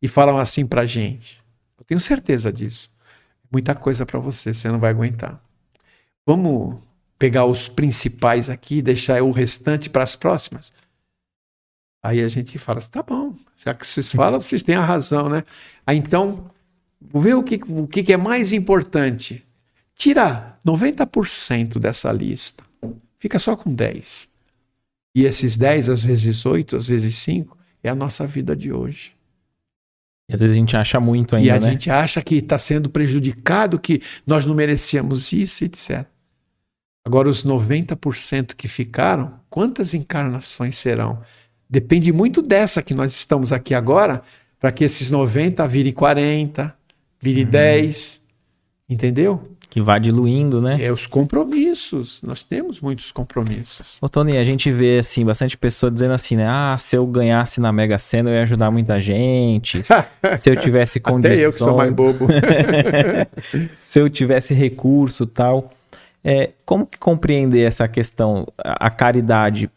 e 0.00 0.08
falam 0.08 0.38
assim 0.38 0.66
para 0.66 0.82
a 0.82 0.86
gente. 0.86 1.42
Eu 1.78 1.84
tenho 1.84 2.00
certeza 2.00 2.52
disso. 2.52 2.90
Muita 3.50 3.74
coisa 3.74 4.04
para 4.04 4.18
você, 4.18 4.52
você 4.52 4.68
não 4.68 4.78
vai 4.78 4.90
aguentar. 4.90 5.40
Vamos 6.26 6.78
pegar 7.18 7.44
os 7.46 7.68
principais 7.68 8.50
aqui 8.50 8.76
e 8.76 8.82
deixar 8.82 9.22
o 9.22 9.30
restante 9.30 9.88
para 9.88 10.02
as 10.02 10.16
próximas? 10.16 10.72
Aí 12.02 12.22
a 12.22 12.28
gente 12.28 12.58
fala 12.58 12.78
assim, 12.78 12.90
tá 12.90 13.02
bom, 13.02 13.34
já 13.56 13.74
que 13.74 13.86
vocês 13.86 14.10
falam, 14.12 14.40
vocês 14.40 14.62
têm 14.62 14.74
a 14.74 14.84
razão, 14.84 15.28
né? 15.28 15.44
Aí 15.86 15.96
então, 15.96 16.46
vê 17.00 17.34
o 17.34 17.42
que, 17.42 17.60
o 17.68 17.86
que 17.86 18.12
é 18.12 18.16
mais 18.16 18.52
importante. 18.52 19.44
Tira 19.94 20.58
90% 20.64 21.78
dessa 21.78 22.12
lista 22.12 22.66
Fica 23.18 23.40
só 23.40 23.56
com 23.56 23.74
10. 23.74 24.28
E 25.14 25.24
esses 25.24 25.56
10, 25.56 25.88
às 25.88 26.04
vezes 26.04 26.46
8, 26.46 26.76
às 26.76 26.86
vezes 26.86 27.16
5, 27.16 27.58
é 27.82 27.88
a 27.88 27.94
nossa 27.94 28.26
vida 28.26 28.54
de 28.54 28.72
hoje. 28.72 29.15
E 30.28 30.34
às 30.34 30.40
vezes 30.40 30.56
a 30.56 30.58
gente 30.58 30.76
acha 30.76 30.98
muito 30.98 31.36
ainda, 31.36 31.46
E 31.46 31.50
a 31.50 31.60
né? 31.60 31.70
gente 31.70 31.90
acha 31.90 32.20
que 32.20 32.36
está 32.36 32.58
sendo 32.58 32.90
prejudicado, 32.90 33.78
que 33.78 34.02
nós 34.26 34.44
não 34.44 34.54
merecíamos 34.54 35.32
isso, 35.32 35.64
etc. 35.64 36.04
Agora, 37.04 37.28
os 37.28 37.44
90% 37.44 38.54
que 38.56 38.66
ficaram, 38.66 39.38
quantas 39.48 39.94
encarnações 39.94 40.76
serão? 40.76 41.22
Depende 41.70 42.12
muito 42.12 42.42
dessa 42.42 42.82
que 42.82 42.94
nós 42.94 43.12
estamos 43.12 43.52
aqui 43.52 43.74
agora, 43.74 44.22
para 44.58 44.72
que 44.72 44.82
esses 44.82 45.10
90 45.10 45.66
virem 45.68 45.92
40, 45.92 46.76
virem 47.20 47.44
uhum. 47.44 47.50
10. 47.50 48.22
Entendeu? 48.88 49.55
Que 49.76 49.82
vai 49.82 50.00
diluindo, 50.00 50.58
né? 50.58 50.78
É 50.82 50.90
os 50.90 51.06
compromissos. 51.06 52.22
Nós 52.22 52.42
temos 52.42 52.80
muitos 52.80 53.12
compromissos. 53.12 53.98
Ô, 54.00 54.08
Tony, 54.08 54.38
a 54.38 54.42
gente 54.42 54.72
vê, 54.72 55.00
assim, 55.00 55.22
bastante 55.22 55.54
pessoa 55.54 55.90
dizendo 55.92 56.14
assim, 56.14 56.34
né? 56.34 56.46
Ah, 56.48 56.78
se 56.78 56.96
eu 56.96 57.06
ganhasse 57.06 57.60
na 57.60 57.70
Mega 57.70 57.98
Sena, 57.98 58.30
eu 58.30 58.36
ia 58.36 58.42
ajudar 58.44 58.70
muita 58.70 58.98
gente. 58.98 59.82
se 60.38 60.48
eu 60.48 60.56
tivesse 60.56 60.98
condições... 60.98 61.34
Até 61.34 61.44
eu 61.44 61.50
que 61.50 61.58
sou 61.58 61.76
mais 61.76 61.94
bobo. 61.94 62.26
se 63.76 63.98
eu 63.98 64.08
tivesse 64.08 64.54
recurso 64.54 65.26
tal. 65.26 65.70
É, 66.24 66.52
como 66.64 66.86
que 66.86 66.96
compreender 66.96 67.66
essa 67.66 67.86
questão? 67.86 68.48
A 68.56 68.88
caridade, 68.88 69.68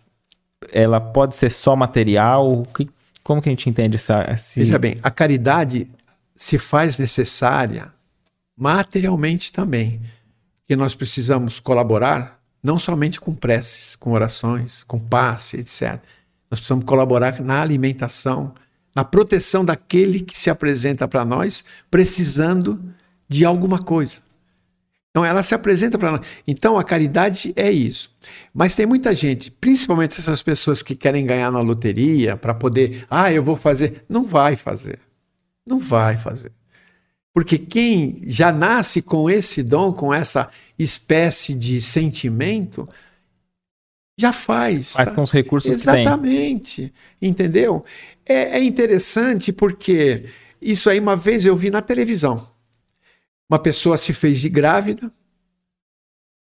ela 0.71 1.01
pode 1.01 1.35
ser 1.35 1.51
só 1.51 1.75
material? 1.75 2.63
Que, 2.73 2.89
como 3.21 3.41
que 3.41 3.49
a 3.49 3.51
gente 3.51 3.69
entende 3.69 3.97
essa... 3.97 4.25
Esse... 4.31 4.61
Veja 4.61 4.79
bem, 4.79 4.97
a 5.03 5.11
caridade 5.11 5.89
se 6.33 6.57
faz 6.57 6.97
necessária 6.97 7.98
materialmente 8.59 9.51
também. 9.51 10.01
Porque 10.59 10.75
nós 10.75 10.93
precisamos 10.93 11.59
colaborar 11.59 12.39
não 12.61 12.77
somente 12.77 13.21
com 13.21 13.33
preces, 13.33 13.95
com 13.95 14.11
orações, 14.11 14.83
com 14.83 14.99
passe, 14.99 15.57
etc. 15.57 15.93
Nós 16.51 16.59
precisamos 16.59 16.83
colaborar 16.83 17.39
na 17.41 17.61
alimentação, 17.61 18.53
na 18.93 19.05
proteção 19.05 19.63
daquele 19.63 20.19
que 20.19 20.37
se 20.37 20.49
apresenta 20.49 21.07
para 21.07 21.23
nós 21.23 21.63
precisando 21.89 22.83
de 23.29 23.45
alguma 23.45 23.79
coisa. 23.79 24.21
Então 25.09 25.23
ela 25.25 25.41
se 25.41 25.55
apresenta 25.55 25.97
para 25.97 26.11
nós. 26.11 26.21
Então 26.45 26.77
a 26.77 26.83
caridade 26.83 27.53
é 27.55 27.71
isso. 27.71 28.13
Mas 28.53 28.75
tem 28.75 28.85
muita 28.85 29.13
gente, 29.13 29.49
principalmente 29.49 30.19
essas 30.19 30.43
pessoas 30.43 30.83
que 30.83 30.95
querem 30.95 31.25
ganhar 31.25 31.51
na 31.51 31.61
loteria 31.61 32.35
para 32.35 32.53
poder, 32.53 33.05
ah, 33.09 33.31
eu 33.31 33.43
vou 33.43 33.55
fazer, 33.55 34.03
não 34.09 34.23
vai 34.23 34.55
fazer. 34.55 34.99
Não 35.65 35.79
vai 35.79 36.17
fazer. 36.17 36.51
Porque 37.33 37.57
quem 37.57 38.23
já 38.25 38.51
nasce 38.51 39.01
com 39.01 39.29
esse 39.29 39.61
dom, 39.63 39.93
com 39.93 40.13
essa 40.13 40.49
espécie 40.77 41.53
de 41.53 41.79
sentimento, 41.79 42.89
já 44.17 44.33
faz. 44.33 44.91
Faz 44.91 45.09
com 45.13 45.21
os 45.21 45.31
recursos 45.31 45.71
Exatamente. 45.71 46.81
que 46.81 46.91
tem. 47.21 47.29
Entendeu? 47.29 47.85
É, 48.25 48.57
é 48.57 48.63
interessante 48.63 49.53
porque 49.53 50.25
isso 50.61 50.89
aí 50.89 50.99
uma 50.99 51.15
vez 51.15 51.45
eu 51.45 51.55
vi 51.55 51.69
na 51.69 51.81
televisão. 51.81 52.49
Uma 53.49 53.59
pessoa 53.59 53.97
se 53.97 54.13
fez 54.13 54.39
de 54.41 54.49
grávida, 54.49 55.11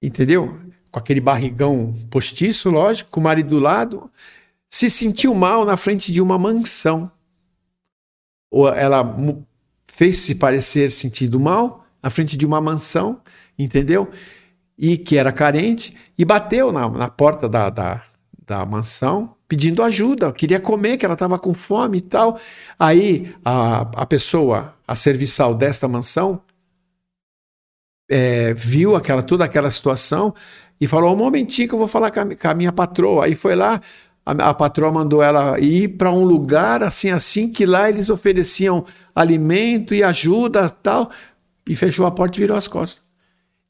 entendeu? 0.02 0.58
Com 0.90 0.98
aquele 0.98 1.20
barrigão 1.20 1.94
postiço, 2.10 2.70
lógico, 2.70 3.10
com 3.10 3.20
o 3.20 3.24
marido 3.24 3.48
do 3.48 3.58
lado, 3.58 4.10
se 4.68 4.90
sentiu 4.90 5.34
mal 5.34 5.64
na 5.64 5.76
frente 5.76 6.12
de 6.12 6.20
uma 6.20 6.38
mansão. 6.38 7.10
Ou 8.50 8.68
ela 8.68 9.02
fez-se 9.96 10.34
parecer 10.34 10.90
sentido 10.90 11.38
mal 11.38 11.86
na 12.02 12.10
frente 12.10 12.36
de 12.36 12.44
uma 12.44 12.60
mansão, 12.60 13.20
entendeu? 13.58 14.10
E 14.76 14.96
que 14.96 15.16
era 15.16 15.30
carente, 15.30 15.96
e 16.18 16.24
bateu 16.24 16.72
na, 16.72 16.88
na 16.88 17.08
porta 17.08 17.48
da, 17.48 17.70
da, 17.70 18.02
da 18.44 18.66
mansão 18.66 19.36
pedindo 19.46 19.82
ajuda, 19.84 20.32
queria 20.32 20.60
comer, 20.60 20.96
que 20.96 21.04
ela 21.04 21.14
estava 21.14 21.38
com 21.38 21.54
fome 21.54 21.98
e 21.98 22.00
tal. 22.00 22.38
Aí 22.78 23.32
a, 23.44 23.82
a 24.02 24.06
pessoa, 24.06 24.74
a 24.86 24.96
serviçal 24.96 25.54
desta 25.54 25.86
mansão, 25.86 26.42
é, 28.10 28.52
viu 28.52 28.96
aquela 28.96 29.22
toda 29.22 29.44
aquela 29.44 29.70
situação 29.70 30.34
e 30.80 30.88
falou: 30.88 31.14
um 31.14 31.16
momentinho 31.16 31.68
que 31.68 31.74
eu 31.74 31.78
vou 31.78 31.88
falar 31.88 32.10
com 32.10 32.20
a, 32.20 32.34
com 32.34 32.48
a 32.48 32.54
minha 32.54 32.72
patroa. 32.72 33.26
Aí 33.26 33.36
foi 33.36 33.54
lá, 33.54 33.80
a, 34.24 34.32
a 34.50 34.54
patroa 34.54 34.90
mandou 34.90 35.22
ela 35.22 35.58
ir 35.60 35.88
para 35.96 36.10
um 36.10 36.24
lugar 36.24 36.82
assim, 36.82 37.10
assim, 37.10 37.48
que 37.48 37.66
lá 37.66 37.88
eles 37.88 38.08
ofereciam 38.08 38.84
alimento 39.14 39.94
e 39.94 40.02
ajuda 40.02 40.68
tal, 40.68 41.10
e 41.68 41.74
fechou 41.74 42.06
a 42.06 42.10
porta 42.10 42.36
e 42.36 42.40
virou 42.40 42.56
as 42.56 42.68
costas. 42.68 43.02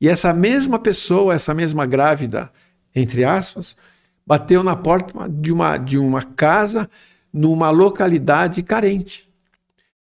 E 0.00 0.08
essa 0.08 0.32
mesma 0.32 0.78
pessoa, 0.78 1.34
essa 1.34 1.54
mesma 1.54 1.86
grávida, 1.86 2.50
entre 2.94 3.24
aspas, 3.24 3.76
bateu 4.26 4.62
na 4.62 4.76
porta 4.76 5.28
de 5.28 5.52
uma, 5.52 5.76
de 5.76 5.98
uma 5.98 6.22
casa 6.22 6.88
numa 7.32 7.70
localidade 7.70 8.62
carente. 8.62 9.28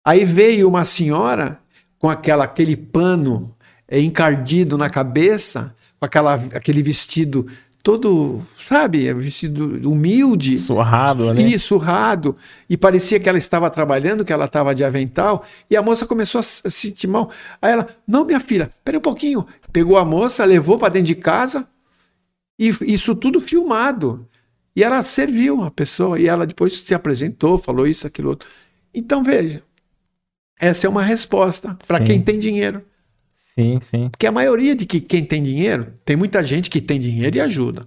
Aí 0.05 0.25
veio 0.25 0.69
uma 0.69 0.85
senhora 0.85 1.59
com 1.99 2.09
aquela, 2.09 2.45
aquele 2.45 2.77
pano 2.77 3.55
encardido 3.91 4.77
na 4.77 4.91
cabeça, 4.91 5.75
com 5.99 6.05
aquela, 6.05 6.35
aquele 6.35 6.83
vestido 6.83 7.47
todo, 7.87 8.45
sabe, 8.59 9.15
vestido 9.15 9.89
humilde. 9.89 10.59
Surrado, 10.59 11.33
né? 11.33 11.41
E 11.41 11.57
surrado. 11.57 12.37
E 12.69 12.77
parecia 12.77 13.21
que 13.21 13.29
ela 13.29 13.39
estava 13.39 13.71
trabalhando, 13.71 14.25
que 14.25 14.33
ela 14.33 14.47
estava 14.47 14.75
de 14.75 14.83
avental. 14.83 15.47
E 15.71 15.77
a 15.77 15.83
moça 15.83 16.05
começou 16.05 16.41
a 16.41 16.43
se 16.43 16.69
sentir 16.69 17.07
mal. 17.07 17.31
Aí 17.63 17.71
ela, 17.71 17.87
não, 18.05 18.25
minha 18.25 18.41
filha, 18.41 18.73
pera 18.85 18.99
um 18.99 19.01
pouquinho. 19.01 19.47
Pegou 19.73 19.97
a 19.99 20.05
moça, 20.05 20.45
levou 20.45 20.77
para 20.77 20.95
dentro 20.95 21.07
de 21.07 21.15
casa. 21.15 21.69
E 22.59 22.75
isso 22.93 23.15
tudo 23.15 23.41
filmado. 23.41 24.27
E 24.75 24.83
ela 24.83 25.01
serviu 25.05 25.63
a 25.63 25.71
pessoa. 25.71 26.19
E 26.19 26.27
ela 26.27 26.45
depois 26.45 26.77
se 26.81 26.93
apresentou, 26.93 27.57
falou 27.57 27.87
isso, 27.87 28.05
aquilo 28.05 28.31
outro. 28.31 28.49
Então, 28.93 29.23
veja. 29.23 29.63
Essa 30.59 30.89
é 30.89 30.91
uma 30.91 31.05
resposta 31.05 31.79
para 31.87 32.01
quem 32.01 32.21
tem 32.21 32.37
dinheiro. 32.37 32.83
Sim, 33.59 33.79
sim. 33.81 34.09
Porque 34.11 34.27
a 34.27 34.33
maioria 34.33 34.77
de 34.77 34.85
que 34.85 35.01
quem 35.01 35.25
tem 35.25 35.43
dinheiro, 35.43 35.93
tem 36.05 36.17
muita 36.17 36.45
gente 36.45 36.69
que 36.69 36.81
tem 36.81 37.01
dinheiro 37.01 37.37
e 37.37 37.41
ajuda. 37.41 37.87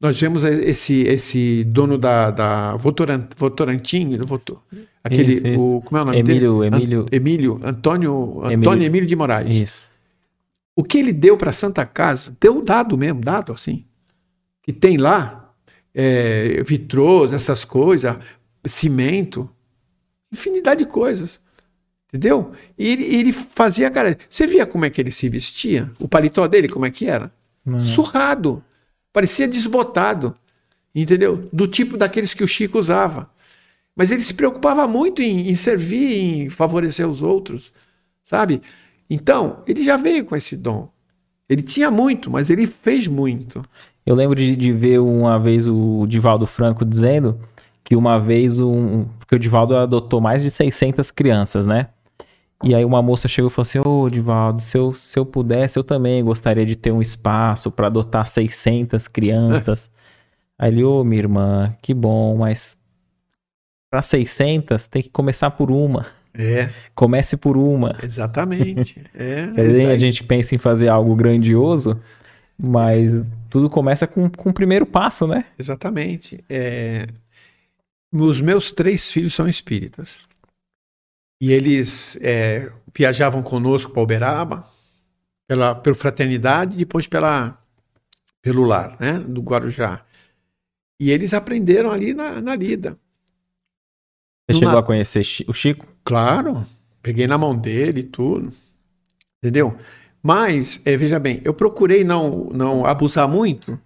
Nós 0.00 0.18
vemos 0.20 0.44
esse, 0.44 1.02
esse 1.02 1.64
dono 1.64 1.96
da, 1.96 2.30
da 2.30 2.76
Votorant, 2.76 3.28
Votorantim, 3.36 4.16
Votor, 4.18 4.60
aquele, 5.02 5.32
isso, 5.32 5.46
isso. 5.46 5.76
O, 5.76 5.82
como 5.82 5.98
é 5.98 6.02
o 6.02 6.04
nome 6.04 6.18
Emílio, 6.18 6.60
dele? 6.60 6.76
Emílio, 6.76 7.06
Emílio, 7.10 7.60
Antônio, 7.62 8.40
Antônio 8.42 8.52
Emílio, 8.52 8.84
Emílio 8.84 9.06
de 9.06 9.16
Moraes. 9.16 9.56
Isso. 9.56 9.88
O 10.74 10.84
que 10.84 10.98
ele 10.98 11.12
deu 11.12 11.36
para 11.38 11.52
Santa 11.52 11.86
Casa, 11.86 12.36
deu 12.38 12.62
dado 12.62 12.98
mesmo, 12.98 13.22
dado 13.22 13.52
assim, 13.52 13.86
que 14.62 14.72
tem 14.72 14.98
lá, 14.98 15.54
é, 15.94 16.62
vitrôs, 16.66 17.32
essas 17.32 17.64
coisas, 17.64 18.18
cimento, 18.66 19.48
infinidade 20.30 20.84
de 20.84 20.90
coisas. 20.90 21.40
Entendeu? 22.08 22.52
E 22.78 22.88
ele, 22.88 23.04
ele, 23.04 23.32
fazia, 23.32 23.90
cara. 23.90 24.16
Você 24.28 24.46
via 24.46 24.64
como 24.64 24.84
é 24.84 24.90
que 24.90 25.00
ele 25.00 25.10
se 25.10 25.28
vestia? 25.28 25.90
O 25.98 26.08
paletó 26.08 26.46
dele, 26.46 26.68
como 26.68 26.86
é 26.86 26.90
que 26.90 27.06
era? 27.06 27.32
Surrado. 27.84 28.62
Parecia 29.12 29.48
desbotado. 29.48 30.34
Entendeu? 30.94 31.48
Do 31.52 31.66
tipo 31.66 31.96
daqueles 31.96 32.32
que 32.32 32.44
o 32.44 32.48
Chico 32.48 32.78
usava. 32.78 33.30
Mas 33.94 34.10
ele 34.10 34.20
se 34.20 34.34
preocupava 34.34 34.86
muito 34.86 35.20
em, 35.20 35.50
em 35.50 35.56
servir, 35.56 36.16
em 36.16 36.48
favorecer 36.48 37.08
os 37.08 37.22
outros. 37.22 37.72
Sabe? 38.22 38.62
Então, 39.08 39.62
ele 39.66 39.82
já 39.82 39.96
veio 39.96 40.24
com 40.24 40.36
esse 40.36 40.56
dom. 40.56 40.88
Ele 41.48 41.62
tinha 41.62 41.90
muito, 41.90 42.30
mas 42.30 42.50
ele 42.50 42.66
fez 42.66 43.06
muito. 43.06 43.62
Eu 44.04 44.14
lembro 44.14 44.36
de, 44.36 44.54
de 44.54 44.72
ver 44.72 45.00
uma 45.00 45.38
vez 45.38 45.66
o 45.68 46.06
Divaldo 46.06 46.46
Franco 46.46 46.84
dizendo 46.84 47.40
que 47.84 47.94
uma 47.94 48.18
vez 48.18 48.58
um. 48.58 49.04
Porque 49.18 49.36
o 49.36 49.38
Divaldo 49.38 49.76
adotou 49.76 50.20
mais 50.20 50.42
de 50.42 50.50
600 50.50 51.10
crianças, 51.10 51.66
né? 51.66 51.88
E 52.62 52.74
aí 52.74 52.84
uma 52.84 53.02
moça 53.02 53.28
chegou 53.28 53.50
e 53.50 53.52
falou 53.52 53.66
assim, 53.66 53.80
ô 53.84 54.08
Divaldo, 54.08 54.60
se 54.60 54.78
eu, 54.78 54.92
se 54.92 55.18
eu 55.18 55.26
pudesse, 55.26 55.78
eu 55.78 55.84
também 55.84 56.24
gostaria 56.24 56.64
de 56.64 56.74
ter 56.74 56.90
um 56.90 57.02
espaço 57.02 57.70
para 57.70 57.88
adotar 57.88 58.26
600 58.26 59.08
crianças. 59.08 59.90
aí 60.58 60.72
ele, 60.72 60.82
ô 60.82 61.04
minha 61.04 61.20
irmã, 61.20 61.76
que 61.82 61.92
bom, 61.92 62.36
mas 62.38 62.78
para 63.90 64.00
600 64.02 64.86
tem 64.86 65.02
que 65.02 65.10
começar 65.10 65.50
por 65.50 65.70
uma. 65.70 66.06
É. 66.34 66.70
Comece 66.94 67.36
por 67.36 67.56
uma. 67.56 67.96
Exatamente. 68.02 69.02
É, 69.14 69.46
dizer, 69.46 69.90
a 69.90 69.98
gente 69.98 70.22
pensa 70.24 70.54
em 70.54 70.58
fazer 70.58 70.88
algo 70.88 71.14
grandioso, 71.14 71.98
mas 72.58 73.12
tudo 73.48 73.70
começa 73.70 74.06
com, 74.06 74.28
com 74.28 74.50
o 74.50 74.52
primeiro 74.52 74.84
passo, 74.84 75.26
né? 75.26 75.46
Exatamente. 75.58 76.44
É... 76.48 77.06
Os 78.12 78.40
meus 78.40 78.70
três 78.70 79.10
filhos 79.10 79.34
são 79.34 79.48
espíritas. 79.48 80.26
E 81.40 81.52
eles 81.52 82.18
é, 82.20 82.70
viajavam 82.94 83.42
conosco 83.42 83.92
para 83.92 84.02
Uberaba, 84.02 84.68
pela, 85.46 85.74
pela 85.74 85.94
fraternidade, 85.94 86.74
e 86.74 86.78
depois 86.78 87.06
pela, 87.06 87.58
pelo 88.40 88.64
lar, 88.64 88.96
né, 88.98 89.18
do 89.18 89.42
Guarujá. 89.42 90.04
E 90.98 91.10
eles 91.10 91.34
aprenderam 91.34 91.90
ali 91.90 92.14
na, 92.14 92.40
na 92.40 92.56
lida. 92.56 92.98
Você 94.48 94.58
chegou 94.58 94.74
na... 94.74 94.80
a 94.80 94.82
conhecer 94.82 95.20
o 95.46 95.52
Chico? 95.52 95.86
Claro, 96.04 96.64
peguei 97.02 97.26
na 97.26 97.36
mão 97.36 97.54
dele 97.56 98.00
e 98.00 98.04
tudo. 98.04 98.52
Entendeu? 99.38 99.76
Mas, 100.22 100.80
é, 100.84 100.96
veja 100.96 101.18
bem, 101.18 101.40
eu 101.44 101.54
procurei 101.54 102.02
não, 102.02 102.48
não 102.52 102.86
abusar 102.86 103.28
muito, 103.28 103.78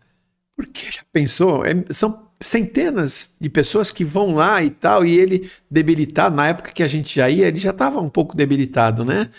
porque 0.57 0.91
já 0.91 1.03
pensou, 1.13 1.65
é, 1.65 1.73
são 1.91 2.30
centenas 2.41 3.37
de 3.39 3.51
pessoas 3.51 3.93
que 3.93 4.05
vão 4.05 4.35
lá 4.35 4.63
e 4.63 4.71
tal, 4.71 5.05
e 5.05 5.19
ele 5.19 5.51
debilitado, 5.71 6.35
na 6.35 6.49
época 6.49 6.73
que 6.73 6.83
a 6.83 6.89
gente 6.89 7.15
já 7.15 7.29
ia, 7.29 7.49
ele 7.49 7.59
já 7.59 7.71
estava 7.71 8.01
um 8.01 8.09
pouco 8.09 8.35
debilitado, 8.35 9.05
né? 9.05 9.31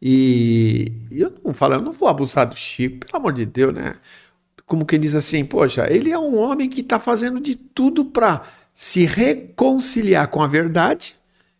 E 0.00 0.92
eu 1.10 1.32
não 1.44 1.54
falo, 1.54 1.74
eu 1.74 1.80
não 1.80 1.92
vou 1.92 2.08
abusar 2.08 2.48
do 2.48 2.56
Chico, 2.56 3.06
pelo 3.06 3.16
amor 3.16 3.32
de 3.32 3.46
Deus, 3.46 3.72
né? 3.74 3.94
Como 4.66 4.84
quem 4.84 5.00
diz 5.00 5.14
assim, 5.14 5.44
poxa, 5.44 5.86
ele 5.90 6.10
é 6.10 6.18
um 6.18 6.36
homem 6.36 6.68
que 6.68 6.80
está 6.80 6.98
fazendo 6.98 7.40
de 7.40 7.56
tudo 7.56 8.04
para 8.04 8.42
se 8.74 9.04
reconciliar 9.04 10.28
com 10.28 10.42
a 10.42 10.46
verdade, 10.46 11.14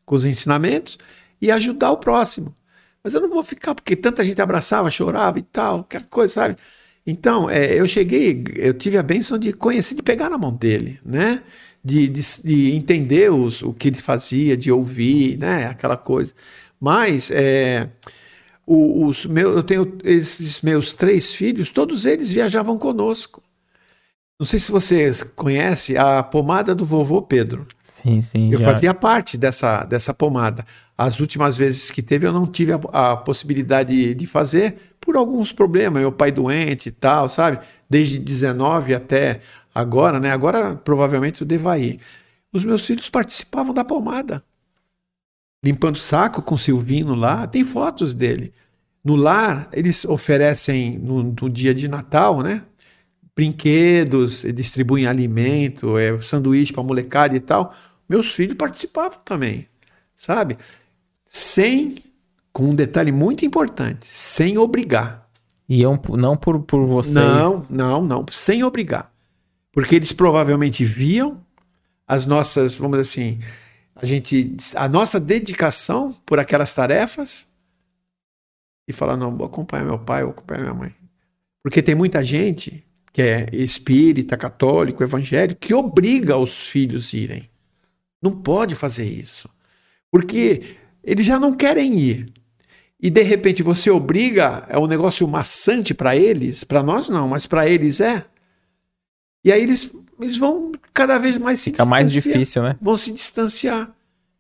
com 0.04 0.14
os 0.14 0.24
ensinamentos 0.24 0.98
e 1.40 1.50
ajudar 1.50 1.90
o 1.92 1.96
próximo. 1.98 2.54
Mas 3.02 3.14
eu 3.14 3.20
não 3.20 3.28
vou 3.28 3.42
ficar, 3.42 3.74
porque 3.74 3.96
tanta 3.96 4.24
gente 4.24 4.40
abraçava, 4.40 4.90
chorava 4.90 5.38
e 5.38 5.42
tal, 5.42 5.80
aquela 5.80 6.04
coisa, 6.04 6.34
sabe? 6.34 6.56
Então, 7.06 7.50
é, 7.50 7.78
eu 7.78 7.86
cheguei, 7.86 8.44
eu 8.56 8.74
tive 8.74 8.96
a 8.96 9.02
bênção 9.02 9.36
de 9.38 9.52
conhecer, 9.52 9.94
de 9.94 10.02
pegar 10.02 10.30
na 10.30 10.38
mão 10.38 10.52
dele, 10.52 11.00
né? 11.04 11.42
De, 11.84 12.08
de, 12.08 12.22
de 12.44 12.72
entender 12.76 13.30
os, 13.32 13.62
o 13.62 13.72
que 13.72 13.88
ele 13.88 14.00
fazia, 14.00 14.56
de 14.56 14.70
ouvir, 14.70 15.36
né? 15.38 15.66
Aquela 15.66 15.96
coisa. 15.96 16.32
Mas, 16.80 17.30
é, 17.32 17.88
os 18.66 19.26
meus, 19.26 19.56
eu 19.56 19.62
tenho 19.62 19.98
esses 20.04 20.60
meus 20.62 20.94
três 20.94 21.34
filhos, 21.34 21.70
todos 21.70 22.06
eles 22.06 22.30
viajavam 22.30 22.78
conosco. 22.78 23.42
Não 24.42 24.46
sei 24.46 24.58
se 24.58 24.72
vocês 24.72 25.22
conhecem 25.22 25.96
a 25.96 26.20
pomada 26.20 26.74
do 26.74 26.84
vovô 26.84 27.22
Pedro. 27.22 27.64
Sim, 27.80 28.20
sim. 28.20 28.52
Eu 28.52 28.58
já... 28.58 28.72
fazia 28.72 28.92
parte 28.92 29.38
dessa, 29.38 29.84
dessa 29.84 30.12
pomada. 30.12 30.66
As 30.98 31.20
últimas 31.20 31.56
vezes 31.56 31.92
que 31.92 32.02
teve, 32.02 32.26
eu 32.26 32.32
não 32.32 32.44
tive 32.44 32.72
a, 32.72 33.12
a 33.12 33.16
possibilidade 33.16 34.16
de 34.16 34.26
fazer 34.26 34.96
por 35.00 35.14
alguns 35.14 35.52
problemas. 35.52 36.02
Meu 36.02 36.10
pai 36.10 36.32
doente 36.32 36.88
e 36.88 36.90
tal, 36.90 37.28
sabe? 37.28 37.60
Desde 37.88 38.18
19 38.18 38.96
até 38.96 39.38
agora, 39.72 40.18
né? 40.18 40.32
Agora 40.32 40.74
provavelmente 40.74 41.42
eu 41.42 41.46
deva 41.46 41.78
ir. 41.78 42.00
Os 42.52 42.64
meus 42.64 42.84
filhos 42.84 43.08
participavam 43.08 43.72
da 43.72 43.84
pomada. 43.84 44.42
Limpando 45.64 45.98
saco 46.00 46.42
com 46.42 46.56
o 46.56 46.58
Silvino 46.58 47.14
lá, 47.14 47.46
tem 47.46 47.64
fotos 47.64 48.12
dele. 48.12 48.52
No 49.04 49.14
lar, 49.14 49.68
eles 49.72 50.04
oferecem 50.04 50.98
no, 50.98 51.22
no 51.22 51.48
dia 51.48 51.72
de 51.72 51.86
Natal, 51.86 52.42
né? 52.42 52.62
Brinquedos, 53.34 54.42
distribuem 54.54 55.06
alimento, 55.06 55.96
é, 55.96 56.20
sanduíche 56.20 56.72
para 56.72 56.82
molecada 56.82 57.36
e 57.36 57.40
tal. 57.40 57.74
Meus 58.08 58.32
filhos 58.34 58.56
participavam 58.56 59.18
também, 59.24 59.66
sabe? 60.14 60.58
Sem, 61.26 61.96
com 62.52 62.64
um 62.64 62.74
detalhe 62.74 63.10
muito 63.10 63.44
importante, 63.44 64.06
sem 64.06 64.58
obrigar. 64.58 65.28
Iam 65.68 65.98
não 66.10 66.36
por, 66.36 66.60
por 66.60 66.86
você. 66.86 67.18
Não, 67.18 67.66
não, 67.70 68.02
não, 68.02 68.26
sem 68.30 68.62
obrigar. 68.62 69.10
Porque 69.72 69.94
eles 69.94 70.12
provavelmente 70.12 70.84
viam 70.84 71.40
as 72.06 72.26
nossas, 72.26 72.76
vamos 72.76 72.98
dizer 72.98 73.10
assim, 73.10 73.40
a 73.96 74.04
gente, 74.04 74.54
a 74.76 74.86
nossa 74.86 75.18
dedicação 75.18 76.14
por 76.26 76.38
aquelas 76.38 76.74
tarefas 76.74 77.48
e 78.86 78.92
falar, 78.92 79.16
não, 79.16 79.34
vou 79.34 79.46
acompanhar 79.46 79.84
meu 79.84 79.98
pai, 79.98 80.22
vou 80.22 80.32
acompanhar 80.32 80.60
minha 80.60 80.74
mãe. 80.74 80.94
Porque 81.62 81.80
tem 81.80 81.94
muita 81.94 82.22
gente 82.22 82.84
que 83.12 83.20
é 83.20 83.46
espírita, 83.52 84.36
católico, 84.36 85.02
evangélico, 85.02 85.60
que 85.60 85.74
obriga 85.74 86.36
os 86.36 86.66
filhos 86.66 87.12
a 87.12 87.16
irem. 87.18 87.50
Não 88.20 88.30
pode 88.30 88.74
fazer 88.74 89.04
isso. 89.04 89.48
Porque 90.10 90.62
eles 91.04 91.26
já 91.26 91.38
não 91.38 91.54
querem 91.54 91.98
ir. 91.98 92.32
E 93.00 93.10
de 93.10 93.22
repente 93.22 93.62
você 93.62 93.90
obriga, 93.90 94.64
é 94.68 94.78
um 94.78 94.86
negócio 94.86 95.26
maçante 95.26 95.92
para 95.92 96.16
eles, 96.16 96.62
para 96.62 96.82
nós 96.82 97.08
não, 97.08 97.28
mas 97.28 97.46
para 97.46 97.68
eles 97.68 98.00
é. 98.00 98.24
E 99.44 99.52
aí 99.52 99.60
eles, 99.60 99.92
eles 100.20 100.38
vão 100.38 100.70
cada 100.94 101.18
vez 101.18 101.36
mais 101.36 101.60
se 101.60 101.70
Fica 101.70 101.84
mais 101.84 102.12
difícil, 102.12 102.62
né? 102.62 102.76
Vão 102.80 102.96
se 102.96 103.12
distanciar. 103.12 103.90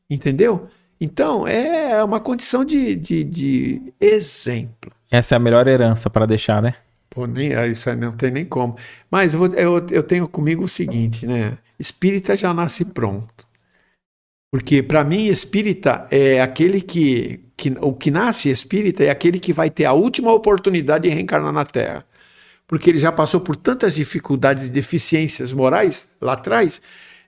Entendeu? 0.08 0.68
Então, 1.00 1.48
é 1.48 2.02
uma 2.04 2.20
condição 2.20 2.64
de, 2.64 2.94
de, 2.94 3.24
de 3.24 3.82
exemplo. 4.00 4.92
Essa 5.10 5.34
é 5.34 5.36
a 5.36 5.40
melhor 5.40 5.66
herança 5.66 6.08
para 6.08 6.26
deixar, 6.26 6.62
né? 6.62 6.74
Pô, 7.12 7.26
nem, 7.26 7.52
isso 7.70 7.94
não 7.94 8.12
tem 8.12 8.30
nem 8.30 8.44
como. 8.44 8.74
Mas 9.10 9.34
eu, 9.34 9.46
eu, 9.54 9.86
eu 9.90 10.02
tenho 10.02 10.26
comigo 10.26 10.64
o 10.64 10.68
seguinte, 10.68 11.26
né? 11.26 11.58
Espírita 11.78 12.34
já 12.34 12.54
nasce 12.54 12.86
pronto. 12.86 13.46
Porque 14.50 14.82
para 14.82 15.04
mim, 15.04 15.26
espírita 15.26 16.06
é 16.10 16.40
aquele 16.40 16.80
que, 16.80 17.40
que. 17.54 17.74
O 17.82 17.92
que 17.92 18.10
nasce 18.10 18.48
espírita 18.48 19.04
é 19.04 19.10
aquele 19.10 19.38
que 19.38 19.52
vai 19.52 19.68
ter 19.68 19.84
a 19.84 19.92
última 19.92 20.32
oportunidade 20.32 21.04
de 21.06 21.14
reencarnar 21.14 21.52
na 21.52 21.66
Terra. 21.66 22.04
Porque 22.66 22.88
ele 22.88 22.98
já 22.98 23.12
passou 23.12 23.40
por 23.40 23.56
tantas 23.56 23.94
dificuldades 23.94 24.68
e 24.68 24.72
deficiências 24.72 25.52
morais 25.52 26.08
lá 26.18 26.32
atrás. 26.32 26.80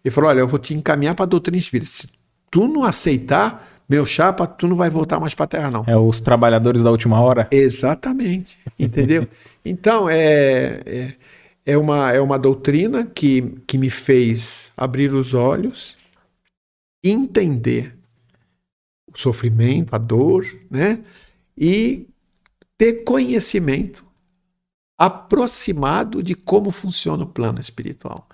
Ele 0.03 0.15
falou: 0.15 0.31
Olha, 0.31 0.41
eu 0.41 0.49
vou 0.49 0.59
te 0.59 0.73
encaminhar 0.73 1.15
para 1.15 1.25
a 1.25 1.29
doutrina 1.29 1.59
espírita. 1.59 1.91
Se 1.91 2.09
tu 2.51 2.67
não 2.67 2.85
aceitar, 2.85 3.74
meu 3.89 4.07
chapa, 4.07 4.47
tu 4.47 4.67
não 4.67 4.77
vai 4.77 4.89
voltar 4.89 5.21
mais 5.21 5.35
para 5.35 5.45
a 5.45 5.49
Terra, 5.49 5.71
não. 5.71 5.85
É 5.87 5.97
os 5.97 6.21
trabalhadores 6.21 6.83
da 6.83 6.91
última 6.91 7.21
hora? 7.21 7.47
Exatamente. 7.51 8.59
Entendeu? 8.79 9.29
então, 9.65 10.09
é, 10.09 10.81
é, 10.87 11.15
é, 11.67 11.77
uma, 11.77 12.13
é 12.13 12.21
uma 12.21 12.39
doutrina 12.39 13.05
que, 13.05 13.43
que 13.67 13.77
me 13.77 13.91
fez 13.91 14.73
abrir 14.77 15.13
os 15.13 15.35
olhos, 15.35 15.99
entender 17.03 17.95
o 19.13 19.19
sofrimento, 19.19 19.95
a 19.95 19.99
dor, 19.99 20.47
né? 20.71 21.01
E 21.57 22.07
ter 22.79 23.05
conhecimento 23.05 24.05
aproximado 24.99 26.23
de 26.23 26.35
como 26.35 26.71
funciona 26.71 27.25
o 27.25 27.29
plano 27.29 27.61
espiritual, 27.61 28.27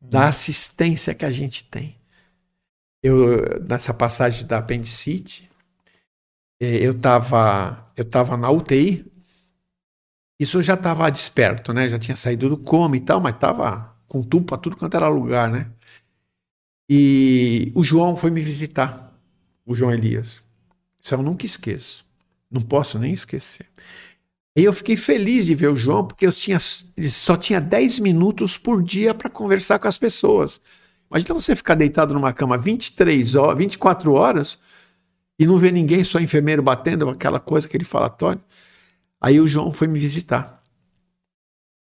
da 0.00 0.22
uhum. 0.22 0.28
assistência 0.28 1.14
que 1.14 1.24
a 1.24 1.30
gente 1.30 1.64
tem 1.64 1.96
eu, 3.06 3.60
nessa 3.68 3.94
passagem 3.94 4.46
da 4.46 4.58
apendicite, 4.58 5.50
é, 6.60 6.76
eu 6.84 6.92
estava 6.92 7.86
eu 7.96 8.04
tava 8.04 8.36
na 8.36 8.50
UTI. 8.50 9.06
Isso 10.38 10.58
eu 10.58 10.62
já 10.62 10.74
estava 10.74 11.10
desperto, 11.10 11.72
né? 11.72 11.88
Já 11.88 11.98
tinha 11.98 12.16
saído 12.16 12.48
do 12.48 12.58
coma 12.58 12.96
e 12.96 13.00
tal, 13.00 13.20
mas 13.20 13.34
estava 13.34 13.96
com 14.06 14.22
tubo 14.22 14.46
para 14.46 14.58
tudo 14.58 14.76
quanto 14.76 14.96
era 14.96 15.08
lugar, 15.08 15.50
né? 15.50 15.70
E 16.88 17.72
o 17.74 17.82
João 17.82 18.16
foi 18.16 18.30
me 18.30 18.42
visitar, 18.42 19.12
o 19.64 19.74
João 19.74 19.92
Elias. 19.92 20.42
Isso 21.00 21.14
eu 21.14 21.22
nunca 21.22 21.46
esqueço. 21.46 22.04
Não 22.50 22.60
posso 22.60 22.98
nem 22.98 23.12
esquecer. 23.12 23.66
E 24.56 24.64
eu 24.64 24.72
fiquei 24.72 24.96
feliz 24.96 25.46
de 25.46 25.54
ver 25.54 25.68
o 25.68 25.76
João, 25.76 26.06
porque 26.06 26.26
eu 26.26 26.32
tinha, 26.32 26.58
só 26.58 27.36
tinha 27.36 27.60
10 27.60 27.98
minutos 27.98 28.56
por 28.56 28.82
dia 28.82 29.14
para 29.14 29.30
conversar 29.30 29.78
com 29.78 29.88
as 29.88 29.98
pessoas. 29.98 30.60
Imagina 31.10 31.34
você 31.34 31.54
ficar 31.54 31.74
deitado 31.74 32.12
numa 32.12 32.32
cama 32.32 32.58
23 32.58 33.34
horas, 33.34 33.58
24 33.58 34.12
horas 34.12 34.58
e 35.38 35.46
não 35.46 35.58
ver 35.58 35.72
ninguém, 35.72 36.02
só 36.02 36.18
enfermeiro 36.18 36.62
batendo, 36.62 37.08
aquela 37.08 37.38
coisa, 37.38 37.66
aquele 37.66 37.84
falatório. 37.84 38.40
Aí 39.20 39.40
o 39.40 39.46
João 39.46 39.70
foi 39.70 39.86
me 39.86 39.98
visitar. 39.98 40.62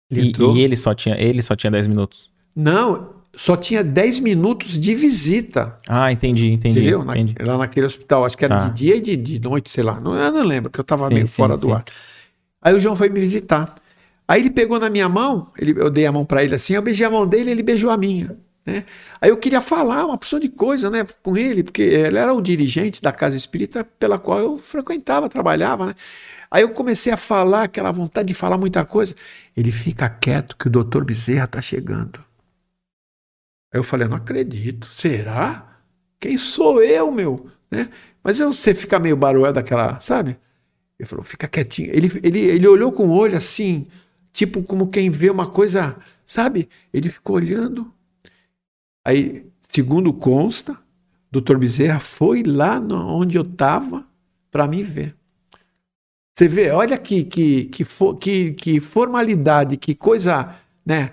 Ele 0.10 0.34
e, 0.38 0.58
e, 0.58 0.62
ele 0.62 0.78
só 0.78 0.94
tinha 0.94 1.16
ele 1.20 1.42
só 1.42 1.56
tinha 1.56 1.72
10 1.72 1.88
minutos? 1.88 2.30
Não, 2.56 3.16
só 3.34 3.58
tinha 3.58 3.84
10 3.84 4.20
minutos 4.20 4.78
de 4.80 4.94
visita. 4.94 5.78
Ah, 5.88 6.12
entendi, 6.12 6.52
entendi. 6.52 6.80
Entendeu? 6.80 7.02
entendi. 7.02 7.36
lá 7.40 7.58
naquele 7.58 7.86
hospital, 7.86 8.26
acho 8.26 8.38
que 8.38 8.46
era 8.46 8.58
tá. 8.58 8.70
de 8.70 8.76
dia 8.76 8.96
e 8.96 9.02
de, 9.02 9.16
de, 9.18 9.40
noite, 9.40 9.70
sei 9.70 9.84
lá. 9.84 10.00
Não, 10.00 10.16
eu 10.16 10.32
não 10.32 10.44
lembro, 10.44 10.70
que 10.70 10.80
eu 10.80 10.84
tava 10.84 11.08
sim, 11.08 11.16
meio 11.16 11.28
sim, 11.28 11.36
fora 11.36 11.58
sim. 11.58 11.66
do 11.66 11.74
ar. 11.74 11.84
Aí 12.62 12.74
o 12.74 12.80
João 12.80 12.96
foi 12.96 13.10
me 13.10 13.20
visitar. 13.20 13.76
Aí 14.28 14.42
ele 14.42 14.50
pegou 14.50 14.80
na 14.80 14.90
minha 14.90 15.08
mão, 15.08 15.52
ele, 15.58 15.72
eu 15.80 15.90
dei 15.90 16.06
a 16.06 16.12
mão 16.12 16.26
para 16.26 16.44
ele 16.44 16.56
assim, 16.56 16.74
eu 16.74 16.82
beijei 16.82 17.06
a 17.06 17.10
mão 17.10 17.28
dele, 17.28 17.52
ele 17.52 17.62
beijou 17.62 17.92
a 17.92 17.98
minha. 17.98 18.36
Né? 18.66 18.84
Aí 19.22 19.30
eu 19.30 19.38
queria 19.38 19.62
falar 19.62 20.06
uma 20.06 20.18
porção 20.18 20.40
de 20.40 20.50
coisa 20.50 20.90
né, 20.90 21.06
com 21.22 21.38
ele, 21.38 21.64
porque 21.64 21.84
ele 21.84 22.18
era 22.18 22.34
o 22.34 22.42
dirigente 22.42 23.02
da 23.02 23.12
casa 23.12 23.38
espírita 23.38 23.84
pela 23.84 24.18
qual 24.18 24.40
eu 24.40 24.58
frequentava, 24.58 25.30
trabalhava. 25.30 25.88
Né? 25.88 25.96
Aí 26.50 26.64
eu 26.64 26.70
comecei 26.70 27.14
a 27.14 27.18
falar, 27.18 27.64
aquela 27.64 27.92
vontade 27.92 28.28
de 28.28 28.34
falar 28.34 28.58
muita 28.58 28.84
coisa. 28.84 29.16
Ele 29.56 29.72
fica 29.72 30.10
quieto 30.10 30.58
que 30.58 30.68
o 30.68 30.72
doutor 30.72 31.06
Bezerra 31.06 31.46
está 31.46 31.62
chegando. 31.62 32.20
Aí 33.72 33.80
eu 33.80 33.84
falei, 33.84 34.08
não 34.08 34.18
acredito. 34.18 34.90
Será? 34.92 35.80
Quem 36.20 36.38
sou 36.38 36.82
eu, 36.82 37.12
meu? 37.12 37.50
Né? 37.70 37.90
Mas 38.24 38.40
eu, 38.40 38.52
você 38.52 38.74
fica 38.74 38.98
meio 38.98 39.16
barulho 39.16 39.52
daquela, 39.54 40.00
sabe? 40.00 40.38
Ele 41.00 41.08
falou, 41.08 41.24
fica 41.24 41.48
quietinho. 41.48 41.92
Ele, 41.94 42.10
ele, 42.24 42.40
ele 42.40 42.68
olhou 42.68 42.92
com 42.92 43.08
o 43.08 43.12
olho 43.12 43.36
assim, 43.36 43.88
tipo 44.34 44.64
como 44.64 44.88
quem 44.88 45.10
vê 45.10 45.30
uma 45.30 45.48
coisa, 45.48 45.96
sabe? 46.26 46.70
Ele 46.94 47.10
ficou 47.10 47.36
olhando. 47.36 47.94
Aí, 49.06 49.46
segundo 49.62 50.12
consta, 50.12 50.76
doutor 51.32 51.60
Bezerra 51.60 52.00
foi 52.00 52.42
lá 52.42 52.80
onde 52.80 53.38
eu 53.38 53.44
estava 53.44 54.04
para 54.50 54.68
me 54.68 54.82
ver. 54.82 55.16
Você 56.36 56.48
vê, 56.48 56.72
olha 56.72 56.98
que, 56.98 57.24
que, 57.24 57.66
que, 57.66 57.86
que, 58.20 58.54
que 58.54 58.80
formalidade, 58.80 59.78
que 59.78 59.94
coisa, 59.94 60.56
né? 60.86 61.12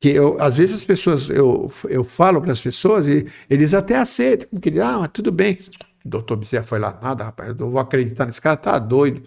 Que 0.00 0.10
eu, 0.10 0.36
às 0.40 0.56
vezes 0.56 0.76
as 0.76 0.84
pessoas, 0.84 1.30
eu, 1.30 1.72
eu 1.88 2.02
falo 2.02 2.42
para 2.42 2.52
as 2.52 2.60
pessoas 2.60 3.06
e 3.06 3.26
eles 3.48 3.72
até 3.72 3.96
aceitam, 3.96 4.60
que 4.60 4.78
ah, 4.80 4.98
mas 4.98 5.10
tudo 5.12 5.30
bem. 5.30 5.56
O 6.04 6.08
doutor 6.08 6.36
Bezerra 6.36 6.64
foi 6.64 6.78
lá, 6.78 6.98
nada, 7.00 7.24
rapaz, 7.24 7.54
eu 7.58 7.70
vou 7.70 7.80
acreditar 7.80 8.26
nesse 8.26 8.40
cara, 8.40 8.56
tá 8.56 8.78
doido. 8.78 9.22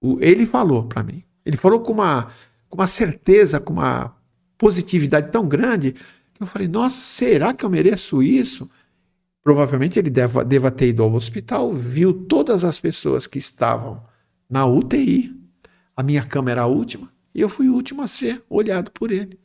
O, 0.00 0.18
ele 0.20 0.46
falou 0.46 0.84
para 0.84 1.02
mim. 1.02 1.22
Ele 1.44 1.56
falou 1.56 1.80
com 1.80 1.92
uma, 1.92 2.28
com 2.68 2.78
uma 2.78 2.86
certeza, 2.86 3.60
com 3.60 3.74
uma 3.74 4.16
positividade 4.56 5.30
tão 5.30 5.46
grande 5.46 5.94
eu 6.40 6.46
falei, 6.46 6.68
nossa, 6.68 7.00
será 7.00 7.52
que 7.52 7.64
eu 7.64 7.70
mereço 7.70 8.22
isso? 8.22 8.68
Provavelmente 9.42 9.98
ele 9.98 10.10
deva, 10.10 10.44
deva 10.44 10.70
ter 10.70 10.88
ido 10.88 11.02
ao 11.02 11.12
hospital, 11.12 11.72
viu 11.72 12.12
todas 12.12 12.64
as 12.64 12.80
pessoas 12.80 13.26
que 13.26 13.38
estavam 13.38 14.02
na 14.48 14.66
UTI. 14.66 15.34
A 15.96 16.02
minha 16.02 16.24
cama 16.24 16.50
era 16.50 16.62
a 16.62 16.66
última 16.66 17.12
e 17.34 17.40
eu 17.40 17.48
fui 17.48 17.68
o 17.68 17.74
último 17.74 18.02
a 18.02 18.06
ser 18.06 18.42
olhado 18.48 18.90
por 18.92 19.10
ele. 19.10 19.38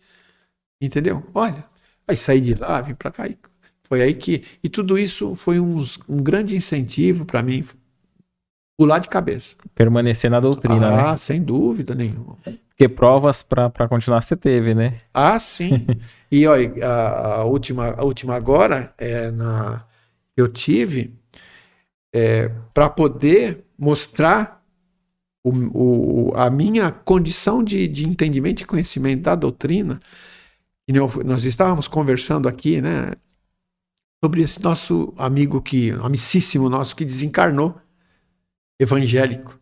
Entendeu? 0.79 1.23
Olha, 1.33 1.65
aí 2.07 2.15
saí 2.15 2.39
de 2.39 2.53
lá, 2.53 2.79
vim 2.81 2.93
para 2.93 3.11
cá. 3.11 3.27
E 3.27 3.37
foi 3.83 4.01
aí 4.01 4.13
que. 4.13 4.43
E 4.63 4.69
tudo 4.69 4.97
isso 4.97 5.35
foi 5.35 5.59
um, 5.59 5.83
um 6.07 6.17
grande 6.17 6.55
incentivo 6.55 7.25
para 7.25 7.41
mim. 7.41 7.65
pular 8.77 8.99
de 8.99 9.09
cabeça. 9.09 9.57
Permanecer 9.75 10.29
na 10.29 10.39
doutrina, 10.39 10.89
né? 10.91 11.03
ah, 11.07 11.17
sem 11.17 11.41
dúvida 11.41 11.93
nenhuma. 11.95 12.37
Porque 12.69 12.87
provas 12.87 13.43
pra 13.43 13.89
continuar 13.89 14.21
você 14.21 14.37
teve, 14.37 14.73
né? 14.73 15.01
Ah, 15.13 15.37
sim. 15.37 15.85
e 16.31 16.45
olha, 16.47 16.85
a, 16.85 17.35
a 17.37 17.43
última, 17.45 17.89
a 17.91 18.03
última 18.03 18.35
agora 18.35 18.93
é 18.97 19.31
na 19.31 19.85
eu 20.37 20.47
tive 20.47 21.13
é, 22.13 22.49
para 22.73 22.89
poder 22.89 23.65
mostrar 23.77 24.63
o, 25.43 26.29
o- 26.31 26.33
a 26.35 26.49
minha 26.49 26.91
condição 26.91 27.63
de, 27.63 27.87
de 27.87 28.07
entendimento 28.07 28.61
e 28.61 28.65
conhecimento 28.65 29.23
da 29.23 29.35
doutrina. 29.35 29.99
E 30.87 30.93
nós, 30.93 31.45
estávamos 31.45 31.87
conversando 31.87 32.47
aqui, 32.47 32.81
né, 32.81 33.13
sobre 34.23 34.41
esse 34.41 34.61
nosso 34.61 35.13
amigo 35.17 35.61
que, 35.61 35.91
amicíssimo 35.91 36.69
nosso 36.69 36.95
que 36.95 37.05
desencarnou, 37.05 37.79
evangélico. 38.79 39.58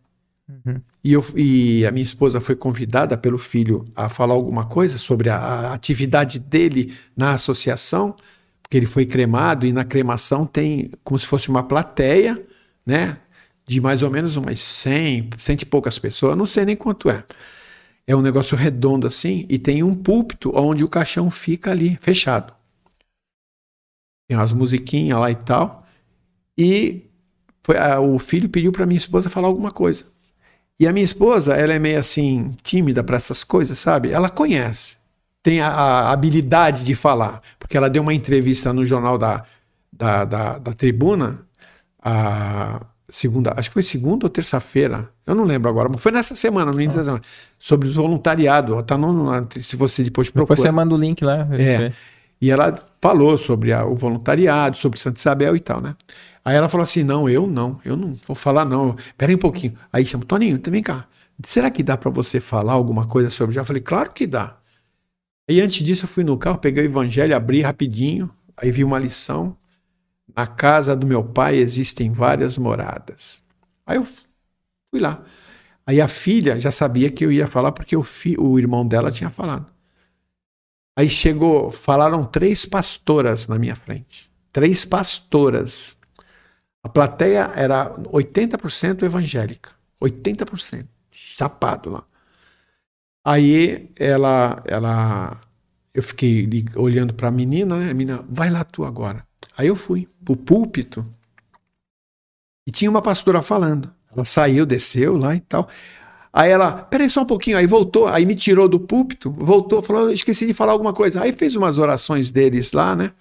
Uhum. 0.48 0.80
E, 1.04 1.12
eu, 1.12 1.24
e 1.36 1.84
a 1.86 1.90
minha 1.90 2.04
esposa 2.04 2.40
foi 2.40 2.56
convidada 2.56 3.16
pelo 3.18 3.36
filho 3.38 3.84
a 3.94 4.08
falar 4.08 4.34
alguma 4.34 4.66
coisa 4.66 4.96
sobre 4.96 5.28
a, 5.28 5.36
a 5.36 5.74
atividade 5.74 6.38
dele 6.38 6.94
na 7.16 7.32
associação, 7.34 8.14
porque 8.62 8.76
ele 8.76 8.86
foi 8.86 9.04
cremado 9.04 9.66
e 9.66 9.72
na 9.72 9.84
cremação 9.84 10.46
tem 10.46 10.90
como 11.04 11.18
se 11.18 11.26
fosse 11.26 11.48
uma 11.48 11.62
plateia, 11.62 12.42
né? 12.84 13.18
De 13.66 13.80
mais 13.80 14.02
ou 14.02 14.10
menos 14.10 14.36
umas 14.36 14.60
100, 14.60 15.28
cento 15.36 15.62
e 15.62 15.66
poucas 15.66 15.98
pessoas, 15.98 16.36
não 16.36 16.46
sei 16.46 16.64
nem 16.64 16.76
quanto 16.76 17.10
é. 17.10 17.22
É 18.06 18.16
um 18.16 18.22
negócio 18.22 18.56
redondo 18.56 19.06
assim, 19.06 19.46
e 19.48 19.58
tem 19.58 19.82
um 19.82 19.94
púlpito 19.94 20.52
onde 20.56 20.84
o 20.84 20.88
caixão 20.88 21.30
fica 21.30 21.70
ali, 21.72 21.98
fechado. 22.00 22.52
Tem 24.26 24.36
umas 24.36 24.52
musiquinhas 24.52 25.18
lá 25.18 25.30
e 25.30 25.34
tal. 25.36 25.86
E 26.58 27.04
foi, 27.64 27.78
a- 27.78 28.00
o 28.00 28.18
filho 28.18 28.48
pediu 28.48 28.72
para 28.72 28.86
minha 28.86 28.98
esposa 28.98 29.30
falar 29.30 29.48
alguma 29.48 29.70
coisa. 29.70 30.06
E 30.80 30.86
a 30.86 30.92
minha 30.92 31.04
esposa, 31.04 31.54
ela 31.54 31.72
é 31.72 31.78
meio 31.78 31.98
assim, 31.98 32.52
tímida 32.62 33.02
para 33.02 33.16
essas 33.16 33.42
coisas, 33.42 33.78
sabe? 33.78 34.10
Ela 34.12 34.28
conhece, 34.28 34.96
tem 35.42 35.60
a, 35.60 35.68
a 35.68 36.12
habilidade 36.12 36.84
de 36.84 36.94
falar, 36.94 37.40
porque 37.58 37.76
ela 37.76 37.90
deu 37.90 38.02
uma 38.02 38.14
entrevista 38.14 38.72
no 38.72 38.84
jornal 38.86 39.18
da, 39.18 39.44
da, 39.92 40.24
da, 40.24 40.58
da 40.58 40.72
Tribuna, 40.72 41.40
a 42.02 42.80
segunda, 43.08 43.54
acho 43.56 43.70
que 43.70 43.74
foi 43.74 43.82
segunda 43.82 44.26
ou 44.26 44.30
terça-feira, 44.30 45.08
eu 45.26 45.34
não 45.34 45.44
lembro 45.44 45.68
agora, 45.68 45.88
mas 45.88 46.00
foi 46.00 46.12
nessa 46.12 46.34
semana, 46.34 46.70
no 46.70 46.80
início 46.80 47.00
da 47.00 47.04
semana, 47.04 47.22
sobre 47.58 47.88
os 47.88 47.94
voluntariado. 47.96 48.80
Tá 48.82 48.96
no, 48.96 49.30
se 49.60 49.76
você 49.76 50.02
depois 50.02 50.28
procura. 50.30 50.44
Depois 50.54 50.60
você 50.60 50.70
manda 50.70 50.94
o 50.94 50.98
link 50.98 51.24
lá. 51.24 51.48
É. 51.58 51.92
E 52.40 52.50
ela 52.50 52.78
falou 53.02 53.36
sobre 53.36 53.72
a- 53.72 53.84
o 53.84 53.96
voluntariado, 53.96 54.76
sobre 54.76 54.98
Santa 55.00 55.18
Isabel 55.18 55.56
e 55.56 55.60
tal, 55.60 55.80
né? 55.80 55.96
Aí 56.48 56.56
ela 56.56 56.66
falou 56.66 56.82
assim: 56.82 57.04
não, 57.04 57.28
eu 57.28 57.46
não, 57.46 57.78
eu 57.84 57.94
não 57.94 58.14
vou 58.26 58.34
falar, 58.34 58.64
não. 58.64 58.96
Pera 59.18 59.30
aí 59.30 59.36
um 59.36 59.38
pouquinho. 59.38 59.76
Aí 59.92 60.06
chama, 60.06 60.24
Toninho, 60.24 60.58
vem 60.70 60.82
cá. 60.82 61.06
Será 61.44 61.70
que 61.70 61.82
dá 61.82 61.94
para 61.94 62.10
você 62.10 62.40
falar 62.40 62.72
alguma 62.72 63.06
coisa 63.06 63.28
sobre 63.28 63.54
já? 63.54 63.60
Eu 63.60 63.66
falei, 63.66 63.82
claro 63.82 64.12
que 64.12 64.26
dá. 64.26 64.56
E 65.50 65.60
antes 65.60 65.84
disso, 65.84 66.04
eu 66.06 66.08
fui 66.08 66.24
no 66.24 66.38
carro, 66.38 66.58
peguei 66.58 66.84
o 66.84 66.86
evangelho, 66.86 67.36
abri 67.36 67.60
rapidinho, 67.60 68.30
aí 68.56 68.70
vi 68.70 68.82
uma 68.82 68.98
lição. 68.98 69.54
Na 70.34 70.46
casa 70.46 70.96
do 70.96 71.06
meu 71.06 71.22
pai 71.22 71.56
existem 71.58 72.12
várias 72.12 72.58
moradas. 72.58 73.42
Aí 73.86 73.98
eu 73.98 74.04
fui 74.04 75.00
lá. 75.00 75.22
Aí 75.86 76.00
a 76.00 76.08
filha 76.08 76.58
já 76.58 76.70
sabia 76.70 77.10
que 77.10 77.24
eu 77.24 77.32
ia 77.32 77.46
falar 77.46 77.72
porque 77.72 77.96
o, 77.96 78.02
fi- 78.02 78.36
o 78.38 78.58
irmão 78.58 78.86
dela 78.88 79.10
tinha 79.12 79.30
falado. 79.30 79.66
Aí 80.96 81.10
chegou, 81.10 81.70
falaram 81.70 82.24
três 82.24 82.66
pastoras 82.66 83.46
na 83.46 83.58
minha 83.58 83.76
frente. 83.76 84.30
Três 84.52 84.84
pastoras. 84.84 85.97
A 86.88 86.90
plateia 86.90 87.52
era 87.54 87.90
80% 88.10 89.02
evangélica. 89.02 89.72
80%. 90.02 90.86
Chapado 91.10 91.90
lá. 91.90 92.04
Aí 93.22 93.90
ela, 93.94 94.62
ela, 94.64 95.38
eu 95.92 96.02
fiquei 96.02 96.48
olhando 96.74 97.12
para 97.12 97.28
a 97.28 97.30
menina, 97.30 97.76
né? 97.76 97.90
A 97.90 97.94
menina, 97.94 98.24
vai 98.26 98.48
lá 98.48 98.64
tu 98.64 98.86
agora. 98.86 99.22
Aí 99.54 99.66
eu 99.66 99.76
fui 99.76 100.08
pro 100.24 100.34
púlpito 100.34 101.04
e 102.66 102.70
tinha 102.72 102.90
uma 102.90 103.02
pastora 103.02 103.42
falando. 103.42 103.92
Ela 104.10 104.24
saiu, 104.24 104.64
desceu 104.64 105.18
lá 105.18 105.36
e 105.36 105.40
tal. 105.40 105.68
Aí 106.32 106.50
ela, 106.50 106.72
peraí 106.72 107.10
só 107.10 107.20
um 107.20 107.26
pouquinho, 107.26 107.58
aí 107.58 107.66
voltou, 107.66 108.06
aí 108.08 108.24
me 108.24 108.34
tirou 108.34 108.66
do 108.66 108.80
púlpito, 108.80 109.30
voltou, 109.30 109.82
falou, 109.82 110.04
"Eu 110.04 110.12
esqueci 110.12 110.46
de 110.46 110.54
falar 110.54 110.72
alguma 110.72 110.94
coisa. 110.94 111.20
Aí 111.20 111.34
fez 111.34 111.54
umas 111.54 111.76
orações 111.76 112.30
deles 112.30 112.72
lá, 112.72 112.96
né? 112.96 113.12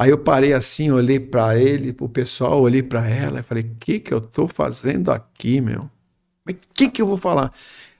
Aí 0.00 0.08
eu 0.08 0.16
parei 0.16 0.54
assim, 0.54 0.90
olhei 0.90 1.20
para 1.20 1.58
ele, 1.58 1.92
pro 1.92 2.08
pessoal, 2.08 2.62
olhei 2.62 2.82
para 2.82 3.06
ela 3.06 3.40
e 3.40 3.42
falei, 3.42 3.64
o 3.64 3.76
que 3.78 4.00
que 4.00 4.14
eu 4.14 4.18
tô 4.18 4.48
fazendo 4.48 5.12
aqui, 5.12 5.60
meu? 5.60 5.90
Mas 6.42 6.56
o 6.56 6.58
que 6.72 6.88
que 6.88 7.02
eu 7.02 7.06
vou 7.06 7.18
falar? 7.18 7.52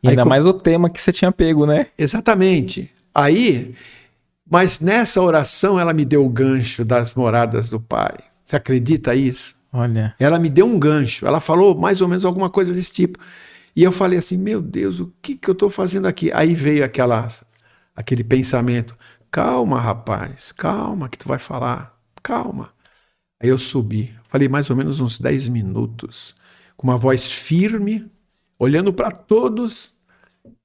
E 0.03 0.09
ainda 0.09 0.23
Aí, 0.23 0.29
mais 0.31 0.47
o 0.47 0.55
tema 0.55 0.89
que 0.89 0.99
você 0.99 1.13
tinha 1.13 1.31
pego, 1.31 1.67
né? 1.67 1.89
Exatamente. 1.99 2.91
Aí, 3.15 3.75
mas 4.51 4.81
nessa 4.81 5.21
oração 5.21 5.79
ela 5.79 5.93
me 5.93 6.07
deu 6.07 6.25
o 6.25 6.29
gancho 6.31 6.87
das 6.87 7.13
moradas 7.13 7.69
do 7.69 7.79
pai. 7.79 8.17
Você 8.43 8.57
acredita 8.57 9.15
isso? 9.15 9.55
Olha. 9.71 10.15
Ela 10.19 10.39
me 10.39 10.49
deu 10.49 10.65
um 10.65 10.79
gancho. 10.79 11.27
Ela 11.27 11.39
falou 11.39 11.77
mais 11.77 12.01
ou 12.01 12.09
menos 12.09 12.25
alguma 12.25 12.49
coisa 12.49 12.73
desse 12.73 12.93
tipo. 12.93 13.19
E 13.77 13.83
eu 13.83 13.93
falei 13.93 14.19
assim: 14.19 14.39
meu 14.39 14.63
Deus, 14.63 15.01
o 15.01 15.13
que, 15.21 15.37
que 15.37 15.51
eu 15.51 15.53
estou 15.53 15.69
fazendo 15.69 16.09
aqui? 16.09 16.31
Aí 16.33 16.55
veio 16.55 16.83
aquela, 16.83 17.29
aquele 17.95 18.25
pensamento: 18.25 18.97
calma, 19.31 19.81
rapaz, 19.81 20.53
calma, 20.53 21.09
que 21.09 21.19
tu 21.19 21.29
vai 21.29 21.39
falar, 21.39 21.99
calma. 22.23 22.73
Aí 23.43 23.49
eu 23.49 23.59
subi, 23.59 24.15
falei 24.25 24.49
mais 24.49 24.71
ou 24.71 24.77
menos 24.77 25.01
uns 25.01 25.19
10 25.19 25.49
minutos, 25.49 26.35
com 26.77 26.89
uma 26.89 26.97
voz 26.97 27.31
firme, 27.31 28.11
olhando 28.59 28.93
para 28.93 29.11
todos 29.11 29.95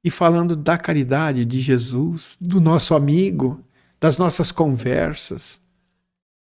e 0.04 0.12
falando 0.12 0.56
da 0.56 0.78
caridade 0.78 1.46
de 1.46 1.60
Jesus, 1.60 2.38
do 2.42 2.62
nosso 2.62 2.96
amigo, 2.96 3.64
das 4.00 4.18
nossas 4.18 4.52
conversas. 4.52 5.62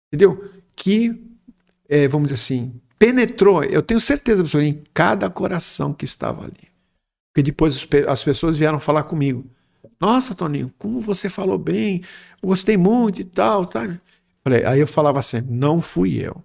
Entendeu? 0.09 0.53
Que 0.77 1.23
é, 1.89 2.09
vamos 2.09 2.29
dizer 2.29 2.43
assim, 2.43 2.81
penetrou, 2.99 3.65
eu 3.65 3.83
tenho 3.83 4.01
certeza 4.01 4.43
absoluta, 4.43 4.69
em 4.69 4.83
cada 4.95 5.31
coração 5.31 5.93
que 5.95 6.05
estava 6.05 6.45
ali. 6.45 6.69
Porque 7.33 7.43
depois 7.43 7.77
as 7.77 7.85
pe- 7.85 8.07
as 8.09 8.25
pessoas 8.25 8.59
vieram 8.59 8.81
falar 8.81 9.05
comigo. 9.05 9.45
Nossa, 10.01 10.35
Toninho, 10.35 10.73
como 10.79 11.01
você 11.01 11.29
falou 11.29 11.59
bem, 11.59 12.03
gostei 12.43 12.77
muito 12.77 13.21
e 13.21 13.25
tal, 13.25 13.67
tá? 13.67 13.99
Falei, 14.43 14.65
aí 14.65 14.81
eu 14.81 14.87
falava 14.87 15.21
sempre, 15.23 15.53
não 15.53 15.81
fui 15.81 16.25
eu. 16.25 16.43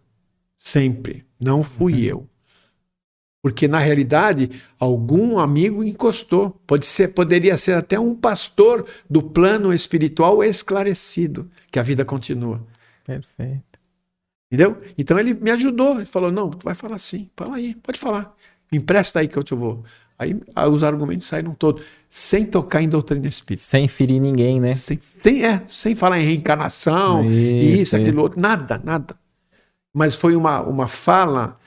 Sempre, 0.57 1.25
não 1.39 1.63
fui 1.63 2.05
eu. 2.05 2.27
Porque 3.43 3.67
na 3.67 3.77
realidade, 3.77 4.49
algum 4.79 5.37
amigo 5.37 5.83
encostou. 5.83 6.51
Pode 6.65 6.85
ser, 6.85 7.09
poderia 7.09 7.57
ser 7.57 7.73
até 7.73 7.99
um 7.99 8.15
pastor 8.15 8.87
do 9.09 9.21
plano 9.21 9.73
espiritual 9.73 10.41
esclarecido, 10.41 11.51
que 11.69 11.77
a 11.77 11.83
vida 11.83 12.05
continua. 12.05 12.65
Perfeito. 13.05 13.73
Entendeu? 14.49 14.81
Então 14.97 15.19
ele 15.19 15.33
me 15.33 15.51
ajudou. 15.51 15.97
Ele 15.97 16.05
falou: 16.05 16.31
não, 16.31 16.49
tu 16.51 16.63
vai 16.63 16.73
falar 16.73 16.95
assim, 16.95 17.29
fala 17.35 17.57
aí, 17.57 17.75
pode 17.75 17.99
falar. 17.99 18.33
Me 18.71 18.77
empresta 18.77 19.19
aí 19.19 19.27
que 19.27 19.37
eu 19.37 19.43
te 19.43 19.53
vou. 19.53 19.83
Aí 20.23 20.35
ah, 20.55 20.67
os 20.67 20.83
argumentos 20.83 21.27
saíram 21.27 21.53
todos, 21.53 21.83
sem 22.09 22.45
tocar 22.45 22.81
em 22.81 22.89
doutrina 22.89 23.27
espírita. 23.27 23.65
Sem 23.65 23.87
ferir 23.87 24.19
ninguém, 24.21 24.59
né? 24.59 24.73
Sem, 24.73 24.99
sem, 25.17 25.45
é, 25.45 25.61
sem 25.67 25.95
falar 25.95 26.19
em 26.19 26.25
reencarnação, 26.25 27.25
isso, 27.25 27.83
Isso, 27.83 27.95
aquilo 27.95 28.11
isso. 28.11 28.21
outro, 28.21 28.41
nada, 28.41 28.81
nada. 28.83 29.15
Mas 29.93 30.15
foi 30.15 30.35
uma, 30.35 30.61
uma 30.61 30.87
fala 30.87 31.57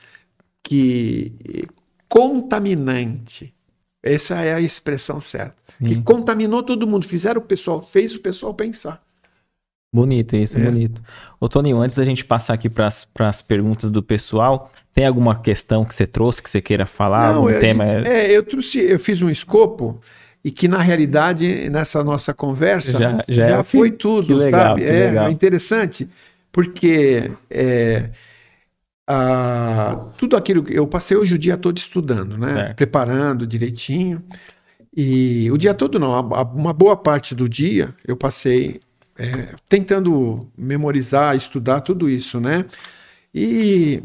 que 0.61 1.67
contaminante. 2.09 3.53
Essa 4.03 4.41
é 4.41 4.53
a 4.53 4.61
expressão 4.61 5.19
certa. 5.19 5.55
Que 5.79 5.95
Sim. 5.95 6.01
contaminou 6.01 6.63
todo 6.63 6.87
mundo. 6.87 7.05
Fizeram 7.05 7.41
o 7.41 7.43
pessoal, 7.43 7.81
fez 7.81 8.15
o 8.15 8.19
pessoal 8.19 8.53
pensar. 8.53 9.01
Bonito 9.93 10.35
isso, 10.35 10.57
É. 10.57 10.61
bonito. 10.63 11.01
Ô, 11.39 11.47
Toninho, 11.47 11.79
antes 11.79 11.95
da 11.97 12.03
gente 12.05 12.25
passar 12.25 12.53
aqui 12.53 12.69
para 12.69 12.87
as 13.19 13.41
perguntas 13.41 13.89
do 13.89 14.03
pessoal, 14.03 14.71
tem 14.93 15.05
alguma 15.05 15.39
questão 15.39 15.85
que 15.85 15.95
você 15.95 16.05
trouxe 16.05 16.41
que 16.41 16.49
você 16.49 16.61
queira 16.61 16.85
falar? 16.85 17.35
algum 17.35 17.47
a 17.47 17.59
tema? 17.59 17.85
gente- 17.85 18.07
é, 18.07 18.31
eu 18.31 18.43
trouxe, 18.43 18.79
eu 18.79 18.99
fiz 18.99 19.21
um 19.21 19.29
escopo 19.29 19.99
e 20.43 20.51
que 20.51 20.67
na 20.67 20.79
realidade 20.79 21.69
nessa 21.69 22.03
nossa 22.03 22.33
conversa 22.33 22.99
Já- 22.99 23.23
já 23.27 23.45
é- 23.59 23.63
foi 23.63 23.91
que- 23.91 23.97
tudo, 23.97 24.27
que 24.27 24.33
legal, 24.33 24.61
sabe? 24.69 24.81
que 24.81 24.87
é, 24.87 25.05
legal. 25.07 25.27
é 25.27 25.31
interessante 25.31 26.09
porque 26.51 27.31
é, 27.49 28.09
a- 29.07 30.05
tudo 30.17 30.35
aquilo 30.35 30.63
que 30.63 30.73
eu 30.73 30.85
passei 30.87 31.15
hoje 31.15 31.35
o 31.35 31.39
dia 31.39 31.55
todo 31.57 31.77
estudando, 31.77 32.37
né? 32.37 32.51
Certo. 32.51 32.75
Preparando 32.75 33.47
direitinho 33.47 34.21
e 34.95 35.49
o 35.51 35.57
dia 35.57 35.73
todo 35.73 35.97
não, 35.99 36.11
uma 36.53 36.73
boa 36.73 36.95
parte 36.97 37.33
do 37.33 37.47
dia 37.47 37.93
eu 38.05 38.17
passei 38.17 38.79
é, 39.17 39.55
tentando 39.69 40.47
memorizar, 40.57 41.35
estudar 41.35 41.81
tudo 41.81 42.09
isso, 42.09 42.39
né? 42.39 42.65
E 43.33 44.01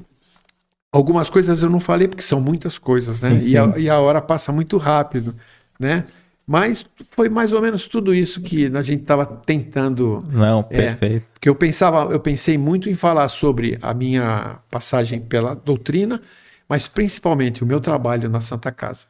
algumas 0.90 1.30
coisas 1.30 1.62
eu 1.62 1.70
não 1.70 1.80
falei 1.80 2.08
porque 2.08 2.22
são 2.22 2.40
muitas 2.40 2.78
coisas, 2.78 3.22
né? 3.22 3.40
Sim, 3.40 3.50
E, 3.50 3.56
a, 3.58 3.72
sim. 3.72 3.80
e 3.80 3.90
a 3.90 3.98
hora 3.98 4.20
passa 4.20 4.52
muito 4.52 4.76
rápido, 4.76 5.34
né? 5.78 6.04
Mas 6.46 6.84
foi 7.12 7.28
mais 7.28 7.52
ou 7.52 7.62
menos 7.62 7.86
tudo 7.86 8.12
isso 8.14 8.42
que 8.42 8.66
a 8.66 8.82
gente 8.82 9.02
estava 9.02 9.24
tentando. 9.24 10.24
Não, 10.30 10.60
É. 10.70 10.94
perfeito. 10.94 11.26
Porque 11.34 11.48
eu 11.48 11.54
pensava, 11.54 12.12
eu 12.12 12.18
pensei 12.20 12.58
muito 12.58 12.90
em 12.90 12.94
falar 12.94 13.28
sobre 13.28 13.78
a 13.80 13.94
minha 13.94 14.58
passagem 14.70 15.20
pela 15.20 15.54
doutrina, 15.54 16.20
mas 16.68 16.88
principalmente 16.88 17.62
o 17.62 17.66
meu 17.66 17.80
trabalho 17.80 18.28
na 18.28 18.40
Santa 18.40 18.72
Casa. 18.72 19.04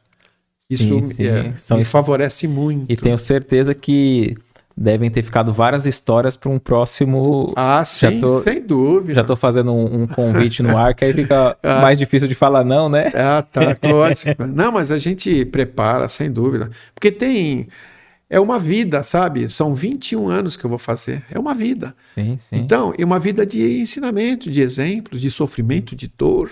Isso 0.69 0.83
Sim, 0.83 1.01
sim. 1.01 1.25
é, 1.27 1.53
me 1.75 1.83
favorece 1.85 2.47
muito. 2.47 2.85
E 2.91 2.95
tenho 2.95 3.17
certeza 3.17 3.73
que 3.75 4.35
devem 4.75 5.09
ter 5.11 5.21
ficado 5.23 5.53
várias 5.53 5.85
histórias 5.85 6.35
para 6.35 6.49
um 6.49 6.57
próximo. 6.59 7.53
Ah, 7.55 7.83
sim, 7.85 8.19
tô- 8.19 8.41
sem 8.41 8.61
dúvida. 8.61 9.13
Já 9.15 9.23
tô 9.23 9.35
fazendo 9.35 9.71
um, 9.71 10.03
um 10.03 10.07
convite 10.07 10.63
no 10.63 10.77
ar, 10.77 10.93
que 10.95 11.05
aí 11.05 11.13
fica 11.13 11.55
Ah. 11.63 11.81
mais 11.81 11.97
difícil 11.97 12.27
de 12.27 12.35
falar 12.35 12.63
não, 12.63 12.89
né? 12.89 13.11
Ah, 13.15 13.41
tá, 13.41 13.77
lógico. 13.87 14.45
Não, 14.45 14.71
mas 14.71 14.91
a 14.91 14.97
gente 14.97 15.45
prepara, 15.45 16.07
sem 16.07 16.31
dúvida. 16.31 16.69
Porque 16.93 17.11
tem. 17.11 17.67
É 18.29 18.39
uma 18.39 18.57
vida, 18.57 19.03
sabe? 19.03 19.47
São 19.47 19.75
21 19.75 20.27
anos 20.27 20.57
que 20.57 20.65
eu 20.65 20.69
vou 20.69 20.79
fazer. 20.79 21.23
É 21.29 21.37
uma 21.37 21.53
vida. 21.53 21.93
Sim, 21.99 22.35
sim. 22.39 22.55
Então, 22.57 22.91
é 22.97 23.05
uma 23.05 23.19
vida 23.19 23.45
de 23.45 23.79
ensinamento, 23.81 24.49
de 24.49 24.59
exemplos, 24.59 25.21
de 25.21 25.29
sofrimento, 25.29 25.95
de 25.95 26.07
dor, 26.17 26.49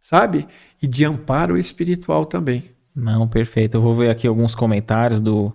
sabe? 0.00 0.46
E 0.82 0.86
de 0.86 1.04
amparo 1.04 1.58
espiritual 1.58 2.24
também. 2.24 2.64
Não, 2.96 3.28
perfeito. 3.28 3.76
Eu 3.76 3.82
vou 3.82 3.94
ver 3.94 4.08
aqui 4.08 4.26
alguns 4.26 4.54
comentários 4.54 5.20
do, 5.20 5.52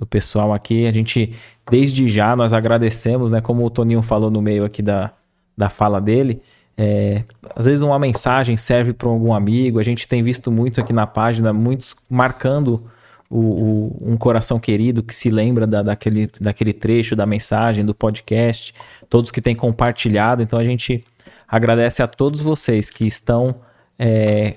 do 0.00 0.06
pessoal 0.06 0.52
aqui. 0.54 0.86
A 0.86 0.92
gente, 0.92 1.34
desde 1.70 2.08
já, 2.08 2.34
nós 2.34 2.54
agradecemos, 2.54 3.30
né? 3.30 3.40
Como 3.42 3.64
o 3.64 3.70
Toninho 3.70 4.00
falou 4.02 4.30
no 4.30 4.40
meio 4.40 4.64
aqui 4.64 4.80
da, 4.82 5.12
da 5.56 5.68
fala 5.68 6.00
dele. 6.00 6.40
é, 6.76 7.22
às 7.54 7.66
vezes 7.66 7.82
uma 7.82 7.98
mensagem 7.98 8.56
serve 8.56 8.94
para 8.94 9.06
algum 9.08 9.34
amigo. 9.34 9.78
A 9.78 9.82
gente 9.82 10.08
tem 10.08 10.22
visto 10.22 10.50
muito 10.50 10.80
aqui 10.80 10.92
na 10.94 11.06
página, 11.06 11.52
muitos 11.52 11.94
marcando 12.08 12.82
o, 13.28 13.38
o- 13.38 13.98
um 14.12 14.16
coração 14.16 14.58
querido 14.58 15.02
que 15.02 15.14
se 15.14 15.28
lembra 15.30 15.66
da- 15.66 15.82
daquele, 15.82 16.30
daquele 16.40 16.72
trecho 16.72 17.14
da 17.14 17.26
mensagem, 17.26 17.84
do 17.84 17.94
podcast. 17.94 18.72
Todos 19.10 19.30
que 19.30 19.42
têm 19.42 19.54
compartilhado. 19.54 20.42
Então 20.42 20.58
a 20.58 20.64
gente 20.64 21.04
agradece 21.46 22.02
a 22.02 22.08
todos 22.08 22.40
vocês 22.40 22.88
que 22.88 23.04
estão 23.06 23.56
é, 23.98 24.54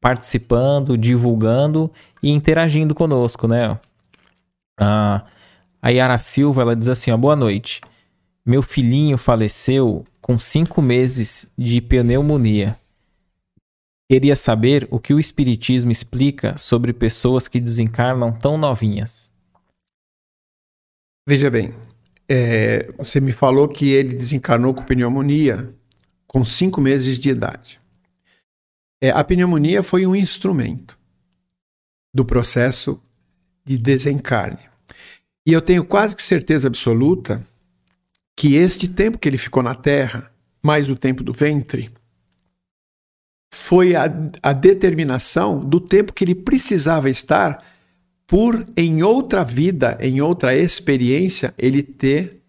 participando, 0.00 0.96
divulgando 0.96 1.90
e 2.22 2.30
interagindo 2.30 2.94
conosco, 2.94 3.48
né? 3.48 3.76
Ah, 4.80 5.26
a 5.82 5.90
Yara 5.90 6.16
Silva, 6.16 6.62
ela 6.62 6.74
diz 6.74 6.88
assim, 6.88 7.10
ó, 7.10 7.16
boa 7.18 7.36
noite. 7.36 7.82
Meu 8.46 8.62
filhinho 8.62 9.18
faleceu 9.18 10.04
com 10.22 10.38
cinco 10.38 10.80
meses 10.80 11.50
de 11.56 11.82
pneumonia. 11.82 12.78
Queria 14.10 14.34
saber 14.34 14.88
o 14.90 14.98
que 14.98 15.12
o 15.12 15.20
Espiritismo 15.20 15.92
explica 15.92 16.56
sobre 16.56 16.94
pessoas 16.94 17.46
que 17.46 17.60
desencarnam 17.60 18.32
tão 18.32 18.56
novinhas. 18.56 19.32
Veja 21.28 21.50
bem, 21.50 21.74
é, 22.26 22.90
você 22.96 23.20
me 23.20 23.32
falou 23.32 23.68
que 23.68 23.90
ele 23.90 24.16
desencarnou 24.16 24.72
com 24.72 24.82
pneumonia 24.82 25.74
com 26.26 26.42
cinco 26.42 26.80
meses 26.80 27.18
de 27.18 27.28
idade. 27.28 27.78
É, 29.02 29.10
a 29.10 29.22
pneumonia 29.22 29.82
foi 29.82 30.06
um 30.06 30.16
instrumento 30.16 30.98
do 32.14 32.24
processo 32.24 33.00
de 33.64 33.76
desencarne. 33.76 34.69
E 35.50 35.52
eu 35.52 35.60
tenho 35.60 35.84
quase 35.84 36.14
que 36.14 36.22
certeza 36.22 36.68
absoluta 36.68 37.44
que 38.36 38.54
este 38.54 38.88
tempo 38.88 39.18
que 39.18 39.28
ele 39.28 39.36
ficou 39.36 39.64
na 39.64 39.74
Terra, 39.74 40.30
mais 40.62 40.88
o 40.88 40.94
tempo 40.94 41.24
do 41.24 41.32
ventre, 41.32 41.90
foi 43.52 43.96
a, 43.96 44.04
a 44.40 44.52
determinação 44.52 45.58
do 45.58 45.80
tempo 45.80 46.12
que 46.12 46.22
ele 46.22 46.36
precisava 46.36 47.10
estar 47.10 47.64
por 48.28 48.64
em 48.76 49.02
outra 49.02 49.42
vida, 49.42 49.98
em 50.00 50.20
outra 50.20 50.54
experiência, 50.54 51.52
ele 51.58 51.82
ter 51.82 52.40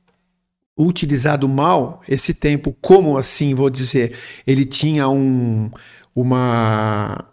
utilizado 0.77 1.49
mal 1.49 2.03
esse 2.07 2.35
tempo. 2.35 2.71
Como 2.79 3.17
assim, 3.17 3.55
vou 3.55 3.71
dizer? 3.71 4.15
Ele 4.45 4.63
tinha 4.63 5.09
um, 5.09 5.71
uma, 6.13 7.25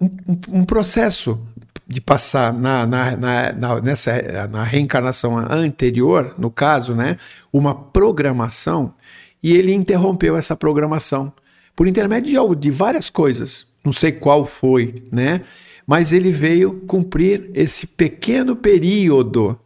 um, 0.00 0.06
um- 0.28 0.60
um 0.60 0.64
processo 0.64 1.44
de 1.92 2.00
passar 2.00 2.54
na, 2.54 2.86
na, 2.86 3.16
na, 3.16 3.52
na- 3.52 3.80
nessa, 3.82 4.48
na 4.48 4.64
reencarnação 4.64 5.36
anterior, 5.36 6.34
no 6.38 6.50
caso, 6.50 6.94
né, 6.94 7.18
uma 7.52 7.74
programação, 7.74 8.94
e 9.42 9.52
ele 9.52 9.74
interrompeu 9.74 10.34
essa 10.34 10.56
programação 10.56 11.30
por 11.76 11.86
intermédio 11.86 12.48
de, 12.54 12.56
de 12.56 12.70
várias 12.70 13.10
coisas. 13.10 13.66
Não 13.84 13.92
sei 13.92 14.10
qual 14.10 14.46
foi, 14.46 14.94
né? 15.10 15.42
Mas 15.86 16.12
ele 16.14 16.30
veio 16.30 16.80
cumprir 16.86 17.50
esse 17.52 17.86
pequeno 17.86 18.56
período. 18.56 19.58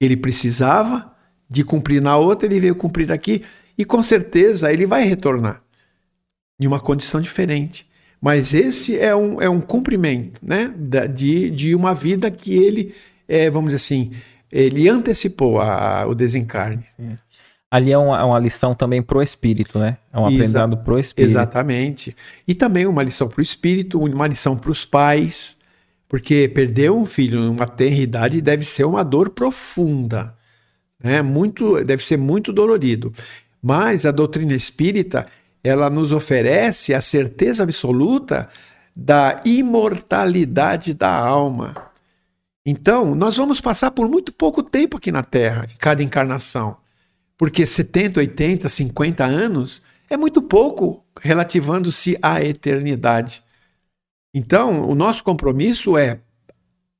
Ele 0.00 0.16
precisava 0.16 1.10
de 1.50 1.64
cumprir 1.64 2.00
na 2.00 2.16
outra, 2.16 2.46
ele 2.46 2.60
veio 2.60 2.76
cumprir 2.76 3.10
aqui, 3.10 3.42
e 3.76 3.84
com 3.84 4.02
certeza 4.02 4.72
ele 4.72 4.86
vai 4.86 5.02
retornar 5.04 5.62
em 6.60 6.66
uma 6.66 6.78
condição 6.78 7.20
diferente. 7.20 7.88
Mas 8.24 8.54
esse 8.54 8.98
é 8.98 9.14
um, 9.14 9.38
é 9.42 9.50
um 9.50 9.60
cumprimento 9.60 10.40
né? 10.42 10.72
da- 10.74 11.04
de, 11.06 11.50
de 11.50 11.74
uma 11.74 11.94
vida 11.94 12.30
que 12.30 12.54
ele, 12.54 12.94
é, 13.28 13.50
vamos 13.50 13.68
dizer 13.68 13.76
assim, 13.84 14.12
ele 14.50 14.88
antecipou 14.88 15.60
a- 15.60 16.00
a- 16.00 16.06
o 16.06 16.14
desencarne. 16.14 16.82
Ali 17.70 17.92
é 17.92 17.98
uma, 17.98 18.18
é 18.18 18.22
uma 18.22 18.38
lição 18.38 18.74
também 18.74 19.02
pro 19.02 19.20
espírito, 19.22 19.78
né? 19.78 19.98
É 20.10 20.16
um 20.18 20.22
Exa- 20.22 20.34
aprendizado 20.36 20.76
pro 20.78 20.98
espírito. 20.98 21.32
Exatamente. 21.32 22.16
E 22.48 22.54
também 22.54 22.86
uma 22.86 23.02
lição 23.02 23.28
para 23.28 23.40
o 23.40 23.42
espírito, 23.42 24.00
uma 24.00 24.26
lição 24.26 24.56
para 24.56 24.70
os 24.70 24.86
pais, 24.86 25.58
porque 26.08 26.48
perder 26.48 26.90
um 26.92 27.04
filho 27.04 27.40
numa 27.40 27.66
tenra 27.66 28.00
idade 28.00 28.40
deve 28.40 28.64
ser 28.64 28.84
uma 28.84 29.02
dor 29.04 29.28
profunda, 29.30 30.34
né? 31.02 31.20
Muito, 31.20 31.84
deve 31.84 32.02
ser 32.02 32.16
muito 32.16 32.54
dolorido. 32.54 33.12
Mas 33.62 34.06
a 34.06 34.10
doutrina 34.10 34.54
espírita, 34.54 35.26
ela 35.64 35.88
nos 35.88 36.12
oferece 36.12 36.92
a 36.92 37.00
certeza 37.00 37.62
absoluta 37.62 38.48
da 38.94 39.40
imortalidade 39.46 40.92
da 40.92 41.10
alma. 41.10 41.74
Então, 42.66 43.14
nós 43.14 43.38
vamos 43.38 43.60
passar 43.60 43.90
por 43.90 44.08
muito 44.08 44.30
pouco 44.32 44.62
tempo 44.62 44.98
aqui 44.98 45.10
na 45.10 45.22
Terra, 45.22 45.66
em 45.72 45.76
cada 45.76 46.02
encarnação. 46.02 46.76
Porque 47.36 47.66
70, 47.66 48.20
80, 48.20 48.68
50 48.68 49.24
anos 49.24 49.82
é 50.08 50.16
muito 50.16 50.42
pouco 50.42 51.04
relativando-se 51.20 52.16
à 52.22 52.42
eternidade. 52.42 53.42
Então, 54.34 54.82
o 54.82 54.94
nosso 54.94 55.24
compromisso 55.24 55.96
é 55.96 56.20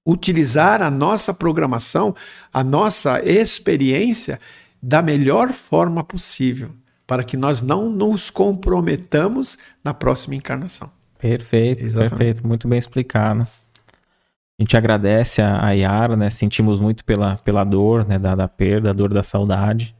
utilizar 0.06 0.82
a 0.82 0.90
nossa 0.90 1.32
programação, 1.32 2.14
a 2.52 2.64
nossa 2.64 3.20
experiência 3.24 4.40
da 4.82 5.00
melhor 5.00 5.52
forma 5.52 6.04
possível, 6.04 6.70
para 7.14 7.22
que 7.22 7.36
nós 7.36 7.62
não 7.62 7.88
nos 7.88 8.28
comprometamos 8.28 9.56
na 9.84 9.94
próxima 9.94 10.34
encarnação. 10.34 10.90
Perfeito, 11.16 11.84
Exatamente. 11.84 12.10
perfeito. 12.10 12.44
Muito 12.44 12.66
bem 12.66 12.76
explicado. 12.76 13.42
A 13.42 14.62
gente 14.62 14.76
agradece 14.76 15.40
a, 15.40 15.64
a 15.64 15.70
Yara, 15.70 16.16
né? 16.16 16.28
Sentimos 16.28 16.80
muito 16.80 17.04
pela, 17.04 17.36
pela 17.36 17.62
dor, 17.62 18.04
né? 18.04 18.18
Da, 18.18 18.34
da 18.34 18.48
perda, 18.48 18.90
a 18.90 18.92
dor 18.92 19.14
da 19.14 19.22
saudade. 19.22 19.94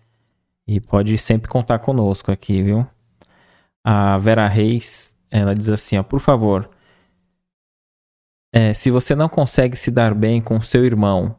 E 0.67 0.81
pode 0.81 1.17
sempre 1.17 1.49
contar 1.49 1.79
conosco 1.79 2.33
aqui, 2.33 2.65
viu? 2.65 2.85
A 3.85 4.19
Vera 4.19 4.49
Reis, 4.49 5.17
ela 5.31 5.55
diz 5.55 5.69
assim, 5.69 5.97
ó, 5.97 6.03
por 6.03 6.19
favor, 6.19 6.69
é, 8.53 8.75
se 8.75 8.91
você 8.91 9.15
não 9.15 9.29
consegue 9.29 9.77
se 9.77 9.93
dar 9.93 10.13
bem 10.17 10.43
com 10.43 10.61
seu 10.61 10.85
irmão 10.85 11.37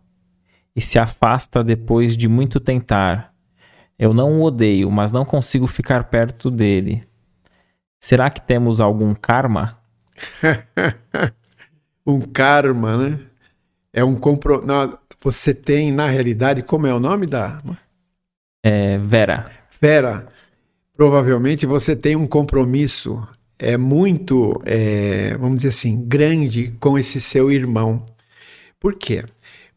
e 0.74 0.80
se 0.80 0.98
afasta 0.98 1.62
depois 1.62 2.16
de 2.16 2.30
muito 2.30 2.62
tentar, 2.62 3.35
eu 3.98 4.14
não 4.14 4.40
o 4.40 4.44
odeio, 4.44 4.90
mas 4.92 5.12
não 5.12 5.26
consigo 5.26 5.68
ficar 5.68 6.06
perto 6.06 6.52
dele. 6.52 7.04
Será 8.00 8.30
que 8.30 8.42
temos 8.42 8.80
algum 8.80 9.14
karma? 9.14 9.80
um 12.06 12.22
karma, 12.22 12.98
né? 12.98 13.20
É 13.92 14.04
um 14.04 14.16
compro... 14.16 14.66
Não, 14.66 14.98
você 15.22 15.54
tem, 15.54 15.92
na 15.92 16.08
realidade, 16.08 16.62
como 16.62 16.86
é 16.88 16.94
o 16.94 17.00
nome 17.00 17.26
da 17.26 17.60
É, 18.64 18.98
Vera. 18.98 19.50
Vera? 19.82 20.28
Provavelmente 20.96 21.66
você 21.66 21.96
tem 21.96 22.16
um 22.16 22.28
compromisso 22.28 23.28
é 23.58 23.78
muito, 23.78 24.62
é, 24.66 25.36
vamos 25.38 25.58
dizer 25.58 25.70
assim, 25.70 26.06
grande 26.06 26.76
com 26.80 26.98
esse 26.98 27.22
seu 27.22 27.52
irmão. 27.52 28.06
Por 28.80 28.96
quê? 28.96 29.24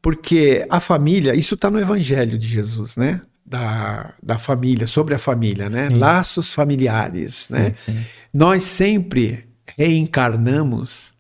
Porque 0.03 0.67
a 0.69 0.81
família, 0.81 1.35
isso 1.35 1.55
está 1.55 1.71
no 1.71 1.81
Evangelho 1.81 2.39
de 2.39 2.47
Jesus, 2.47 2.97
né? 2.97 3.21
Da, 3.51 4.13
da 4.23 4.39
família, 4.39 4.87
sobre 4.87 5.15
a 5.15 5.19
família, 5.19 5.71
né? 5.71 5.89
Sim. 5.89 5.97
Laços 5.97 6.53
familiares, 6.53 7.49
né? 7.49 7.73
Sim, 7.73 7.93
sim. 7.93 8.05
Nós 8.35 8.65
sempre 8.65 9.45
reencarnamos 9.75 11.15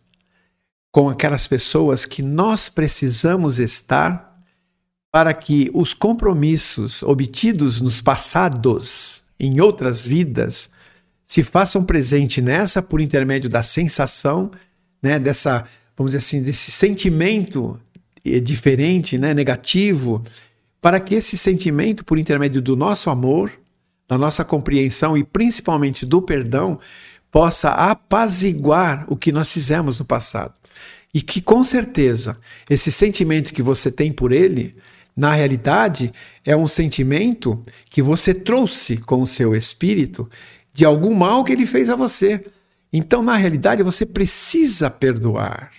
com 0.92 1.08
aquelas 1.08 1.46
pessoas 1.46 2.04
que 2.04 2.22
nós 2.22 2.68
precisamos 2.68 3.58
estar 3.58 4.28
para 5.10 5.32
que 5.32 5.70
os 5.72 5.94
compromissos 5.94 7.02
obtidos 7.02 7.80
nos 7.80 8.00
passados, 8.00 9.22
em 9.40 9.60
outras 9.60 10.02
vidas, 10.02 10.70
se 11.24 11.42
façam 11.42 11.84
presente 11.84 12.40
nessa 12.40 12.82
por 12.82 13.00
intermédio 13.00 13.48
da 13.48 13.62
sensação, 13.62 14.50
né, 15.02 15.18
dessa, 15.18 15.64
vamos 15.96 16.12
dizer 16.12 16.18
assim, 16.18 16.42
desse 16.42 16.70
sentimento 16.70 17.80
eh, 18.24 18.40
diferente, 18.40 19.16
né, 19.18 19.32
negativo, 19.34 20.24
para 20.80 21.00
que 21.00 21.14
esse 21.14 21.36
sentimento, 21.36 22.04
por 22.04 22.18
intermédio 22.18 22.62
do 22.62 22.76
nosso 22.76 23.10
amor, 23.10 23.52
da 24.08 24.16
nossa 24.16 24.44
compreensão 24.44 25.16
e 25.16 25.24
principalmente 25.24 26.06
do 26.06 26.22
perdão, 26.22 26.78
possa 27.30 27.70
apaziguar 27.70 29.04
o 29.08 29.16
que 29.16 29.32
nós 29.32 29.52
fizemos 29.52 29.98
no 29.98 30.04
passado. 30.04 30.54
E 31.12 31.20
que 31.20 31.40
com 31.40 31.64
certeza 31.64 32.38
esse 32.68 32.92
sentimento 32.92 33.52
que 33.52 33.62
você 33.62 33.90
tem 33.90 34.12
por 34.12 34.32
ele, 34.32 34.76
na 35.16 35.32
realidade, 35.32 36.12
é 36.44 36.56
um 36.56 36.68
sentimento 36.68 37.60
que 37.90 38.00
você 38.00 38.32
trouxe 38.32 38.98
com 38.98 39.20
o 39.20 39.26
seu 39.26 39.54
espírito 39.54 40.30
de 40.72 40.84
algum 40.84 41.12
mal 41.12 41.44
que 41.44 41.52
ele 41.52 41.66
fez 41.66 41.90
a 41.90 41.96
você. 41.96 42.44
Então, 42.92 43.22
na 43.22 43.36
realidade, 43.36 43.82
você 43.82 44.06
precisa 44.06 44.88
perdoar. 44.88 45.72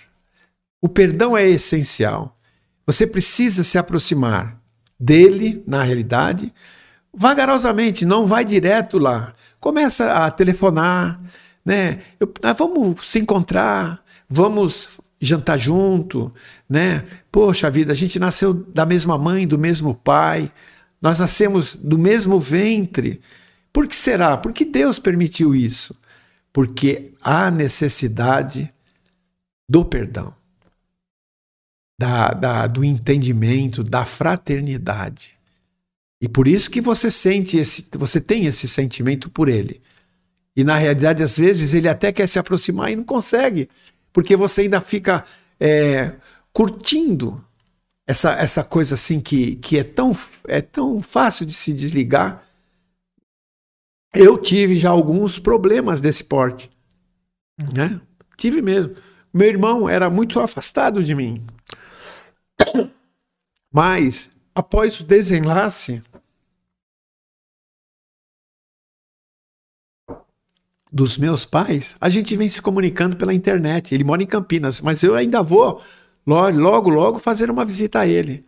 O 0.82 0.90
perdão 0.90 1.38
é 1.38 1.48
essencial. 1.48 2.38
Você 2.86 3.08
precisa 3.08 3.64
se 3.64 3.78
aproximar 3.78 4.59
dele, 5.00 5.64
na 5.66 5.84
realidade, 5.84 6.54
vagarosamente, 7.14 8.06
não 8.06 8.26
vai 8.26 8.44
direto 8.44 8.98
lá. 8.98 9.34
Começa 9.60 10.12
a 10.12 10.32
telefonar, 10.32 11.20
né? 11.64 12.00
Eu, 12.20 12.32
ah, 12.44 12.54
vamos 12.54 13.08
se 13.08 13.20
encontrar, 13.20 14.04
vamos 14.30 15.00
jantar 15.20 15.58
junto, 15.58 16.34
né? 16.68 17.04
Poxa 17.32 17.70
vida, 17.70 17.92
a 17.92 17.96
gente 17.96 18.20
nasceu 18.20 18.54
da 18.54 18.86
mesma 18.86 19.18
mãe, 19.18 19.48
do 19.48 19.58
mesmo 19.58 19.94
pai, 19.94 20.52
nós 21.02 21.20
nascemos 21.20 21.76
do 21.76 21.98
mesmo 21.98 22.40
ventre. 22.40 23.22
Por 23.72 23.88
que 23.88 23.96
será? 23.96 24.38
Por 24.38 24.52
que 24.52 24.66
Deus 24.66 25.00
permitiu 25.00 25.56
isso? 25.56 25.96
Porque 26.52 27.14
há 27.22 27.52
necessidade 27.52 28.72
do 29.68 29.86
perdão, 29.86 30.34
da, 32.00 32.30
da, 32.30 32.66
do 32.66 32.82
entendimento, 32.82 33.84
da 33.84 34.06
fraternidade. 34.06 35.32
E 36.22 36.30
por 36.30 36.48
isso 36.48 36.72
que 36.72 36.80
você 36.80 37.12
sente 37.12 37.58
esse, 37.58 37.90
você 37.92 38.22
tem 38.22 38.46
esse 38.46 38.70
sentimento 38.70 39.30
por 39.30 39.50
ele. 39.50 39.82
E 40.56 40.64
na 40.64 40.78
realidade, 40.78 41.22
às 41.22 41.38
vezes, 41.38 41.74
ele 41.74 41.90
até 41.90 42.14
quer 42.14 42.28
se 42.28 42.40
aproximar 42.40 42.90
e 42.90 42.96
não 42.96 43.04
consegue, 43.04 43.70
porque 44.14 44.38
você 44.38 44.62
ainda 44.62 44.80
fica 44.80 45.26
é, 45.60 46.14
curtindo 46.54 47.44
essa, 48.08 48.32
essa 48.32 48.64
coisa 48.64 48.96
assim 48.96 49.20
que, 49.20 49.58
que 49.58 49.78
é, 49.78 49.84
tão, 49.84 50.16
é 50.48 50.62
tão 50.62 51.02
fácil 51.02 51.46
de 51.46 51.54
se 51.54 51.74
desligar. 51.74 52.42
Eu 54.14 54.38
tive 54.38 54.78
já 54.78 54.90
alguns 54.90 55.38
problemas 55.38 56.00
desse 56.00 56.24
porte. 56.24 56.72
Né? 57.74 58.00
Tive 58.38 58.62
mesmo. 58.62 58.96
Meu 59.34 59.50
irmão 59.50 59.90
era 59.90 60.10
muito 60.10 60.40
afastado 60.40 61.04
de 61.04 61.14
mim. 61.14 61.46
Mas, 63.72 64.30
após 64.54 65.00
o 65.00 65.04
desenlace, 65.04 66.02
dos 70.92 71.18
meus 71.18 71.46
pais, 71.46 71.96
a 72.02 72.10
gente 72.10 72.36
vem 72.36 72.50
se 72.50 72.62
comunicando 72.62 73.16
pela 73.16 73.34
internet. 73.34 73.94
Ele 73.94 74.04
mora 74.04 74.24
em 74.24 74.28
Campinas, 74.28 74.82
mas 74.82 75.04
eu 75.04 75.16
ainda 75.16 75.44
vou 75.44 75.82
logo, 76.26 76.90
logo 76.90 77.20
fazer 77.20 77.50
uma 77.52 77.64
visita 77.64 78.00
a 78.00 78.08
ele. 78.08 78.44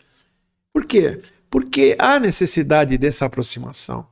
Por 0.74 0.86
quê? 0.86 1.22
Porque 1.50 1.96
há 2.00 2.20
necessidade 2.20 2.98
dessa 2.98 3.26
aproximação. 3.26 4.08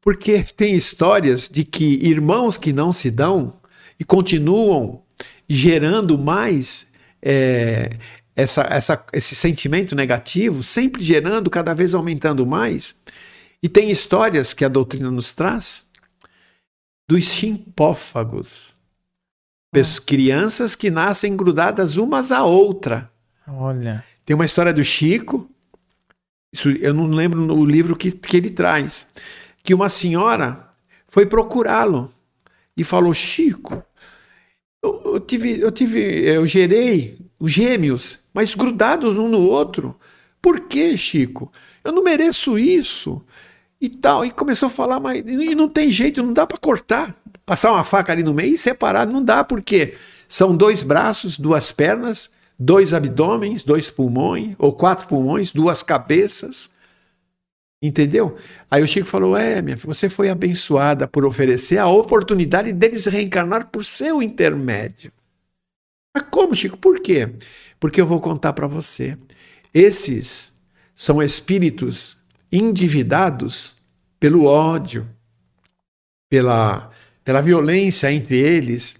Porque 0.00 0.42
tem 0.42 0.74
histórias 0.74 1.48
de 1.48 1.64
que 1.64 1.94
irmãos 2.02 2.58
que 2.58 2.72
não 2.72 2.92
se 2.92 3.10
dão 3.10 3.54
e 3.98 4.04
continuam 4.04 5.02
gerando 5.48 6.18
mais 6.18 6.88
é, 7.22 7.90
essa, 8.34 8.62
essa, 8.62 9.04
esse 9.12 9.34
sentimento 9.34 9.94
negativo, 9.94 10.62
sempre 10.62 11.02
gerando, 11.02 11.50
cada 11.50 11.74
vez 11.74 11.94
aumentando 11.94 12.46
mais. 12.46 12.94
E 13.62 13.68
tem 13.68 13.90
histórias 13.90 14.52
que 14.52 14.64
a 14.64 14.68
doutrina 14.68 15.10
nos 15.10 15.32
traz 15.32 15.86
dos 17.08 17.24
chimpófagos. 17.24 18.76
Ah. 19.74 19.80
Crianças 20.06 20.74
que 20.74 20.90
nascem 20.90 21.36
grudadas 21.36 21.96
umas 21.96 22.32
à 22.32 22.44
outra. 22.44 23.10
Olha. 23.46 24.04
Tem 24.24 24.34
uma 24.34 24.44
história 24.44 24.72
do 24.72 24.84
Chico, 24.84 25.50
isso 26.52 26.70
eu 26.70 26.92
não 26.92 27.06
lembro 27.06 27.40
no 27.40 27.64
livro 27.64 27.96
que, 27.96 28.10
que 28.10 28.36
ele 28.36 28.50
traz, 28.50 29.06
que 29.64 29.74
uma 29.74 29.88
senhora 29.88 30.68
foi 31.08 31.26
procurá-lo 31.26 32.12
e 32.76 32.84
falou: 32.84 33.12
Chico, 33.14 33.82
eu, 34.82 35.02
eu, 35.14 35.20
tive, 35.20 35.60
eu 35.60 35.72
tive, 35.72 36.00
eu 36.00 36.46
gerei 36.46 37.18
os 37.38 37.50
gêmeos, 37.50 38.18
mas 38.32 38.54
grudados 38.54 39.16
um 39.16 39.28
no 39.28 39.40
outro. 39.40 39.96
Por 40.40 40.60
que, 40.60 40.96
Chico? 40.96 41.52
Eu 41.84 41.92
não 41.92 42.02
mereço 42.02 42.58
isso 42.58 43.22
e 43.80 43.88
tal. 43.88 44.24
E 44.24 44.30
começou 44.30 44.68
a 44.68 44.70
falar, 44.70 45.00
mas 45.00 45.22
e 45.26 45.54
não 45.54 45.68
tem 45.68 45.90
jeito, 45.90 46.22
não 46.22 46.32
dá 46.32 46.46
para 46.46 46.58
cortar. 46.58 47.14
Passar 47.44 47.72
uma 47.72 47.84
faca 47.84 48.12
ali 48.12 48.22
no 48.22 48.32
meio 48.32 48.54
e 48.54 48.58
separar, 48.58 49.06
não 49.06 49.22
dá, 49.22 49.42
porque 49.42 49.94
são 50.28 50.56
dois 50.56 50.82
braços, 50.82 51.38
duas 51.38 51.72
pernas, 51.72 52.30
dois 52.58 52.94
abdômenes, 52.94 53.64
dois 53.64 53.90
pulmões, 53.90 54.54
ou 54.58 54.72
quatro 54.72 55.06
pulmões, 55.08 55.52
duas 55.52 55.82
cabeças. 55.82 56.70
Entendeu? 57.82 58.36
Aí 58.70 58.80
o 58.82 58.86
Chico 58.86 59.08
falou: 59.08 59.36
É, 59.36 59.60
minha 59.60 59.76
filha, 59.76 59.92
você 59.92 60.08
foi 60.08 60.30
abençoada 60.30 61.08
por 61.08 61.24
oferecer 61.24 61.78
a 61.78 61.88
oportunidade 61.88 62.72
deles 62.72 63.06
reencarnar 63.06 63.66
por 63.66 63.84
seu 63.84 64.22
intermédio. 64.22 65.12
Mas 66.14 66.24
como, 66.30 66.54
Chico? 66.54 66.76
Por 66.76 67.00
quê? 67.00 67.34
Porque 67.80 68.00
eu 68.00 68.06
vou 68.06 68.20
contar 68.20 68.52
para 68.52 68.66
você. 68.66 69.16
Esses 69.72 70.52
são 70.94 71.22
espíritos 71.22 72.16
endividados 72.50 73.76
pelo 74.20 74.44
ódio, 74.44 75.08
pela, 76.28 76.90
pela 77.24 77.40
violência 77.40 78.12
entre 78.12 78.36
eles. 78.38 78.98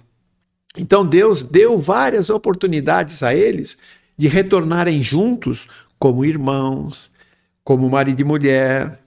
Então 0.76 1.07
Deus 1.07 1.42
deu 1.42 1.78
várias 1.78 2.31
oportunidades 2.31 3.23
a 3.23 3.34
eles 3.34 3.76
de 4.16 4.26
retornarem 4.26 5.02
juntos 5.02 5.68
como 5.99 6.24
irmãos, 6.24 7.10
como 7.62 7.89
marido 7.89 8.20
e 8.20 8.24
mulher, 8.24 9.00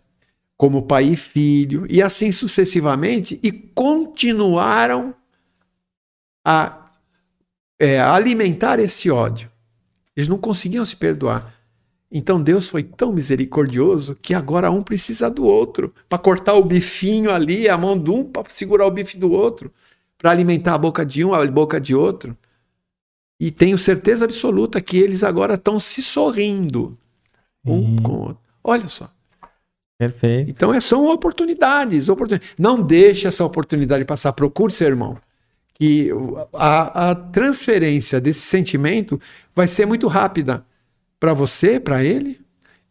como 0.58 0.84
pai 0.84 1.10
e 1.10 1.16
filho, 1.16 1.86
e 1.90 2.02
assim 2.02 2.32
sucessivamente, 2.32 3.40
e 3.44 3.52
continuaram 3.52 5.14
a, 6.46 6.85
é, 7.80 8.00
alimentar 8.00 8.80
esse 8.80 9.10
ódio. 9.10 9.52
Eles 10.16 10.28
não 10.28 10.38
conseguiam 10.38 10.86
se 10.86 10.96
perdoar. 10.96 11.54
Então 12.12 12.42
Deus 12.42 12.70
foi 12.70 12.84
tão 12.84 13.12
misericordioso 13.12 14.16
que 14.22 14.34
agora 14.34 14.72
um 14.72 14.82
precisa 14.82 15.30
do 15.30 15.44
outro 15.44 15.94
para 16.08 16.18
cortar 16.18 16.54
o 16.54 16.64
bifinho 16.64 17.32
ali, 17.32 17.68
a 17.68 17.78
mão 17.78 17.98
de 17.98 18.10
um 18.10 18.24
para 18.24 18.50
segurar 18.50 18.86
o 18.86 18.92
bife 18.92 19.18
do 19.18 19.32
outro, 19.32 19.72
para 20.18 20.32
alimentar 20.32 20.76
a 20.76 20.78
boca 20.78 21.06
de 21.06 21.26
um, 21.26 21.34
a 21.34 21.46
boca 21.46 21.80
de 21.80 21.94
outro. 21.94 22.38
E 23.40 23.52
tenho 23.52 23.78
certeza 23.78 24.24
absoluta 24.24 24.80
que 24.80 24.98
eles 24.98 25.24
agora 25.24 25.56
estão 25.56 25.78
se 25.78 26.02
sorrindo 26.02 26.98
um 27.66 27.98
com 27.98 28.12
o 28.12 28.20
outro. 28.20 28.40
Olha 28.64 28.88
só. 28.88 29.10
Perfeito. 29.98 30.50
Então 30.50 30.74
é, 30.74 30.80
são 30.80 31.06
oportunidades, 31.08 32.08
oportunidades. 32.08 32.56
Não 32.58 32.82
deixe 32.82 33.28
essa 33.28 33.44
oportunidade 33.44 34.06
passar. 34.06 34.32
Procure 34.34 34.72
seu 34.72 34.88
irmão. 34.88 35.18
Que 35.78 36.10
a, 36.54 37.12
a 37.12 37.16
transferência 37.16 38.20
desse 38.22 38.42
sentimento 38.42 39.20
vai 39.54 39.68
ser 39.68 39.86
muito 39.86 40.08
rápida 40.08 40.66
para 41.20 41.34
você, 41.34 41.80
para 41.80 42.04
ele 42.04 42.40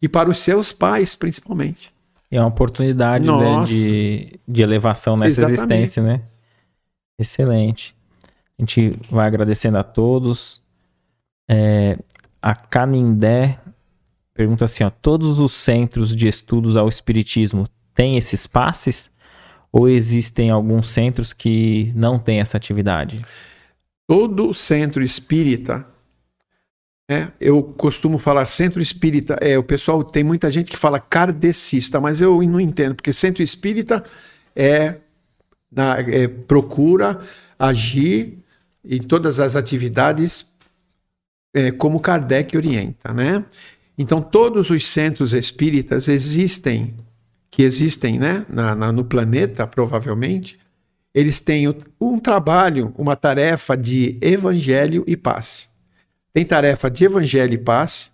e 0.01 0.07
para 0.07 0.29
os 0.29 0.37
seus 0.39 0.71
pais, 0.71 1.15
principalmente. 1.15 1.93
É 2.29 2.39
uma 2.39 2.47
oportunidade 2.47 3.25
né, 3.25 3.63
de, 3.65 4.39
de 4.47 4.61
elevação 4.61 5.15
nessa 5.15 5.41
Exatamente. 5.41 5.61
existência, 5.61 6.03
né? 6.03 6.21
Excelente. 7.17 7.95
A 8.57 8.61
gente 8.61 8.99
vai 9.09 9.27
agradecendo 9.27 9.77
a 9.77 9.83
todos. 9.83 10.61
É, 11.49 11.97
a 12.41 12.55
Canindé 12.55 13.59
pergunta 14.33 14.65
assim: 14.65 14.83
ó, 14.83 14.89
todos 14.89 15.39
os 15.39 15.53
centros 15.53 16.15
de 16.15 16.27
estudos 16.27 16.75
ao 16.75 16.87
Espiritismo 16.87 17.67
têm 17.93 18.17
esses 18.17 18.45
passes? 18.45 19.09
Ou 19.77 19.89
existem 19.89 20.49
alguns 20.49 20.89
centros 20.89 21.33
que 21.33 21.91
não 21.93 22.17
têm 22.17 22.39
essa 22.39 22.55
atividade? 22.55 23.21
Todo 24.07 24.53
centro 24.53 25.03
espírita 25.03 25.85
é, 27.11 27.27
eu 27.39 27.61
costumo 27.61 28.17
falar 28.17 28.45
centro 28.45 28.81
espírita. 28.81 29.37
É, 29.41 29.57
o 29.57 29.63
pessoal 29.63 30.01
tem 30.01 30.23
muita 30.23 30.49
gente 30.49 30.71
que 30.71 30.77
fala 30.77 30.97
kardecista, 30.97 31.99
mas 31.99 32.21
eu 32.21 32.41
não 32.43 32.59
entendo, 32.59 32.95
porque 32.95 33.11
centro 33.11 33.43
espírita 33.43 34.01
é, 34.55 34.95
na, 35.69 35.99
é 35.99 36.27
procura 36.27 37.19
agir 37.59 38.39
em 38.83 39.01
todas 39.01 39.39
as 39.39 39.57
atividades 39.57 40.45
é, 41.53 41.71
como 41.71 41.99
Kardec 41.99 42.55
orienta, 42.55 43.13
né? 43.13 43.43
Então 43.97 44.21
todos 44.21 44.69
os 44.69 44.87
centros 44.87 45.33
espíritas 45.33 46.07
existem, 46.07 46.93
que 47.55 47.63
existem, 47.63 48.19
né, 48.19 48.45
na, 48.49 48.75
na, 48.75 48.91
no 48.91 49.05
planeta 49.05 49.65
provavelmente, 49.65 50.59
eles 51.13 51.39
têm 51.39 51.73
um 51.99 52.19
trabalho, 52.19 52.93
uma 52.97 53.15
tarefa 53.15 53.77
de 53.77 54.17
evangelho 54.21 55.05
e 55.07 55.15
paz. 55.15 55.69
Tem 56.33 56.43
tarefa 56.43 56.91
de 56.91 57.05
Evangelho 57.05 57.53
e 57.53 57.57
Paz, 57.57 58.11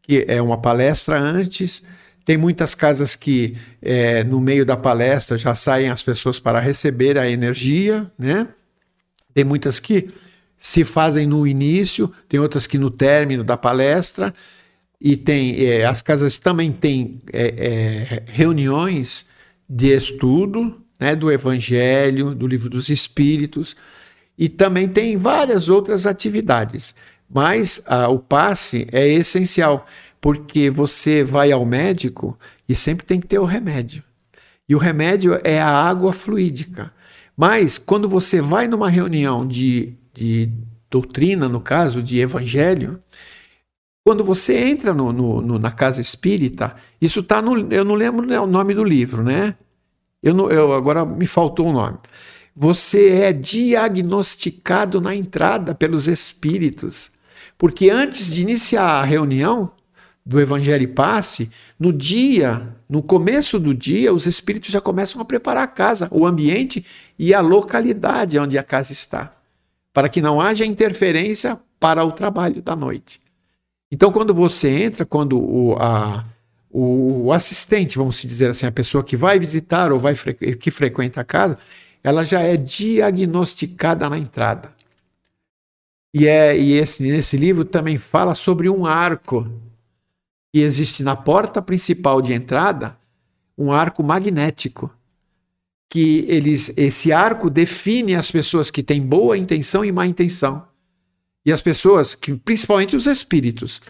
que 0.00 0.24
é 0.28 0.40
uma 0.40 0.56
palestra 0.56 1.18
antes, 1.18 1.82
Tem 2.24 2.36
muitas 2.36 2.74
casas 2.74 3.14
que 3.14 3.56
é, 3.80 4.24
no 4.24 4.40
meio 4.40 4.66
da 4.66 4.76
palestra 4.76 5.36
já 5.38 5.54
saem 5.54 5.88
as 5.88 6.02
pessoas 6.02 6.40
para 6.40 6.58
receber 6.58 7.16
a 7.16 7.30
energia, 7.30 8.10
né? 8.18 8.48
Tem 9.32 9.44
muitas 9.44 9.78
que 9.78 10.08
se 10.56 10.84
fazem 10.84 11.24
no 11.24 11.46
início, 11.46 12.12
tem 12.28 12.40
outras 12.40 12.66
que 12.66 12.78
no 12.78 12.90
término 12.90 13.44
da 13.44 13.56
palestra, 13.56 14.34
e 15.00 15.16
tem 15.16 15.62
é, 15.64 15.84
as 15.84 16.02
casas 16.02 16.38
também 16.38 16.72
têm 16.72 17.20
é, 17.32 17.54
é, 17.56 18.22
reuniões 18.26 19.26
de 19.68 19.94
estudo 19.94 20.80
né, 20.98 21.14
do 21.14 21.30
Evangelho, 21.30 22.34
do 22.34 22.46
Livro 22.46 22.70
dos 22.70 22.88
Espíritos, 22.88 23.76
e 24.38 24.48
também 24.48 24.88
tem 24.88 25.16
várias 25.16 25.68
outras 25.68 26.06
atividades. 26.06 26.94
Mas 27.28 27.82
ah, 27.86 28.08
o 28.08 28.18
passe 28.18 28.86
é 28.92 29.08
essencial, 29.08 29.86
porque 30.20 30.70
você 30.70 31.24
vai 31.24 31.52
ao 31.52 31.64
médico 31.64 32.38
e 32.68 32.74
sempre 32.74 33.04
tem 33.04 33.20
que 33.20 33.26
ter 33.26 33.38
o 33.38 33.44
remédio. 33.44 34.02
E 34.68 34.74
o 34.74 34.78
remédio 34.78 35.38
é 35.44 35.60
a 35.60 35.68
água 35.68 36.12
fluídica. 36.12 36.92
Mas 37.36 37.78
quando 37.78 38.08
você 38.08 38.40
vai 38.40 38.66
numa 38.66 38.88
reunião 38.88 39.46
de, 39.46 39.94
de 40.12 40.50
doutrina, 40.90 41.48
no 41.48 41.60
caso, 41.60 42.02
de 42.02 42.18
evangelho, 42.18 42.98
quando 44.06 44.22
você 44.22 44.56
entra 44.56 44.94
no, 44.94 45.12
no, 45.12 45.42
no, 45.42 45.58
na 45.58 45.72
casa 45.72 46.00
espírita, 46.00 46.76
isso 47.00 47.18
está 47.18 47.42
no. 47.42 47.72
Eu 47.72 47.84
não 47.84 47.96
lembro 47.96 48.24
o 48.40 48.46
nome 48.46 48.72
do 48.72 48.84
livro, 48.84 49.20
né? 49.20 49.56
Eu, 50.22 50.32
não, 50.32 50.48
eu 50.48 50.72
agora 50.72 51.04
me 51.04 51.26
faltou 51.26 51.66
o 51.66 51.72
nome. 51.72 51.98
Você 52.54 53.08
é 53.08 53.32
diagnosticado 53.32 55.00
na 55.00 55.12
entrada 55.12 55.74
pelos 55.74 56.06
espíritos. 56.06 57.10
Porque 57.58 57.90
antes 57.90 58.32
de 58.32 58.42
iniciar 58.42 58.84
a 58.84 59.04
reunião 59.04 59.72
do 60.24 60.40
Evangelho 60.40 60.84
e 60.84 60.86
Passe, 60.86 61.50
no 61.76 61.92
dia, 61.92 62.76
no 62.88 63.02
começo 63.02 63.58
do 63.58 63.74
dia, 63.74 64.14
os 64.14 64.24
espíritos 64.24 64.70
já 64.70 64.80
começam 64.80 65.20
a 65.20 65.24
preparar 65.24 65.64
a 65.64 65.66
casa, 65.66 66.06
o 66.12 66.24
ambiente 66.24 66.86
e 67.18 67.34
a 67.34 67.40
localidade 67.40 68.38
onde 68.38 68.56
a 68.56 68.62
casa 68.62 68.92
está, 68.92 69.34
para 69.92 70.08
que 70.08 70.22
não 70.22 70.40
haja 70.40 70.64
interferência 70.64 71.58
para 71.80 72.04
o 72.04 72.12
trabalho 72.12 72.62
da 72.62 72.76
noite. 72.76 73.25
Então, 73.90 74.10
quando 74.10 74.34
você 74.34 74.82
entra, 74.82 75.06
quando 75.06 75.38
o, 75.38 75.76
a, 75.78 76.24
o 76.70 77.32
assistente, 77.32 77.96
vamos 77.96 78.20
dizer 78.20 78.50
assim, 78.50 78.66
a 78.66 78.72
pessoa 78.72 79.04
que 79.04 79.16
vai 79.16 79.38
visitar 79.38 79.92
ou 79.92 79.98
vai 79.98 80.14
que 80.14 80.70
frequenta 80.70 81.20
a 81.20 81.24
casa, 81.24 81.58
ela 82.02 82.24
já 82.24 82.40
é 82.40 82.56
diagnosticada 82.56 84.08
na 84.10 84.18
entrada. 84.18 84.74
E, 86.14 86.26
é, 86.26 86.58
e 86.58 86.72
esse, 86.72 87.06
esse 87.08 87.36
livro 87.36 87.64
também 87.64 87.98
fala 87.98 88.34
sobre 88.34 88.68
um 88.68 88.86
arco 88.86 89.46
que 90.52 90.60
existe 90.60 91.02
na 91.02 91.14
porta 91.14 91.60
principal 91.60 92.22
de 92.22 92.32
entrada, 92.32 92.96
um 93.56 93.72
arco 93.72 94.02
magnético. 94.02 94.90
Que 95.90 96.24
eles, 96.28 96.72
esse 96.76 97.12
arco 97.12 97.48
define 97.48 98.14
as 98.14 98.30
pessoas 98.30 98.70
que 98.70 98.82
têm 98.82 99.00
boa 99.00 99.36
intenção 99.38 99.84
e 99.84 99.92
má 99.92 100.06
intenção. 100.06 100.66
E 101.46 101.52
as 101.52 101.62
pessoas, 101.62 102.14
que 102.14 102.34
principalmente 102.34 102.96
os 102.96 103.06
espíritos, 103.06 103.80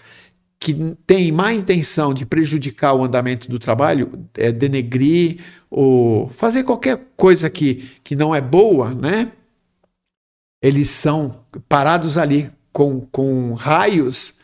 que 0.61 0.95
têm 1.07 1.33
má 1.33 1.53
intenção 1.53 2.15
de 2.15 2.25
prejudicar 2.25 2.95
o 2.95 3.03
andamento 3.03 3.49
do 3.49 3.59
trabalho, 3.59 4.11
é, 4.35 4.53
denegrir 4.53 5.39
ou 5.71 6.29
fazer 6.29 6.63
qualquer 6.63 7.01
coisa 7.17 7.51
que, 7.51 7.91
que 8.05 8.15
não 8.15 8.35
é 8.35 8.41
boa, 8.41 8.95
né? 8.95 9.33
eles 10.67 10.91
são 10.91 11.37
parados 11.69 12.19
ali 12.19 12.51
com, 12.73 13.01
com 13.13 13.53
raios 13.55 14.35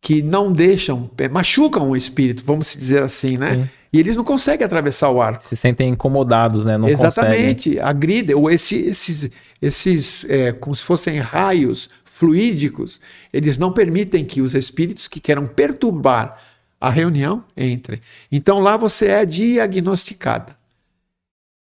que 0.00 0.22
não 0.22 0.52
deixam, 0.52 1.10
machucam 1.32 1.90
o 1.90 1.96
espírito, 1.96 2.44
vamos 2.44 2.72
dizer 2.72 3.02
assim, 3.02 3.36
né? 3.36 3.54
Sim. 3.54 3.68
E 3.92 3.98
eles 3.98 4.16
não 4.16 4.22
conseguem 4.22 4.64
atravessar 4.64 5.10
o 5.10 5.20
ar. 5.20 5.40
Se 5.40 5.56
sentem 5.56 5.88
incomodados, 5.88 6.64
né? 6.64 6.78
Não 6.78 6.88
Exatamente, 6.88 7.70
conseguem. 7.70 7.80
agridem, 7.80 8.36
ou 8.36 8.48
esse, 8.48 8.76
esses, 8.76 9.30
esses 9.60 10.24
é, 10.28 10.52
como 10.52 10.76
se 10.76 10.84
fossem 10.84 11.18
raios 11.18 11.90
fluídicos, 12.18 13.00
eles 13.32 13.56
não 13.56 13.72
permitem 13.72 14.24
que 14.24 14.40
os 14.40 14.54
espíritos 14.54 15.06
que 15.06 15.20
queiram 15.20 15.46
perturbar 15.46 16.36
a 16.80 16.90
reunião 16.90 17.44
entrem. 17.56 18.00
Então 18.30 18.58
lá 18.58 18.76
você 18.76 19.06
é 19.06 19.24
diagnosticada. 19.24 20.58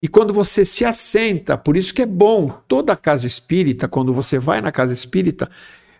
E 0.01 0.07
quando 0.07 0.33
você 0.33 0.65
se 0.65 0.83
assenta, 0.83 1.57
por 1.57 1.77
isso 1.77 1.93
que 1.93 2.01
é 2.01 2.07
bom 2.07 2.49
toda 2.67 2.95
casa 2.95 3.27
espírita, 3.27 3.87
quando 3.87 4.11
você 4.11 4.39
vai 4.39 4.59
na 4.59 4.71
casa 4.71 4.93
espírita, 4.93 5.49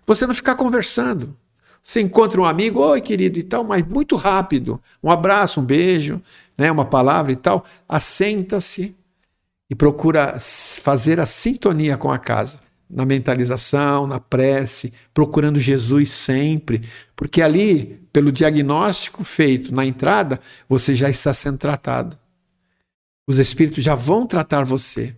você 0.06 0.26
não 0.26 0.34
ficar 0.34 0.56
conversando. 0.56 1.36
Você 1.84 2.02
encontra 2.02 2.42
um 2.42 2.46
amigo, 2.46 2.80
oi 2.80 3.00
querido 3.00 3.38
e 3.38 3.44
tal, 3.44 3.64
mas 3.64 3.86
muito 3.88 4.16
rápido. 4.16 4.82
Um 5.04 5.12
abraço, 5.12 5.62
um 5.62 5.66
beijo, 5.66 6.20
né, 6.58 6.72
uma 6.72 6.86
palavra 6.86 7.32
e 7.32 7.36
tal. 7.36 7.64
Assenta-se 7.88 8.96
e 9.70 9.76
procura 9.76 10.38
fazer 10.82 11.20
a 11.20 11.26
sintonia 11.28 11.96
com 11.96 12.12
a 12.12 12.18
casa. 12.18 12.67
Na 12.90 13.06
mentalização, 13.06 14.08
na 14.08 14.20
prece, 14.20 14.94
procurando 15.14 15.60
Jesus 15.60 16.12
sempre. 16.12 16.82
Porque 17.16 17.42
ali, 17.42 18.00
pelo 18.14 18.32
diagnóstico 18.32 19.24
feito 19.24 19.74
na 19.74 19.86
entrada, 19.86 20.40
você 20.70 20.96
já 20.96 21.10
está 21.10 21.34
sendo 21.34 21.58
tratado 21.58 22.18
os 23.28 23.38
espíritos 23.38 23.84
já 23.84 23.94
vão 23.94 24.26
tratar 24.26 24.64
você. 24.64 25.14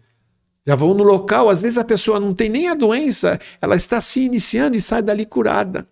Já 0.66 0.76
vão 0.76 0.94
no 0.94 1.04
local, 1.04 1.50
às 1.50 1.62
vezes 1.62 1.78
a 1.78 1.84
pessoa 1.84 2.20
não 2.20 2.34
tem 2.34 2.50
nem 2.50 2.68
a 2.68 2.74
doença, 2.74 3.40
ela 3.62 3.76
está 3.76 4.02
se 4.02 4.22
iniciando 4.22 4.76
e 4.76 4.82
sai 4.82 5.02
dali 5.02 5.26
curada. 5.26 5.88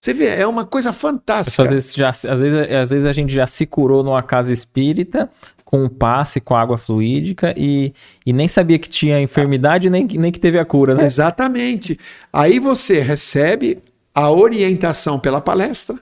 Você 0.00 0.12
vê, 0.12 0.26
é 0.26 0.46
uma 0.46 0.64
coisa 0.64 0.92
fantástica. 0.92 1.62
Às 1.62 1.68
vezes, 1.68 1.94
já, 1.94 2.10
às, 2.10 2.40
vezes, 2.40 2.72
às 2.72 2.90
vezes 2.90 3.04
a 3.04 3.12
gente 3.12 3.32
já 3.32 3.46
se 3.46 3.66
curou 3.66 4.02
numa 4.02 4.22
casa 4.22 4.52
espírita, 4.52 5.30
com 5.66 5.82
um 5.82 5.88
passe, 5.88 6.40
com 6.40 6.54
água 6.54 6.78
fluídica, 6.78 7.52
e, 7.56 7.92
e 8.24 8.32
nem 8.32 8.46
sabia 8.46 8.78
que 8.78 8.88
tinha 8.88 9.20
enfermidade, 9.20 9.90
nem, 9.90 10.06
nem 10.06 10.30
que 10.30 10.38
teve 10.38 10.60
a 10.60 10.64
cura, 10.64 10.94
né? 10.94 11.04
Exatamente. 11.04 11.98
Aí 12.32 12.60
você 12.60 13.00
recebe 13.00 13.82
a 14.14 14.30
orientação 14.30 15.18
pela 15.18 15.40
palestra, 15.40 15.98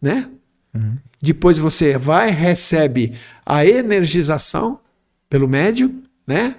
né? 0.00 0.28
Uhum. 0.74 0.98
Depois 1.20 1.58
você 1.58 1.96
vai, 1.96 2.30
recebe 2.30 3.14
a 3.44 3.64
energização 3.64 4.78
pelo 5.30 5.48
médium, 5.48 6.02
né? 6.26 6.54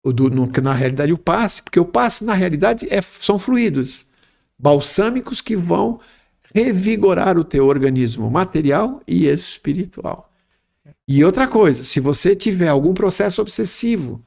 O 0.00 0.12
do, 0.12 0.30
no, 0.30 0.48
na 0.62 0.72
realidade, 0.72 1.12
o 1.12 1.18
passe, 1.18 1.60
porque 1.60 1.80
o 1.80 1.84
passe, 1.84 2.24
na 2.24 2.34
realidade, 2.34 2.86
é, 2.88 3.02
são 3.02 3.36
fluidos 3.36 4.06
balsâmicos 4.56 5.40
que 5.40 5.56
vão 5.56 5.98
revigorar 6.54 7.36
o 7.36 7.42
teu 7.42 7.66
organismo 7.66 8.30
material 8.30 9.02
e 9.08 9.26
espiritual. 9.26 10.30
E 11.06 11.24
outra 11.24 11.46
coisa, 11.46 11.84
se 11.84 12.00
você 12.00 12.34
tiver 12.34 12.68
algum 12.68 12.94
processo 12.94 13.42
obsessivo, 13.42 14.22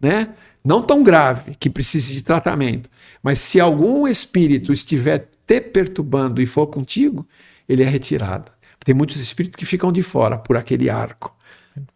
né? 0.00 0.34
Não 0.64 0.82
tão 0.82 1.02
grave 1.02 1.54
que 1.58 1.70
precise 1.70 2.12
de 2.12 2.22
tratamento, 2.22 2.90
mas 3.22 3.38
se 3.38 3.58
algum 3.58 4.06
espírito 4.06 4.72
estiver 4.72 5.28
te 5.46 5.60
perturbando 5.60 6.40
e 6.42 6.46
for 6.46 6.66
contigo, 6.66 7.26
ele 7.68 7.82
é 7.82 7.88
retirado. 7.88 8.52
Tem 8.84 8.94
muitos 8.94 9.20
espíritos 9.20 9.56
que 9.56 9.64
ficam 9.64 9.90
de 9.90 10.02
fora 10.02 10.36
por 10.36 10.56
aquele 10.56 10.90
arco. 10.90 11.34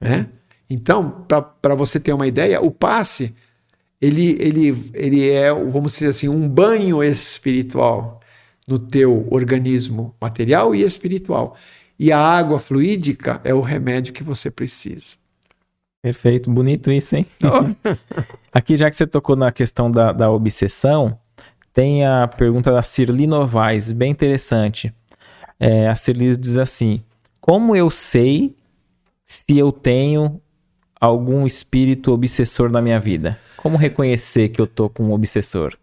Né? 0.00 0.28
Então, 0.68 1.26
para 1.60 1.74
você 1.74 2.00
ter 2.00 2.12
uma 2.12 2.26
ideia, 2.26 2.60
o 2.60 2.70
passe 2.70 3.34
ele, 4.00 4.36
ele, 4.40 4.90
ele 4.92 5.30
é, 5.30 5.52
vamos 5.52 5.94
dizer 5.94 6.08
assim, 6.08 6.28
um 6.28 6.48
banho 6.48 7.02
espiritual 7.02 8.20
no 8.66 8.78
teu 8.78 9.26
organismo 9.30 10.14
material 10.20 10.74
e 10.74 10.82
espiritual. 10.82 11.56
E 11.98 12.10
a 12.10 12.18
água 12.18 12.58
fluídica 12.58 13.40
é 13.44 13.54
o 13.54 13.60
remédio 13.60 14.12
que 14.12 14.22
você 14.22 14.50
precisa. 14.50 15.16
Perfeito, 16.02 16.50
bonito 16.50 16.92
isso, 16.92 17.16
hein? 17.16 17.26
Oh. 17.42 17.90
Aqui, 18.52 18.76
já 18.76 18.90
que 18.90 18.96
você 18.96 19.06
tocou 19.06 19.34
na 19.36 19.50
questão 19.50 19.90
da, 19.90 20.12
da 20.12 20.30
obsessão, 20.30 21.18
tem 21.72 22.04
a 22.04 22.28
pergunta 22.28 22.70
da 22.70 22.82
Cirli 22.82 23.26
Novaes, 23.26 23.90
bem 23.90 24.12
interessante. 24.12 24.94
É, 25.58 25.88
a 25.88 25.94
Celis 25.94 26.36
diz 26.36 26.58
assim: 26.58 27.02
Como 27.40 27.74
eu 27.74 27.90
sei 27.90 28.54
se 29.22 29.58
eu 29.58 29.72
tenho 29.72 30.40
algum 31.00 31.46
espírito 31.46 32.12
obsessor 32.12 32.70
na 32.70 32.82
minha 32.82 33.00
vida? 33.00 33.38
Como 33.56 33.76
reconhecer 33.76 34.50
que 34.50 34.60
eu 34.60 34.66
tô 34.66 34.90
com 34.90 35.04
um 35.04 35.12
obsessor? 35.12 35.74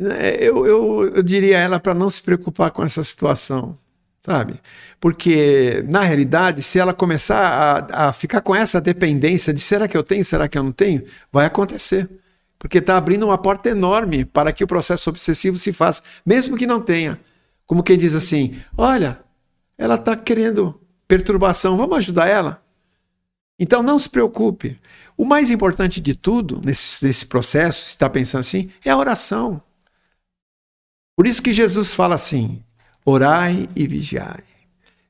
É, 0.00 0.36
eu, 0.44 0.66
eu, 0.66 1.16
eu 1.16 1.22
diria 1.22 1.58
a 1.58 1.60
ela 1.60 1.80
para 1.80 1.94
não 1.94 2.10
se 2.10 2.20
preocupar 2.20 2.70
com 2.70 2.82
essa 2.82 3.02
situação, 3.02 3.76
sabe? 4.24 4.60
Porque, 5.00 5.84
na 5.88 6.00
realidade, 6.02 6.62
se 6.62 6.78
ela 6.78 6.94
começar 6.94 7.88
a, 7.90 8.08
a 8.08 8.12
ficar 8.12 8.40
com 8.40 8.54
essa 8.54 8.80
dependência 8.80 9.52
de 9.52 9.60
será 9.60 9.88
que 9.88 9.96
eu 9.96 10.02
tenho, 10.02 10.24
será 10.24 10.48
que 10.48 10.56
eu 10.56 10.62
não 10.62 10.72
tenho, 10.72 11.04
vai 11.30 11.46
acontecer. 11.46 12.08
Porque 12.58 12.78
está 12.78 12.96
abrindo 12.96 13.26
uma 13.26 13.36
porta 13.36 13.68
enorme 13.68 14.24
para 14.24 14.52
que 14.52 14.62
o 14.62 14.68
processo 14.68 15.10
obsessivo 15.10 15.58
se 15.58 15.72
faça, 15.72 16.02
mesmo 16.24 16.56
que 16.56 16.66
não 16.66 16.80
tenha. 16.80 17.20
Como 17.66 17.82
quem 17.82 17.98
diz 17.98 18.14
assim: 18.14 18.56
olha, 18.78 19.18
ela 19.76 19.96
está 19.96 20.14
querendo 20.14 20.80
perturbação, 21.08 21.76
vamos 21.76 21.98
ajudar 21.98 22.28
ela? 22.28 22.62
Então 23.58 23.82
não 23.82 23.98
se 23.98 24.08
preocupe. 24.08 24.78
O 25.16 25.24
mais 25.24 25.50
importante 25.50 26.00
de 26.00 26.14
tudo 26.14 26.60
nesse, 26.64 27.04
nesse 27.04 27.26
processo, 27.26 27.80
se 27.80 27.88
está 27.88 28.08
pensando 28.08 28.40
assim, 28.40 28.70
é 28.84 28.90
a 28.90 28.96
oração. 28.96 29.60
Por 31.16 31.26
isso 31.26 31.42
que 31.42 31.52
Jesus 31.52 31.92
fala 31.92 32.14
assim: 32.14 32.62
orai 33.04 33.68
e 33.74 33.86
vigiai. 33.86 34.44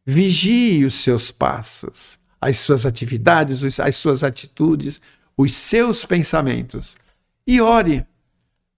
Vigie 0.05 0.85
os 0.85 0.95
seus 0.95 1.31
passos, 1.31 2.19
as 2.41 2.59
suas 2.59 2.85
atividades, 2.85 3.79
as 3.79 3.97
suas 3.97 4.25
atitudes, 4.25 5.01
os 5.37 5.55
seus 5.55 6.05
pensamentos. 6.05 6.97
E 7.47 7.61
ore. 7.61 8.05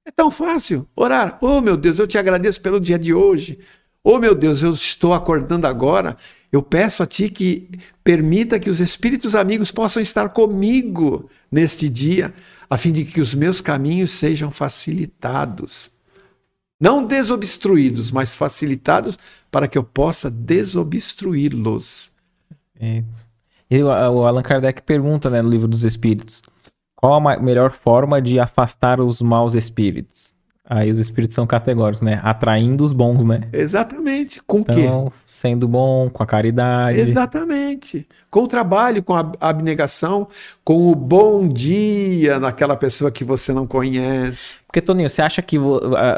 É 0.06 0.10
tão 0.10 0.30
fácil 0.30 0.86
orar. 0.94 1.38
Oh, 1.40 1.62
meu 1.62 1.76
Deus, 1.76 1.98
eu 1.98 2.06
te 2.06 2.18
agradeço 2.18 2.60
pelo 2.60 2.78
dia 2.78 2.98
de 2.98 3.14
hoje. 3.14 3.58
Oh, 4.02 4.18
meu 4.18 4.34
Deus, 4.34 4.62
eu 4.62 4.70
estou 4.70 5.14
acordando 5.14 5.66
agora. 5.66 6.14
Eu 6.52 6.62
peço 6.62 7.02
a 7.02 7.06
Ti 7.06 7.30
que 7.30 7.70
permita 8.02 8.60
que 8.60 8.68
os 8.68 8.80
espíritos 8.80 9.34
amigos 9.34 9.70
possam 9.70 10.02
estar 10.02 10.28
comigo 10.28 11.30
neste 11.50 11.88
dia, 11.88 12.34
a 12.68 12.76
fim 12.76 12.92
de 12.92 13.06
que 13.06 13.18
os 13.18 13.32
meus 13.32 13.62
caminhos 13.62 14.10
sejam 14.10 14.50
facilitados. 14.50 15.93
Não 16.84 17.02
desobstruídos, 17.02 18.10
mas 18.10 18.34
facilitados 18.34 19.18
para 19.50 19.66
que 19.66 19.78
eu 19.78 19.82
possa 19.82 20.30
desobstruí-los. 20.30 22.12
É. 22.78 23.02
o 23.80 24.22
Allan 24.26 24.42
Kardec 24.42 24.82
pergunta 24.82 25.30
né, 25.30 25.40
no 25.40 25.48
livro 25.48 25.66
dos 25.66 25.82
Espíritos: 25.82 26.42
qual 26.94 27.26
a 27.26 27.38
melhor 27.38 27.72
forma 27.72 28.20
de 28.20 28.38
afastar 28.38 29.00
os 29.00 29.22
maus 29.22 29.54
espíritos? 29.54 30.33
Aí 30.66 30.90
os 30.90 30.98
espíritos 30.98 31.34
são 31.34 31.46
categóricos, 31.46 32.00
né? 32.00 32.20
Atraindo 32.22 32.84
os 32.84 32.92
bons, 32.92 33.22
né? 33.22 33.48
Exatamente. 33.52 34.40
Com 34.46 34.58
o 34.58 34.60
então, 34.60 35.10
quê? 35.10 35.16
sendo 35.26 35.68
bom, 35.68 36.08
com 36.08 36.22
a 36.22 36.26
caridade. 36.26 36.98
Exatamente. 36.98 38.08
Com 38.30 38.44
o 38.44 38.48
trabalho, 38.48 39.02
com 39.02 39.14
a 39.14 39.30
abnegação, 39.38 40.26
com 40.64 40.90
o 40.90 40.94
bom 40.94 41.46
dia 41.46 42.40
naquela 42.40 42.76
pessoa 42.76 43.10
que 43.10 43.24
você 43.24 43.52
não 43.52 43.66
conhece. 43.66 44.56
Porque, 44.66 44.80
Toninho, 44.80 45.10
você 45.10 45.20
acha 45.20 45.42
que 45.42 45.58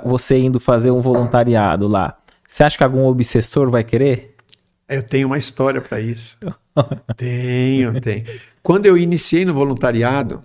você 0.05 0.39
indo 0.39 0.61
fazer 0.61 0.93
um 0.93 1.01
voluntariado 1.01 1.89
lá, 1.89 2.17
você 2.47 2.63
acha 2.63 2.79
que 2.79 2.85
algum 2.85 3.05
obsessor 3.05 3.69
vai 3.69 3.83
querer? 3.83 4.37
Eu 4.89 5.03
tenho 5.03 5.27
uma 5.27 5.39
história 5.39 5.81
para 5.81 5.99
isso. 6.01 6.39
tenho, 7.17 8.01
tenho. 8.01 8.25
Quando 8.63 8.87
eu 8.87 8.97
iniciei 8.97 9.45
no 9.45 9.53
voluntariado, 9.53 10.41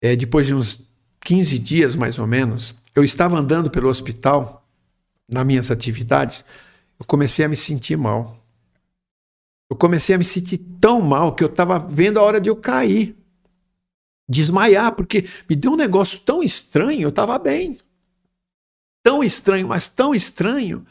é, 0.00 0.14
depois 0.14 0.46
de 0.46 0.54
uns 0.54 0.86
15 1.20 1.58
dias 1.58 1.96
mais 1.96 2.16
ou 2.18 2.26
menos, 2.26 2.76
eu 2.98 3.04
estava 3.04 3.38
andando 3.38 3.70
pelo 3.70 3.88
hospital, 3.88 4.66
nas 5.28 5.46
minhas 5.46 5.70
atividades, 5.70 6.44
eu 6.98 7.06
comecei 7.06 7.44
a 7.44 7.48
me 7.48 7.56
sentir 7.56 7.96
mal. 7.96 8.36
Eu 9.70 9.76
comecei 9.76 10.14
a 10.14 10.18
me 10.18 10.24
sentir 10.24 10.58
tão 10.80 11.00
mal 11.00 11.34
que 11.34 11.44
eu 11.44 11.48
estava 11.48 11.78
vendo 11.78 12.18
a 12.18 12.22
hora 12.22 12.40
de 12.40 12.48
eu 12.50 12.56
cair, 12.56 13.14
desmaiar, 14.28 14.92
porque 14.92 15.28
me 15.48 15.54
deu 15.54 15.72
um 15.72 15.76
negócio 15.76 16.20
tão 16.20 16.42
estranho, 16.42 17.02
eu 17.02 17.08
estava 17.10 17.38
bem. 17.38 17.78
Tão 19.04 19.22
estranho, 19.22 19.68
mas 19.68 19.88
tão 19.88 20.14
estranho. 20.14 20.84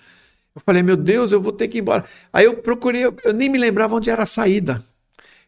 Eu 0.56 0.61
falei, 0.61 0.82
meu 0.82 0.95
Deus, 0.95 1.32
eu 1.32 1.42
vou 1.42 1.52
ter 1.52 1.68
que 1.68 1.80
ir 1.80 1.82
embora. 1.82 2.06
Aí 2.32 2.45
eu 2.45 2.58
procurei, 2.61 3.03
eu 3.06 3.34
nem 3.34 3.50
me 3.50 3.58
lembrava 3.58 3.95
onde 3.95 4.10
era 4.10 4.24
a 4.24 4.27
saída. 4.27 4.84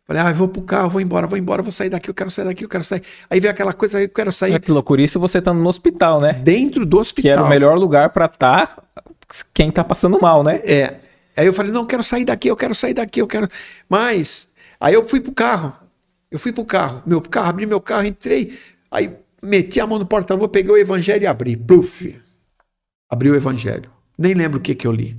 Falei, 0.10 0.24
ah, 0.24 0.30
eu 0.32 0.36
vou 0.36 0.48
pro 0.48 0.64
carro, 0.64 0.90
vou 0.90 1.00
embora, 1.00 1.28
vou 1.28 1.38
embora, 1.38 1.62
vou 1.62 1.72
sair 1.72 1.92
daqui, 1.92 2.10
eu 2.10 2.16
quero 2.16 2.32
sair 2.32 2.46
daqui, 2.46 2.66
eu 2.66 2.68
quero 2.68 2.84
sair. 2.84 3.04
Aí 3.30 3.40
veio 3.40 3.52
aquela 3.52 3.74
coisa, 3.74 4.00
aí 4.00 4.06
eu 4.06 4.10
quero 4.10 4.34
sair. 4.34 4.54
É 4.54 4.60
que 4.60 4.72
loucura, 4.72 5.04
isso 5.04 5.20
você 5.20 5.40
tá 5.40 5.54
no 5.54 5.70
hospital, 5.70 6.20
né? 6.20 6.34
Dentro 6.34 6.84
do 6.84 6.98
hospital. 6.98 7.22
Que 7.22 7.30
era 7.30 7.44
o 7.44 7.48
melhor 7.48 7.78
lugar 7.78 8.10
para 8.10 8.26
estar 8.26 8.76
tá 8.76 9.04
quem 9.54 9.70
tá 9.70 9.84
passando 9.84 10.20
mal, 10.20 10.44
né? 10.44 10.62
É. 10.64 10.96
Aí 11.38 11.46
eu 11.46 11.54
falei, 11.54 11.72
não, 11.72 11.82
eu 11.82 11.86
quero 11.86 12.02
sair 12.02 12.26
daqui, 12.26 12.48
eu 12.48 12.56
quero 12.56 12.74
sair 12.74 12.96
daqui, 12.96 13.22
eu 13.22 13.28
quero. 13.28 13.48
Mas, 13.88 14.50
aí 14.82 14.96
eu 14.96 15.08
fui 15.08 15.22
pro 15.22 15.32
carro. 15.32 15.76
Eu 16.32 16.40
fui 16.40 16.52
pro 16.52 16.66
carro, 16.66 17.04
meu 17.06 17.22
carro, 17.22 17.50
abri 17.50 17.68
meu 17.68 17.80
carro, 17.80 18.08
entrei, 18.08 18.58
aí 18.90 19.16
meti 19.44 19.80
a 19.80 19.86
mão 19.86 20.00
no 20.00 20.08
porta-luva, 20.08 20.50
peguei 20.50 20.72
o 20.72 20.78
evangelho 20.78 21.22
e 21.22 21.28
abri. 21.28 21.56
Pluf. 21.56 22.20
Abri 23.08 23.30
o 23.30 23.36
evangelho. 23.36 23.92
Nem 24.18 24.34
lembro 24.34 24.58
o 24.58 24.62
que 24.62 24.74
que 24.74 24.88
eu 24.88 24.92
li. 24.92 25.16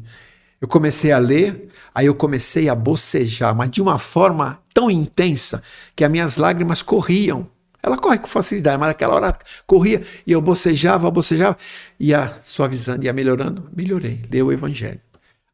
Eu 0.61 0.67
comecei 0.67 1.13
a 1.13 1.19
ler, 1.19 1.69
aí 1.95 2.07
eu 2.07 2.15
comecei 2.17 2.69
a 2.69 2.75
bocejar, 2.75 3.55
mas 3.55 3.71
de 3.71 3.81
uma 3.81 3.97
forma 3.97 4.60
tão 4.73 4.91
intensa 4.91 5.63
que 5.95 6.05
as 6.05 6.11
minhas 6.11 6.37
lágrimas 6.37 6.83
corriam. 6.83 7.49
Ela 7.83 7.97
corre 7.97 8.19
com 8.19 8.27
facilidade, 8.27 8.79
mas 8.79 8.89
naquela 8.89 9.15
hora 9.15 9.39
corria 9.67 10.03
e 10.27 10.33
eu 10.33 10.41
bocejava, 10.41 11.11
bocejava, 11.11 11.57
ia 11.99 12.29
suavizando, 12.43 13.05
ia 13.05 13.13
melhorando. 13.13 13.71
Melhorei, 13.75 14.17
deu 14.29 14.47
o 14.47 14.53
evangelho. 14.53 15.01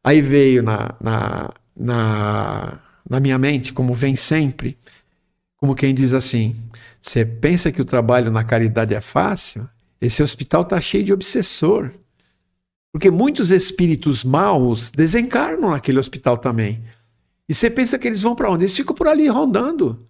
Aí 0.03 0.21
veio 0.21 0.61
na, 0.61 0.95
na, 0.99 1.53
na, 1.75 2.79
na 3.09 3.19
minha 3.19 3.37
mente, 3.37 3.71
como 3.71 3.93
vem 3.93 4.15
sempre, 4.15 4.77
como 5.57 5.75
quem 5.75 5.93
diz 5.93 6.13
assim: 6.13 6.55
você 7.01 7.25
pensa 7.25 7.71
que 7.71 7.81
o 7.81 7.85
trabalho 7.85 8.31
na 8.31 8.43
caridade 8.43 8.93
é 8.93 9.01
fácil? 9.01 9.67
Esse 9.99 10.21
hospital 10.21 10.61
está 10.61 10.79
cheio 10.79 11.03
de 11.03 11.13
obsessor. 11.13 11.91
Porque 12.91 13.11
muitos 13.11 13.51
espíritos 13.51 14.23
maus 14.23 14.89
desencarnam 14.89 15.71
naquele 15.71 15.99
hospital 15.99 16.37
também. 16.37 16.83
E 17.47 17.53
você 17.53 17.69
pensa 17.69 17.97
que 17.97 18.07
eles 18.07 18.21
vão 18.21 18.35
para 18.35 18.49
onde? 18.49 18.63
Eles 18.63 18.75
ficam 18.75 18.93
por 18.95 19.07
ali 19.07 19.27
rondando. 19.27 20.07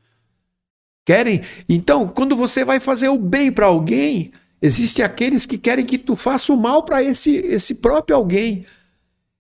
Querem. 1.06 1.42
Então, 1.70 2.08
quando 2.08 2.36
você 2.36 2.66
vai 2.66 2.80
fazer 2.80 3.10
o 3.10 3.18
bem 3.18 3.52
para 3.52 3.68
alguém, 3.68 4.32
existem 4.62 5.06
aqueles 5.06 5.46
que 5.46 5.58
querem 5.58 5.86
que 5.86 5.98
tu 5.98 6.16
faça 6.16 6.52
o 6.52 6.58
mal 6.58 6.84
para 6.84 7.02
esse, 7.04 7.36
esse 7.36 7.76
próprio 7.76 8.16
alguém. 8.16 8.66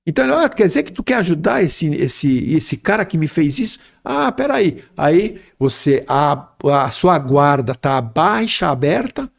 Então, 0.05 0.31
ah, 0.37 0.47
quer 0.47 0.67
dizer 0.67 0.83
que 0.83 0.91
tu 0.93 1.03
quer 1.03 1.15
ajudar 1.15 1.61
esse, 1.61 1.93
esse, 1.95 2.53
esse 2.53 2.77
cara 2.77 3.03
que 3.03 3.17
me 3.17 3.27
fez 3.27 3.59
isso? 3.59 3.79
Ah, 4.05 4.31
peraí. 4.31 4.81
Aí 4.95 5.41
você, 5.59 6.05
a, 6.07 6.47
a 6.71 6.89
sua 6.91 7.19
guarda 7.19 7.73
está 7.73 7.99
baixa, 7.99 8.69
aberta, 8.69 9.29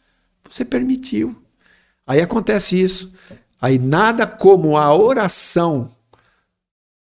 você 0.47 0.67
permitiu. 0.67 1.35
Aí 2.07 2.21
acontece 2.21 2.79
isso. 2.79 3.15
Aí 3.59 3.79
nada 3.79 4.27
como 4.27 4.77
a 4.77 4.95
oração. 4.95 5.91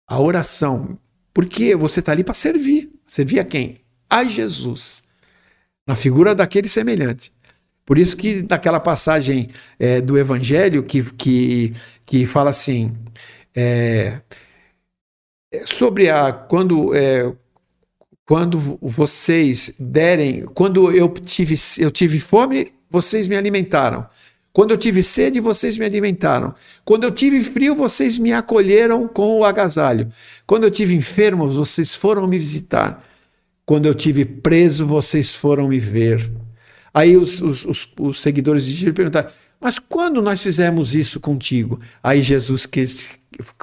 A 0.07 0.19
oração. 0.21 0.97
Porque 1.39 1.73
você 1.73 2.01
está 2.01 2.11
ali 2.11 2.21
para 2.21 2.33
servir. 2.33 2.91
Servir 3.07 3.39
a 3.39 3.45
quem? 3.45 3.77
A 4.09 4.25
Jesus. 4.25 5.01
Na 5.87 5.95
figura 5.95 6.35
daquele 6.35 6.67
semelhante. 6.67 7.31
Por 7.85 7.97
isso 7.97 8.17
que 8.17 8.45
naquela 8.49 8.77
passagem 8.77 9.47
é, 9.79 10.01
do 10.01 10.17
Evangelho 10.17 10.83
que, 10.83 11.01
que, 11.13 11.73
que 12.05 12.25
fala 12.25 12.49
assim. 12.49 12.93
É, 13.55 14.19
sobre 15.63 16.09
a. 16.09 16.33
Quando. 16.33 16.93
É, 16.93 17.33
quando 18.25 18.77
vocês 18.81 19.73
derem, 19.79 20.41
quando 20.41 20.91
eu 20.91 21.07
tive, 21.07 21.55
eu 21.77 21.89
tive 21.89 22.19
fome, 22.19 22.73
vocês 22.89 23.29
me 23.29 23.37
alimentaram. 23.37 24.05
Quando 24.59 24.71
eu 24.71 24.77
tive 24.77 25.01
sede, 25.01 25.39
vocês 25.39 25.77
me 25.77 25.85
alimentaram. 25.85 26.53
Quando 26.83 27.05
eu 27.05 27.11
tive 27.11 27.41
frio, 27.41 27.73
vocês 27.73 28.17
me 28.17 28.33
acolheram 28.33 29.07
com 29.07 29.39
o 29.39 29.45
agasalho. 29.45 30.11
Quando 30.45 30.65
eu 30.65 30.69
tive 30.69 30.93
enfermo, 30.93 31.47
vocês 31.47 31.95
foram 31.95 32.27
me 32.27 32.37
visitar. 32.37 33.01
Quando 33.65 33.85
eu 33.85 33.95
tive 33.95 34.25
preso, 34.25 34.85
vocês 34.85 35.31
foram 35.31 35.69
me 35.69 35.79
ver. 35.79 36.29
Aí 36.93 37.15
os, 37.15 37.39
os, 37.39 37.63
os, 37.63 37.87
os 38.01 38.19
seguidores 38.19 38.65
de 38.65 38.73
Jesus 38.73 38.93
perguntaram: 38.93 39.29
Mas 39.61 39.79
quando 39.79 40.21
nós 40.21 40.43
fizemos 40.43 40.93
isso 40.93 41.21
contigo? 41.21 41.79
Aí 42.03 42.21
Jesus 42.21 42.67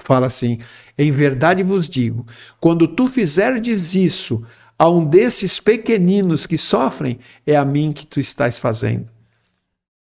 fala 0.03 0.29
assim: 0.29 0.61
Em 0.97 1.11
verdade 1.11 1.63
vos 1.63 1.91
digo, 1.91 2.25
quando 2.59 2.89
tu 2.89 3.07
fizerdes 3.07 3.95
isso 3.95 4.43
a 4.79 4.89
um 4.89 5.05
desses 5.05 5.61
pequeninos 5.61 6.47
que 6.47 6.57
sofrem, 6.57 7.19
é 7.47 7.55
a 7.55 7.67
mim 7.67 7.93
que 7.93 8.07
tu 8.07 8.19
estás 8.19 8.59
fazendo. 8.59 9.15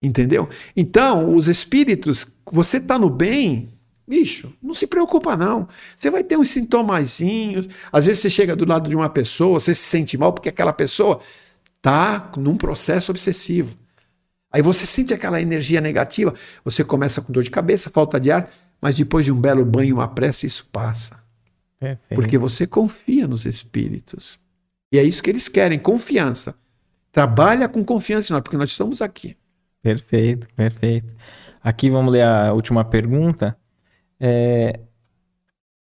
Entendeu? 0.03 0.49
Então, 0.77 1.35
os 1.35 1.49
espíritos, 1.49 2.37
você 2.51 2.77
está 2.77 2.99
no 2.99 3.09
bem, 3.09 3.69
bicho, 4.07 4.53
não 4.63 4.75
se 4.75 4.87
preocupa 4.87 5.37
não. 5.37 5.67
Você 5.97 6.11
vai 6.11 6.23
ter 6.23 6.37
uns 6.37 6.51
sintomazinhos. 6.51 7.67
Às 7.91 8.07
vezes 8.07 8.23
você 8.23 8.31
chega 8.31 8.55
do 8.55 8.67
lado 8.67 8.89
de 8.89 8.97
uma 8.97 9.09
pessoa, 9.09 9.59
você 9.59 9.75
se 9.75 9.83
sente 9.83 10.17
mal 10.17 10.33
porque 10.33 10.49
aquela 10.49 10.73
pessoa 10.73 11.21
está 11.75 12.31
num 12.37 12.57
processo 12.57 13.11
obsessivo. 13.11 13.77
Aí 14.53 14.63
você 14.63 14.87
sente 14.87 15.13
aquela 15.13 15.41
energia 15.41 15.81
negativa, 15.81 16.33
você 16.65 16.85
começa 16.85 17.21
com 17.21 17.33
dor 17.33 17.43
de 17.43 17.51
cabeça, 17.51 17.91
falta 17.91 18.19
de 18.19 18.31
ar, 18.31 18.49
mas 18.81 18.97
depois 18.97 19.25
de 19.25 19.33
um 19.33 19.41
belo 19.41 19.65
banho, 19.65 19.97
uma 19.97 20.09
prece, 20.09 20.47
isso 20.47 20.67
passa. 20.71 21.19
Perfeito. 21.79 22.15
Porque 22.15 22.39
você 22.39 22.67
confia 22.67 23.27
nos 23.27 23.45
espíritos. 23.45 24.39
E 24.91 24.99
é 24.99 25.03
isso 25.03 25.23
que 25.23 25.31
eles 25.31 25.49
querem, 25.49 25.79
confiança. 25.79 26.55
Trabalha 27.13 27.69
com 27.69 27.85
confiança, 27.85 28.33
nós, 28.33 28.43
porque 28.43 28.57
nós 28.57 28.71
estamos 28.71 29.03
aqui. 29.03 29.37
Perfeito, 29.87 30.49
perfeito. 30.57 31.15
Aqui 31.63 31.89
vamos 31.89 32.13
ler 32.13 32.23
a 32.23 32.53
última 32.53 32.85
pergunta. 32.85 33.57
É, 34.19 34.81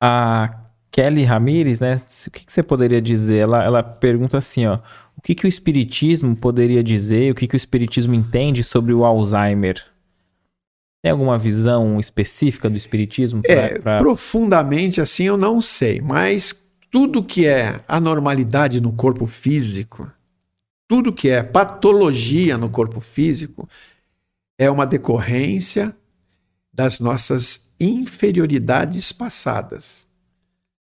a 0.02 0.64
Kelly 0.90 1.24
Ramires, 1.24 1.80
né? 1.80 1.98
O 2.28 2.32
que, 2.32 2.44
que, 2.44 2.52
você 2.52 2.64
poderia 2.64 3.00
dizer? 3.00 3.42
Ela, 3.42 3.64
ela 3.64 3.84
pergunta 3.84 4.36
assim, 4.36 4.66
ó. 4.66 4.80
O 5.16 5.22
que, 5.22 5.36
que 5.36 5.46
o 5.46 5.48
Espiritismo 5.48 6.36
poderia 6.36 6.84
dizer? 6.84 7.32
O 7.32 7.36
que, 7.36 7.48
que 7.48 7.56
o 7.56 7.58
Espiritismo 7.58 8.16
entende 8.16 8.64
sobre 8.64 8.96
o 8.96 9.06
Alzheimer? 9.06 9.80
Tem 11.04 11.12
alguma 11.12 11.38
visão 11.38 12.00
específica 12.00 12.68
do 12.72 12.78
Espiritismo? 12.78 13.44
Pra, 13.44 13.54
é, 13.54 13.78
pra... 13.78 13.98
profundamente 14.00 15.02
assim 15.02 15.26
eu 15.26 15.38
não 15.38 15.62
sei, 15.62 16.02
mas 16.02 16.64
tudo 16.90 17.24
que 17.24 17.46
é 17.46 17.80
anormalidade 17.88 18.82
no 18.82 18.92
corpo 18.92 19.28
físico, 19.28 20.12
tudo 20.88 21.14
que 21.14 21.30
é 21.30 21.42
patologia 21.42 22.58
no 22.58 22.70
corpo 22.70 23.00
físico 23.00 23.68
é 24.58 24.70
uma 24.70 24.86
decorrência 24.86 25.96
das 26.72 27.00
nossas 27.00 27.72
inferioridades 27.80 29.12
passadas. 29.12 30.08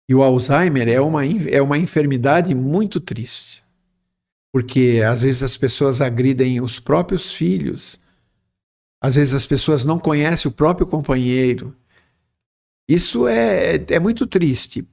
E 0.08 0.14
o 0.14 0.22
Alzheimer 0.22 0.88
é 0.88 1.00
uma, 1.00 1.24
é 1.24 1.60
uma 1.62 1.78
enfermidade 1.78 2.54
muito 2.54 3.00
triste. 3.00 3.64
Porque 4.52 5.02
às 5.04 5.22
vezes 5.22 5.42
as 5.42 5.56
pessoas 5.56 6.00
agridem 6.00 6.60
os 6.60 6.78
próprios 6.78 7.32
filhos, 7.32 7.98
às 9.00 9.16
vezes 9.16 9.34
as 9.34 9.46
pessoas 9.46 9.84
não 9.84 9.98
conhecem 9.98 10.48
o 10.48 10.54
próprio 10.54 10.86
companheiro. 10.86 11.74
Isso 12.88 13.26
é, 13.26 13.84
é 13.88 13.98
muito 13.98 14.26
triste. 14.26 14.86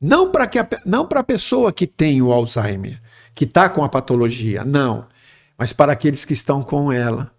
Não 0.00 0.30
para 0.30 1.20
a 1.20 1.24
pessoa 1.24 1.72
que 1.72 1.86
tem 1.86 2.20
o 2.20 2.30
Alzheimer, 2.30 3.00
que 3.34 3.44
está 3.44 3.68
com 3.68 3.82
a 3.82 3.88
patologia, 3.88 4.64
não. 4.64 5.06
Mas 5.58 5.72
para 5.72 5.92
aqueles 5.92 6.24
que 6.24 6.32
estão 6.32 6.62
com 6.62 6.92
ela. 6.92 7.32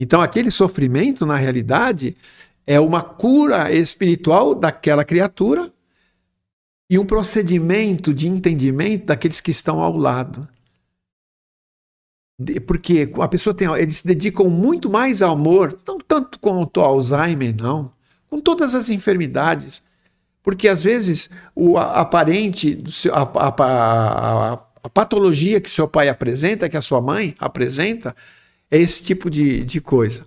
Então, 0.00 0.20
aquele 0.20 0.50
sofrimento, 0.50 1.24
na 1.24 1.36
realidade, 1.36 2.16
é 2.66 2.80
uma 2.80 3.02
cura 3.02 3.72
espiritual 3.72 4.54
daquela 4.54 5.04
criatura 5.04 5.72
e 6.90 6.98
um 6.98 7.04
procedimento 7.04 8.12
de 8.12 8.28
entendimento 8.28 9.06
daqueles 9.06 9.40
que 9.40 9.50
estão 9.50 9.80
ao 9.80 9.96
lado. 9.96 10.48
Porque 12.66 13.10
a 13.20 13.28
pessoa 13.28 13.54
tem, 13.54 13.72
eles 13.76 13.98
se 13.98 14.06
dedicam 14.06 14.48
muito 14.50 14.90
mais 14.90 15.22
ao 15.22 15.32
amor, 15.32 15.78
não 15.86 15.98
tanto 15.98 16.38
quanto 16.38 16.80
ao 16.80 16.94
Alzheimer, 16.94 17.54
não, 17.56 17.92
com 18.28 18.40
todas 18.40 18.74
as 18.74 18.90
enfermidades. 18.90 19.82
Porque 20.42 20.66
às 20.66 20.82
vezes 20.82 21.30
o 21.54 21.78
aparente, 21.78 22.82
a, 23.12 23.22
a, 23.22 24.52
a, 24.52 24.58
a 24.82 24.88
patologia 24.88 25.60
que 25.60 25.70
seu 25.70 25.86
pai 25.86 26.08
apresenta, 26.08 26.68
que 26.68 26.76
a 26.76 26.82
sua 26.82 27.00
mãe 27.00 27.34
apresenta, 27.38 28.16
é 28.70 28.78
esse 28.78 29.02
tipo 29.02 29.30
de, 29.30 29.62
de 29.64 29.80
coisa. 29.80 30.26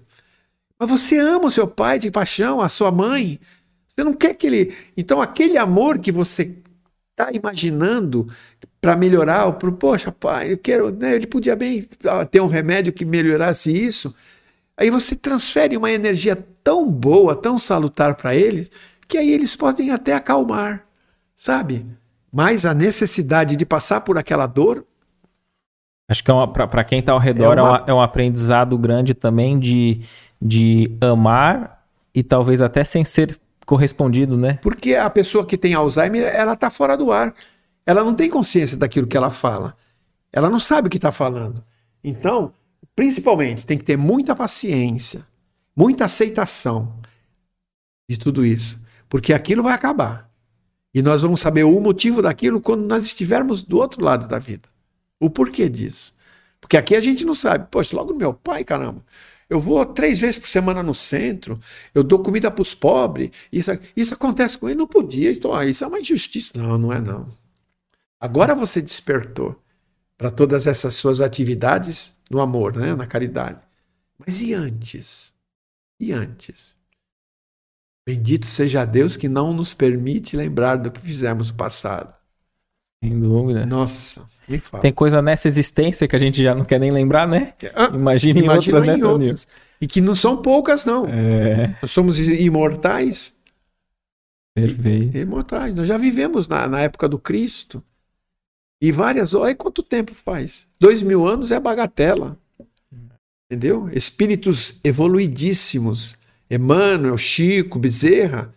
Mas 0.80 0.90
você 0.90 1.18
ama 1.18 1.48
o 1.48 1.52
seu 1.52 1.68
pai 1.68 2.00
de 2.00 2.12
paixão, 2.12 2.62
a 2.62 2.70
sua 2.70 2.92
mãe. 2.92 3.40
Você 3.88 4.04
não 4.04 4.14
quer 4.14 4.34
que 4.34 4.48
ele. 4.48 4.74
Então, 4.96 5.22
aquele 5.22 5.58
amor 5.58 6.00
que 6.00 6.12
você 6.12 6.56
está 7.12 7.32
imaginando 7.32 8.28
para 8.82 8.96
melhorar, 8.96 9.52
pro, 9.54 9.72
poxa, 9.72 10.12
pai, 10.12 10.54
eu 10.54 10.58
quero. 10.58 10.92
Né, 10.92 11.16
ele 11.16 11.28
podia 11.28 11.56
bem 11.56 11.88
ter 12.30 12.42
um 12.42 12.48
remédio 12.48 12.94
que 12.94 13.06
melhorasse 13.06 13.72
isso. 13.72 14.14
Aí 14.78 14.90
você 14.90 15.16
transfere 15.16 15.78
uma 15.78 15.92
energia 15.92 16.36
tão 16.64 16.90
boa, 16.90 17.36
tão 17.36 17.58
salutar 17.58 18.16
para 18.16 18.36
eles, 18.36 18.70
que 19.08 19.18
aí 19.18 19.32
eles 19.32 19.56
podem 19.56 19.92
até 19.92 20.14
acalmar, 20.14 20.86
sabe? 21.36 21.86
Mas 22.36 22.66
a 22.66 22.74
necessidade 22.74 23.56
de 23.56 23.66
passar 23.66 24.02
por 24.02 24.18
aquela 24.18 24.46
dor 24.46 24.86
Acho 26.10 26.22
que 26.22 26.30
é 26.30 26.48
para 26.68 26.84
quem 26.84 27.00
está 27.00 27.14
ao 27.14 27.18
redor 27.18 27.58
é, 27.58 27.62
uma... 27.62 27.84
é, 27.88 27.94
um 27.94 28.02
aprendizado 28.02 28.78
grande 28.78 29.14
também 29.14 29.58
de, 29.58 30.02
de 30.42 30.92
amar 31.00 31.88
e 32.14 32.22
talvez 32.22 32.62
até 32.62 32.84
sem 32.84 33.06
ser 33.06 33.40
correspondido, 33.66 34.36
né? 34.36 34.60
Porque 34.62 34.96
a 34.96 35.10
pessoa 35.10 35.46
que 35.46 35.58
tem 35.58 35.74
Alzheimer, 35.74 36.24
ela 36.24 36.54
está 36.54 36.70
fora 36.70 36.98
do 36.98 37.10
ar. 37.10 37.34
Ela 37.86 38.04
não 38.04 38.14
tem 38.14 38.30
consciência 38.30 38.78
daquilo 38.78 39.08
que 39.08 39.16
ela 39.16 39.30
fala. 39.30 39.74
Ela 40.32 40.50
não 40.50 40.60
sabe 40.60 40.90
o 40.90 40.92
que 40.92 40.98
está 40.98 41.14
falando. 41.14 41.64
Então, 42.04 42.54
principalmente, 42.94 43.66
tem 43.66 43.78
que 43.78 43.86
ter 43.86 43.98
muita 43.98 44.36
paciência, 44.36 45.26
muita 45.74 46.04
aceitação 46.04 46.94
de 48.10 48.20
tudo 48.20 48.46
isso. 48.46 48.78
Porque 49.08 49.32
aquilo 49.32 49.64
vai 49.64 49.74
acabar. 49.74 50.30
E 50.96 51.02
nós 51.02 51.22
vamos 51.22 51.42
saber 51.42 51.66
o 51.66 51.78
motivo 51.82 52.22
daquilo 52.22 52.62
quando 52.62 52.88
nós 52.88 53.06
estivermos 53.06 53.62
do 53.62 53.78
outro 53.78 54.02
lado 54.02 54.30
da 54.30 54.40
vida. 54.40 54.70
O 55.20 55.30
porquê 55.30 55.68
disso? 55.68 56.16
Porque 56.62 56.78
aqui 56.78 56.96
a 56.96 57.02
gente 57.02 57.26
não 57.26 57.34
sabe. 57.34 57.68
Poxa, 57.70 57.94
logo 57.94 58.14
meu 58.14 58.34
pai, 58.34 58.64
caramba. 58.64 59.04
Eu 59.50 59.60
vou 59.60 59.86
três 59.86 60.22
vezes 60.22 60.40
por 60.40 60.48
semana 60.48 60.82
no 60.82 60.94
centro, 60.94 61.60
eu 61.94 62.02
dou 62.02 62.20
comida 62.20 62.50
para 62.50 62.62
os 62.62 62.74
pobres. 62.74 63.30
Isso, 63.52 63.72
isso 63.94 64.14
acontece 64.14 64.58
com 64.58 64.70
ele, 64.70 64.78
não 64.78 64.88
podia. 64.88 65.34
Então, 65.34 65.54
ah, 65.54 65.66
isso 65.66 65.84
é 65.84 65.88
uma 65.88 66.00
injustiça. 66.00 66.54
Não, 66.56 66.78
não 66.78 66.94
é 66.94 67.02
não. 67.02 67.28
Agora 68.18 68.56
você 68.56 68.82
despertou 68.82 69.62
para 70.18 70.32
todas 70.32 70.66
essas 70.66 70.96
suas 70.96 71.20
atividades 71.20 72.16
no 72.32 72.40
amor, 72.40 72.78
né? 72.78 72.96
na 72.96 73.06
caridade. 73.06 73.60
Mas 74.18 74.40
e 74.40 74.54
antes? 74.54 75.34
E 76.00 76.14
antes? 76.14 76.74
Bendito 78.06 78.46
seja 78.46 78.86
Deus 78.86 79.18
que 79.18 79.28
não 79.28 79.52
nos 79.52 79.74
permite 79.74 80.38
lembrar 80.38 80.76
do 80.76 80.92
que 80.92 81.02
fizemos 81.02 81.50
no 81.50 81.56
passado. 81.56 82.14
Sem 83.04 83.20
dúvida. 83.20 83.66
Nossa. 83.66 84.24
Tem 84.82 84.94
coisa 84.94 85.22
nessa 85.22 85.48
existência 85.48 86.08
que 86.08 86.16
a 86.16 86.20
gente 86.20 86.44
já 86.44 86.54
não 86.54 86.64
quer 86.64 86.80
nem 86.80 86.92
lembrar, 86.92 87.28
né? 87.28 87.54
Ah, 87.74 87.90
imagina, 87.92 88.54
outras, 88.54 88.86
né, 88.86 89.04
outras. 89.04 89.48
E 89.82 89.88
que 89.88 90.00
não 90.00 90.14
são 90.14 90.38
poucas, 90.38 90.86
não. 90.86 91.08
É. 91.08 91.76
Nós 91.82 91.90
somos 91.90 92.20
imortais. 92.20 93.34
Perfeito. 94.54 95.18
Imortais. 95.18 95.74
Nós 95.74 95.88
já 95.88 95.98
vivemos 95.98 96.48
na, 96.48 96.68
na 96.68 96.80
época 96.82 97.10
do 97.10 97.18
Cristo. 97.18 97.84
E 98.80 98.92
várias. 98.92 99.34
Olha 99.34 99.56
quanto 99.56 99.82
tempo 99.82 100.14
faz. 100.14 100.68
Dois 100.80 101.02
mil 101.02 101.28
anos 101.28 101.52
é 101.52 101.60
bagatela. 101.60 102.38
Entendeu? 103.50 103.90
Espíritos 103.92 104.76
evoluidíssimos. 104.84 106.18
Emmanuel, 106.50 107.18
Chico, 107.18 107.80
Bezerra 107.80 108.54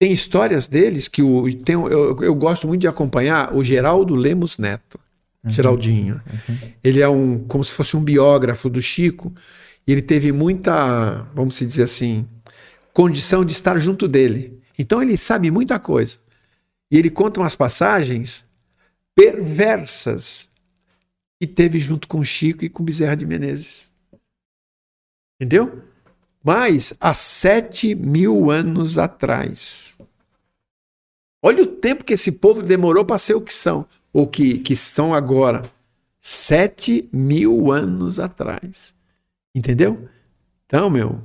tem 0.00 0.12
histórias 0.12 0.66
deles 0.66 1.08
que 1.08 1.22
o, 1.22 1.46
tem, 1.56 1.74
eu, 1.74 2.16
eu 2.22 2.34
gosto 2.34 2.66
muito 2.66 2.80
de 2.80 2.88
acompanhar 2.88 3.54
o 3.54 3.62
Geraldo 3.62 4.14
Lemos 4.14 4.56
Neto, 4.56 4.98
uhum, 5.44 5.50
Geraldinho. 5.50 6.22
Uhum. 6.48 6.72
Ele 6.82 7.00
é 7.00 7.08
um 7.08 7.38
como 7.40 7.62
se 7.62 7.72
fosse 7.72 7.94
um 7.98 8.02
biógrafo 8.02 8.70
do 8.70 8.80
Chico. 8.80 9.30
E 9.86 9.92
ele 9.92 10.00
teve 10.00 10.32
muita, 10.32 11.26
vamos 11.34 11.58
dizer 11.58 11.82
assim, 11.82 12.26
condição 12.94 13.44
de 13.44 13.52
estar 13.52 13.78
junto 13.78 14.08
dele. 14.08 14.58
Então 14.78 15.02
ele 15.02 15.18
sabe 15.18 15.50
muita 15.50 15.78
coisa. 15.78 16.16
E 16.90 16.96
ele 16.96 17.10
conta 17.10 17.38
umas 17.38 17.54
passagens 17.54 18.46
perversas 19.14 20.48
que 21.38 21.46
teve 21.46 21.78
junto 21.78 22.08
com 22.08 22.24
Chico 22.24 22.64
e 22.64 22.70
com 22.70 22.82
Bezerra 22.82 23.16
de 23.16 23.26
Menezes. 23.26 23.92
Entendeu? 25.38 25.82
Mas 26.42 26.94
há 26.98 27.12
sete 27.12 27.94
mil 27.94 28.50
anos 28.50 28.96
atrás. 28.98 29.96
Olha 31.42 31.62
o 31.62 31.66
tempo 31.66 32.04
que 32.04 32.14
esse 32.14 32.32
povo 32.32 32.62
demorou 32.62 33.04
para 33.04 33.18
ser 33.18 33.34
o 33.34 33.40
que 33.40 33.52
são, 33.54 33.86
ou 34.12 34.26
que, 34.26 34.58
que 34.58 34.74
são 34.76 35.14
agora. 35.14 35.70
Sete 36.18 37.08
mil 37.12 37.70
anos 37.72 38.18
atrás. 38.18 38.94
Entendeu? 39.54 40.08
Então, 40.66 40.90
meu. 40.90 41.20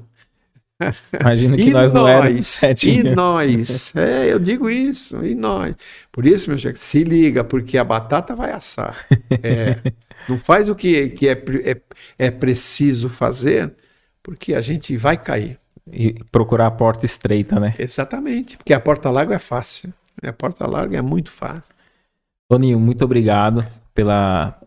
Imagina 1.19 1.55
que 1.57 1.71
nós, 1.71 1.91
nós 1.91 1.93
não 1.93 2.07
éramos 2.07 2.63
E 2.83 3.03
mil. 3.03 3.15
nós. 3.15 3.95
É, 3.95 4.31
eu 4.31 4.39
digo 4.39 4.69
isso. 4.69 5.23
E 5.23 5.35
nós. 5.35 5.75
Por 6.11 6.25
isso, 6.25 6.49
meu 6.49 6.57
chefe, 6.57 6.79
se 6.79 7.03
liga, 7.03 7.43
porque 7.43 7.77
a 7.77 7.83
batata 7.83 8.35
vai 8.35 8.51
assar. 8.51 9.05
É, 9.43 9.79
não 10.27 10.37
faz 10.37 10.67
o 10.69 10.75
que, 10.75 11.09
que 11.09 11.27
é, 11.27 11.33
é, 11.63 11.81
é 12.17 12.31
preciso 12.31 13.09
fazer 13.09 13.73
porque 14.25 14.55
a 14.55 14.61
gente 14.61 14.97
vai 14.97 15.15
cair. 15.15 15.59
E 15.93 16.15
procurar 16.31 16.65
a 16.65 16.71
porta 16.71 17.05
estreita, 17.05 17.59
né? 17.59 17.75
Exatamente, 17.77 18.57
porque 18.57 18.73
a 18.73 18.79
porta 18.79 19.11
larga 19.11 19.35
é 19.35 19.39
fácil. 19.39 19.93
A 20.23 20.33
porta 20.33 20.65
larga 20.65 20.97
é 20.97 21.01
muito 21.01 21.31
fácil. 21.31 21.75
Toninho, 22.49 22.79
muito 22.79 23.05
obrigado 23.05 23.63
pela, 23.93 24.59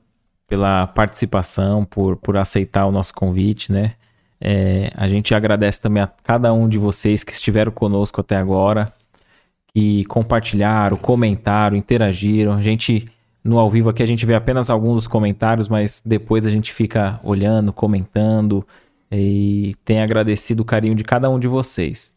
pela 0.46 0.86
participação, 0.86 1.84
por, 1.84 2.16
por 2.16 2.36
aceitar 2.36 2.86
o 2.86 2.92
nosso 2.92 3.12
convite, 3.12 3.72
né? 3.72 3.94
É, 4.40 4.92
a 4.94 5.08
gente 5.08 5.34
agradece 5.34 5.80
também 5.80 6.04
a 6.04 6.06
cada 6.22 6.52
um 6.52 6.68
de 6.68 6.78
vocês 6.78 7.24
que 7.24 7.32
estiveram 7.32 7.72
conosco 7.72 8.20
até 8.20 8.36
agora, 8.36 8.92
que 9.74 10.04
compartilharam, 10.04 10.96
comentaram, 10.96 11.76
interagiram. 11.76 12.52
A 12.52 12.62
gente, 12.62 13.08
no 13.42 13.58
ao 13.58 13.68
vivo 13.68 13.90
aqui, 13.90 14.04
a 14.04 14.06
gente 14.06 14.24
vê 14.24 14.36
apenas 14.36 14.70
alguns 14.70 14.94
dos 14.94 15.06
comentários, 15.08 15.68
mas 15.68 16.00
depois 16.04 16.46
a 16.46 16.50
gente 16.50 16.72
fica 16.72 17.18
olhando, 17.24 17.72
comentando, 17.72 18.64
e 19.10 19.74
tenho 19.84 20.02
agradecido 20.02 20.62
o 20.62 20.66
carinho 20.66 20.94
de 20.94 21.04
cada 21.04 21.28
um 21.30 21.38
de 21.38 21.48
vocês. 21.48 22.14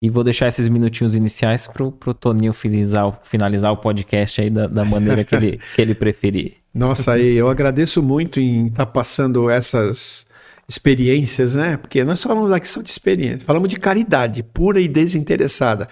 E 0.00 0.10
vou 0.10 0.24
deixar 0.24 0.48
esses 0.48 0.66
minutinhos 0.68 1.14
iniciais 1.14 1.68
para 1.68 1.84
o 1.84 1.92
Toninho 1.92 2.52
finalizar, 2.52 3.20
finalizar 3.22 3.72
o 3.72 3.76
podcast 3.76 4.40
aí 4.40 4.50
da, 4.50 4.66
da 4.66 4.84
maneira 4.84 5.22
que 5.22 5.34
ele, 5.34 5.60
que 5.76 5.80
ele 5.80 5.94
preferir. 5.94 6.54
Nossa, 6.74 7.18
eu 7.18 7.48
agradeço 7.48 8.02
muito 8.02 8.40
em 8.40 8.66
estar 8.66 8.84
tá 8.84 8.90
passando 8.90 9.48
essas 9.48 10.26
experiências, 10.68 11.54
né? 11.54 11.76
Porque 11.76 12.02
nós 12.02 12.20
falamos 12.20 12.50
aqui 12.50 12.66
só 12.66 12.82
de 12.82 12.90
experiência, 12.90 13.46
falamos 13.46 13.68
de 13.68 13.76
caridade 13.76 14.42
pura 14.42 14.80
e 14.80 14.88
desinteressada, 14.88 15.86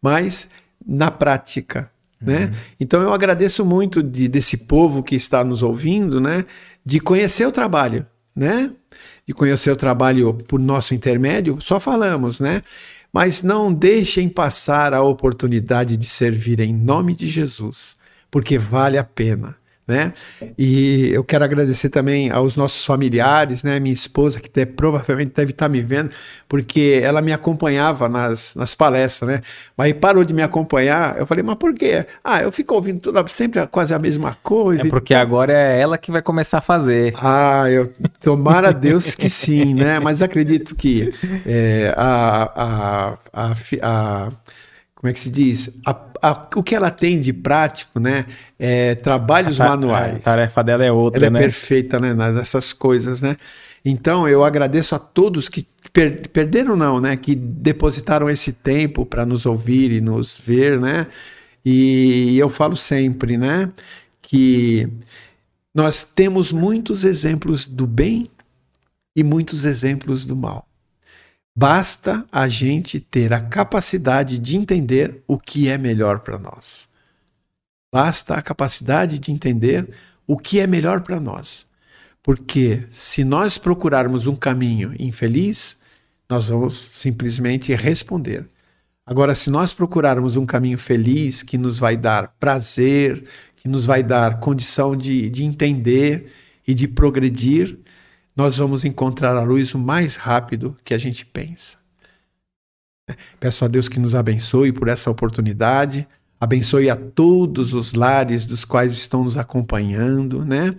mas 0.00 0.48
na 0.86 1.10
prática, 1.10 1.90
né? 2.20 2.44
Uhum. 2.44 2.50
Então 2.78 3.02
eu 3.02 3.12
agradeço 3.12 3.64
muito 3.64 4.02
de, 4.02 4.26
desse 4.28 4.56
povo 4.56 5.02
que 5.02 5.14
está 5.14 5.44
nos 5.44 5.62
ouvindo, 5.62 6.20
né? 6.20 6.44
De 6.84 6.98
conhecer 6.98 7.46
o 7.46 7.52
trabalho, 7.52 8.06
né? 8.34 8.70
De 9.30 9.34
conhecer 9.34 9.70
o 9.70 9.76
trabalho 9.76 10.34
por 10.48 10.58
nosso 10.58 10.92
intermédio, 10.92 11.60
só 11.60 11.78
falamos, 11.78 12.40
né? 12.40 12.64
Mas 13.12 13.44
não 13.44 13.72
deixem 13.72 14.28
passar 14.28 14.92
a 14.92 15.02
oportunidade 15.02 15.96
de 15.96 16.06
servir 16.06 16.58
em 16.58 16.74
nome 16.74 17.14
de 17.14 17.28
Jesus, 17.28 17.96
porque 18.28 18.58
vale 18.58 18.98
a 18.98 19.04
pena. 19.04 19.54
Né? 19.90 20.12
E 20.56 21.10
eu 21.12 21.24
quero 21.24 21.44
agradecer 21.44 21.90
também 21.90 22.30
aos 22.30 22.56
nossos 22.56 22.86
familiares, 22.86 23.62
né? 23.62 23.78
Minha 23.80 23.92
esposa, 23.92 24.40
que 24.40 24.48
provavelmente 24.64 25.32
deve 25.34 25.50
estar 25.50 25.68
me 25.68 25.82
vendo, 25.82 26.10
porque 26.48 27.00
ela 27.02 27.20
me 27.20 27.32
acompanhava 27.32 28.08
nas, 28.08 28.54
nas 28.54 28.74
palestras, 28.74 29.28
né? 29.28 29.42
Mas 29.76 29.92
parou 29.94 30.24
de 30.24 30.32
me 30.32 30.42
acompanhar. 30.42 31.18
Eu 31.18 31.26
falei, 31.26 31.42
mas 31.42 31.56
por 31.56 31.74
quê? 31.74 32.06
Ah, 32.22 32.40
eu 32.40 32.52
fico 32.52 32.74
ouvindo 32.74 33.00
tudo, 33.00 33.22
sempre 33.28 33.66
quase 33.66 33.92
a 33.92 33.98
mesma 33.98 34.38
coisa. 34.42 34.86
É 34.86 34.90
porque 34.90 35.12
agora 35.12 35.52
é 35.52 35.80
ela 35.80 35.98
que 35.98 36.12
vai 36.12 36.22
começar 36.22 36.58
a 36.58 36.62
fazer. 36.62 37.12
Ah, 37.20 37.68
eu 37.68 37.92
tomara 38.20 38.68
a 38.68 38.72
Deus 38.72 39.14
que 39.14 39.28
sim, 39.28 39.74
né? 39.74 39.98
Mas 39.98 40.22
acredito 40.22 40.74
que 40.76 41.12
é, 41.44 41.92
a, 41.96 42.42
a, 42.54 43.18
a, 43.32 43.52
a 43.82 44.28
como 45.00 45.10
é 45.10 45.14
que 45.14 45.20
se 45.20 45.30
diz? 45.30 45.70
A, 45.86 45.98
a, 46.20 46.48
o 46.54 46.62
que 46.62 46.74
ela 46.74 46.90
tem 46.90 47.18
de 47.18 47.32
prático, 47.32 47.98
né? 47.98 48.26
É, 48.58 48.94
trabalhos 48.96 49.58
a, 49.58 49.68
manuais. 49.70 50.16
A 50.16 50.18
tarefa 50.18 50.62
dela 50.62 50.84
é 50.84 50.92
outra, 50.92 51.24
ela 51.24 51.30
né? 51.30 51.38
é 51.38 51.42
perfeita, 51.42 51.98
né? 51.98 52.12
Nessas 52.12 52.74
coisas, 52.74 53.22
né? 53.22 53.38
Então 53.82 54.28
eu 54.28 54.44
agradeço 54.44 54.94
a 54.94 54.98
todos 54.98 55.48
que 55.48 55.66
per, 55.90 56.28
perderam 56.28 56.76
não, 56.76 57.00
né? 57.00 57.16
Que 57.16 57.34
depositaram 57.34 58.28
esse 58.28 58.52
tempo 58.52 59.06
para 59.06 59.24
nos 59.24 59.46
ouvir 59.46 59.90
e 59.90 60.02
nos 60.02 60.36
ver, 60.36 60.78
né? 60.78 61.06
E 61.64 62.38
eu 62.38 62.50
falo 62.50 62.76
sempre, 62.76 63.38
né? 63.38 63.72
Que 64.20 64.86
nós 65.74 66.04
temos 66.04 66.52
muitos 66.52 67.04
exemplos 67.04 67.66
do 67.66 67.86
bem 67.86 68.28
e 69.16 69.24
muitos 69.24 69.64
exemplos 69.64 70.26
do 70.26 70.36
mal. 70.36 70.66
Basta 71.56 72.24
a 72.30 72.48
gente 72.48 73.00
ter 73.00 73.32
a 73.32 73.40
capacidade 73.40 74.38
de 74.38 74.56
entender 74.56 75.22
o 75.26 75.36
que 75.36 75.68
é 75.68 75.76
melhor 75.76 76.20
para 76.20 76.38
nós. 76.38 76.88
Basta 77.92 78.34
a 78.34 78.42
capacidade 78.42 79.18
de 79.18 79.32
entender 79.32 79.88
o 80.26 80.36
que 80.36 80.60
é 80.60 80.66
melhor 80.66 81.00
para 81.00 81.18
nós. 81.18 81.66
Porque 82.22 82.84
se 82.90 83.24
nós 83.24 83.58
procurarmos 83.58 84.26
um 84.26 84.36
caminho 84.36 84.94
infeliz, 84.98 85.76
nós 86.28 86.48
vamos 86.48 86.76
simplesmente 86.78 87.74
responder. 87.74 88.46
Agora, 89.04 89.34
se 89.34 89.50
nós 89.50 89.72
procurarmos 89.72 90.36
um 90.36 90.46
caminho 90.46 90.78
feliz 90.78 91.42
que 91.42 91.58
nos 91.58 91.80
vai 91.80 91.96
dar 91.96 92.36
prazer, 92.38 93.24
que 93.56 93.66
nos 93.66 93.84
vai 93.84 94.04
dar 94.04 94.38
condição 94.38 94.94
de, 94.94 95.28
de 95.28 95.42
entender 95.42 96.30
e 96.66 96.72
de 96.72 96.86
progredir, 96.86 97.76
nós 98.40 98.56
vamos 98.56 98.86
encontrar 98.86 99.36
a 99.36 99.42
luz 99.42 99.74
o 99.74 99.78
mais 99.78 100.16
rápido 100.16 100.74
que 100.82 100.94
a 100.94 100.98
gente 100.98 101.26
pensa. 101.26 101.76
Peço 103.38 103.66
a 103.66 103.68
Deus 103.68 103.86
que 103.86 104.00
nos 104.00 104.14
abençoe 104.14 104.72
por 104.72 104.88
essa 104.88 105.10
oportunidade, 105.10 106.08
abençoe 106.40 106.88
a 106.88 106.96
todos 106.96 107.74
os 107.74 107.92
lares 107.92 108.46
dos 108.46 108.64
quais 108.64 108.94
estão 108.94 109.24
nos 109.24 109.36
acompanhando, 109.36 110.42
né? 110.42 110.70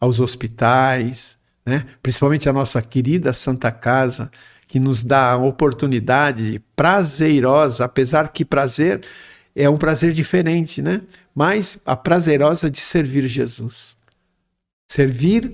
aos 0.00 0.20
hospitais, 0.20 1.36
né? 1.66 1.86
principalmente 2.00 2.48
a 2.48 2.52
nossa 2.52 2.80
querida 2.80 3.32
Santa 3.32 3.72
Casa, 3.72 4.30
que 4.68 4.78
nos 4.78 5.02
dá 5.02 5.32
a 5.32 5.36
oportunidade 5.36 6.62
prazerosa, 6.76 7.84
apesar 7.84 8.28
que 8.28 8.44
prazer 8.44 9.04
é 9.56 9.68
um 9.68 9.76
prazer 9.76 10.12
diferente, 10.12 10.80
né? 10.80 11.02
mas 11.34 11.80
a 11.84 11.96
prazerosa 11.96 12.70
de 12.70 12.78
servir 12.78 13.26
Jesus. 13.26 13.96
Servir 14.88 15.52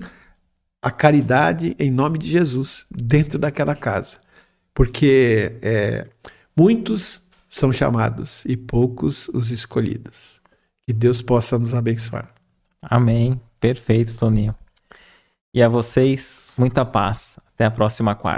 a 0.85 0.91
caridade 0.91 1.75
em 1.79 1.89
nome 1.89 2.19
de 2.19 2.29
Jesus 2.29 2.85
dentro 2.91 3.39
daquela 3.39 3.75
casa. 3.75 4.19
Porque 4.71 5.57
é, 5.59 6.07
muitos 6.55 7.23
são 7.49 7.73
chamados 7.73 8.45
e 8.45 8.55
poucos 8.55 9.27
os 9.29 9.49
escolhidos. 9.49 10.39
Que 10.85 10.93
Deus 10.93 11.23
possa 11.23 11.57
nos 11.57 11.73
abençoar. 11.73 12.31
Amém. 12.83 13.41
Perfeito, 13.59 14.13
Toninho. 14.13 14.53
E 15.51 15.63
a 15.63 15.67
vocês, 15.67 16.43
muita 16.55 16.85
paz. 16.85 17.39
Até 17.55 17.65
a 17.65 17.71
próxima 17.71 18.13
quarta. 18.13 18.33